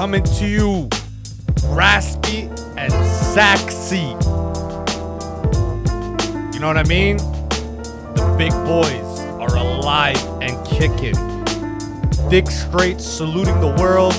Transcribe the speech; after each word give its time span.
coming 0.00 0.22
to 0.22 0.46
you 0.46 0.88
raspy 1.66 2.48
and 2.78 2.90
sexy. 3.34 3.98
You 6.54 6.58
know 6.58 6.68
what 6.68 6.78
I 6.78 6.84
mean? 6.88 7.18
The 7.18 8.34
big 8.38 8.50
boys 8.64 9.20
are 9.38 9.54
alive 9.54 10.16
and 10.40 10.56
kicking. 10.66 11.12
Dick 12.30 12.50
straight 12.50 12.98
saluting 12.98 13.60
the 13.60 13.76
world. 13.78 14.14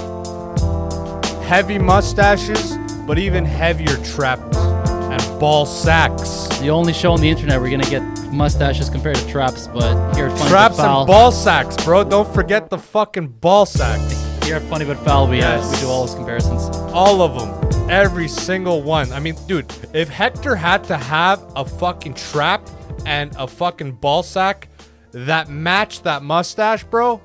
Heavy 1.46 1.80
mustaches, 1.80 2.78
but 3.08 3.18
even 3.18 3.44
heavier 3.44 3.98
traps 4.04 4.58
and 4.58 5.40
ball 5.40 5.66
sacks. 5.66 6.46
The 6.60 6.70
only 6.70 6.94
show 6.94 7.12
on 7.12 7.22
the 7.22 7.30
internet 7.30 7.60
where 7.60 7.68
you're 7.68 7.80
gonna 7.80 7.90
get 7.90 8.32
mustaches 8.32 8.88
compared 8.88 9.16
to 9.16 9.28
traps, 9.28 9.66
but 9.66 10.14
here 10.14 10.28
at 10.28 10.38
Funny 10.38 10.48
Traps 10.52 10.78
and 10.78 11.08
ball 11.08 11.32
sacks, 11.32 11.76
bro. 11.84 12.04
Don't 12.04 12.32
forget 12.32 12.70
the 12.70 12.78
fucking 12.78 13.30
ball 13.30 13.66
sacks. 13.66 14.31
At 14.56 14.62
Funny 14.64 14.86
but 14.86 14.98
Foul, 15.00 15.28
we, 15.28 15.42
uh, 15.42 15.58
Yes. 15.58 15.72
we 15.72 15.82
do 15.82 15.88
all 15.88 16.06
those 16.06 16.16
comparisons. 16.16 16.76
All 16.94 17.22
of 17.22 17.40
them. 17.40 17.90
Every 17.90 18.28
single 18.28 18.82
one. 18.82 19.12
I 19.12 19.20
mean, 19.20 19.36
dude, 19.48 19.72
if 19.94 20.10
Hector 20.10 20.56
had 20.56 20.84
to 20.86 20.98
have 20.98 21.44
a 21.56 21.66
fucking 21.66 22.14
trap 22.16 22.70
and 23.06 23.36
a 23.38 23.48
fucking 23.48 23.94
ball 23.94 24.24
sack 24.24 24.70
that 25.12 25.50
matched 25.50 26.04
that 26.06 26.24
mustache, 26.24 26.84
bro, 26.86 27.22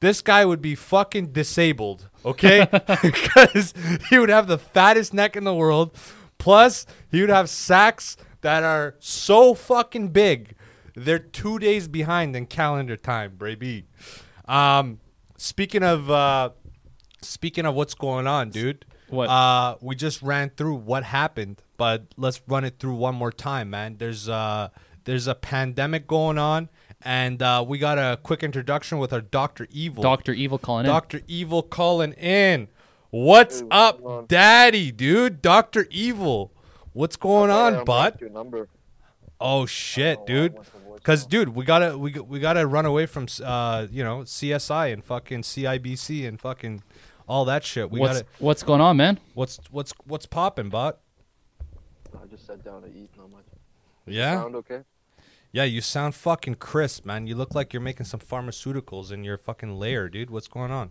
this 0.00 0.20
guy 0.22 0.44
would 0.44 0.62
be 0.62 0.74
fucking 0.74 1.32
disabled, 1.32 2.08
okay? 2.24 2.66
Because 3.02 3.74
he 4.08 4.18
would 4.18 4.28
have 4.30 4.46
the 4.46 4.58
fattest 4.58 5.12
neck 5.14 5.36
in 5.36 5.44
the 5.44 5.54
world. 5.54 5.96
Plus, 6.38 6.86
he 7.10 7.20
would 7.20 7.30
have 7.30 7.50
sacks 7.50 8.16
that 8.42 8.62
are 8.62 8.94
so 8.98 9.54
fucking 9.54 10.08
big. 10.08 10.54
They're 10.94 11.18
two 11.18 11.58
days 11.58 11.86
behind 11.88 12.34
in 12.36 12.46
calendar 12.46 12.96
time, 12.96 13.36
baby. 13.36 13.86
Um, 14.46 14.99
speaking 15.40 15.82
of 15.82 16.10
uh, 16.10 16.50
speaking 17.22 17.66
of 17.66 17.74
what's 17.74 17.94
going 17.94 18.26
on, 18.26 18.50
dude. 18.50 18.84
What? 19.08 19.28
Uh, 19.28 19.76
we 19.80 19.96
just 19.96 20.22
ran 20.22 20.50
through 20.50 20.76
what 20.76 21.02
happened, 21.02 21.60
but 21.76 22.04
let's 22.16 22.40
run 22.46 22.64
it 22.64 22.78
through 22.78 22.94
one 22.94 23.14
more 23.16 23.32
time, 23.32 23.70
man. 23.70 23.96
There's 23.98 24.28
uh, 24.28 24.68
there's 25.04 25.26
a 25.26 25.34
pandemic 25.34 26.06
going 26.06 26.38
on, 26.38 26.68
and 27.02 27.42
uh, 27.42 27.64
we 27.66 27.78
got 27.78 27.98
a 27.98 28.18
quick 28.22 28.42
introduction 28.44 28.98
with 28.98 29.12
our 29.12 29.20
Doctor 29.20 29.66
Evil. 29.70 30.02
Doctor 30.02 30.32
Evil 30.32 30.58
calling 30.58 30.84
in. 30.86 30.90
Doctor 30.92 31.20
Evil 31.26 31.62
calling 31.62 32.12
in. 32.12 32.68
What's 33.10 33.60
Hey, 33.60 33.66
up. 33.72 34.28
Daddy, 34.28 34.92
dude? 34.92 35.42
Doctor 35.42 35.88
Evil. 35.90 36.52
What's 36.92 37.16
going 37.16 37.50
Hey, 37.50 37.56
on, 37.56 37.74
I'm 37.78 37.84
bud? 37.84 38.10
back 38.12 38.18
to 38.18 38.24
Your 38.26 38.30
number. 38.32 38.68
Oh 39.40 39.66
shit, 39.66 40.26
dude. 40.26 40.54
went 40.54 40.66
to 40.66 40.72
voicemail. 40.72 41.02
Cause 41.02 41.26
dude, 41.26 41.50
we 41.50 41.64
gotta 41.64 41.96
we 41.96 42.12
we 42.12 42.40
gotta 42.40 42.66
run 42.66 42.84
away 42.86 43.06
from 43.06 43.26
uh 43.42 43.86
you 43.90 44.04
know 44.04 44.18
CSI 44.20 44.92
and 44.92 45.02
fucking 45.04 45.42
CIBC 45.42 46.28
and 46.28 46.38
fucking 46.38 46.82
all 47.26 47.44
that 47.46 47.64
shit. 47.64 47.90
We 47.90 48.00
gotta 48.00 48.26
what's 48.38 48.62
going 48.62 48.80
on, 48.80 48.96
man? 48.96 49.18
what's 49.34 49.58
what's 49.70 49.94
what's 50.04 50.26
popping, 50.26 50.68
bot? 50.68 50.98
I 52.20 52.26
just 52.26 52.46
sat 52.46 52.62
down 52.64 52.82
to 52.82 52.88
eat. 52.88 53.08
Not 53.16 53.30
much. 53.30 53.44
Yeah, 54.06 54.34
Sound 54.40 54.56
okay? 54.56 54.80
yeah. 55.52 55.64
You 55.64 55.80
sound 55.80 56.14
fucking 56.14 56.56
crisp, 56.56 57.06
man. 57.06 57.26
You 57.26 57.36
look 57.36 57.54
like 57.54 57.72
you're 57.72 57.80
making 57.80 58.06
some 58.06 58.20
pharmaceuticals 58.20 59.12
in 59.12 59.22
your 59.24 59.38
fucking 59.38 59.78
lair, 59.78 60.08
dude. 60.08 60.28
What's 60.30 60.48
going 60.48 60.72
on, 60.72 60.90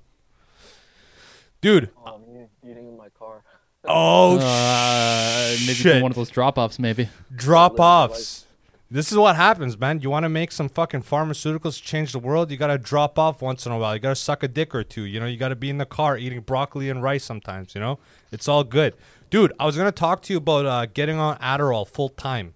dude? 1.62 1.90
Oh, 1.98 2.16
I'm 2.16 2.24
eating, 2.24 2.50
eating 2.64 2.88
in 2.88 2.98
my 2.98 3.10
car. 3.10 3.44
Oh 3.86 4.38
uh, 4.40 5.56
maybe 5.62 5.74
shit! 5.74 5.94
from 5.94 6.02
one 6.02 6.12
of 6.12 6.16
those 6.16 6.30
drop 6.30 6.58
offs, 6.58 6.80
maybe. 6.80 7.10
drop-offs. 7.36 8.46
This 8.92 9.12
is 9.12 9.18
what 9.20 9.36
happens, 9.36 9.78
man. 9.78 10.02
You 10.02 10.10
want 10.10 10.24
to 10.24 10.30
make 10.30 10.52
some 10.52 10.68
fucking 10.68 11.04
pharmaceuticals 11.04 11.78
to 11.78 11.84
change 11.84 12.12
the 12.12 12.18
world? 12.18 12.50
You 12.50 12.58
got 12.58 12.68
to 12.68 12.78
drop 12.80 13.20
off 13.20 13.40
once 13.40 13.68
in 13.68 13.72
a 13.72 13.78
while. 13.78 13.94
You 13.94 14.00
got 14.00 14.10
to 14.10 14.16
suck 14.16 14.42
a 14.42 14.48
dick 14.48 14.74
or 14.74 14.84
two. 14.84 15.04
You 15.04 15.20
know, 15.20 15.28
you 15.28 15.38
got 15.38 15.50
to 15.50 15.56
be 15.56 15.70
in 15.70 15.78
the 15.78 15.86
car 15.86 16.18
eating 16.18 16.42
broccoli 16.42 16.90
and 16.90 17.04
rice 17.04 17.24
sometimes, 17.24 17.76
you 17.76 17.82
know? 17.82 18.00
It's 18.32 18.48
all 18.48 18.64
good. 18.64 18.96
Dude, 19.30 19.54
I 19.60 19.68
was 19.68 19.76
going 19.76 19.88
to 19.88 19.92
talk 19.92 20.24
to 20.24 20.34
you 20.34 20.38
about 20.38 20.66
uh, 20.66 20.86
getting 20.88 21.20
on 21.20 21.38
Adderall 21.38 21.88
full 21.88 22.10
time. 22.10 22.56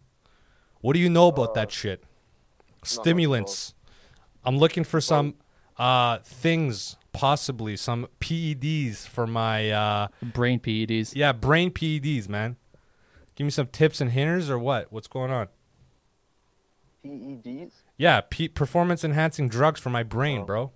What 0.81 0.94
do 0.94 1.00
you 1.00 1.09
know 1.09 1.28
about 1.28 1.53
that 1.53 1.72
shit? 1.72 2.03
Stimulants. 2.84 3.76
I'm 4.44 4.58
looking 4.58 4.84
for 4.84 5.00
some 5.00 5.36
uh, 5.78 6.18
things, 6.24 6.97
possibly 7.13 7.78
some 7.78 8.07
PEDs 8.19 9.07
for 9.07 9.25
my, 9.25 9.69
uh, 9.72 10.07
Brain 10.22 10.59
PEDs. 10.59 11.13
yeah, 11.16 11.31
brain 11.31 11.72
PEDs, 11.72 12.28
man. 12.28 12.57
Give 13.35 13.46
me 13.46 13.51
some 13.51 13.68
tips 13.68 14.01
and 14.01 14.12
hinters 14.12 14.50
or 14.50 14.59
what? 14.59 14.91
What's 14.91 15.07
going 15.07 15.31
on? 15.31 15.47
PEDs? 17.06 17.72
Yeah, 17.97 18.22
P- 18.29 18.47
performance 18.50 19.03
enhancing 19.03 19.47
drugs 19.50 19.79
for 19.79 19.90
my 19.90 20.03
brain, 20.03 20.41
Oh. 20.41 20.46
bro. 20.46 20.72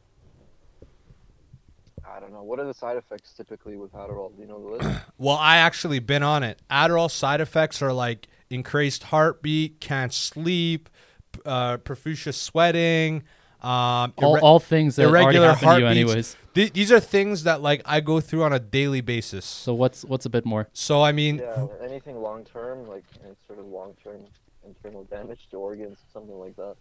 I 2.09 2.19
don't 2.19 2.31
know. 2.31 2.41
What 2.43 2.59
are 2.59 2.65
the 2.65 2.73
side 2.73 2.97
effects 2.97 3.33
typically 3.33 3.77
with 3.77 3.91
Adderall? 3.93 4.33
Do 4.35 4.41
you 4.41 4.47
know 4.47 4.59
the 4.79 4.85
list? 4.87 5.01
Well, 5.19 5.35
I 5.35 5.57
actually 5.57 5.97
been 5.99 6.21
on 6.21 6.43
it. 6.43 6.61
Adderall 6.69 7.09
side 7.09 7.41
effects 7.41 7.81
are 7.81 7.91
like 7.91 8.27
increased 8.51 9.03
heartbeat, 9.03 9.79
can't 9.81 10.13
sleep, 10.13 10.89
p- 11.31 11.41
uh, 11.43 11.77
profuse 11.77 12.35
sweating, 12.35 13.23
um, 13.61 14.13
All, 14.17 14.35
irre- 14.35 14.41
all 14.41 14.59
things 14.59 14.95
that 14.97 15.07
already 15.07 15.25
irregular 15.37 15.47
happen 15.53 15.59
to 15.59 15.65
you 15.79 15.85
heartbeats. 15.85 16.09
anyways. 16.11 16.35
Th- 16.53 16.73
these 16.73 16.91
are 16.91 16.99
things 16.99 17.43
that 17.43 17.61
like 17.61 17.81
I 17.85 17.99
go 17.99 18.19
through 18.19 18.43
on 18.43 18.53
a 18.53 18.59
daily 18.59 19.01
basis. 19.01 19.45
So 19.45 19.73
what's 19.73 20.03
what's 20.05 20.25
a 20.25 20.29
bit 20.29 20.45
more? 20.45 20.67
So 20.73 21.01
I 21.01 21.11
mean, 21.11 21.37
yeah, 21.39 21.67
anything 21.83 22.21
long 22.21 22.43
term, 22.45 22.87
like 22.87 23.03
any 23.23 23.35
sort 23.47 23.59
of 23.59 23.65
long 23.67 23.93
term 24.03 24.21
internal 24.65 25.03
damage 25.05 25.47
to 25.51 25.57
organs, 25.57 25.97
something 26.13 26.37
like 26.37 26.55
that. 26.57 26.75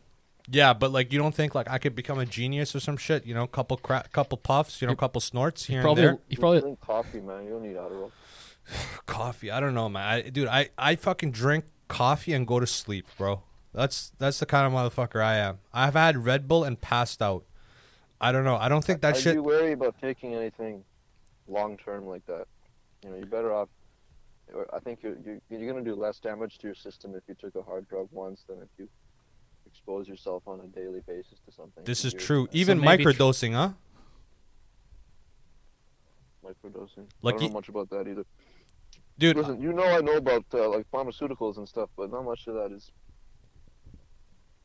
yeah, 0.51 0.73
but 0.75 0.93
like 0.93 1.13
you 1.13 1.19
don't 1.19 1.35
think 1.35 1.55
like 1.55 1.69
I 1.71 1.79
could 1.79 1.95
become 1.95 2.19
a 2.19 2.27
genius 2.27 2.75
or 2.77 2.81
some 2.81 2.97
shit? 2.97 3.25
You 3.27 3.35
know, 3.35 3.47
couple 3.47 3.77
cra- 3.79 4.05
couple 4.13 4.37
puffs, 4.39 4.81
you 4.83 4.87
know, 4.89 4.95
couple 4.97 5.21
snorts 5.21 5.65
here 5.67 5.79
and 5.79 5.85
Probably 5.85 6.03
there. 6.03 6.13
you 6.13 6.19
You 6.31 6.37
probably 6.39 6.61
drink 6.61 6.81
coffee, 6.81 7.21
man. 7.21 7.45
You 7.45 7.51
don't 7.51 7.63
need 7.63 7.77
Adderall. 7.77 8.11
coffee. 9.07 9.51
I 9.51 9.61
don't 9.61 9.75
know, 9.75 9.89
man. 9.89 10.07
I, 10.07 10.23
dude, 10.23 10.49
I, 10.49 10.71
I 10.77 10.97
fucking 10.97 11.31
drink 11.33 11.65
coffee 11.89 12.33
and 12.33 12.47
go 12.47 12.61
to 12.61 12.67
sleep, 12.67 13.07
bro. 13.17 13.43
That's 13.77 14.11
that's 14.19 14.39
the 14.39 14.47
kind 14.47 14.67
of 14.67 14.73
motherfucker 14.73 15.21
I 15.23 15.37
am. 15.37 15.59
I've 15.71 15.93
had 15.93 16.25
Red 16.25 16.49
Bull 16.49 16.65
and 16.65 16.81
passed 16.81 17.21
out. 17.21 17.45
I 18.19 18.33
don't 18.33 18.45
know. 18.45 18.57
I 18.57 18.71
don't 18.71 18.83
think 18.83 19.03
that 19.03 19.17
I'd 19.17 19.21
shit. 19.21 19.35
be 19.35 19.41
wary 19.41 19.73
about 19.73 19.97
taking 20.01 20.35
anything 20.35 20.83
long 21.47 21.77
term 21.77 22.07
like 22.07 22.25
that. 22.25 22.47
You 23.05 23.11
know, 23.11 23.17
you're 23.17 23.27
better 23.27 23.53
off. 23.53 23.69
I 24.73 24.79
think 24.79 25.01
you're, 25.03 25.17
you're 25.23 25.41
you're 25.51 25.71
gonna 25.71 25.85
do 25.85 25.95
less 25.95 26.19
damage 26.19 26.57
to 26.59 26.69
your 26.69 26.75
system 26.75 27.15
if 27.15 27.25
you 27.29 27.35
took 27.35 27.55
a 27.55 27.63
hard 27.63 27.87
drug 27.87 28.09
once 28.13 28.45
than 28.49 28.63
if 28.63 28.69
you 28.79 28.89
expose 29.67 30.09
yourself 30.09 30.43
on 30.47 30.61
a 30.61 30.67
daily 30.69 31.01
basis 31.07 31.39
to 31.45 31.53
something. 31.53 31.85
This 31.85 32.07
is 32.07 32.15
You're 32.15 32.21
true. 32.21 32.49
Even 32.53 32.81
maybe 32.81 33.05
tr- 33.05 33.11
microdosing, 33.11 33.53
huh? 33.53 33.73
Microdosing. 36.43 37.09
Like 37.21 37.35
I 37.35 37.39
don't 37.39 37.43
you- 37.43 37.49
know 37.49 37.55
much 37.55 37.69
about 37.69 37.91
that 37.91 38.09
either. 38.09 38.25
Dude, 39.19 39.37
Listen, 39.37 39.61
you 39.61 39.75
know 39.75 39.85
I 39.85 40.01
know 40.01 40.17
about 40.17 40.45
uh, 40.55 40.69
like 40.71 40.91
pharmaceuticals 40.91 41.59
and 41.59 41.69
stuff, 41.69 41.91
but 41.95 42.11
not 42.11 42.25
much 42.25 42.47
of 42.47 42.55
that 42.55 42.73
is 42.73 42.91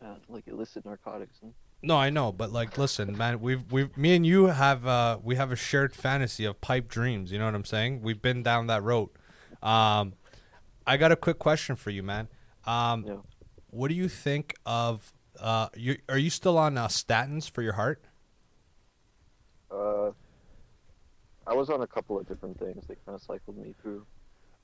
uh, 0.03 0.15
like 0.27 0.47
illicit 0.47 0.85
narcotics. 0.85 1.39
And 1.41 1.53
no, 1.83 1.97
I 1.97 2.09
know, 2.09 2.31
but 2.31 2.51
like, 2.51 2.77
listen, 2.77 3.17
man, 3.17 3.39
we've 3.39 3.71
we've 3.71 3.95
me 3.97 4.15
and 4.15 4.25
you 4.25 4.45
have 4.47 4.85
uh 4.85 5.17
we 5.23 5.35
have 5.35 5.51
a 5.51 5.55
shared 5.55 5.95
fantasy 5.95 6.45
of 6.45 6.61
pipe 6.61 6.87
dreams. 6.87 7.31
You 7.31 7.39
know 7.39 7.45
what 7.45 7.55
I'm 7.55 7.65
saying? 7.65 8.01
We've 8.01 8.21
been 8.21 8.43
down 8.43 8.67
that 8.67 8.83
road. 8.83 9.09
Um, 9.63 10.13
I 10.85 10.97
got 10.97 11.11
a 11.11 11.15
quick 11.15 11.39
question 11.39 11.75
for 11.75 11.89
you, 11.91 12.03
man. 12.03 12.27
Um, 12.65 13.07
Yeah. 13.07 13.17
what 13.69 13.87
do 13.89 13.95
you 13.95 14.09
think 14.09 14.55
of 14.65 15.13
uh? 15.39 15.69
You 15.75 15.97
are 16.09 16.17
you 16.17 16.29
still 16.29 16.57
on 16.57 16.77
uh, 16.77 16.87
statins 16.87 17.49
for 17.49 17.61
your 17.61 17.73
heart? 17.73 18.03
uh, 19.71 20.11
I 21.47 21.53
was 21.53 21.69
on 21.69 21.81
a 21.81 21.87
couple 21.87 22.19
of 22.19 22.27
different 22.27 22.59
things. 22.59 22.85
They 22.87 22.95
kind 23.05 23.15
of 23.15 23.21
cycled 23.21 23.57
me 23.57 23.73
through. 23.81 24.05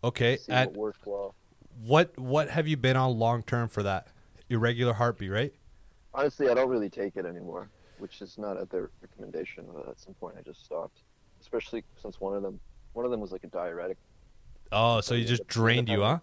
Okay, 0.04 0.38
See 0.38 0.52
at 0.52 0.70
what 0.70 0.76
worked 0.76 1.06
well. 1.08 1.36
What 1.82 2.18
what 2.20 2.50
have 2.50 2.68
you 2.68 2.78
been 2.78 2.98
on 2.98 3.18
long 3.20 3.44
term 3.44 3.68
for 3.70 3.84
that? 3.84 4.08
Irregular 4.50 4.94
heartbeat, 4.94 5.32
right? 5.32 5.54
Honestly, 6.14 6.50
I 6.50 6.54
don't 6.54 6.70
really 6.70 6.90
take 6.90 7.16
it 7.18 7.26
anymore, 7.26 7.70
which 8.00 8.22
is 8.22 8.38
not 8.38 8.58
at 8.58 8.70
their 8.70 8.90
recommendation. 9.02 9.66
But 9.74 9.88
at 9.90 10.00
some 10.00 10.14
point, 10.16 10.36
I 10.38 10.42
just 10.42 10.64
stopped. 10.66 11.02
Especially 11.42 11.84
since 12.02 12.20
one 12.20 12.36
of 12.36 12.42
them, 12.44 12.60
one 12.94 13.06
of 13.06 13.12
them 13.12 13.20
was 13.22 13.32
like 13.32 13.44
a 13.44 13.48
diuretic. 13.48 13.98
Oh, 14.72 14.98
so 14.98 15.10
So 15.10 15.14
you 15.16 15.22
you 15.22 15.28
just 15.28 15.42
end 15.42 15.48
drained 15.50 15.90
you, 15.90 16.02
huh? 16.02 16.20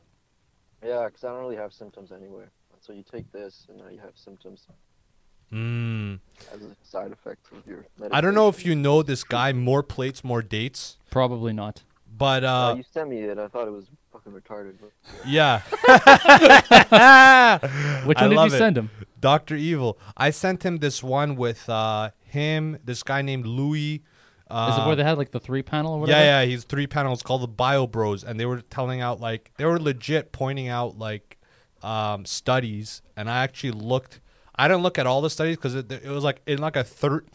Yeah, 0.84 1.06
because 1.06 1.24
I 1.24 1.28
don't 1.28 1.40
really 1.40 1.56
have 1.56 1.72
symptoms 1.72 2.12
anywhere. 2.12 2.50
So 2.80 2.92
you 2.92 3.02
take 3.02 3.30
this, 3.32 3.66
and 3.68 3.78
now 3.78 3.88
you 3.88 3.98
have 4.00 4.12
symptoms 4.16 4.66
Mm. 5.52 6.18
as 6.52 6.62
a 6.62 6.74
side 6.82 7.12
effect 7.12 7.46
of 7.52 7.66
your. 7.66 7.84
I 8.10 8.20
don't 8.20 8.34
know 8.34 8.48
if 8.48 8.66
you 8.66 8.74
know 8.74 9.02
this 9.02 9.22
guy. 9.22 9.52
More 9.52 9.82
plates, 9.82 10.24
more 10.24 10.42
dates. 10.42 10.98
probably 11.10 11.52
not. 11.52 11.82
But 12.16 12.42
Uh, 12.44 12.48
uh, 12.48 12.74
you 12.74 12.82
sent 12.90 13.08
me 13.08 13.20
it. 13.20 13.38
I 13.38 13.46
thought 13.48 13.68
it 13.68 13.70
was 13.72 13.86
fucking 14.24 14.40
retarded. 14.40 14.74
But 14.80 14.90
yeah. 15.26 15.60
Which 18.06 18.18
I 18.18 18.22
one 18.22 18.30
did 18.30 18.34
you 18.34 18.36
love 18.36 18.54
it. 18.54 18.58
send 18.58 18.78
him? 18.78 18.90
Doctor 19.20 19.56
Evil. 19.56 19.98
I 20.16 20.30
sent 20.30 20.64
him 20.64 20.78
this 20.78 21.02
one 21.02 21.36
with 21.36 21.68
uh 21.68 22.10
him, 22.24 22.78
this 22.84 23.02
guy 23.02 23.22
named 23.22 23.46
Louis. 23.46 24.02
Uh, 24.50 24.70
Is 24.72 24.78
it 24.78 24.86
where 24.86 24.96
they 24.96 25.04
had 25.04 25.16
like 25.16 25.30
the 25.30 25.40
three 25.40 25.62
panel 25.62 25.94
or 25.94 26.00
whatever? 26.00 26.18
Yeah, 26.18 26.42
yeah, 26.42 26.46
he's 26.46 26.64
three 26.64 26.86
panels 26.86 27.22
called 27.22 27.42
the 27.42 27.48
Bio 27.48 27.86
Bros, 27.86 28.22
and 28.22 28.38
they 28.38 28.44
were 28.44 28.60
telling 28.60 29.00
out 29.00 29.20
like 29.20 29.52
they 29.56 29.64
were 29.64 29.80
legit 29.80 30.32
pointing 30.32 30.68
out 30.68 30.98
like 30.98 31.38
um, 31.82 32.24
studies, 32.24 33.02
and 33.16 33.30
I 33.30 33.42
actually 33.42 33.72
looked. 33.72 34.20
I 34.56 34.68
didn't 34.68 34.82
look 34.82 34.98
at 34.98 35.06
all 35.06 35.20
the 35.20 35.30
studies 35.30 35.56
because 35.56 35.74
it, 35.74 35.90
it 35.90 36.08
was 36.08 36.22
like 36.22 36.40
in 36.46 36.58
like 36.58 36.76
a 36.76 36.84
third 36.84 37.26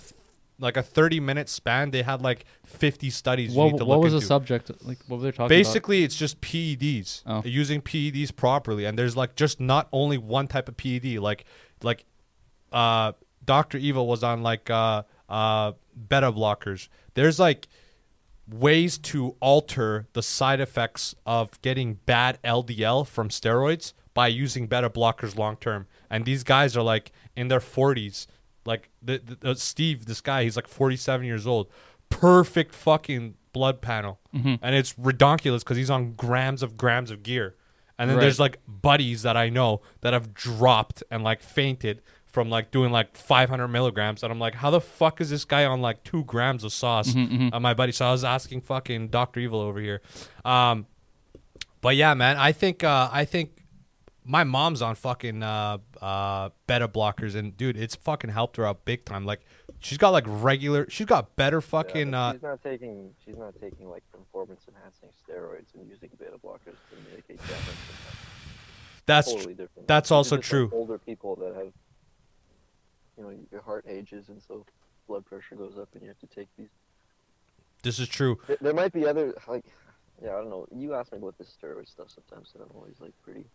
like 0.59 0.77
a 0.77 0.83
30 0.83 1.19
minute 1.19 1.50
span 1.50 1.91
they 1.91 2.03
had 2.03 2.21
like 2.21 2.45
50 2.65 3.09
studies 3.09 3.53
you 3.53 3.59
What, 3.59 3.71
need 3.71 3.77
to 3.79 3.85
what 3.85 3.95
look 3.97 4.03
was 4.03 4.13
the 4.13 4.21
subject? 4.21 4.71
Like, 4.83 5.00
what 5.07 5.17
were 5.17 5.23
they 5.23 5.31
talking 5.31 5.50
Basically, 5.50 6.03
it's 6.03 6.15
just 6.15 6.41
PEDs. 6.41 7.23
Oh. 7.25 7.41
Using 7.45 7.81
PEDs 7.81 8.35
properly, 8.35 8.85
and 8.85 8.97
there's 8.97 9.15
like 9.15 9.35
just 9.35 9.59
not 9.59 9.88
only 9.91 10.17
one 10.17 10.47
type 10.47 10.69
of 10.69 10.77
PED. 10.77 11.19
Like, 11.19 11.45
like, 11.81 12.06
uh, 12.71 13.13
Doctor 13.45 13.77
Evil 13.77 14.07
was 14.07 14.23
on 14.23 14.44
like 14.44 14.69
uh, 14.69 15.03
uh, 15.27 15.71
beta 16.07 16.31
blockers. 16.31 16.88
There's 17.15 17.39
like 17.39 17.67
ways 18.47 18.97
to 18.97 19.35
alter 19.39 20.07
the 20.13 20.23
side 20.23 20.59
effects 20.59 21.15
of 21.25 21.59
getting 21.61 21.95
bad 22.06 22.39
LDL 22.44 23.07
from 23.07 23.29
steroids 23.29 23.94
by 24.13 24.27
using 24.27 24.67
beta 24.67 24.89
blockers 24.89 25.38
long 25.38 25.56
term. 25.57 25.88
And 26.09 26.25
these 26.25 26.44
guys 26.44 26.75
are 26.75 26.81
like 26.81 27.11
in 27.35 27.47
their 27.47 27.59
40s. 27.59 28.27
Like 28.65 28.89
the, 29.01 29.19
the, 29.23 29.35
the 29.35 29.56
Steve, 29.56 30.06
this 30.06 30.21
guy, 30.21 30.44
he's 30.44 30.56
like 30.56 30.67
47 30.67 31.25
years 31.25 31.47
old. 31.47 31.69
Perfect 32.09 32.73
fucking 32.75 33.35
blood 33.53 33.81
panel, 33.81 34.19
Mm-hmm. 34.35 34.56
and 34.61 34.75
it's 34.75 34.94
redonkulous 34.94 35.59
because 35.59 35.77
he's 35.77 35.89
on 35.89 36.13
grams 36.13 36.61
of 36.63 36.77
grams 36.77 37.09
of 37.11 37.23
gear. 37.23 37.56
And 37.97 38.09
then 38.09 38.17
Right. 38.17 38.23
there's 38.23 38.39
like 38.39 38.59
buddies 38.67 39.23
that 39.23 39.35
I 39.35 39.50
know 39.50 39.81
that 40.01 40.13
have 40.13 40.33
dropped 40.33 41.03
and 41.11 41.23
like 41.23 41.41
fainted 41.41 42.01
from 42.25 42.50
like 42.50 42.69
doing 42.71 42.91
like 42.91 43.17
500 43.17 43.67
milligrams. 43.67 44.23
And 44.23 44.31
I'm 44.31 44.39
like, 44.39 44.56
how 44.56 44.69
the 44.69 44.79
fuck 44.79 45.19
is 45.19 45.29
this 45.31 45.45
guy 45.45 45.65
on 45.65 45.81
like 45.81 46.03
two 46.03 46.23
grams 46.23 46.63
of 46.63 46.71
sauce? 46.71 47.09
Mm-hmm, 47.13 47.50
Uh, 47.53 47.59
my 47.59 47.73
buddy. 47.73 47.91
So 47.91 48.06
I 48.06 48.11
was 48.11 48.23
asking 48.23 48.61
fucking 48.61 49.07
Doctor 49.09 49.39
Evil 49.39 49.59
over 49.59 49.79
here. 49.79 50.01
Um, 50.45 50.85
but 51.81 51.95
yeah, 51.95 52.13
man, 52.13 52.38
I 52.38 52.51
think 52.51 52.83
uh, 52.83 53.09
I 53.11 53.25
think 53.25 53.51
my 54.29 54.43
mom's 54.43 54.83
on 54.83 54.93
fucking 54.93 55.41
uh, 55.41 55.79
uh, 55.99 56.49
beta 56.67 56.87
blockers, 56.87 57.33
and 57.33 57.57
dude, 57.57 57.75
it's 57.75 57.95
fucking 57.95 58.29
helped 58.29 58.57
her 58.57 58.65
out 58.65 58.85
big 58.85 59.03
time. 59.03 59.25
Like, 59.25 59.41
she's 59.79 59.97
got 59.97 60.11
like 60.11 60.25
regular, 60.27 60.87
she's 60.87 61.07
got 61.07 61.35
better 61.35 61.57
Yeah, 61.57 61.61
fucking. 61.61 62.11
but 62.11 62.17
uh, 62.17 62.33
she's 62.33 62.43
not 62.43 62.63
taking. 62.63 63.09
She's 63.25 63.37
not 63.37 63.59
taking 63.59 63.89
like 63.89 64.03
performance 64.11 64.61
enhancing 64.67 65.09
steroids 65.09 65.73
and 65.73 65.89
using 65.89 66.11
beta 66.19 66.37
blockers 66.45 66.77
to 66.91 67.09
mitigate 67.09 67.39
damage. 67.39 67.75
that's 69.07 69.33
totally 69.33 69.55
different. 69.55 69.87
that's 69.87 70.11
also 70.11 70.37
just, 70.37 70.51
like, 70.53 70.69
true. 70.69 70.69
older 70.73 70.99
people 70.99 71.35
that 71.37 71.55
have, 71.55 71.73
you 73.17 73.23
know, 73.23 73.33
your 73.51 73.61
heart 73.61 73.85
ages 73.89 74.29
and 74.29 74.39
so 74.47 74.63
blood 75.07 75.25
pressure 75.25 75.55
goes 75.55 75.79
up, 75.79 75.89
and 75.95 76.03
you 76.03 76.07
have 76.07 76.19
to 76.19 76.27
take 76.27 76.49
these. 76.55 76.69
this 77.81 77.97
is 77.97 78.07
true. 78.07 78.37
There, 78.45 78.57
there 78.61 78.73
might 78.75 78.93
be 78.93 79.07
other 79.07 79.33
like, 79.47 79.65
yeah, 80.23 80.35
I 80.35 80.41
don't 80.41 80.51
know. 80.51 80.67
You 80.71 80.93
ask 80.93 81.11
me 81.11 81.17
about 81.17 81.39
this 81.39 81.57
steroid 81.59 81.89
stuff 81.89 82.11
sometimes, 82.11 82.51
and 82.53 82.61
I'm 82.61 82.77
always 82.77 82.99
like 82.99 83.13
pretty 83.23 83.45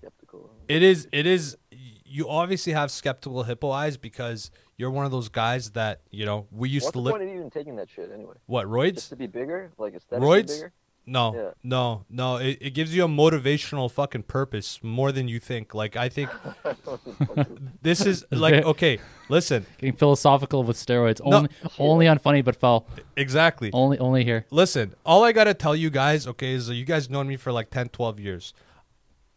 skeptical. 0.00 0.50
It 0.68 0.82
is. 0.82 1.08
It 1.12 1.26
is. 1.26 1.56
You 2.04 2.28
obviously 2.28 2.72
have 2.72 2.90
skeptical 2.90 3.42
hippo 3.44 3.70
eyes 3.70 3.96
because 3.96 4.50
you're 4.76 4.90
one 4.90 5.04
of 5.04 5.10
those 5.12 5.28
guys 5.28 5.70
that 5.72 6.00
you 6.10 6.26
know 6.26 6.46
we 6.50 6.68
used 6.68 6.84
What's 6.86 6.92
to 6.92 6.98
the 6.98 7.02
live. 7.02 7.12
point 7.12 7.22
of 7.24 7.28
even 7.36 7.50
taking 7.50 7.76
that 7.76 7.88
shit 7.90 8.10
anyway? 8.12 8.34
What 8.46 8.62
Just 8.62 8.72
roids? 8.72 9.08
to 9.10 9.16
be 9.16 9.26
bigger, 9.26 9.72
like 9.78 9.94
aesthetically 9.94 10.28
Roids? 10.42 10.46
bigger. 10.48 10.72
No, 11.06 11.34
Yeah. 11.34 11.50
no, 11.64 12.04
no. 12.10 12.36
It, 12.36 12.58
it 12.60 12.70
gives 12.74 12.94
you 12.94 13.04
a 13.04 13.08
motivational 13.08 13.90
fucking 13.90 14.24
purpose 14.24 14.78
more 14.82 15.10
than 15.12 15.26
you 15.28 15.40
think. 15.40 15.74
Like 15.74 15.96
I 15.96 16.08
think 16.08 16.30
this 17.82 18.04
is 18.06 18.24
like 18.30 18.64
okay. 18.64 18.98
Listen, 19.28 19.64
Getting 19.78 19.96
philosophical 19.96 20.62
with 20.64 20.76
steroids. 20.76 21.20
No. 21.24 21.36
Only, 21.38 21.48
only 21.78 22.08
on 22.08 22.18
funny 22.18 22.42
but 22.42 22.56
foul. 22.56 22.86
exactly. 23.16 23.70
Only, 23.72 23.98
only 23.98 24.24
here. 24.24 24.46
Listen, 24.50 24.94
all 25.06 25.24
I 25.24 25.32
got 25.32 25.44
to 25.44 25.54
tell 25.54 25.74
you 25.76 25.88
guys, 25.90 26.26
okay, 26.26 26.52
is 26.52 26.66
that 26.66 26.74
you 26.74 26.84
guys 26.84 27.08
known 27.08 27.28
me 27.28 27.36
for 27.36 27.52
like 27.52 27.70
10, 27.70 27.90
12 27.90 28.18
years. 28.20 28.52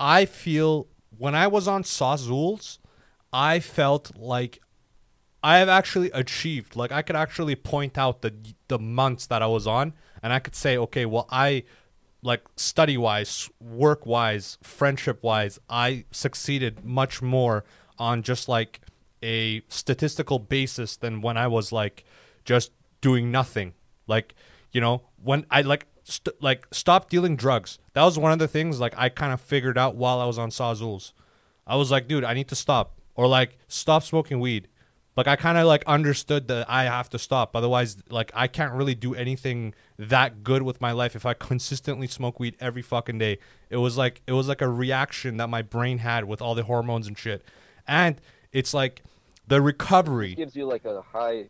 I 0.03 0.25
feel 0.25 0.87
when 1.17 1.33
I 1.33 1.47
was 1.47 1.65
on 1.65 1.83
Sazools, 1.83 2.79
I 3.31 3.61
felt 3.61 4.11
like 4.17 4.59
I 5.41 5.59
have 5.59 5.69
actually 5.69 6.11
achieved. 6.11 6.75
Like 6.75 6.91
I 6.91 7.01
could 7.01 7.15
actually 7.15 7.55
point 7.55 7.97
out 7.97 8.21
the 8.21 8.33
the 8.67 8.77
months 8.77 9.27
that 9.27 9.41
I 9.41 9.47
was 9.47 9.65
on 9.65 9.93
and 10.21 10.33
I 10.33 10.39
could 10.39 10.55
say, 10.55 10.77
okay, 10.77 11.05
well 11.05 11.25
I 11.31 11.63
like 12.21 12.41
study 12.57 12.97
wise, 12.97 13.49
work 13.61 14.05
wise, 14.05 14.57
friendship 14.61 15.23
wise, 15.23 15.57
I 15.69 16.03
succeeded 16.11 16.83
much 16.83 17.21
more 17.21 17.63
on 17.97 18.23
just 18.23 18.49
like 18.49 18.81
a 19.21 19.61
statistical 19.69 20.37
basis 20.37 20.97
than 20.97 21.21
when 21.21 21.37
I 21.37 21.47
was 21.47 21.71
like 21.71 22.03
just 22.43 22.73
doing 22.99 23.31
nothing. 23.31 23.73
Like, 24.05 24.35
you 24.73 24.81
know, 24.81 25.03
when 25.23 25.45
I 25.49 25.61
like 25.61 25.87
st- 26.03 26.41
like 26.41 26.67
stop 26.71 27.09
dealing 27.09 27.35
drugs. 27.35 27.79
That 27.93 28.03
was 28.03 28.17
one 28.17 28.31
of 28.31 28.39
the 28.39 28.47
things 28.47 28.79
like 28.79 28.93
I 28.97 29.09
kind 29.09 29.33
of 29.33 29.41
figured 29.41 29.77
out 29.77 29.95
while 29.95 30.19
I 30.19 30.25
was 30.25 30.37
on 30.37 30.49
Sazools. 30.49 31.13
I 31.65 31.75
was 31.75 31.91
like, 31.91 32.07
dude, 32.07 32.23
I 32.23 32.33
need 32.33 32.47
to 32.49 32.55
stop 32.55 32.97
or 33.15 33.27
like 33.27 33.57
stop 33.67 34.03
smoking 34.03 34.39
weed. 34.39 34.67
Like 35.15 35.27
I 35.27 35.35
kind 35.35 35.57
of 35.57 35.67
like 35.67 35.83
understood 35.85 36.47
that 36.47 36.69
I 36.69 36.85
have 36.85 37.09
to 37.11 37.19
stop. 37.19 37.55
Otherwise, 37.55 37.97
like 38.09 38.31
I 38.33 38.47
can't 38.47 38.73
really 38.73 38.95
do 38.95 39.13
anything 39.13 39.75
that 39.97 40.43
good 40.43 40.63
with 40.63 40.81
my 40.81 40.91
life 40.91 41.15
if 41.15 41.25
I 41.25 41.33
consistently 41.49 42.07
smoke 42.07 42.39
weed 42.39 42.55
every 42.59 42.81
fucking 42.81 43.19
day. 43.19 43.37
It 43.69 43.77
was 43.77 43.97
like 43.97 44.21
it 44.25 44.33
was 44.33 44.47
like 44.47 44.61
a 44.61 44.69
reaction 44.69 45.37
that 45.37 45.49
my 45.49 45.61
brain 45.61 45.99
had 45.99 46.25
with 46.25 46.41
all 46.41 46.55
the 46.55 46.63
hormones 46.63 47.07
and 47.07 47.17
shit. 47.17 47.43
And 47.87 48.19
it's 48.51 48.73
like 48.73 49.03
the 49.47 49.61
recovery. 49.61 50.35
gives 50.35 50.55
you 50.55 50.65
like 50.65 50.85
a 50.85 51.01
high, 51.01 51.49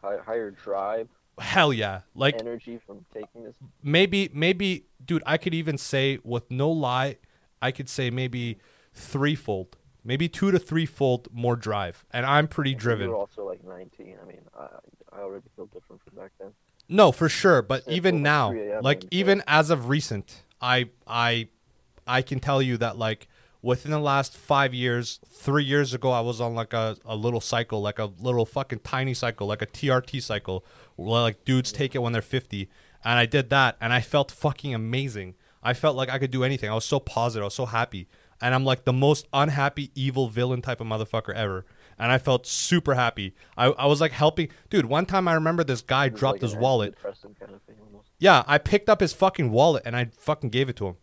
high 0.00 0.18
higher 0.18 0.50
drive, 0.50 1.08
Hell 1.40 1.72
yeah. 1.72 2.00
Like 2.14 2.38
energy 2.38 2.78
from 2.86 3.04
taking 3.12 3.44
this. 3.44 3.56
maybe 3.82 4.30
maybe 4.32 4.84
dude, 5.04 5.22
I 5.26 5.36
could 5.36 5.54
even 5.54 5.78
say 5.78 6.18
with 6.22 6.50
no 6.50 6.70
lie, 6.70 7.16
I 7.62 7.70
could 7.70 7.88
say 7.88 8.10
maybe 8.10 8.58
threefold. 8.92 9.76
Maybe 10.02 10.28
two 10.28 10.50
to 10.50 10.58
threefold 10.58 11.28
more 11.32 11.56
drive. 11.56 12.06
And 12.10 12.24
I'm 12.24 12.48
pretty 12.48 12.74
driven. 12.74 13.08
You're 13.08 13.16
also 13.16 13.46
like 13.46 13.62
19. 13.64 14.16
I 14.22 14.26
mean, 14.26 14.40
I 14.58 14.66
I 15.12 15.20
already 15.20 15.46
feel 15.56 15.66
different 15.66 16.02
from 16.02 16.16
back 16.16 16.30
then. 16.38 16.52
No, 16.88 17.12
for 17.12 17.28
sure. 17.28 17.62
But 17.62 17.84
even 17.88 18.22
now, 18.22 18.52
like 18.82 19.04
even 19.10 19.42
as 19.46 19.70
of 19.70 19.88
recent, 19.88 20.42
I 20.60 20.90
I 21.06 21.48
I 22.06 22.22
can 22.22 22.40
tell 22.40 22.60
you 22.60 22.76
that 22.78 22.98
like 22.98 23.28
within 23.62 23.90
the 23.90 24.00
last 24.00 24.36
five 24.36 24.72
years, 24.72 25.20
three 25.28 25.64
years 25.64 25.92
ago, 25.94 26.10
I 26.10 26.20
was 26.20 26.40
on 26.40 26.54
like 26.54 26.72
a, 26.72 26.96
a 27.04 27.14
little 27.14 27.40
cycle, 27.40 27.82
like 27.82 27.98
a 27.98 28.10
little 28.18 28.46
fucking 28.46 28.80
tiny 28.80 29.14
cycle, 29.14 29.46
like 29.46 29.62
a 29.62 29.66
TRT 29.66 30.22
cycle, 30.22 30.64
like 31.08 31.44
dudes 31.44 31.72
take 31.72 31.94
it 31.94 31.98
when 32.02 32.12
they're 32.12 32.22
fifty, 32.22 32.68
and 33.04 33.18
I 33.18 33.26
did 33.26 33.50
that, 33.50 33.76
and 33.80 33.92
I 33.92 34.00
felt 34.00 34.30
fucking 34.30 34.74
amazing. 34.74 35.34
I 35.62 35.74
felt 35.74 35.96
like 35.96 36.08
I 36.10 36.18
could 36.18 36.30
do 36.30 36.44
anything. 36.44 36.70
I 36.70 36.74
was 36.74 36.84
so 36.84 37.00
positive. 37.00 37.42
I 37.42 37.46
was 37.46 37.54
so 37.54 37.66
happy, 37.66 38.08
and 38.40 38.54
I'm 38.54 38.64
like 38.64 38.84
the 38.84 38.92
most 38.92 39.26
unhappy, 39.32 39.90
evil 39.94 40.28
villain 40.28 40.62
type 40.62 40.80
of 40.80 40.86
motherfucker 40.86 41.34
ever. 41.34 41.64
And 41.98 42.10
I 42.10 42.16
felt 42.16 42.46
super 42.46 42.94
happy. 42.94 43.34
I, 43.58 43.66
I 43.66 43.84
was 43.84 44.00
like 44.00 44.12
helping, 44.12 44.48
dude. 44.70 44.86
One 44.86 45.04
time 45.04 45.28
I 45.28 45.34
remember 45.34 45.62
this 45.64 45.82
guy 45.82 46.08
dropped 46.08 46.36
like 46.36 46.50
his 46.50 46.56
wallet. 46.56 46.94
kind 47.02 47.14
of. 47.52 47.60
Yeah, 48.18 48.42
I 48.46 48.56
picked 48.56 48.88
up 48.88 49.00
his 49.00 49.12
fucking 49.12 49.50
wallet 49.50 49.82
and 49.84 49.94
I 49.94 50.06
fucking 50.18 50.48
gave 50.48 50.70
it 50.70 50.76
to 50.76 50.86
him. 50.86 50.96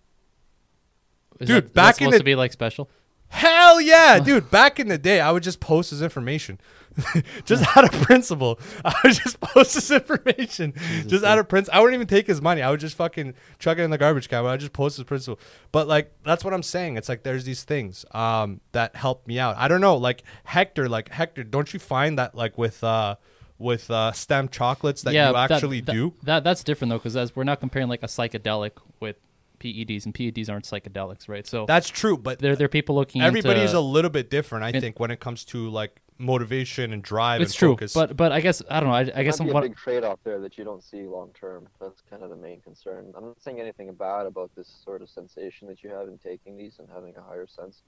Is 1.40 1.48
Dude, 1.48 1.66
that, 1.66 1.74
back 1.76 1.86
that's 1.86 1.98
in 2.00 2.04
supposed 2.06 2.14
the- 2.16 2.20
to 2.20 2.24
be 2.24 2.36
like 2.36 2.52
special. 2.52 2.90
Hell 3.30 3.82
yeah, 3.82 4.20
dude. 4.20 4.50
Back 4.50 4.80
in 4.80 4.88
the 4.88 4.98
day, 4.98 5.20
I 5.20 5.32
would 5.32 5.44
just 5.44 5.60
post 5.60 5.90
his 5.90 6.02
information. 6.02 6.60
just 7.46 7.78
out 7.78 7.84
of 7.84 8.02
principle. 8.02 8.60
I 8.86 8.94
would 9.04 9.14
just 9.14 9.40
post 9.40 9.76
his 9.76 9.92
information. 9.92 10.74
just 11.08 11.24
out 11.24 11.38
of 11.38 11.48
principle. 11.48 11.78
I 11.78 11.82
wouldn't 11.82 11.96
even 11.96 12.08
take 12.08 12.26
his 12.26 12.42
money. 12.42 12.62
I 12.62 12.72
would 12.72 12.80
just 12.80 12.96
fucking 12.96 13.36
chuck 13.60 13.78
it 13.78 13.84
in 13.84 13.92
the 13.92 13.98
garbage 13.98 14.30
can. 14.30 14.40
I 14.40 14.52
would 14.52 14.60
just 14.60 14.74
post 14.74 14.98
his 14.98 15.04
principle. 15.04 15.40
But 15.72 15.88
like 15.88 16.12
that's 16.24 16.44
what 16.44 16.54
I'm 16.54 16.64
saying. 16.64 16.98
It's 16.98 17.10
like 17.10 17.24
there's 17.24 17.44
these 17.44 17.64
things 17.64 18.06
um 18.12 18.62
that 18.72 18.96
help 18.96 19.28
me 19.28 19.40
out. 19.40 19.58
I 19.58 19.68
don't 19.68 19.82
know, 19.82 19.98
like 19.98 20.24
Hector, 20.46 20.90
like 20.90 21.10
Hector, 21.10 21.44
don't 21.44 21.72
you 21.74 21.80
find 21.80 22.18
that 22.18 22.34
like 22.34 22.58
with 22.58 22.84
uh 22.84 23.16
with 23.60 23.92
uh 23.92 24.12
stem 24.12 24.50
chocolates 24.50 25.04
that 25.04 25.14
yeah, 25.14 25.28
you 25.28 25.34
that- 25.34 25.52
actually 25.52 25.82
that, 25.82 25.92
do? 25.92 26.14
That 26.24 26.44
that's 26.44 26.64
different 26.64 26.90
though, 26.90 26.98
because 26.98 27.16
as 27.16 27.36
we're 27.36 27.44
not 27.44 27.60
comparing 27.60 27.90
like 27.90 28.04
a 28.04 28.08
psychedelic 28.08 28.72
with 29.00 29.18
PEDs, 29.60 30.06
and 30.06 30.14
PEDs 30.14 30.50
aren't 30.50 30.66
psychedelics, 30.66 31.28
right? 31.30 31.46
So 31.48 31.66
That's 31.66 31.90
true, 31.90 32.18
but 32.18 32.40
there 32.40 32.56
there 32.56 32.66
are 32.66 32.70
people 32.70 32.96
looking. 32.96 33.22
everybody's 33.22 33.70
into, 33.72 33.80
a 33.80 33.82
little 33.82 34.10
bit 34.12 34.30
different 34.30 34.64
i 34.66 34.70
it- 34.70 34.82
think 34.82 35.00
when 35.00 35.12
it 35.12 35.20
comes 35.20 35.44
to 35.46 35.70
like 35.70 36.02
motivation 36.20 36.94
and 36.94 37.04
drive 37.04 37.42
It's 37.42 37.52
and 37.52 37.60
true, 37.60 37.70
focus. 37.74 37.94
but 37.94 38.18
but 38.18 38.32
I 38.32 38.42
guess 38.42 38.62
I 38.70 38.80
don't 38.80 38.90
know. 38.90 38.96
I, 38.96 39.20
I 39.20 39.24
guess 39.24 39.40
I'm 39.40 39.50
a 39.50 39.54
what 39.54 39.62
big 39.64 39.76
trade-off 39.76 40.20
there 40.24 40.40
that 40.40 40.58
you 40.58 40.64
don't 40.64 40.84
see 40.84 41.04
long 41.04 41.30
term. 41.40 41.68
That's 41.80 42.02
kind 42.10 42.24
of 42.24 42.30
the 42.32 42.36
main 42.36 42.60
concern. 42.62 43.14
I'm 43.16 43.26
not 43.26 43.42
saying 43.42 43.60
anything 43.60 43.94
bad 43.94 44.26
about 44.26 44.50
this 44.56 44.68
sort 44.84 45.02
of 45.04 45.10
sensation 45.10 45.68
that 45.68 45.84
you 45.84 45.92
have 45.92 46.08
in 46.08 46.18
taking 46.18 46.58
these 46.58 46.80
and 46.80 46.88
having 46.94 47.16
a 47.18 47.22
higher 47.22 47.46
sense, 47.48 47.84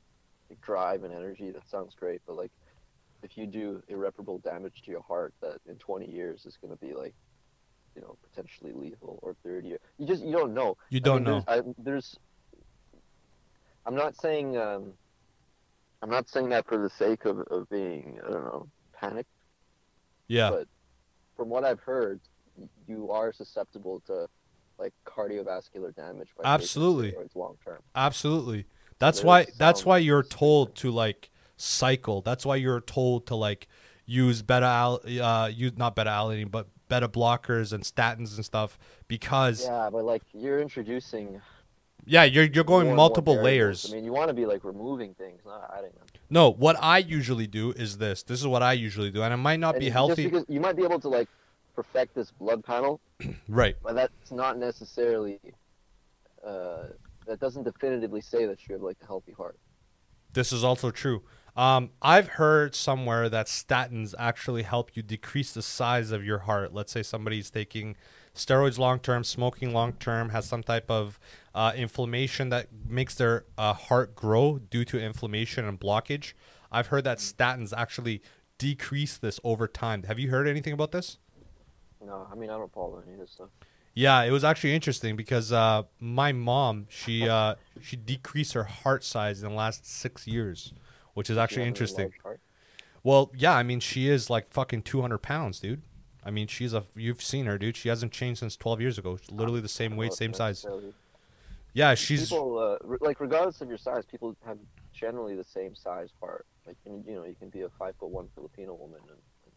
like 0.49 0.61
drive 0.61 1.03
and 1.03 1.13
energy. 1.13 1.49
That 1.51 1.67
sounds 1.69 1.95
great, 1.95 2.21
but 2.27 2.35
like, 2.35 2.51
if 3.23 3.35
you 3.35 3.47
do 3.47 3.81
irreparable 3.87 4.37
damage 4.39 4.83
to 4.85 4.91
your 4.91 5.01
heart, 5.01 5.33
that 5.41 5.57
in 5.67 5.75
20 5.77 6.05
years 6.09 6.45
is 6.45 6.55
going 6.61 6.71
to 6.77 6.85
be 6.85 6.93
like, 6.93 7.15
you 7.95 8.01
know, 8.01 8.17
potentially 8.29 8.71
lethal, 8.73 9.19
or 9.21 9.35
third 9.43 9.65
year. 9.65 9.79
You 9.97 10.05
just 10.07 10.23
you 10.23 10.31
don't 10.31 10.53
know. 10.53 10.77
you 10.89 10.99
don't 10.99 11.23
mean, 11.23 11.35
know 11.35 11.43
There's, 11.47 11.65
I, 11.67 11.73
there's. 11.77 12.17
I'm 13.85 13.95
not 13.95 14.15
saying. 14.19 14.57
Um, 14.57 14.93
I'm 16.01 16.09
not 16.09 16.29
saying 16.29 16.49
that 16.49 16.65
for 16.67 16.77
the 16.77 16.89
sake 16.89 17.25
of, 17.25 17.39
of 17.51 17.69
being 17.69 18.19
I 18.25 18.31
don't 18.31 18.43
know 18.45 18.67
panicked. 18.93 19.29
yeah 20.27 20.49
but- 20.49 20.67
From 21.35 21.49
what 21.49 21.63
I've 21.65 21.79
heard, 21.81 22.19
you 22.87 23.11
are 23.11 23.33
susceptible 23.33 24.01
to 24.07 24.27
like 24.77 24.93
cardiovascular 25.05 25.93
damage. 25.95 26.29
By 26.37 26.43
Absolutely. 26.45 27.13
long 27.35 27.57
term. 27.65 27.81
absolutely 27.95 28.65
that's 28.97 29.23
why 29.23 29.45
that's 29.57 29.85
why 29.85 29.97
you're 29.97 30.23
told 30.23 30.75
to 30.75 30.91
like 30.91 31.29
cycle 31.57 32.21
that's 32.21 32.45
why 32.45 32.55
you're 32.55 32.79
told 32.81 33.27
to 33.27 33.35
like 33.35 33.67
use 34.05 34.41
beta 34.41 34.65
al- 34.65 35.01
uh 35.21 35.47
use 35.47 35.77
not 35.77 35.95
beta 35.95 36.09
alanine 36.09 36.49
but 36.49 36.67
beta 36.89 37.07
blockers 37.07 37.71
and 37.71 37.83
statins 37.83 38.35
and 38.35 38.43
stuff 38.43 38.77
because 39.07 39.63
yeah, 39.65 39.89
but 39.91 40.03
like 40.03 40.23
you're 40.33 40.59
introducing 40.59 41.39
Yeah, 42.05 42.23
you're 42.23 42.45
you're 42.45 42.63
going 42.63 42.87
more 42.87 42.93
and 42.93 42.97
more 42.97 43.07
multiple 43.09 43.35
layers. 43.41 43.89
I 43.89 43.95
mean, 43.95 44.03
you 44.03 44.11
want 44.11 44.27
to 44.29 44.33
be 44.33 44.45
like 44.45 44.63
removing 44.65 45.13
things, 45.13 45.39
not 45.45 45.71
adding 45.77 45.91
them. 45.97 46.05
no, 46.29 46.49
what 46.51 46.75
I 46.81 46.97
usually 46.97 47.47
do 47.47 47.71
is 47.71 47.97
this. 47.99 48.23
This 48.23 48.39
is 48.39 48.47
what 48.47 48.63
I 48.63 48.73
usually 48.73 49.11
do, 49.11 49.21
and 49.23 49.33
it 49.33 49.37
might 49.37 49.59
not 49.59 49.75
And 49.75 49.81
be 49.85 49.89
healthy. 49.89 50.25
because 50.25 50.45
you 50.49 50.59
might 50.59 50.75
be 50.75 50.83
able 50.83 50.99
to 50.99 51.09
like 51.09 51.29
perfect 51.75 52.15
this 52.15 52.31
blood 52.31 52.63
panel, 52.63 52.99
Right. 53.47 53.75
but 53.83 53.93
that's 53.95 54.31
not 54.31 54.57
necessarily. 54.57 55.39
Uh, 56.45 56.87
that 57.27 57.39
doesn't 57.39 57.63
definitively 57.63 58.21
say 58.21 58.45
that 58.47 58.67
you 58.67 58.73
have 58.73 58.81
like 58.81 58.97
a 59.03 59.05
healthy 59.05 59.33
heart. 59.33 59.57
This 60.33 60.51
is 60.51 60.63
also 60.63 60.89
true. 60.89 61.21
Um, 61.55 61.91
I've 62.01 62.27
heard 62.27 62.75
somewhere 62.75 63.29
that 63.29 63.47
statins 63.47 64.13
actually 64.17 64.63
help 64.63 64.95
you 64.95 65.03
decrease 65.03 65.53
the 65.53 65.61
size 65.61 66.11
of 66.11 66.23
your 66.23 66.39
heart. 66.39 66.73
Let's 66.73 66.91
say 66.91 67.03
somebody's 67.03 67.49
taking 67.49 67.95
steroids 68.35 68.77
long 68.77 68.99
term, 68.99 69.23
smoking 69.23 69.73
long 69.73 69.93
term, 69.93 70.29
has 70.29 70.45
some 70.45 70.63
type 70.63 70.89
of 70.89 71.19
uh, 71.53 71.73
inflammation 71.75 72.49
that 72.49 72.67
makes 72.87 73.15
their 73.15 73.45
uh, 73.57 73.73
heart 73.73 74.15
grow 74.15 74.59
due 74.59 74.85
to 74.85 74.99
inflammation 74.99 75.65
and 75.65 75.79
blockage. 75.79 76.33
I've 76.71 76.87
heard 76.87 77.03
that 77.03 77.17
statins 77.17 77.73
actually 77.75 78.21
decrease 78.57 79.17
this 79.17 79.39
over 79.43 79.67
time. 79.67 80.03
Have 80.03 80.19
you 80.19 80.29
heard 80.29 80.47
anything 80.47 80.73
about 80.73 80.91
this? 80.91 81.17
No, 82.05 82.27
I 82.31 82.35
mean 82.35 82.49
I 82.49 82.57
don't 82.57 82.71
follow 82.71 83.01
any 83.05 83.13
of 83.13 83.19
this 83.19 83.31
stuff. 83.31 83.49
Yeah, 83.93 84.23
it 84.23 84.31
was 84.31 84.43
actually 84.43 84.75
interesting 84.75 85.15
because 85.15 85.51
uh, 85.51 85.83
my 85.99 86.31
mom 86.31 86.85
she 86.89 87.27
uh, 87.27 87.55
she 87.81 87.95
decreased 87.95 88.53
her 88.53 88.63
heart 88.63 89.03
size 89.03 89.43
in 89.43 89.49
the 89.49 89.55
last 89.55 89.85
six 89.85 90.27
years, 90.27 90.73
which 91.13 91.29
is 91.29 91.37
actually 91.37 91.65
interesting. 91.65 92.13
Well, 93.03 93.31
yeah, 93.35 93.55
I 93.55 93.63
mean, 93.63 93.79
she 93.79 94.09
is 94.09 94.29
like 94.29 94.49
fucking 94.49 94.83
200 94.83 95.19
pounds, 95.19 95.59
dude. 95.59 95.81
I 96.23 96.31
mean, 96.31 96.47
she's 96.47 96.73
a. 96.73 96.83
You've 96.95 97.21
seen 97.21 97.45
her, 97.45 97.57
dude. 97.57 97.77
She 97.77 97.89
hasn't 97.89 98.11
changed 98.11 98.39
since 98.39 98.57
12 98.57 98.81
years 98.81 98.97
ago. 98.97 99.17
She's 99.17 99.31
literally 99.31 99.61
the 99.61 99.69
same 99.69 99.95
weight, 99.95 100.13
same 100.13 100.33
size. 100.33 100.65
Yeah, 101.73 101.95
she's. 101.95 102.29
people 102.29 102.57
uh, 102.57 102.77
re- 102.83 102.97
like 103.01 103.19
regardless 103.19 103.61
of 103.61 103.69
your 103.69 103.77
size, 103.77 104.05
people 104.05 104.35
have 104.45 104.57
generally 104.93 105.35
the 105.35 105.43
same 105.43 105.75
size 105.75 106.09
heart. 106.19 106.45
Like 106.67 106.75
you, 106.85 107.03
you 107.07 107.15
know, 107.15 107.23
you 107.23 107.35
can 107.39 107.49
be 107.49 107.61
a 107.61 107.69
five 107.69 107.95
foot 107.99 108.09
one 108.09 108.27
Filipino 108.35 108.73
woman 108.73 108.99
and, 109.03 109.11
and 109.11 109.53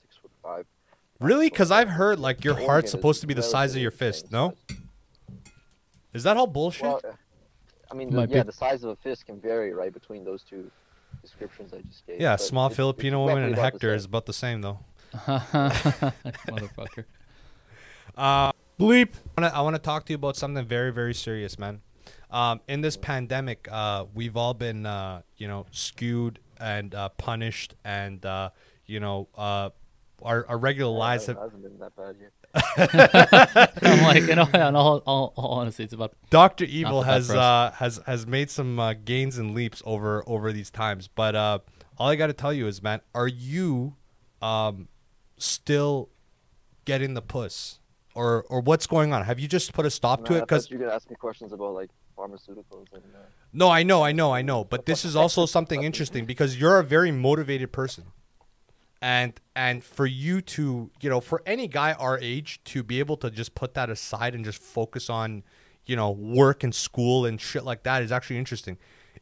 six 0.00 0.16
foot 0.20 0.30
five. 0.42 0.66
Really? 1.20 1.48
Because 1.48 1.70
I've 1.70 1.90
heard 1.90 2.18
like 2.18 2.44
your 2.44 2.54
heart's 2.54 2.90
supposed 2.90 3.20
to 3.22 3.26
be 3.26 3.34
the 3.34 3.42
size 3.42 3.74
of 3.74 3.80
your 3.80 3.90
fist. 3.90 4.30
No? 4.30 4.54
Is 6.12 6.22
that 6.24 6.36
all 6.36 6.46
bullshit? 6.46 6.82
Well, 6.82 7.00
uh, 7.02 7.12
I 7.90 7.94
mean, 7.94 8.10
the, 8.10 8.20
yeah, 8.20 8.42
be. 8.42 8.42
the 8.42 8.52
size 8.52 8.84
of 8.84 8.90
a 8.90 8.96
fist 8.96 9.26
can 9.26 9.40
vary 9.40 9.72
right 9.72 9.92
between 9.92 10.24
those 10.24 10.42
two 10.42 10.70
descriptions 11.24 11.72
I 11.72 11.80
just 11.80 12.06
gave. 12.06 12.20
yeah, 12.20 12.36
small 12.36 12.66
it's- 12.66 12.72
it's 12.72 12.76
Filipino 12.76 13.24
woman 13.24 13.44
and 13.44 13.54
Hector 13.56 13.94
is 13.94 14.04
about 14.04 14.26
the 14.26 14.32
same, 14.32 14.60
though. 14.60 14.78
Motherfucker. 15.14 17.04
Uh, 18.16 18.52
bleep. 18.78 19.10
I 19.36 19.40
wanna, 19.42 19.52
I 19.54 19.60
want 19.62 19.76
to 19.76 19.82
talk 19.82 20.04
to 20.06 20.12
you 20.12 20.16
about 20.16 20.36
something 20.36 20.64
very, 20.64 20.92
very 20.92 21.14
serious, 21.14 21.58
man. 21.58 21.80
Um, 22.30 22.60
in 22.68 22.80
this 22.80 22.96
pandemic, 22.96 23.68
uh, 23.70 24.06
we've 24.14 24.36
all 24.36 24.54
been, 24.54 24.86
uh, 24.86 25.22
you 25.36 25.46
know, 25.48 25.66
skewed 25.70 26.40
and 26.60 26.94
uh, 26.94 27.08
punished, 27.10 27.74
and 27.84 28.24
uh, 28.26 28.50
you 28.86 29.00
know, 29.00 29.28
uh, 29.36 29.70
our, 30.22 30.46
our 30.48 30.58
regular 30.58 30.92
Yeah, 30.92 30.98
lives 30.98 31.28
it 31.28 31.36
have. 31.36 31.50
Hasn't 32.54 32.92
been 32.92 33.10
that 33.12 33.52
bad 33.52 33.70
yet. 33.82 33.82
I'm 33.82 34.02
like, 34.02 34.22
you 34.22 34.34
know, 34.36 34.48
in 34.52 34.76
all, 34.76 34.98
all, 35.06 35.32
all 35.36 35.58
honesty, 35.58 35.84
it's 35.84 35.92
about 35.92 36.14
Doctor 36.30 36.64
Evil 36.64 37.02
has 37.02 37.30
uh, 37.30 37.72
has 37.76 38.00
has 38.06 38.26
made 38.26 38.50
some 38.50 38.78
uh, 38.78 38.94
gains 38.94 39.38
and 39.38 39.54
leaps 39.54 39.82
over 39.84 40.22
over 40.26 40.52
these 40.52 40.70
times, 40.70 41.08
but 41.08 41.34
uh, 41.34 41.58
all 41.98 42.08
I 42.08 42.16
got 42.16 42.28
to 42.28 42.32
tell 42.32 42.52
you 42.52 42.66
is, 42.66 42.82
man, 42.82 43.00
are 43.14 43.28
you 43.28 43.96
um, 44.42 44.88
still 45.38 46.10
getting 46.84 47.14
the 47.14 47.22
puss, 47.22 47.80
or 48.14 48.44
or 48.48 48.60
what's 48.60 48.86
going 48.86 49.12
on? 49.12 49.24
Have 49.24 49.38
you 49.38 49.48
just 49.48 49.72
put 49.72 49.86
a 49.86 49.90
stop 49.90 50.20
No, 50.20 50.26
to 50.26 50.34
it? 50.36 50.40
Because 50.40 50.70
you're 50.70 50.80
gonna 50.80 50.92
ask 50.92 51.08
me 51.08 51.16
questions 51.16 51.52
about 51.52 51.74
like 51.74 51.90
pharmaceuticals 52.16 52.92
and. 52.92 53.02
Uh, 53.14 53.18
no, 53.52 53.70
I 53.70 53.84
know, 53.84 54.02
I 54.02 54.10
know, 54.10 54.32
I 54.32 54.42
know, 54.42 54.64
but 54.64 54.84
this 54.86 55.04
is 55.04 55.14
also 55.22 55.46
something 55.46 55.82
interesting 55.82 56.24
because 56.24 56.58
you're 56.58 56.78
a 56.78 56.84
very 56.84 57.12
motivated 57.12 57.72
person. 57.72 58.04
And 59.04 59.38
and 59.54 59.84
for 59.84 60.06
you 60.06 60.40
to, 60.40 60.90
you 61.02 61.10
know, 61.10 61.20
for 61.20 61.42
any 61.44 61.68
guy 61.68 61.92
our 61.92 62.18
age 62.22 62.64
to 62.64 62.82
be 62.82 63.00
able 63.00 63.18
to 63.18 63.30
just 63.30 63.54
put 63.54 63.74
that 63.74 63.90
aside 63.90 64.34
and 64.34 64.42
just 64.46 64.62
focus 64.62 65.10
on, 65.10 65.42
you 65.84 65.94
know, 65.94 66.10
work 66.10 66.64
and 66.64 66.74
school 66.74 67.26
and 67.26 67.38
shit 67.38 67.64
like 67.64 67.82
that 67.82 68.02
is 68.02 68.10
actually 68.10 68.38
interesting. 68.38 68.78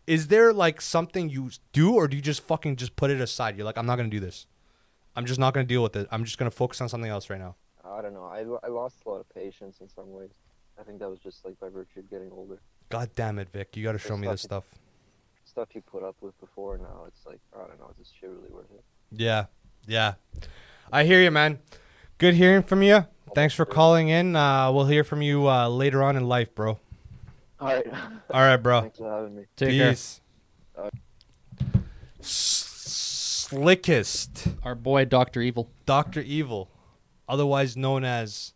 Is 0.07 0.29
there 0.29 0.53
like 0.53 0.81
something 0.81 1.29
you 1.29 1.51
do 1.73 1.95
or 1.95 2.07
do 2.07 2.15
you 2.15 2.23
just 2.23 2.43
fucking 2.43 2.77
just 2.77 2.95
put 2.95 3.11
it 3.11 3.21
aside? 3.21 3.57
You're 3.57 3.67
like, 3.67 3.77
I'm 3.77 3.87
not 3.87 3.97
going 3.97 4.09
to 4.09 4.17
do 4.17 4.25
this. 4.25 4.47
I'm 5.17 5.27
just 5.27 5.41
not 5.41 5.53
going 5.53 5.67
to 5.67 5.69
deal 5.69 5.83
with 5.83 5.97
it. 5.97 6.07
I'm 6.13 6.23
just 6.23 6.39
going 6.39 6.49
to 6.49 6.57
focus 6.57 6.81
on 6.81 6.89
something 6.89 7.11
else 7.11 7.29
right 7.29 7.41
now. 7.41 7.57
I 7.85 8.03
don't 8.03 8.15
know. 8.15 8.25
I, 8.25 8.45
I 8.65 8.71
lost 8.71 8.99
a 9.05 9.09
lot 9.09 9.19
of 9.19 9.29
patience 9.35 9.79
in 9.81 9.89
some 9.89 10.13
ways. 10.13 10.31
I 10.79 10.85
think 10.85 11.01
that 11.01 11.11
was 11.11 11.19
just 11.19 11.45
like 11.45 11.59
by 11.59 11.69
virtue 11.69 11.99
of 11.99 12.09
getting 12.09 12.31
older. 12.31 12.61
God 12.89 13.11
damn 13.17 13.41
it, 13.41 13.49
Vic. 13.51 13.77
You 13.77 13.83
got 13.83 13.93
to 13.93 13.99
show 13.99 14.17
me 14.17 14.29
this 14.29 14.43
stuff. 14.43 14.65
Stuff 15.45 15.71
you 15.75 15.81
put 15.81 16.05
up 16.05 16.15
with 16.21 16.39
before 16.39 16.79
now, 16.79 17.03
it's 17.09 17.27
like 17.27 17.41
I 17.53 17.67
don't 17.67 17.81
know. 17.81 17.91
Is 17.91 17.99
this 17.99 18.13
shit 18.21 18.31
really 18.31 18.49
worth 18.49 18.71
it? 18.73 18.85
Yeah. 19.11 19.47
Yeah. 19.87 20.15
I 20.93 21.05
hear 21.05 21.23
you, 21.23 21.31
man. 21.31 21.59
Good 22.19 22.35
hearing 22.35 22.63
from 22.63 22.83
you. 22.83 23.07
Thanks 23.35 23.55
for 23.55 23.65
calling 23.65 24.09
in. 24.09 24.37
Uh, 24.37 24.71
we'll 24.73 24.87
hear 24.87 25.05
from 25.05 25.23
you 25.23 25.49
uh, 25.49 25.69
later 25.69 26.03
on 26.03 26.17
in 26.17 26.27
life, 26.29 26.55
bro. 26.55 26.79
All 27.61 27.69
right. 27.69 27.87
All 28.31 28.41
right, 28.41 28.57
bro. 28.57 28.83
Thanks 28.83 28.99
for 28.99 29.11
having 29.11 29.37
me. 29.37 29.45
take 29.57 29.71
care. 29.71 29.91
Peace. 29.91 30.21
S- 32.21 32.69
Slickest 33.49 34.49
Our 34.63 34.75
boy 34.75 35.05
Doctor 35.05 35.41
Evil. 35.41 35.71
Doctor 35.85 36.21
Evil, 36.21 36.71
otherwise 37.29 37.77
known 37.77 38.05
as 38.05 38.55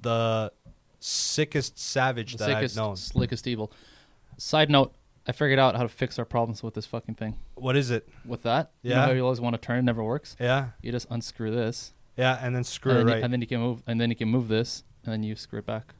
the 0.00 0.52
sickest 0.98 1.78
savage 1.78 2.32
The 2.32 2.38
that 2.38 2.46
sickest, 2.46 2.78
I've 2.78 2.82
known. 2.82 2.96
slickest 2.96 3.46
evil. 3.46 3.70
Side 4.38 4.70
note: 4.70 4.94
I 5.26 5.32
figured 5.32 5.58
out 5.58 5.76
how 5.76 5.82
to 5.82 5.88
fix 5.88 6.18
our 6.18 6.24
problems 6.24 6.62
with 6.62 6.74
this 6.74 6.86
fucking 6.86 7.14
thing. 7.14 7.36
What 7.54 7.76
is 7.76 7.90
it? 7.90 8.08
With 8.24 8.42
that, 8.42 8.72
you 8.82 8.90
know 8.90 8.96
Yeah. 8.96 9.06
how 9.06 9.12
you 9.12 9.22
always 9.22 9.40
want 9.40 9.54
to 9.54 9.60
turn, 9.60 9.78
it 9.78 9.82
never 9.82 10.02
works. 10.02 10.36
Yeah, 10.40 10.70
You 10.82 10.90
just 10.92 11.06
unscrew 11.10 11.50
this, 11.50 11.94
yeah, 12.16 12.38
and 12.42 12.54
then 12.56 12.64
screw 12.64 12.92
and, 12.92 13.00
it 13.08 13.12
right. 13.12 13.18
you, 13.18 13.24
and 13.24 13.32
then 13.32 13.40
you 13.40 13.46
can 13.46 13.60
move, 13.60 13.82
and 13.86 14.00
then 14.00 14.10
you 14.10 14.16
can 14.16 14.28
move 14.28 14.48
this, 14.48 14.82
and 15.04 15.12
then 15.12 15.22
you 15.22 15.36
screw 15.36 15.60
it 15.60 15.66
back. 15.66 15.94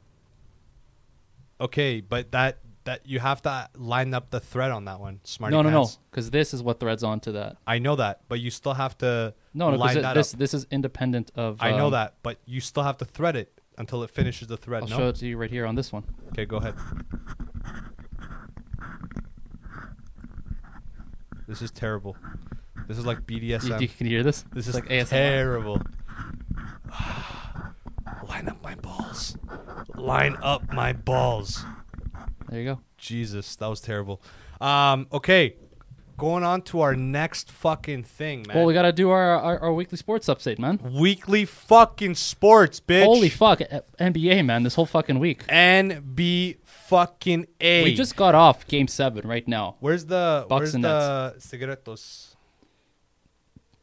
okay, 1.61 2.01
but 2.01 2.31
that 2.31 2.57
that 2.85 3.07
you 3.07 3.19
have 3.21 3.41
to 3.41 3.69
line 3.75 4.13
up 4.13 4.29
the 4.29 4.41
thread 4.41 4.69
on 4.69 4.83
that 4.85 4.99
one. 4.99 5.21
Smarty 5.23 5.55
no, 5.55 5.61
no, 5.61 5.69
no, 5.69 5.89
because 6.11 6.31
this 6.31 6.53
is 6.53 6.61
what 6.61 6.81
threads 6.81 7.01
onto 7.01 7.31
that. 7.31 7.55
I 7.65 7.79
know 7.79 7.95
that, 7.95 8.21
but 8.27 8.41
you 8.41 8.51
still 8.51 8.73
have 8.73 8.97
to 8.97 9.33
No, 9.53 9.71
no, 9.71 9.77
line 9.77 9.91
because 9.95 10.03
that 10.03 10.13
this 10.15 10.33
up. 10.33 10.39
this 10.39 10.53
is 10.53 10.67
independent 10.69 11.31
of. 11.35 11.57
I 11.61 11.71
know 11.71 11.85
um, 11.85 11.91
that, 11.93 12.15
but 12.23 12.39
you 12.45 12.59
still 12.59 12.83
have 12.83 12.97
to 12.97 13.05
thread 13.05 13.37
it 13.37 13.61
until 13.77 14.03
it 14.03 14.09
finishes 14.09 14.49
the 14.49 14.57
thread. 14.57 14.83
I'll 14.83 14.89
no? 14.89 14.97
show 14.97 15.07
it 15.09 15.15
to 15.17 15.25
you 15.27 15.37
right 15.37 15.49
here 15.49 15.65
on 15.65 15.75
this 15.75 15.93
one. 15.93 16.03
Okay, 16.29 16.45
go 16.45 16.57
ahead. 16.57 16.75
This 21.53 21.61
is 21.61 21.69
terrible. 21.69 22.17
This 22.87 22.97
is 22.97 23.05
like 23.05 23.19
You, 23.29 23.39
BDSM. 23.39 23.79
you 23.79 23.87
can 23.87 24.07
hear 24.07 24.23
this. 24.23 24.43
this 24.53 24.67
is 24.67 24.73
like 24.73 24.85
ASMR. 24.85 25.07
terrible. 25.07 25.81
Line 28.27 28.49
up 28.49 28.63
my 28.63 28.73
balls. 28.73 29.37
Line 29.93 30.35
up 30.41 30.73
my 30.73 30.93
balls. 30.93 31.63
There 32.49 32.59
you 32.59 32.65
go. 32.65 32.79
Jesus, 32.97 33.55
that 33.57 33.67
was 33.67 33.81
terrible. 33.81 34.19
Um, 34.61 35.05
okay, 35.13 35.53
going 36.17 36.43
on 36.43 36.63
to 36.63 36.81
our 36.81 36.95
next 36.95 37.51
fucking 37.51 38.01
thing, 38.03 38.45
man. 38.47 38.57
Well, 38.57 38.65
we 38.65 38.73
gotta 38.73 38.91
do 38.91 39.11
our, 39.11 39.39
our 39.39 39.59
our 39.59 39.73
weekly 39.73 39.99
sports 39.99 40.25
update, 40.25 40.57
man. 40.57 40.79
Weekly 40.99 41.45
fucking 41.45 42.15
sports, 42.15 42.79
bitch. 42.79 43.03
Holy 43.03 43.29
fuck, 43.29 43.59
NBA, 43.99 44.43
man! 44.43 44.63
This 44.63 44.73
whole 44.73 44.87
fucking 44.87 45.19
week. 45.19 45.45
NB 45.45 46.57
fucking 46.93 47.47
A. 47.59 47.83
We 47.83 47.93
just 47.95 48.15
got 48.15 48.35
off 48.35 48.67
Game 48.67 48.87
Seven 48.87 49.27
right 49.27 49.47
now 49.47 49.75
Where's 49.79 50.05
the 50.05 50.45
Bucks 50.47 50.59
where's 50.61 50.75
and 50.75 50.83
the 50.83 51.35
cigaretos? 51.39 52.35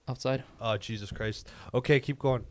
outside. 0.09 0.43
Oh 0.61 0.77
Jesus 0.77 1.11
Christ. 1.11 1.49
Okay, 1.73 2.01
keep 2.01 2.19
going. 2.19 2.45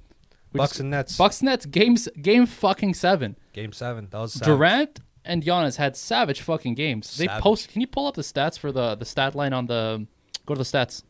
We 0.53 0.57
Bucks 0.57 0.71
just- 0.71 0.79
and 0.81 0.89
Nets. 0.91 1.17
Bucks 1.17 1.41
and 1.41 1.47
Nets 1.49 1.65
games 1.65 2.07
game 2.21 2.45
fucking 2.45 2.93
seven. 2.93 3.37
Game 3.53 3.71
seven. 3.73 4.07
That 4.11 4.19
was 4.19 4.33
savage. 4.33 4.47
Durant 4.47 4.99
and 5.25 5.43
Giannis 5.43 5.75
had 5.77 5.95
savage 5.95 6.41
fucking 6.41 6.75
games. 6.75 7.17
They 7.17 7.27
Savage. 7.27 7.43
post. 7.43 7.69
Can 7.69 7.81
you 7.81 7.87
pull 7.87 8.07
up 8.07 8.15
the 8.15 8.21
stats 8.21 8.57
for 8.57 8.71
the 8.71 8.95
the 8.95 9.05
stat 9.05 9.35
line 9.35 9.53
on 9.53 9.67
the? 9.67 10.05
Go 10.45 10.55
to 10.55 10.59
the 10.59 10.63
stats. 10.65 11.03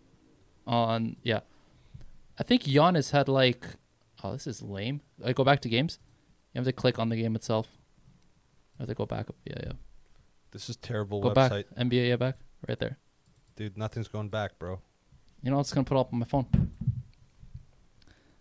On 0.67 1.15
yeah, 1.23 1.39
I 2.37 2.43
think 2.43 2.63
Giannis 2.63 3.11
had 3.11 3.27
like. 3.27 3.65
Oh, 4.23 4.33
this 4.33 4.45
is 4.45 4.61
lame. 4.61 5.01
I 5.23 5.31
go 5.33 5.43
back 5.43 5.61
to 5.61 5.69
games. 5.69 5.97
You 6.53 6.59
have 6.59 6.65
to 6.65 6.73
click 6.73 6.99
on 6.99 7.09
the 7.09 7.15
game 7.15 7.35
itself. 7.35 7.67
I 8.79 8.83
have 8.83 8.88
to 8.89 8.95
go 8.95 9.05
back. 9.05 9.27
Yeah, 9.45 9.55
yeah. 9.63 9.71
This 10.51 10.69
is 10.69 10.77
terrible 10.77 11.21
Go 11.21 11.29
website, 11.31 11.36
back. 11.36 11.65
NBA, 11.77 12.07
yeah, 12.09 12.15
back. 12.15 12.38
Right 12.67 12.79
there. 12.79 12.98
dude. 13.55 13.77
Nothing's 13.77 14.07
going 14.07 14.29
back, 14.29 14.57
bro. 14.57 14.79
You 15.43 15.51
know, 15.51 15.57
I'm 15.57 15.63
just 15.63 15.74
gonna 15.75 15.83
put 15.86 15.98
up 15.98 16.12
on 16.13 16.19
my 16.19 16.25
phone. 16.25 16.48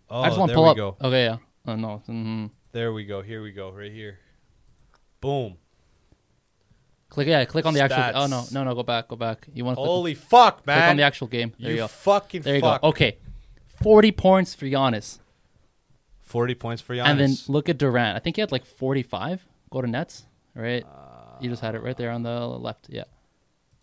Oh, 0.09 0.21
I 0.21 0.27
just 0.29 0.39
want 0.39 0.49
there 0.49 0.55
to 0.55 0.57
pull 0.57 0.63
we 0.65 0.69
up. 0.71 0.77
go. 0.77 1.07
Okay, 1.07 1.23
yeah. 1.25 1.37
Oh 1.67 1.75
no. 1.75 1.97
hmm 2.05 2.45
There 2.71 2.91
we 2.93 3.05
go. 3.05 3.21
Here 3.21 3.43
we 3.43 3.51
go. 3.51 3.69
Right 3.71 3.91
here. 3.91 4.17
Boom. 5.21 5.57
Click 7.09 7.27
yeah, 7.27 7.43
click 7.45 7.65
on 7.65 7.73
the 7.73 7.81
actual. 7.81 8.21
Oh 8.21 8.27
no, 8.27 8.43
no, 8.51 8.63
no, 8.63 8.75
go 8.75 8.83
back, 8.83 9.07
go 9.07 9.15
back. 9.15 9.47
You 9.53 9.65
want 9.65 9.75
to 9.77 9.81
click, 9.81 9.87
Holy 9.89 10.13
fuck, 10.13 10.65
man! 10.67 10.77
click 10.77 10.89
on 10.91 10.97
the 10.97 11.03
actual 11.03 11.27
game. 11.27 11.53
There 11.59 11.69
you, 11.71 11.75
you, 11.77 11.81
go. 11.83 11.87
fucking 11.87 12.41
There 12.43 12.55
you 12.55 12.61
fuck. 12.61 12.81
go. 12.81 12.87
Okay, 12.89 13.17
forty 13.65 14.11
points 14.11 14.53
for 14.53 14.65
Giannis, 14.65 15.17
Forty 16.21 16.53
points 16.53 16.83
for 16.83 16.93
Giannis. 16.95 17.05
and 17.07 17.19
then 17.19 17.35
look 17.47 17.67
at 17.67 17.79
Durant. 17.79 18.15
I 18.15 18.19
think 18.19 18.35
he 18.35 18.41
had 18.41 18.51
like 18.51 18.63
forty-five. 18.65 19.43
Go 19.71 19.81
to 19.81 19.87
Nets, 19.87 20.25
right? 20.55 20.85
you 21.39 21.49
just 21.49 21.61
had 21.61 21.75
it 21.75 21.83
right 21.83 21.95
there 21.97 22.11
on 22.11 22.23
the 22.23 22.39
left. 22.47 22.87
Yeah, 22.89 23.05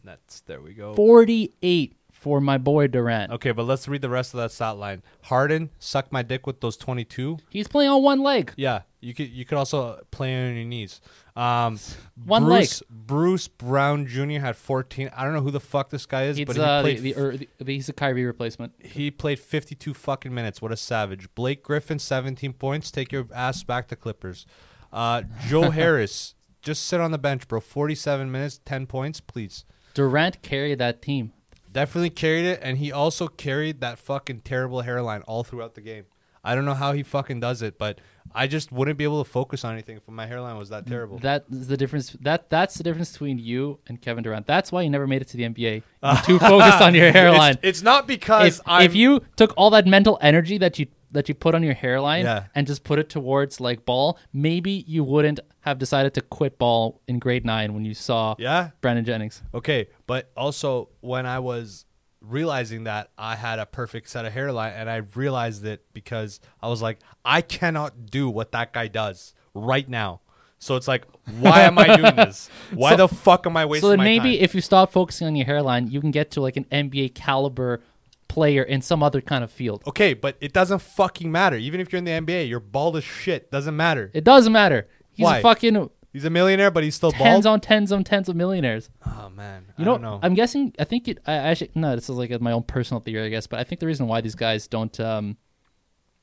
That's 0.04 0.40
there 0.42 0.60
we 0.60 0.74
go. 0.74 0.94
forty-eight 0.94 1.96
for 2.12 2.40
my 2.40 2.58
boy 2.58 2.86
Durant. 2.86 3.32
Okay, 3.32 3.52
but 3.52 3.64
let's 3.64 3.88
read 3.88 4.02
the 4.02 4.10
rest 4.10 4.34
of 4.34 4.38
that 4.38 4.52
stat 4.52 4.76
line. 4.76 5.02
Harden 5.22 5.70
suck 5.78 6.12
my 6.12 6.22
dick 6.22 6.46
with 6.46 6.60
those 6.60 6.76
twenty-two. 6.76 7.38
He's 7.48 7.68
playing 7.68 7.90
on 7.90 8.02
one 8.02 8.22
leg. 8.22 8.52
Yeah, 8.56 8.82
you 9.00 9.14
could 9.14 9.28
you 9.28 9.44
could 9.44 9.58
also 9.58 10.00
play 10.10 10.48
on 10.48 10.54
your 10.56 10.64
knees. 10.64 11.00
Um, 11.36 11.78
One 12.24 12.44
Bruce, 12.44 12.82
Bruce 12.88 13.46
Brown 13.46 14.06
Jr. 14.06 14.40
had 14.40 14.56
14. 14.56 15.10
I 15.14 15.22
don't 15.22 15.34
know 15.34 15.42
who 15.42 15.50
the 15.50 15.60
fuck 15.60 15.90
this 15.90 16.06
guy 16.06 16.24
is, 16.24 16.38
He's 16.38 16.46
but 16.46 16.56
he 16.56 16.62
uh, 16.62 16.80
played 16.80 17.02
the, 17.02 17.14
er, 17.14 17.36
the, 17.36 17.48
the 17.58 17.74
he's 17.74 17.90
a 17.90 17.92
Kyrie 17.92 18.24
replacement. 18.24 18.72
he 18.82 19.10
played 19.10 19.38
52 19.38 19.92
fucking 19.92 20.34
minutes. 20.34 20.62
What 20.62 20.72
a 20.72 20.78
savage. 20.78 21.28
Blake 21.34 21.62
Griffin 21.62 21.98
17 21.98 22.54
points. 22.54 22.90
Take 22.90 23.12
your 23.12 23.26
ass 23.34 23.62
back 23.64 23.86
to 23.88 23.96
Clippers. 23.96 24.46
Uh, 24.90 25.24
Joe 25.46 25.70
Harris 25.72 26.35
just 26.66 26.84
sit 26.84 27.00
on 27.00 27.12
the 27.12 27.18
bench, 27.18 27.46
bro. 27.46 27.60
47 27.60 28.30
minutes, 28.30 28.60
10 28.64 28.86
points, 28.86 29.20
please. 29.20 29.64
Durant 29.94 30.42
carried 30.42 30.78
that 30.80 31.00
team. 31.00 31.32
Definitely 31.72 32.10
carried 32.10 32.44
it, 32.44 32.58
and 32.62 32.78
he 32.78 32.90
also 32.90 33.28
carried 33.28 33.80
that 33.80 33.98
fucking 33.98 34.40
terrible 34.40 34.80
hairline 34.80 35.22
all 35.22 35.44
throughout 35.44 35.74
the 35.74 35.80
game. 35.80 36.06
I 36.42 36.54
don't 36.54 36.64
know 36.64 36.74
how 36.74 36.92
he 36.92 37.02
fucking 37.02 37.40
does 37.40 37.60
it, 37.60 37.76
but 37.76 38.00
I 38.32 38.46
just 38.46 38.70
wouldn't 38.70 38.98
be 38.98 39.04
able 39.04 39.22
to 39.22 39.28
focus 39.28 39.64
on 39.64 39.72
anything 39.72 39.96
if 39.96 40.08
my 40.08 40.26
hairline 40.26 40.56
was 40.56 40.68
that 40.68 40.86
terrible. 40.86 41.18
That's 41.18 41.44
the 41.48 41.76
difference. 41.76 42.10
That 42.20 42.50
that's 42.50 42.76
the 42.76 42.84
difference 42.84 43.10
between 43.12 43.38
you 43.38 43.80
and 43.88 44.00
Kevin 44.00 44.22
Durant. 44.22 44.46
That's 44.46 44.70
why 44.70 44.82
you 44.82 44.90
never 44.90 45.06
made 45.08 45.22
it 45.22 45.28
to 45.28 45.36
the 45.36 45.42
NBA. 45.42 45.82
You're 46.02 46.22
too 46.24 46.38
focused 46.46 46.80
on 46.80 46.94
your 46.94 47.10
hairline. 47.10 47.54
It's, 47.54 47.80
it's 47.80 47.82
not 47.82 48.06
because 48.06 48.60
if, 48.64 48.80
if 48.80 48.94
you 48.94 49.22
took 49.34 49.54
all 49.56 49.70
that 49.70 49.86
mental 49.86 50.18
energy 50.20 50.56
that 50.58 50.78
you 50.78 50.86
that 51.12 51.28
you 51.28 51.34
put 51.34 51.54
on 51.54 51.62
your 51.62 51.74
hairline 51.74 52.24
Yeah. 52.24 52.44
and 52.54 52.66
just 52.66 52.84
put 52.84 52.98
it 52.98 53.08
towards 53.08 53.60
like 53.60 53.84
ball, 53.84 54.18
maybe 54.32 54.84
you 54.86 55.04
wouldn't 55.04 55.40
have 55.60 55.78
decided 55.78 56.14
to 56.14 56.20
quit 56.20 56.58
ball 56.58 57.00
in 57.08 57.18
grade 57.18 57.44
nine 57.44 57.74
when 57.74 57.84
you 57.84 57.94
saw 57.94 58.34
yeah, 58.38 58.70
Brandon 58.80 59.04
Jennings. 59.04 59.42
Okay, 59.54 59.88
but 60.06 60.30
also 60.36 60.88
when 61.00 61.26
I 61.26 61.38
was 61.38 61.84
realizing 62.20 62.84
that 62.84 63.10
I 63.16 63.36
had 63.36 63.58
a 63.58 63.66
perfect 63.66 64.08
set 64.10 64.24
of 64.24 64.32
hairline 64.32 64.72
and 64.74 64.90
I 64.90 64.96
realized 65.14 65.64
it 65.64 65.84
because 65.92 66.40
I 66.60 66.68
was 66.68 66.82
like, 66.82 66.98
I 67.24 67.40
cannot 67.40 68.06
do 68.06 68.28
what 68.28 68.52
that 68.52 68.72
guy 68.72 68.88
does 68.88 69.34
right 69.54 69.88
now. 69.88 70.20
So 70.58 70.74
it's 70.76 70.88
like, 70.88 71.04
why 71.38 71.60
am 71.62 71.78
I 71.78 71.96
doing 71.96 72.16
this? 72.16 72.48
Why 72.72 72.92
So- 72.92 73.06
the 73.06 73.08
fuck 73.08 73.46
am 73.46 73.56
I 73.58 73.66
wasting 73.66 73.82
So 73.82 73.88
then 73.90 73.98
maybe 73.98 74.36
time? 74.36 74.44
if 74.44 74.54
you 74.54 74.62
stop 74.62 74.90
focusing 74.90 75.26
on 75.26 75.36
your 75.36 75.44
hairline, 75.44 75.88
you 75.90 76.00
can 76.00 76.10
get 76.10 76.30
to 76.32 76.40
like 76.40 76.56
an 76.56 76.64
NBA 76.72 77.14
caliber 77.14 77.82
player 78.36 78.62
in 78.62 78.82
some 78.82 79.02
other 79.02 79.20
kind 79.22 79.42
of 79.42 79.50
field. 79.50 79.82
okay, 79.86 80.12
but 80.14 80.36
it 80.40 80.52
doesn't 80.52 80.80
fucking 80.82 81.32
matter. 81.32 81.56
Even 81.56 81.80
if 81.80 81.90
you're 81.90 81.98
in 81.98 82.04
the 82.04 82.10
NBA, 82.12 82.48
you're 82.48 82.60
bald 82.60 82.96
as 82.96 83.04
shit. 83.04 83.50
Doesn't 83.50 83.76
matter. 83.76 84.10
It 84.14 84.24
doesn't 84.24 84.52
matter. 84.52 84.86
He's 85.12 85.24
Why? 85.24 85.38
a 85.38 85.42
fucking 85.42 85.90
He's 86.12 86.24
a 86.24 86.30
millionaire, 86.30 86.70
but 86.70 86.82
he's 86.84 86.94
still 86.94 87.12
tens 87.12 87.44
bald. 87.44 87.46
on 87.54 87.60
tens 87.60 87.92
on 87.92 88.02
tens 88.04 88.28
of 88.28 88.36
millionaires. 88.36 88.88
oh 89.06 89.30
man, 89.34 89.64
You 89.76 89.82
I 89.82 89.84
know, 89.86 89.92
don't 89.92 90.02
know. 90.02 90.20
I'm 90.22 90.34
guessing. 90.34 90.74
I 90.78 90.84
think 90.84 91.08
it. 91.08 91.18
I 91.26 91.32
actually 91.34 91.70
no. 91.74 91.94
This 91.94 92.04
is 92.08 92.16
like 92.16 92.30
my 92.40 92.52
own 92.52 92.62
personal 92.62 93.00
theory, 93.00 93.24
I 93.26 93.28
guess. 93.30 93.46
But 93.46 93.60
I 93.60 93.64
think 93.64 93.80
the 93.80 93.86
reason 93.86 94.06
why 94.06 94.20
these 94.22 94.34
guys 94.34 94.66
don't 94.68 94.98
um, 95.00 95.36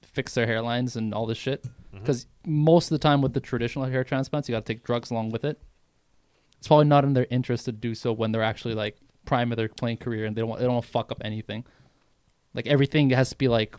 fix 0.02 0.34
their 0.34 0.48
hairlines 0.48 0.96
and 0.96 1.14
all 1.14 1.26
this 1.26 1.38
shit, 1.38 1.64
Mm-hmm. 1.64 2.00
because 2.00 2.26
most 2.46 2.86
of 2.92 2.96
the 3.00 3.04
time 3.08 3.22
with 3.22 3.34
the 3.34 3.40
traditional 3.40 3.86
hair 3.86 4.04
transplants, 4.04 4.50
you 4.50 4.54
got 4.56 4.66
to 4.66 4.74
take 4.74 4.84
drugs 4.84 5.12
along 5.12 5.30
with 5.30 5.44
it. 5.46 5.62
It's 6.58 6.68
probably 6.68 6.86
not 6.86 7.04
in 7.04 7.14
their 7.14 7.28
interest 7.30 7.66
to 7.66 7.72
do 7.72 7.94
so 7.94 8.12
when 8.14 8.32
they're 8.32 8.42
actually 8.42 8.74
like 8.74 8.98
prime 9.26 9.52
of 9.52 9.58
their 9.58 9.68
playing 9.70 9.98
career 9.98 10.26
and 10.26 10.36
they 10.36 10.40
don't 10.42 10.50
want, 10.50 10.60
they 10.60 10.66
don't 10.66 10.74
want 10.76 10.86
to 10.86 10.92
fuck 10.92 11.12
up 11.12 11.22
anything. 11.24 11.66
Like 12.54 12.68
everything 12.68 13.10
has 13.12 13.30
to 13.30 13.38
be 13.38 13.48
like. 13.48 13.76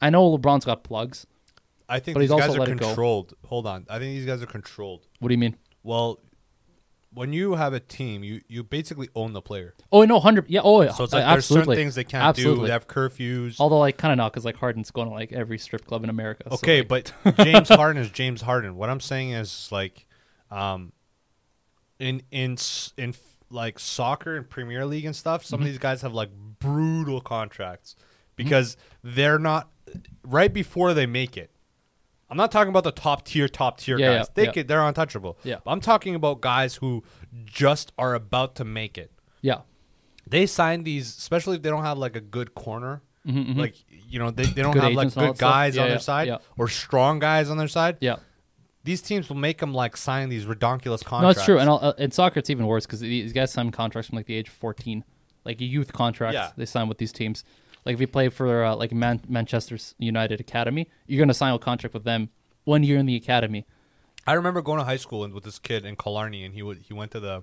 I 0.00 0.10
know 0.10 0.36
LeBron's 0.36 0.64
got 0.64 0.82
plugs. 0.82 1.26
I 1.88 2.00
think 2.00 2.14
but 2.16 2.20
these 2.20 2.30
he's 2.30 2.40
guys 2.40 2.48
also 2.48 2.62
are 2.62 2.66
let 2.66 2.78
controlled. 2.78 3.34
Hold 3.46 3.66
on, 3.66 3.86
I 3.88 3.98
think 3.98 4.16
these 4.16 4.26
guys 4.26 4.42
are 4.42 4.46
controlled. 4.46 5.06
What 5.20 5.28
do 5.28 5.34
you 5.34 5.38
mean? 5.38 5.56
Well, 5.84 6.18
when 7.14 7.32
you 7.32 7.54
have 7.54 7.72
a 7.74 7.80
team, 7.80 8.24
you 8.24 8.40
you 8.48 8.64
basically 8.64 9.08
own 9.14 9.32
the 9.32 9.42
player. 9.42 9.74
Oh 9.92 10.04
no, 10.04 10.18
hundred. 10.18 10.46
Yeah. 10.48 10.60
Oh, 10.64 10.86
So 10.88 11.04
it's 11.04 11.12
uh, 11.12 11.18
like 11.18 11.26
there's 11.26 11.46
certain 11.46 11.74
things 11.74 11.94
they 11.94 12.04
can't 12.04 12.24
Absolutely. 12.24 12.62
do. 12.62 12.66
They 12.66 12.72
have 12.72 12.88
curfews. 12.88 13.56
Although 13.60 13.78
like 13.78 13.98
kind 13.98 14.10
of 14.12 14.16
not 14.16 14.32
because 14.32 14.44
like 14.44 14.56
Harden's 14.56 14.90
going 14.90 15.08
to 15.08 15.14
like 15.14 15.32
every 15.32 15.58
strip 15.58 15.86
club 15.86 16.02
in 16.04 16.10
America. 16.10 16.44
so, 16.48 16.54
okay, 16.54 16.80
like- 16.82 17.12
but 17.24 17.36
James 17.44 17.68
Harden 17.68 18.02
is 18.02 18.10
James 18.10 18.40
Harden. 18.40 18.76
What 18.76 18.88
I'm 18.88 19.00
saying 19.00 19.32
is 19.32 19.68
like, 19.70 20.06
um, 20.50 20.92
in 21.98 22.22
in 22.30 22.56
in 22.96 23.14
like 23.52 23.78
soccer 23.78 24.36
and 24.36 24.48
Premier 24.48 24.84
League 24.86 25.04
and 25.04 25.14
stuff, 25.14 25.42
Mm-hmm. 25.42 25.48
some 25.48 25.60
of 25.60 25.66
these 25.66 25.78
guys 25.78 26.02
have 26.02 26.14
like 26.14 26.30
brutal 26.58 27.20
contracts 27.20 27.94
because 28.36 28.76
they're 29.02 29.38
not 29.38 29.70
right 30.24 30.52
before 30.52 30.94
they 30.94 31.06
make 31.06 31.36
it. 31.36 31.50
I'm 32.30 32.36
not 32.38 32.50
talking 32.50 32.70
about 32.70 32.84
the 32.84 32.92
top 32.92 33.26
tier, 33.26 33.46
top 33.46 33.78
tier 33.78 33.98
Yeah, 33.98 34.06
guys. 34.18 34.26
yeah, 34.28 34.32
they 34.34 34.44
yeah. 34.46 34.52
could, 34.52 34.68
they're 34.68 34.80
untouchable. 34.82 35.38
Yeah. 35.44 35.56
I'm 35.66 35.80
talking 35.80 36.14
about 36.14 36.40
guys 36.40 36.76
who 36.76 37.04
just 37.44 37.92
are 37.98 38.14
about 38.14 38.54
to 38.56 38.64
make 38.64 38.96
it. 38.96 39.12
yeah. 39.42 39.60
they 40.26 40.46
sign 40.46 40.82
these, 40.84 41.08
especially 41.18 41.56
if 41.56 41.62
they 41.62 41.68
don't 41.68 41.84
have 41.84 41.98
like 41.98 42.16
a 42.16 42.20
good 42.22 42.54
corner. 42.54 43.02
Mhm, 43.26 43.48
mhm. 43.54 43.56
Like 43.58 43.74
you 44.08 44.18
know, 44.18 44.30
they, 44.30 44.44
they 44.44 44.62
don't 44.62 44.72
Good 44.72 44.82
have 44.82 44.92
like 44.94 45.04
agents 45.04 45.16
and 45.16 45.26
all 45.26 45.32
good 45.32 45.38
guys 45.40 45.76
on 45.78 45.88
their 45.88 45.98
side 45.98 46.38
or 46.56 46.68
strong 46.68 47.18
guys 47.18 47.50
on 47.50 47.56
their 47.58 47.68
side. 47.68 47.98
Yeah. 48.00 48.16
These 48.84 49.02
teams 49.02 49.28
will 49.28 49.36
make 49.36 49.58
them 49.58 49.72
like 49.72 49.96
sign 49.96 50.28
these 50.28 50.44
redonkulous 50.46 51.04
No, 51.04 51.08
contracts. 51.08 51.38
it's 51.38 51.46
true. 51.46 51.58
And 51.58 51.70
uh, 51.70 51.92
in 51.98 52.10
soccer, 52.10 52.40
it's 52.40 52.50
even 52.50 52.66
worse 52.66 52.84
because 52.86 53.00
these 53.00 53.32
guys 53.32 53.52
sign 53.52 53.70
contracts 53.70 54.08
from 54.08 54.16
like 54.16 54.26
the 54.26 54.34
age 54.34 54.48
of 54.48 54.54
14, 54.54 55.04
like 55.44 55.60
youth 55.60 55.92
contracts. 55.92 56.34
Yeah. 56.34 56.50
They 56.56 56.66
sign 56.66 56.88
with 56.88 56.98
these 56.98 57.12
teams. 57.12 57.44
Like 57.84 57.94
if 57.94 58.00
you 58.00 58.06
play 58.06 58.28
for 58.28 58.64
uh, 58.64 58.74
like 58.76 58.92
Man- 58.92 59.20
Manchester 59.28 59.76
United 59.98 60.40
Academy, 60.40 60.88
you're 61.06 61.20
gonna 61.20 61.34
sign 61.34 61.52
a 61.54 61.58
contract 61.58 61.94
with 61.94 62.04
them 62.04 62.30
one 62.64 62.82
year 62.84 62.98
in 62.98 63.06
the 63.06 63.16
academy. 63.16 63.66
I 64.26 64.34
remember 64.34 64.62
going 64.62 64.78
to 64.78 64.84
high 64.84 64.96
school 64.98 65.24
and 65.24 65.34
with 65.34 65.42
this 65.42 65.58
kid 65.58 65.84
in 65.84 65.96
Killarney, 65.96 66.44
and 66.44 66.54
he 66.54 66.62
would 66.62 66.78
he 66.78 66.94
went 66.94 67.10
to 67.12 67.20
the. 67.20 67.42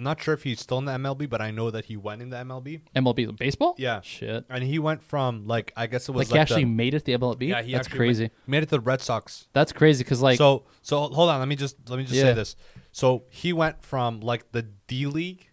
I'm 0.00 0.04
not 0.04 0.22
sure 0.22 0.32
if 0.32 0.44
he's 0.44 0.60
still 0.60 0.78
in 0.78 0.86
the 0.86 0.92
MLB, 0.92 1.28
but 1.28 1.42
I 1.42 1.50
know 1.50 1.70
that 1.70 1.84
he 1.84 1.96
went 1.98 2.22
in 2.22 2.30
the 2.30 2.38
MLB, 2.38 2.80
MLB 2.96 3.36
baseball. 3.36 3.74
Yeah. 3.76 4.00
Shit. 4.00 4.46
and 4.48 4.64
he 4.64 4.78
went 4.78 5.02
from 5.02 5.46
like 5.46 5.74
I 5.76 5.86
guess 5.86 6.08
it 6.08 6.12
was 6.12 6.16
Like, 6.16 6.18
was 6.20 6.28
he 6.28 6.32
like, 6.34 6.40
actually 6.40 6.64
the, 6.64 6.70
made 6.70 6.94
it 6.94 7.00
to 7.00 7.04
the 7.04 7.18
MLB. 7.18 7.48
yeah 7.48 7.60
he 7.60 7.72
That's 7.72 7.86
crazy. 7.86 8.24
Made, 8.24 8.30
made 8.46 8.62
it 8.62 8.66
to 8.70 8.76
the 8.76 8.80
Red 8.80 9.02
Sox. 9.02 9.46
That's 9.52 9.72
crazy 9.72 10.02
because 10.02 10.22
like 10.22 10.38
so 10.38 10.64
so 10.80 11.00
hold 11.08 11.28
on, 11.28 11.38
let 11.38 11.48
me 11.48 11.54
just 11.56 11.76
let 11.90 11.98
me 11.98 12.04
just 12.04 12.14
Yeah. 12.16 12.22
say 12.22 12.32
this. 12.32 12.56
So 12.92 13.24
he 13.28 13.52
went 13.52 13.84
from 13.84 14.20
like 14.20 14.52
the 14.52 14.62
D 14.86 15.04
League 15.06 15.50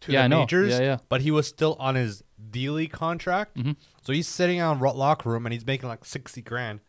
to 0.00 0.10
Yeah, 0.12 0.20
I 0.20 0.22
the 0.24 0.28
know. 0.30 0.40
majors, 0.40 0.70
Yeah, 0.72 0.80
yeah. 0.80 0.96
but 1.08 1.20
he 1.20 1.30
was 1.30 1.46
still 1.46 1.76
on 1.78 1.94
his 1.94 2.24
D 2.50 2.68
League 2.68 2.90
contract. 2.90 3.56
Mhm. 3.56 3.76
So 4.04 4.12
he's 4.12 4.26
sitting 4.26 4.60
on 4.60 4.80
locker 4.80 5.30
room 5.30 5.46
and 5.46 5.52
he's 5.52 5.64
making 5.64 5.88
like 5.88 6.04
sixty 6.04 6.42
grand, 6.42 6.80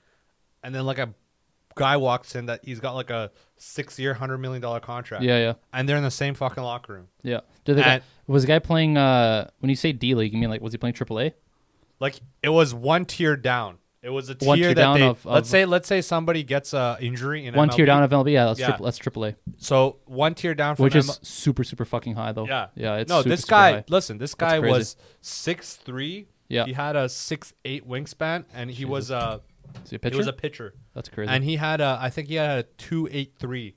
and 0.64 0.74
then 0.74 0.86
like 0.88 0.98
a 0.98 1.14
guy 1.76 1.98
walks 1.98 2.36
in 2.36 2.46
that 2.48 2.62
he's 2.64 2.80
got 2.80 2.94
like 2.96 3.10
a 3.10 3.32
six 3.58 3.98
year, 4.00 4.14
hundred 4.14 4.38
million 4.40 4.62
dollar 4.62 4.80
contract. 4.80 5.24
yeah, 5.24 5.38
yeah, 5.38 5.54
and 5.74 5.88
they're 5.88 5.98
in 5.98 6.04
the 6.04 6.12
same 6.12 6.34
fucking 6.34 6.64
locker 6.64 6.94
room. 6.94 7.08
yeah. 7.22 7.42
Did 7.66 7.78
the 7.78 7.82
guy, 7.82 7.94
And- 7.96 8.04
was 8.28 8.44
the 8.44 8.48
guy 8.48 8.60
playing? 8.60 8.98
uh 8.98 9.50
When 9.60 9.70
you 9.70 9.76
say 9.76 9.92
D 9.92 10.16
League, 10.16 10.34
you 10.34 10.40
mean 10.40 10.50
like 10.50 10.62
was 10.62 10.74
he 10.74 10.78
playing 10.78 10.96
AAA? 10.96 11.34
Like 12.00 12.20
it 12.42 12.50
was 12.50 12.74
one 12.74 13.06
tier 13.06 13.36
down. 13.38 13.78
It 14.02 14.10
was 14.10 14.28
a 14.30 14.36
tier, 14.36 14.48
One 14.50 14.58
tier 14.58 14.68
that 14.70 14.76
down 14.76 15.00
they 15.00 15.06
of- 15.08 15.26
let's 15.26 15.48
of- 15.48 15.52
say 15.52 15.64
let's 15.66 15.88
say 15.88 16.02
somebody 16.02 16.44
gets 16.44 16.74
a 16.74 16.98
injury 17.00 17.46
in 17.46 17.56
One 17.56 17.70
MLB. 17.70 17.76
tier 17.78 17.86
down 17.86 18.04
of 18.04 18.12
MLB. 18.12 18.34
Yeah, 18.34 18.46
that's 18.46 18.60
Yeah. 18.60 18.66
triple. 18.68 18.84
That's 18.86 19.00
AAA, 19.00 19.36
So 19.58 19.98
one 20.06 20.34
tier 20.36 20.54
down 20.54 20.76
from 20.76 20.84
which 20.84 20.96
is 20.96 21.08
ML 21.10 21.20
super 21.26 21.64
super 21.64 21.86
fucking 21.86 22.16
high 22.16 22.34
though. 22.34 22.46
Yeah, 22.46 22.68
yeah. 22.76 22.96
It's 22.98 23.08
no. 23.10 23.20
super, 23.20 23.30
this 23.30 23.42
super 23.42 23.52
guy, 23.52 23.72
high. 23.76 23.84
listen. 23.88 24.18
This 24.18 24.36
guy 24.36 24.60
crazy. 24.60 24.74
was 24.74 24.96
six 25.22 25.76
three. 25.76 26.28
Yeah. 26.50 26.66
he 26.66 26.74
had 26.74 26.96
a 26.98 27.08
six 27.10 27.54
eight 27.66 27.88
wingspan, 27.88 28.44
and 28.54 28.70
he 28.70 28.84
was 28.86 29.10
a 29.10 29.40
Is 29.84 29.90
he 29.90 29.96
a 29.96 29.98
he 29.98 30.00
pitcher? 30.00 30.18
was 30.18 30.28
a 30.28 30.34
pitcher, 30.34 30.74
That's 30.94 31.10
crazy. 31.10 31.32
and 31.32 31.44
he 31.44 31.56
had 31.56 31.82
a 31.82 31.98
I 32.02 32.10
think 32.10 32.28
he 32.28 32.36
had 32.36 32.60
a 32.60 32.64
two 32.78 33.08
eight 33.12 33.34
three 33.40 33.76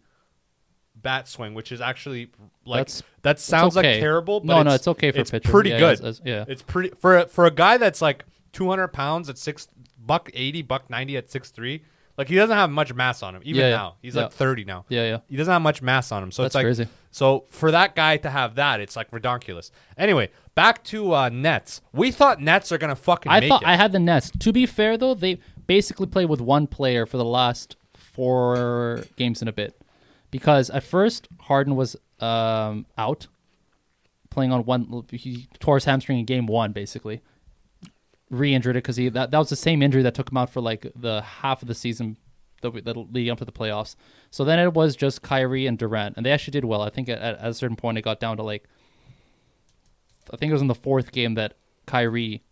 bat 0.95 1.29
swing, 1.29 1.55
which 1.55 1.73
is 1.73 1.81
actually 1.81 2.31
like 2.65 2.81
That's- 2.81 3.03
that 3.23 3.39
sounds 3.41 3.77
okay. 3.77 3.93
like 3.95 4.01
terrible. 4.01 4.41
But 4.41 4.47
no, 4.47 4.63
no, 4.63 4.71
it's, 4.71 4.83
it's 4.83 4.89
okay 4.89 5.13
for 5.13 5.19
it's 5.21 5.31
a 5.31 5.33
pitcher. 5.35 5.51
pretty 5.51 5.71
Yeah, 5.71 5.79
good. 5.79 5.93
as- 5.95 6.01
as- 6.05 6.23
yeah, 6.25 6.45
It's 6.49 6.63
pretty 6.63 6.91
for 7.01 7.19
a, 7.19 7.27
for 7.27 7.47
a 7.47 7.51
guy 7.51 7.77
that's 7.79 8.01
like 8.03 8.25
two 8.53 8.69
hundred 8.69 8.89
pounds 8.89 9.29
at 9.29 9.39
six 9.39 9.69
buck 9.99 10.31
eighty 10.35 10.63
buck 10.63 10.89
ninety 10.91 11.17
at 11.17 11.31
six 11.31 11.51
three. 11.51 11.83
Like 12.17 12.29
he 12.29 12.35
doesn't 12.35 12.57
have 12.57 12.71
much 12.71 12.95
mass 12.95 13.23
on 13.23 13.35
him 13.37 13.43
even 13.45 13.61
Yeah, 13.61 13.69
yeah. 13.69 13.77
now. 13.77 13.95
He's 14.01 14.15
Yeah. 14.15 14.23
like 14.23 14.33
thirty 14.33 14.65
now. 14.65 14.87
yeah, 14.89 15.03
yeah. 15.05 15.19
He 15.29 15.37
doesn't 15.37 15.53
have 15.53 15.61
much 15.61 15.83
mass 15.83 16.11
on 16.13 16.23
him, 16.23 16.31
so 16.33 16.43
That's 16.43 16.53
it's 16.53 16.55
like 16.55 16.65
crazy. 16.65 16.89
so 17.11 17.45
for 17.51 17.71
that 17.73 17.95
guy 17.95 18.17
to 18.17 18.31
have 18.31 18.55
that, 18.55 18.81
it's 18.81 18.97
like 18.97 19.11
redonkulous. 19.11 19.71
Anyway, 19.99 20.31
back 20.55 20.83
to 20.85 21.13
uh, 21.15 21.29
Nets. 21.29 21.83
We 21.93 22.11
thought 22.11 22.41
Nets 22.41 22.73
are 22.73 22.79
gonna 22.79 22.97
fucking 22.97 23.31
I 23.31 23.41
make 23.41 23.51
thought 23.51 23.63
it. 23.63 23.69
I 23.69 23.77
had 23.77 23.93
the 23.93 23.99
Nets. 23.99 24.31
To 24.39 24.51
be 24.51 24.65
fair 24.65 24.97
though, 24.97 25.13
they 25.13 25.39
basically 25.67 26.07
played 26.07 26.29
with 26.29 26.41
one 26.41 26.67
player 26.67 27.07
for 27.07 27.17
the 27.17 27.25
last 27.25 27.77
four 27.95 29.05
games 29.17 29.43
in 29.43 29.49
a 29.49 29.53
bit, 29.53 29.81
because 30.31 30.71
at 30.71 30.83
first 30.83 31.29
Harden 31.43 31.77
was 31.77 31.97
um, 32.21 32.87
out, 32.97 33.27
playing 34.31 34.53
on 34.53 34.65
one. 34.65 35.05
He 35.11 35.49
tore 35.59 35.77
his 35.77 35.85
hamstring 35.85 36.19
in 36.19 36.25
game 36.25 36.47
one, 36.47 36.73
basically. 36.73 37.23
Re-injured 38.29 38.75
it 38.75 38.83
because 38.83 38.97
he 38.97 39.09
that, 39.11 39.31
that 39.31 39.39
was 39.39 39.51
the 39.51 39.57
same 39.57 39.83
injury 39.83 40.03
that 40.03 40.15
took 40.15 40.31
him 40.31 40.37
out 40.37 40.51
for 40.51 40.61
like 40.61 40.91
the 40.97 41.23
half 41.23 41.63
of 41.63 41.69
the 41.69 41.75
season 41.75 42.17
the, 42.61 42.71
the 42.71 42.95
leading 42.95 43.31
up 43.31 43.39
to 43.39 43.45
the 43.45 43.53
playoffs. 43.53 43.97
So 44.31 44.45
then 44.45 44.59
it 44.59 44.75
was 44.75 44.97
just 44.97 45.23
Kyrie 45.23 45.67
and 45.67 45.79
Durant, 45.79 46.17
and 46.17 46.27
they 46.27 46.33
actually 46.33 46.53
did 46.53 46.65
well. 46.65 46.83
I 46.83 46.91
think 46.91 47.09
at, 47.09 47.21
at 47.21 47.47
a 47.47 47.55
certain 47.55 47.77
point 47.77 47.99
it 47.99 48.03
got 48.03 48.19
down 48.19 48.37
to 48.39 48.43
like, 48.43 48.65
I 50.33 50.37
think 50.37 50.51
it 50.51 50.55
was 50.55 50.63
in 50.63 50.69
the 50.69 50.75
fourth 50.75 51.13
game 51.13 51.35
that 51.35 51.55
Kyrie 51.87 52.43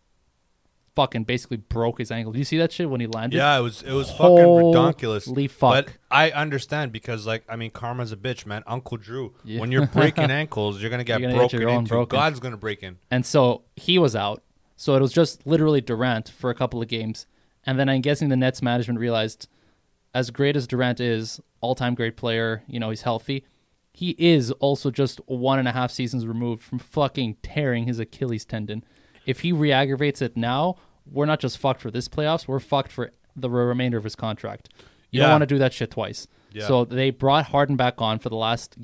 fucking 0.95 1.25
basically 1.25 1.57
broke 1.57 1.99
his 1.99 2.11
ankle. 2.11 2.33
Do 2.33 2.39
you 2.39 2.45
see 2.45 2.59
that 2.59 2.73
shit 2.73 2.89
when 2.89 3.01
he 3.01 3.07
landed? 3.07 3.37
Yeah, 3.37 3.59
it 3.59 3.63
was 3.63 3.83
it 3.83 3.93
was 3.93 4.11
fucking 4.11 4.75
ridiculous. 4.75 5.27
Holy 5.27 5.49
fuck. 5.49 5.87
But 5.87 5.89
I 6.11 6.31
understand 6.31 6.93
because 6.93 7.27
like 7.27 7.45
I 7.49 7.57
mean 7.57 7.71
karma's 7.71 8.13
a 8.13 8.17
bitch, 8.17 8.47
man. 8.47 8.63
Uncle 8.67 8.97
Drew. 8.97 9.35
Yeah. 9.45 9.61
When 9.61 9.73
you're 9.73 9.87
breaking 9.87 10.31
ankles, 10.31 10.81
you're 10.81 10.91
gonna 10.91 11.05
get 11.05 11.21
You're 11.21 11.31
gonna 11.31 11.41
broken 11.41 11.69
into. 11.69 11.89
broken. 11.89 12.17
God's 12.19 12.41
gonna 12.41 12.57
break 12.57 12.83
in. 12.83 12.99
And 13.11 13.25
so 13.27 13.63
he 13.77 13.99
was 13.99 14.15
out. 14.15 14.43
So 14.77 14.95
it 14.97 15.01
was 15.01 15.13
just 15.13 15.47
literally 15.47 15.81
Durant 15.81 16.29
for 16.29 16.51
a 16.51 16.55
couple 16.55 16.83
of 16.83 16.89
games. 16.89 17.27
And 17.67 17.79
then 17.79 17.89
I'm 17.89 18.01
guessing 18.01 18.29
the 18.29 18.37
Nets 18.37 18.61
management 18.61 18.99
realized, 19.01 19.49
as 20.13 20.31
great 20.31 20.57
as 20.57 20.67
Durant 20.67 21.01
is, 21.01 21.41
all 21.61 21.75
time 21.75 21.95
great 21.95 22.17
player, 22.17 22.63
you 22.67 22.79
know, 22.79 22.91
he's 22.91 23.03
healthy. 23.03 23.45
He 23.93 24.17
is 24.19 24.51
also 24.53 24.91
just 24.91 25.21
one 25.27 25.59
and 25.61 25.69
a 25.69 25.73
half 25.73 25.91
seasons 25.93 26.27
removed 26.27 26.63
from 26.63 26.79
fucking 26.81 27.37
tearing 27.43 27.87
his 27.87 27.99
Achilles 28.01 28.45
tendon. 28.45 28.85
If 29.27 29.41
he 29.41 29.53
re 29.53 29.73
aggravates 29.73 30.21
it 30.23 30.37
now, 30.37 30.77
we're 31.11 31.27
not 31.27 31.41
just 31.41 31.59
fucked 31.59 31.81
for 31.81 31.91
this 31.91 32.09
playoffs, 32.09 32.47
we're 32.49 32.61
fucked 32.61 32.93
for 32.93 33.13
the 33.37 33.51
remainder 33.51 33.99
of 33.99 34.05
his 34.05 34.15
contract. 34.17 34.69
You 35.11 35.21
don't 35.21 35.31
want 35.31 35.43
to 35.43 35.47
do 35.47 35.59
that 35.59 35.73
shit 35.73 35.91
twice. 35.93 36.27
Yeah. 36.53 36.67
So 36.67 36.85
they 36.85 37.11
brought 37.11 37.47
Harden 37.47 37.77
back 37.77 38.01
on 38.01 38.19
for 38.19 38.29
the 38.29 38.37
last 38.37 38.77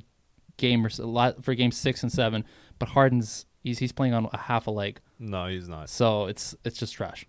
game 0.57 0.85
or 0.87 0.91
for 1.41 1.55
game 1.55 1.73
six 1.73 2.03
and 2.03 2.13
seven, 2.13 2.45
but 2.79 2.91
Harden's 2.91 3.47
he's 3.63 3.79
he's 3.79 3.93
playing 3.93 4.15
on 4.15 4.29
a 4.33 4.37
half 4.39 4.67
a 4.67 4.71
leg, 4.71 5.01
No, 5.19 5.47
he's 5.47 5.69
not. 5.69 5.89
so 5.89 6.27
it's 6.27 6.55
it's 6.65 6.79
just 6.79 6.95
trash. 6.95 7.27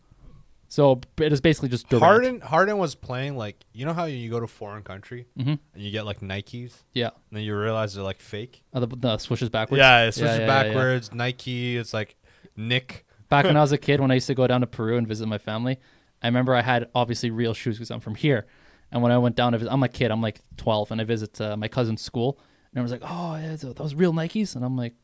So 0.67 1.01
it 1.19 1.33
is 1.33 1.41
basically 1.41 1.67
just 1.69 1.89
Durant. 1.89 2.03
Harden 2.05 2.41
Harden 2.41 2.77
was 2.77 2.95
playing 2.95 3.35
like 3.37 3.57
you 3.73 3.85
know 3.85 3.93
how 3.93 4.05
you 4.05 4.29
go 4.29 4.39
to 4.39 4.45
a 4.45 4.47
foreign 4.47 4.83
country 4.83 5.27
Mhm. 5.37 5.59
and 5.73 5.83
you 5.83 5.91
get 5.91 6.05
like 6.05 6.21
Nikes 6.21 6.73
yeah, 6.93 7.07
and 7.07 7.37
then 7.37 7.43
you 7.43 7.57
realize 7.57 7.93
they're 7.95 8.03
like 8.03 8.21
fake. 8.21 8.63
uh, 8.73 8.79
the, 8.79 8.87
the 8.87 9.17
swishes 9.17 9.49
backwards. 9.49 9.79
Yeah, 9.79 10.05
it 10.05 10.13
switches 10.13 10.39
yeah, 10.39 10.45
yeah, 10.45 10.63
yeah. 10.63 10.63
backwards. 10.69 11.13
Nike, 11.13 11.75
it's 11.77 11.93
like 11.93 12.15
Nick. 12.55 13.05
Back 13.29 13.45
when 13.45 13.55
I 13.57 13.61
was 13.61 13.71
a 13.71 13.77
kid, 13.87 13.99
when 13.99 14.11
I 14.11 14.15
used 14.15 14.27
to 14.27 14.35
go 14.35 14.45
down 14.47 14.61
to 14.61 14.67
Peru 14.67 14.97
and 14.97 15.07
visit 15.07 15.27
my 15.27 15.37
family, 15.37 15.79
I 16.21 16.27
remember 16.27 16.53
I 16.53 16.61
had 16.61 16.89
obviously 16.93 17.31
real 17.31 17.53
shoes 17.53 17.77
because 17.77 17.91
I'm 17.91 17.99
from 17.99 18.15
here. 18.15 18.45
And 18.91 19.01
when 19.01 19.11
I 19.11 19.17
went 19.17 19.35
down 19.35 19.53
to 19.53 19.57
visit, 19.57 19.71
I'm 19.71 19.83
a 19.83 19.87
kid, 19.87 20.11
I'm 20.11 20.21
like 20.21 20.39
12, 20.57 20.91
and 20.91 20.99
I 20.99 21.05
visit 21.05 21.39
uh, 21.39 21.55
my 21.55 21.69
cousin's 21.69 22.01
school, 22.01 22.39
and 22.71 22.79
I 22.79 22.83
was 22.83 22.91
like, 22.91 23.01
"Oh, 23.03 23.35
yeah, 23.35 23.55
those 23.55 23.95
real 23.95 24.11
Nikes," 24.13 24.55
and 24.55 24.65
I'm 24.65 24.75
like, 24.75 24.95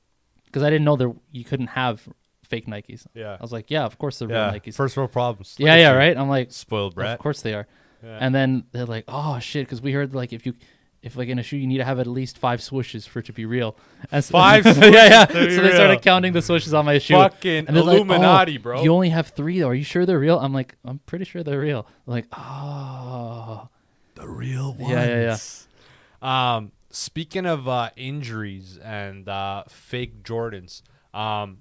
because 0.46 0.62
I 0.62 0.70
didn't 0.70 0.84
know 0.86 0.98
there 0.98 1.14
you 1.32 1.46
couldn't 1.46 1.68
have 1.68 2.08
fake 2.44 2.68
Nikes. 2.68 3.08
Yeah. 3.14 3.38
I 3.40 3.42
was 3.42 3.54
like, 3.54 3.72
"Yeah, 3.72 3.86
of 3.86 3.98
course 3.98 4.20
they're 4.20 4.30
Yeah, 4.30 4.52
real 4.52 4.60
Nikes." 4.60 4.76
first 4.76 4.98
world 4.98 5.14
problems. 5.14 5.56
Look 5.58 5.68
yeah, 5.68 5.76
yeah, 5.78 5.92
you, 5.94 5.98
right. 5.98 6.18
I'm 6.18 6.28
like, 6.30 6.52
Spoiled 6.52 6.96
brat. 6.96 7.14
Of 7.14 7.20
course 7.20 7.42
they 7.42 7.54
are. 7.54 7.66
Yeah. 8.04 8.18
And 8.22 8.36
then 8.36 8.66
they're 8.74 8.86
like, 8.86 9.06
"Oh 9.08 9.40
shit," 9.40 9.66
because 9.66 9.82
we 9.82 9.94
heard 9.94 10.14
like 10.14 10.34
if 10.34 10.46
you, 10.46 10.54
if 11.08 11.16
like 11.18 11.28
in 11.30 11.40
a 11.40 11.44
shoe 11.44 11.58
you 11.58 11.66
need 11.66 11.80
to 11.80 11.84
have 11.86 12.00
at 12.00 12.06
least 12.08 12.38
five 12.38 12.60
swooshes 12.60 13.08
for 13.08 13.20
it 13.20 13.26
to 13.26 13.34
be 13.34 13.46
real. 13.46 13.76
And 14.12 14.24
so- 14.24 14.32
Five 14.34 14.66
yeah, 14.66 14.74
yeah. 14.86 15.26
swooshes 15.26 15.34
to 15.34 15.48
be 15.48 15.56
So 15.56 15.62
they 15.64 15.70
started 15.74 15.90
real. 15.94 16.00
counting 16.00 16.34
the 16.34 16.40
swooshes 16.40 16.78
on 16.78 16.86
my 16.86 17.00
shoe. 17.00 17.16
Fucking 17.16 17.66
And 17.68 17.76
they're 17.76 17.84
like, 17.84 17.96
Illuminati, 17.96 18.58
"Oh, 18.58 18.62
bro. 18.62 18.84
You 18.84 18.94
only 18.94 19.10
have 19.10 19.28
three 19.30 19.60
though. 19.60 19.70
Are 19.70 19.74
you 19.76 19.84
sure 19.84 20.06
they're 20.06 20.20
real? 20.20 20.38
I'm 20.40 20.54
like, 20.54 20.76
I'm 20.86 21.00
pretty 21.08 21.26
sure 21.26 21.42
they're 21.44 21.60
real. 21.60 21.88
They're 22.06 22.16
like, 22.16 22.28
oh, 22.38 23.70
the 24.16 24.28
real 24.28 24.74
ones. 24.74 24.92
Yeah, 24.92 25.06
yeah, 25.06 25.38
yeah. 26.22 26.56
Um, 26.58 26.72
speaking 26.90 27.46
of 27.46 27.68
uh, 27.68 27.90
injuries 27.96 28.78
and 28.84 29.28
uh, 29.30 29.64
fake 29.70 30.24
Jordans, 30.24 30.82
um, 31.14 31.60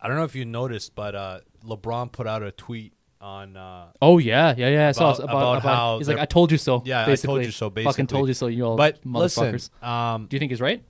I 0.00 0.08
don't 0.08 0.16
know 0.16 0.24
if 0.24 0.34
you 0.34 0.44
noticed, 0.44 0.94
but 0.94 1.14
uh, 1.14 1.40
LeBron 1.64 2.10
put 2.12 2.26
out 2.26 2.42
a 2.42 2.50
tweet 2.52 2.94
on. 3.20 3.56
Uh, 3.56 3.86
oh 4.00 4.18
yeah, 4.18 4.54
yeah, 4.56 4.68
yeah. 4.68 4.88
I 4.88 4.92
saw 4.92 5.10
About- 5.12 5.24
about, 5.24 5.34
about 5.34 5.58
about, 5.58 5.76
how 5.76 5.98
he's 5.98 6.08
like, 6.08 6.18
I 6.18 6.24
told 6.24 6.50
you 6.52 6.58
so. 6.58 6.82
Yeah, 6.84 7.04
I 7.06 7.14
told 7.16 7.44
you 7.44 7.50
so, 7.50 7.68
Basically, 7.70 7.92
Fucking 7.92 8.06
told 8.06 8.28
you 8.28 8.34
so. 8.34 8.46
You 8.46 8.64
all 8.66 8.76
but 8.76 8.98
listen, 9.04 9.58
um, 9.82 10.26
Do 10.26 10.36
you 10.36 10.38
think 10.38 10.50
he's 10.52 10.60
right? 10.60 10.82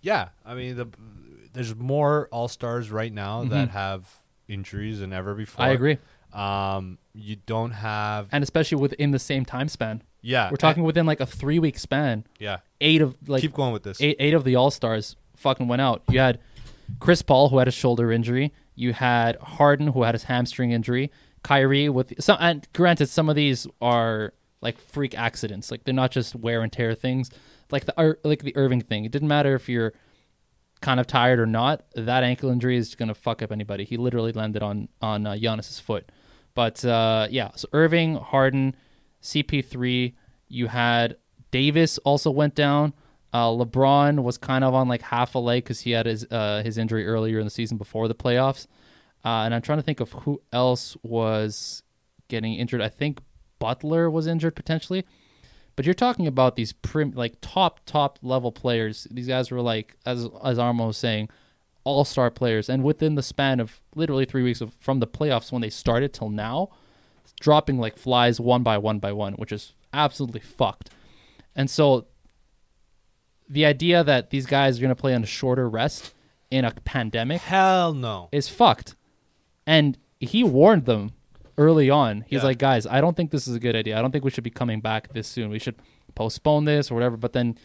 yeah, 0.00 0.28
I 0.46 0.54
mean, 0.54 0.76
the, 0.76 0.86
there's 1.52 1.74
more 1.74 2.28
All 2.30 2.48
Stars 2.48 2.90
right 2.90 3.12
now 3.12 3.44
that 3.44 3.70
have 3.70 4.08
injuries 4.48 5.00
than 5.00 5.12
ever 5.12 5.34
before. 5.34 5.64
Mm-hmm. 5.64 5.70
I 5.70 5.74
agree, 5.74 5.98
Um, 6.32 6.98
you 7.14 7.36
don't 7.46 7.72
have. 7.72 8.28
and 8.32 8.42
especially 8.42 8.78
within 8.78 9.10
the 9.10 9.18
same 9.18 9.44
time 9.44 9.68
span. 9.68 10.02
yeah, 10.22 10.50
We're 10.50 10.56
talking 10.56 10.84
within 10.84 11.04
like 11.06 11.20
a 11.20 11.26
three 11.26 11.58
week 11.58 11.78
span. 11.78 12.24
Yeah, 12.38 12.58
Eight 12.80 13.02
of 13.02 13.16
like 13.28 13.42
keep 13.42 13.52
going 13.52 13.72
with 13.72 13.82
this. 13.82 14.00
eight, 14.00 14.16
eight 14.18 14.34
of 14.34 14.44
the 14.44 14.56
All 14.56 14.70
Stars 14.70 15.16
fucking 15.36 15.68
went 15.68 15.82
out. 15.82 16.02
You 16.08 16.20
had 16.20 16.38
Chris 17.00 17.22
Paul 17.22 17.48
who 17.50 17.58
had 17.58 17.68
a 17.68 17.72
shoulder 17.72 18.10
injury. 18.12 18.52
You 18.74 18.92
had 18.92 19.36
Harden 19.36 19.88
who 19.88 20.04
had 20.04 20.14
his 20.14 20.24
hamstring 20.24 20.70
injury. 20.70 21.10
Kyrie 21.48 21.88
with 21.88 22.12
some. 22.22 22.36
And 22.40 22.68
granted, 22.74 23.08
some 23.08 23.30
of 23.30 23.36
these 23.36 23.66
are 23.80 24.34
like 24.60 24.78
freak 24.78 25.16
accidents. 25.16 25.70
Like 25.70 25.84
they're 25.84 25.94
not 25.94 26.10
just 26.10 26.34
wear 26.34 26.60
and 26.62 26.70
tear 26.70 26.94
things. 26.94 27.30
Like 27.70 27.86
the 27.86 28.18
like 28.22 28.42
the 28.42 28.54
Irving 28.54 28.82
thing. 28.82 29.06
It 29.06 29.12
didn't 29.12 29.28
matter 29.28 29.54
if 29.54 29.66
you're 29.66 29.94
kind 30.82 31.00
of 31.00 31.06
tired 31.06 31.40
or 31.40 31.46
not. 31.46 31.86
That 31.94 32.22
ankle 32.22 32.50
injury 32.50 32.76
is 32.76 32.94
gonna 32.94 33.14
fuck 33.14 33.40
up 33.40 33.50
anybody. 33.50 33.84
He 33.84 33.96
literally 33.96 34.32
landed 34.32 34.62
on 34.62 34.90
on 35.00 35.26
uh, 35.26 35.32
Giannis's 35.32 35.80
foot. 35.80 36.12
But 36.54 36.84
uh, 36.84 37.28
yeah, 37.30 37.52
so 37.56 37.66
Irving, 37.72 38.16
Harden, 38.16 38.76
CP3. 39.22 40.12
You 40.48 40.66
had 40.66 41.16
Davis 41.50 41.96
also 41.98 42.30
went 42.30 42.56
down. 42.56 42.92
Uh, 43.32 43.48
LeBron 43.48 44.22
was 44.22 44.36
kind 44.36 44.64
of 44.64 44.74
on 44.74 44.86
like 44.86 45.00
half 45.00 45.34
a 45.34 45.38
leg 45.38 45.64
because 45.64 45.80
he 45.80 45.92
had 45.92 46.04
his 46.04 46.26
uh, 46.30 46.62
his 46.62 46.76
injury 46.76 47.06
earlier 47.06 47.38
in 47.38 47.46
the 47.46 47.50
season 47.50 47.78
before 47.78 48.06
the 48.06 48.14
playoffs. 48.14 48.66
Uh, 49.24 49.42
and 49.44 49.54
I'm 49.54 49.62
trying 49.62 49.78
to 49.78 49.82
think 49.82 50.00
of 50.00 50.12
who 50.12 50.40
else 50.52 50.96
was 51.02 51.82
getting 52.28 52.54
injured. 52.54 52.80
I 52.80 52.88
think 52.88 53.20
Butler 53.58 54.10
was 54.10 54.26
injured 54.26 54.54
potentially. 54.54 55.04
But 55.76 55.84
you're 55.84 55.94
talking 55.94 56.26
about 56.26 56.56
these 56.56 56.72
prim 56.72 57.12
like 57.14 57.36
top 57.40 57.80
top 57.86 58.18
level 58.20 58.50
players. 58.50 59.06
These 59.10 59.28
guys 59.28 59.50
were 59.50 59.60
like 59.60 59.96
as 60.04 60.24
as 60.42 60.58
Armo 60.58 60.88
was 60.88 60.96
saying, 60.96 61.28
all 61.84 62.04
star 62.04 62.32
players, 62.32 62.68
and 62.68 62.82
within 62.82 63.14
the 63.14 63.22
span 63.22 63.60
of 63.60 63.80
literally 63.94 64.24
three 64.24 64.42
weeks 64.42 64.60
of 64.60 64.74
from 64.74 64.98
the 64.98 65.06
playoffs 65.06 65.52
when 65.52 65.62
they 65.62 65.70
started 65.70 66.12
till 66.12 66.30
now, 66.30 66.70
dropping 67.40 67.78
like 67.78 67.96
flies 67.96 68.40
one 68.40 68.64
by 68.64 68.76
one 68.76 68.98
by 68.98 69.12
one, 69.12 69.34
which 69.34 69.52
is 69.52 69.74
absolutely 69.92 70.40
fucked. 70.40 70.90
And 71.54 71.70
so 71.70 72.06
the 73.48 73.64
idea 73.64 74.02
that 74.02 74.30
these 74.30 74.46
guys 74.46 74.78
are 74.78 74.82
going 74.82 74.88
to 74.94 75.00
play 75.00 75.14
on 75.14 75.22
a 75.22 75.26
shorter 75.26 75.68
rest 75.68 76.12
in 76.50 76.64
a 76.64 76.72
pandemic 76.72 77.40
Hell 77.40 77.94
no. 77.94 78.28
is 78.32 78.48
fucked. 78.48 78.96
And 79.68 79.98
he 80.18 80.42
warned 80.42 80.86
them 80.86 81.12
early 81.58 81.90
on. 81.90 82.24
He's 82.26 82.38
Yeah. 82.40 82.44
like, 82.46 82.58
guys, 82.58 82.86
I 82.86 83.00
don't 83.00 83.16
think 83.16 83.30
this 83.30 83.46
is 83.46 83.54
a 83.54 83.60
good 83.60 83.76
idea. 83.76 83.98
I 83.98 84.02
don't 84.02 84.10
think 84.10 84.24
we 84.24 84.30
should 84.30 84.42
be 84.44 84.50
coming 84.50 84.80
back 84.80 85.12
this 85.12 85.28
soon. 85.28 85.50
We 85.50 85.58
should 85.58 85.76
postpone 86.14 86.64
this 86.64 86.90
or 86.90 86.94
whatever. 86.94 87.16
But 87.16 87.32
then 87.34 87.56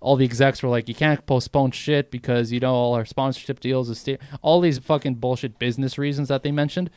all 0.00 0.16
the 0.16 0.24
execs 0.24 0.62
were 0.62 0.68
like, 0.68 0.88
you 0.88 0.94
can't 0.94 1.24
postpone 1.26 1.70
shit 1.70 2.10
because, 2.10 2.50
you 2.50 2.58
know, 2.60 2.74
all 2.74 2.94
our 2.94 3.04
sponsorship 3.04 3.60
deals 3.60 3.88
is 3.88 3.98
sta- 3.98 4.18
all 4.42 4.60
these 4.60 4.78
fucking 4.78 5.14
bullshit 5.14 5.58
business 5.60 5.96
reasons 5.96 6.28
that 6.28 6.42
they 6.42 6.50
mentioned. 6.50 6.90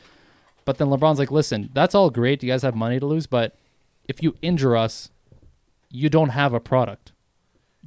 But 0.64 0.78
then 0.78 0.88
LeBron's 0.88 1.20
like, 1.20 1.30
listen, 1.30 1.70
that's 1.72 1.94
all 1.94 2.10
great. 2.10 2.42
You 2.42 2.50
guys 2.50 2.62
have 2.62 2.74
money 2.74 2.98
to 2.98 3.06
lose. 3.06 3.28
But 3.28 3.56
if 4.08 4.22
you 4.22 4.34
injure 4.42 4.76
us, 4.76 5.10
you 5.90 6.08
don't 6.08 6.30
have 6.30 6.52
a 6.52 6.58
product. 6.60 7.12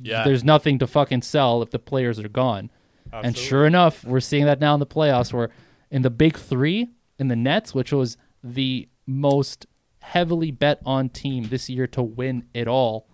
Yeah. 0.01 0.23
There's 0.23 0.45
nothing 0.45 0.79
to 0.79 0.87
fucking 0.87 1.23
sell 1.23 1.61
if 1.61 1.71
the 1.71 1.79
players 1.79 2.17
are 2.19 2.29
gone. 2.29 2.71
Absolutely. 3.07 3.27
And 3.27 3.37
sure 3.37 3.65
enough, 3.65 4.05
we're 4.05 4.21
seeing 4.21 4.45
that 4.45 4.61
now 4.61 4.73
in 4.75 4.79
the 4.79 4.85
playoffs 4.85 5.33
where 5.33 5.49
in 5.91 6.01
the 6.01 6.09
big 6.09 6.37
three, 6.37 6.89
in 7.17 7.27
the 7.27 7.35
Nets, 7.35 7.73
which 7.73 7.91
was 7.91 8.17
the 8.43 8.87
most 9.05 9.65
heavily 10.01 10.51
bet 10.51 10.79
on 10.85 11.09
team 11.09 11.45
this 11.49 11.69
year 11.69 11.87
to 11.87 12.01
win 12.01 12.45
it 12.53 12.67
all, 12.67 13.07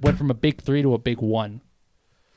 went 0.00 0.18
from 0.18 0.30
a 0.30 0.34
big 0.34 0.60
three 0.60 0.82
to 0.82 0.92
a 0.94 0.98
big 0.98 1.18
one 1.18 1.60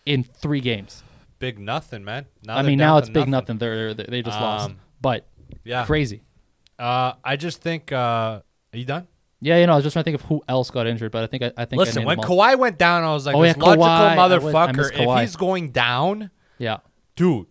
in 0.06 0.24
three 0.24 0.62
games. 0.62 1.04
big 1.40 1.60
nothing, 1.60 2.04
man. 2.04 2.26
Now 2.44 2.58
I 2.58 2.62
mean, 2.64 2.80
now 2.80 2.98
it's 2.98 3.10
big 3.10 3.28
nothing. 3.28 3.58
They're, 3.58 3.94
they 3.94 4.06
they 4.06 4.22
just 4.22 4.40
lost. 4.40 4.70
Um, 4.70 4.80
But 5.02 5.28
Yeah. 5.64 5.86
crazy. 5.86 6.24
Uh, 6.80 7.14
I 7.24 7.36
just 7.36 7.62
think. 7.62 7.92
Uh, 7.92 8.42
are 8.74 8.78
you 8.78 8.86
done? 8.86 9.08
Yeah, 9.40 9.58
you 9.60 9.68
know, 9.68 9.74
I 9.74 9.76
was 9.76 9.84
just 9.84 9.94
trying 9.94 10.04
to 10.06 10.12
think 10.12 10.22
of 10.22 10.28
who 10.30 10.42
else 10.48 10.72
got 10.72 10.88
injured, 10.88 11.12
but 11.12 11.24
I 11.24 11.28
think 11.28 11.44
I, 11.44 11.52
I 11.58 11.66
think 11.66 11.80
Listen, 11.80 12.06
named 12.06 12.08
when. 12.08 12.28
Kawhi 12.28 12.58
went 12.58 12.80
down, 12.80 13.04
I 13.04 13.14
was 13.14 13.28
like, 13.28 13.36
Oh, 13.36 13.44
this 13.44 13.56
yeah, 13.56 13.64
logical 13.64 13.86
Kawhi. 13.86 14.18
I 14.18 14.28
was- 14.28 14.44
I 14.44 14.48
motherfucker. 14.72 14.92
If 15.16 15.22
he's 15.22 15.36
going 15.36 15.70
down, 15.72 16.32
yeah, 16.58 16.78
dude, 17.16 17.46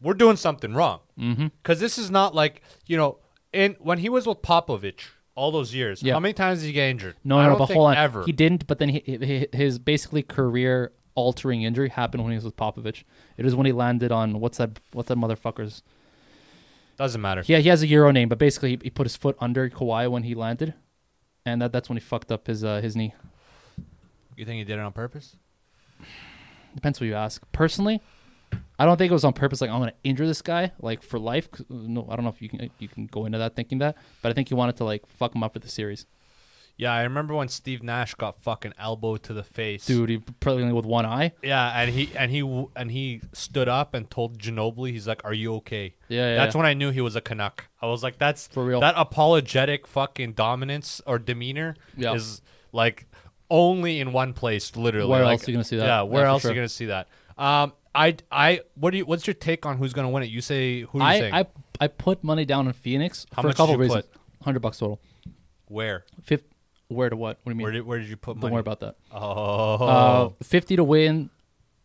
we're 0.00 0.14
doing 0.14 0.36
something 0.36 0.72
wrong. 0.72 1.00
Mm-hmm. 1.20 1.46
Because 1.62 1.80
this 1.80 1.98
is 1.98 2.10
not 2.10 2.34
like 2.34 2.62
you 2.86 2.96
know, 2.96 3.18
in 3.52 3.76
when 3.78 3.98
he 3.98 4.08
was 4.08 4.26
with 4.26 4.42
Popovich 4.42 5.08
all 5.34 5.50
those 5.50 5.74
years. 5.74 6.02
Yeah. 6.02 6.14
How 6.14 6.20
many 6.20 6.34
times 6.34 6.60
did 6.60 6.66
he 6.66 6.72
get 6.72 6.90
injured? 6.90 7.16
No, 7.24 7.38
I 7.38 7.44
no, 7.44 7.50
don't 7.50 7.58
but 7.58 7.66
think 7.66 7.76
hold 7.76 7.90
on. 7.90 7.96
Ever. 7.96 8.24
He 8.24 8.32
didn't, 8.32 8.66
but 8.66 8.78
then 8.78 8.88
he, 8.90 9.48
his 9.52 9.78
basically 9.78 10.22
career 10.22 10.92
altering 11.14 11.62
injury 11.62 11.88
happened 11.88 12.22
when 12.22 12.32
he 12.32 12.36
was 12.36 12.44
with 12.44 12.56
Popovich. 12.56 13.04
It 13.36 13.44
was 13.44 13.54
when 13.54 13.66
he 13.66 13.72
landed 13.72 14.12
on 14.12 14.40
what's 14.40 14.58
that? 14.58 14.80
What's 14.92 15.08
that 15.08 15.18
motherfucker's? 15.18 15.82
Doesn't 16.96 17.20
matter. 17.20 17.42
Yeah, 17.46 17.58
he 17.58 17.70
has 17.70 17.82
a 17.82 17.86
Euro 17.86 18.10
name, 18.10 18.28
but 18.28 18.38
basically 18.38 18.70
he, 18.70 18.80
he 18.84 18.90
put 18.90 19.06
his 19.06 19.16
foot 19.16 19.36
under 19.40 19.70
Kawhi 19.70 20.10
when 20.10 20.24
he 20.24 20.34
landed, 20.34 20.74
and 21.46 21.62
that 21.62 21.72
that's 21.72 21.88
when 21.88 21.96
he 21.96 22.00
fucked 22.00 22.30
up 22.30 22.46
his 22.46 22.62
uh, 22.62 22.80
his 22.80 22.94
knee. 22.94 23.14
You 24.36 24.44
think 24.44 24.58
he 24.58 24.64
did 24.64 24.74
it 24.74 24.80
on 24.80 24.92
purpose? 24.92 25.36
Depends 26.74 27.00
what 27.00 27.06
you 27.06 27.14
ask. 27.14 27.42
Personally, 27.52 28.00
I 28.80 28.86
don't 28.86 28.96
think 28.96 29.10
it 29.10 29.12
was 29.12 29.24
on 29.26 29.34
purpose. 29.34 29.60
Like 29.60 29.68
I'm 29.68 29.78
gonna 29.78 29.92
injure 30.04 30.26
this 30.26 30.40
guy 30.40 30.72
like 30.80 31.02
for 31.02 31.18
life. 31.18 31.48
No, 31.68 32.06
I 32.10 32.16
don't 32.16 32.24
know 32.24 32.30
if 32.30 32.40
you 32.40 32.48
can 32.48 32.70
you 32.78 32.88
can 32.88 33.06
go 33.08 33.26
into 33.26 33.36
that 33.36 33.54
thinking 33.54 33.78
that, 33.78 33.96
but 34.22 34.30
I 34.30 34.32
think 34.32 34.48
he 34.48 34.54
wanted 34.54 34.76
to 34.78 34.84
like 34.84 35.06
fuck 35.06 35.34
him 35.34 35.42
up 35.42 35.52
for 35.52 35.58
the 35.58 35.68
series. 35.68 36.06
Yeah, 36.78 36.94
I 36.94 37.02
remember 37.02 37.34
when 37.34 37.48
Steve 37.48 37.82
Nash 37.82 38.14
got 38.14 38.40
fucking 38.40 38.72
elbowed 38.78 39.22
to 39.24 39.34
the 39.34 39.42
face. 39.42 39.84
Dude, 39.84 40.08
he 40.08 40.16
probably 40.16 40.62
only 40.62 40.72
with 40.74 40.86
one 40.86 41.04
eye. 41.04 41.32
Yeah, 41.42 41.78
and 41.78 41.90
he 41.90 42.10
and 42.16 42.30
he 42.30 42.40
and 42.74 42.90
he 42.90 43.20
stood 43.34 43.68
up 43.68 43.92
and 43.92 44.10
told 44.10 44.38
Ginobili, 44.38 44.92
he's 44.92 45.06
like, 45.06 45.20
"Are 45.22 45.34
you 45.34 45.56
okay?" 45.56 45.94
Yeah, 46.08 46.30
yeah. 46.30 46.36
That's 46.36 46.54
yeah. 46.54 46.58
when 46.60 46.66
I 46.66 46.72
knew 46.72 46.90
he 46.90 47.02
was 47.02 47.16
a 47.16 47.20
Canuck. 47.20 47.66
I 47.82 47.86
was 47.86 48.02
like, 48.02 48.16
"That's 48.16 48.46
For 48.46 48.64
real. 48.64 48.80
That 48.80 48.94
apologetic 48.96 49.86
fucking 49.86 50.32
dominance 50.32 51.02
or 51.06 51.18
demeanor 51.18 51.76
Yeah. 51.98 52.14
is 52.14 52.40
like 52.72 53.06
only 53.50 54.00
in 54.00 54.12
one 54.12 54.32
place, 54.32 54.74
literally. 54.74 55.10
Where 55.10 55.22
Like, 55.24 55.32
else 55.32 55.48
are 55.48 55.50
you 55.50 55.56
gonna 55.58 55.64
see 55.64 55.76
that? 55.76 55.84
Yeah, 55.84 56.02
where 56.02 56.24
else 56.24 56.46
are 56.46 56.48
you 56.48 56.54
gonna 56.54 56.68
see 56.70 56.86
that? 56.86 57.08
Um, 57.36 57.74
I, 57.94 58.16
I, 58.30 58.60
what 58.74 58.90
do 58.92 58.98
you? 58.98 59.04
What's 59.06 59.26
your 59.26 59.34
take 59.34 59.66
on 59.66 59.76
who's 59.78 59.92
gonna 59.92 60.10
win 60.10 60.22
it? 60.22 60.26
You 60.30 60.40
say 60.40 60.82
who? 60.82 61.00
Are 61.00 61.12
you 61.14 61.20
saying? 61.20 61.34
I, 61.34 61.40
I 61.40 61.46
I 61.80 61.86
put 61.88 62.22
money 62.22 62.44
down 62.44 62.66
on 62.66 62.72
Phoenix 62.72 63.26
How 63.32 63.42
for 63.42 63.48
much 63.48 63.54
a 63.54 63.56
couple 63.56 63.76
did 63.76 63.88
you 63.88 63.94
reasons. 63.94 64.04
Hundred 64.42 64.60
bucks 64.60 64.78
total. 64.78 65.00
where? 65.66 66.04
Fifth. 66.22 66.44
Where 66.88 67.08
to 67.10 67.16
what? 67.16 67.38
What 67.42 67.50
do 67.50 67.50
you 67.52 67.56
mean? 67.56 67.64
Where 67.64 67.72
did 67.72 67.82
where 67.86 67.98
did 67.98 68.08
you 68.08 68.16
put 68.16 68.36
money? 68.36 68.40
Don't 68.42 68.50
money? 68.50 68.54
worry 68.54 68.60
about 68.60 68.80
that. 68.80 68.96
Oh, 69.12 69.84
Uh, 69.86 70.28
Fifty 70.42 70.76
to 70.76 70.84
win 70.84 71.30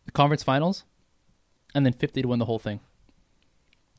the 0.04 0.12
conference 0.12 0.42
finals, 0.42 0.84
and 1.74 1.84
then 1.86 1.92
fifty 1.92 2.22
to 2.22 2.28
win 2.28 2.38
the 2.38 2.44
whole 2.44 2.58
thing. 2.58 2.80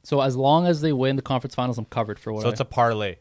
So 0.03 0.21
as 0.21 0.35
long 0.37 0.65
as 0.65 0.81
they 0.81 0.93
win 0.93 1.15
the 1.17 1.21
conference 1.21 1.55
finals, 1.55 1.77
I'm 1.77 1.85
covered 1.85 2.19
for 2.19 2.31
what. 2.31 2.41
so 2.43 2.47
I- 2.47 2.51
it's 2.51 2.59
a 2.61 2.65
parlay. 2.65 3.17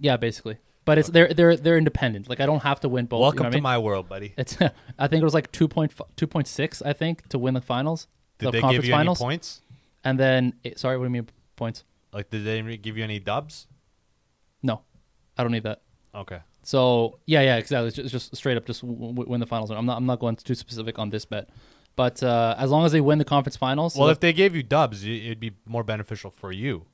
yeah, 0.00 0.16
basically. 0.16 0.58
But 0.84 0.98
it's 0.98 1.08
they're 1.08 1.32
they're 1.32 1.56
they're 1.56 1.78
independent. 1.78 2.28
Like 2.28 2.40
I 2.40 2.46
don't 2.46 2.62
have 2.62 2.80
to 2.80 2.88
win 2.88 3.06
both. 3.06 3.18
you 3.18 3.20
know 3.20 3.22
Welcome 3.22 3.44
what 3.44 3.50
to 3.50 3.56
I 3.56 3.58
mean? 3.58 3.62
my 3.62 3.78
world, 3.78 4.08
buddy. 4.08 4.34
It's 4.36 4.58
I 4.98 5.08
think 5.08 5.22
it 5.22 5.24
was 5.24 5.34
like 5.34 5.50
2.5 5.52 5.94
2.6 6.16 6.82
I 6.84 6.92
think 6.92 7.26
to 7.28 7.38
win 7.38 7.54
the 7.54 7.60
finals. 7.62 8.06
Did 8.38 8.46
the 8.46 8.50
they 8.52 8.60
conference 8.60 8.82
give 8.82 8.88
you 8.88 8.94
finals. 8.94 9.20
any 9.20 9.24
points? 9.26 9.60
And 10.04 10.18
then 10.18 10.54
sorry, 10.76 10.96
what 10.98 11.04
do 11.04 11.08
you 11.08 11.12
mean 11.12 11.28
points? 11.56 11.84
Like, 12.12 12.30
did 12.30 12.44
they 12.44 12.76
give 12.76 12.96
you 12.96 13.04
any 13.04 13.18
dubs? 13.18 13.66
No. 14.62 14.82
I 15.36 15.42
don't 15.42 15.52
need 15.52 15.64
that. 15.64 15.82
Okay. 16.14 16.40
So, 16.62 17.18
yeah, 17.26 17.42
yeah, 17.42 17.56
exactly. 17.56 17.88
It's 17.88 17.96
just, 17.96 18.04
it's 18.06 18.12
just 18.12 18.36
straight 18.36 18.56
up 18.56 18.64
just 18.66 18.80
w- 18.82 18.98
w- 19.12 19.28
win 19.28 19.40
the 19.40 19.46
finals. 19.46 19.70
I'm 19.70 19.84
not 19.86 19.96
I'm 19.98 20.06
not 20.06 20.18
going 20.20 20.36
too 20.36 20.54
specific 20.54 20.98
on 20.98 21.10
this 21.10 21.24
bet. 21.24 21.48
But 21.96 22.22
uh, 22.22 22.54
as 22.58 22.70
long 22.70 22.84
as 22.84 22.92
they 22.92 23.00
win 23.00 23.18
the 23.18 23.24
conference 23.24 23.56
finals, 23.56 23.94
Well, 23.96 24.08
so 24.08 24.12
if 24.12 24.20
they 24.20 24.32
gave 24.32 24.54
you 24.56 24.62
dubs, 24.62 25.04
it'd 25.04 25.38
be 25.40 25.52
more 25.66 25.84
beneficial 25.84 26.30
for 26.30 26.50
you. 26.52 26.86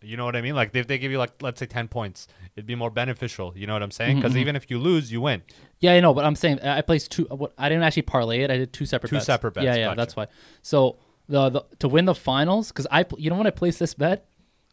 You 0.00 0.16
know 0.16 0.24
what 0.24 0.36
I 0.36 0.42
mean? 0.42 0.54
Like 0.54 0.74
if 0.74 0.86
they 0.86 0.96
give 0.98 1.10
you 1.10 1.18
like 1.18 1.42
let's 1.42 1.58
say 1.58 1.66
ten 1.66 1.88
points, 1.88 2.28
it'd 2.54 2.66
be 2.66 2.76
more 2.76 2.90
beneficial. 2.90 3.52
You 3.56 3.66
know 3.66 3.72
what 3.72 3.82
I'm 3.82 3.90
saying? 3.90 4.12
Mm-hmm, 4.16 4.20
Because 4.20 4.36
even 4.36 4.54
if 4.54 4.70
you 4.70 4.78
lose, 4.78 5.10
you 5.10 5.20
win. 5.20 5.42
Yeah, 5.80 5.92
I 5.94 6.00
know, 6.00 6.14
but 6.14 6.24
I'm 6.24 6.36
saying 6.36 6.60
I 6.60 6.82
placed 6.82 7.10
two. 7.10 7.24
What 7.24 7.52
I 7.58 7.68
didn't 7.68 7.82
actually 7.84 8.02
parlay 8.02 8.42
it. 8.42 8.50
I 8.50 8.58
did 8.58 8.72
two 8.72 8.86
separate 8.86 9.10
Two 9.10 9.16
bets. 9.16 9.26
separate 9.26 9.54
bets, 9.54 9.64
Yeah, 9.64 9.74
yeah, 9.74 9.84
gotcha. 9.86 9.96
that's 9.96 10.16
why. 10.16 10.26
So 10.62 10.98
the, 11.28 11.50
the 11.50 11.64
to 11.80 11.88
win 11.88 12.04
the 12.04 12.14
finals 12.14 12.68
because 12.68 12.86
I 12.90 13.04
you 13.16 13.28
know 13.28 13.36
when 13.36 13.46
I 13.48 13.50
placed 13.50 13.80
this 13.80 13.94
bet, 13.94 14.28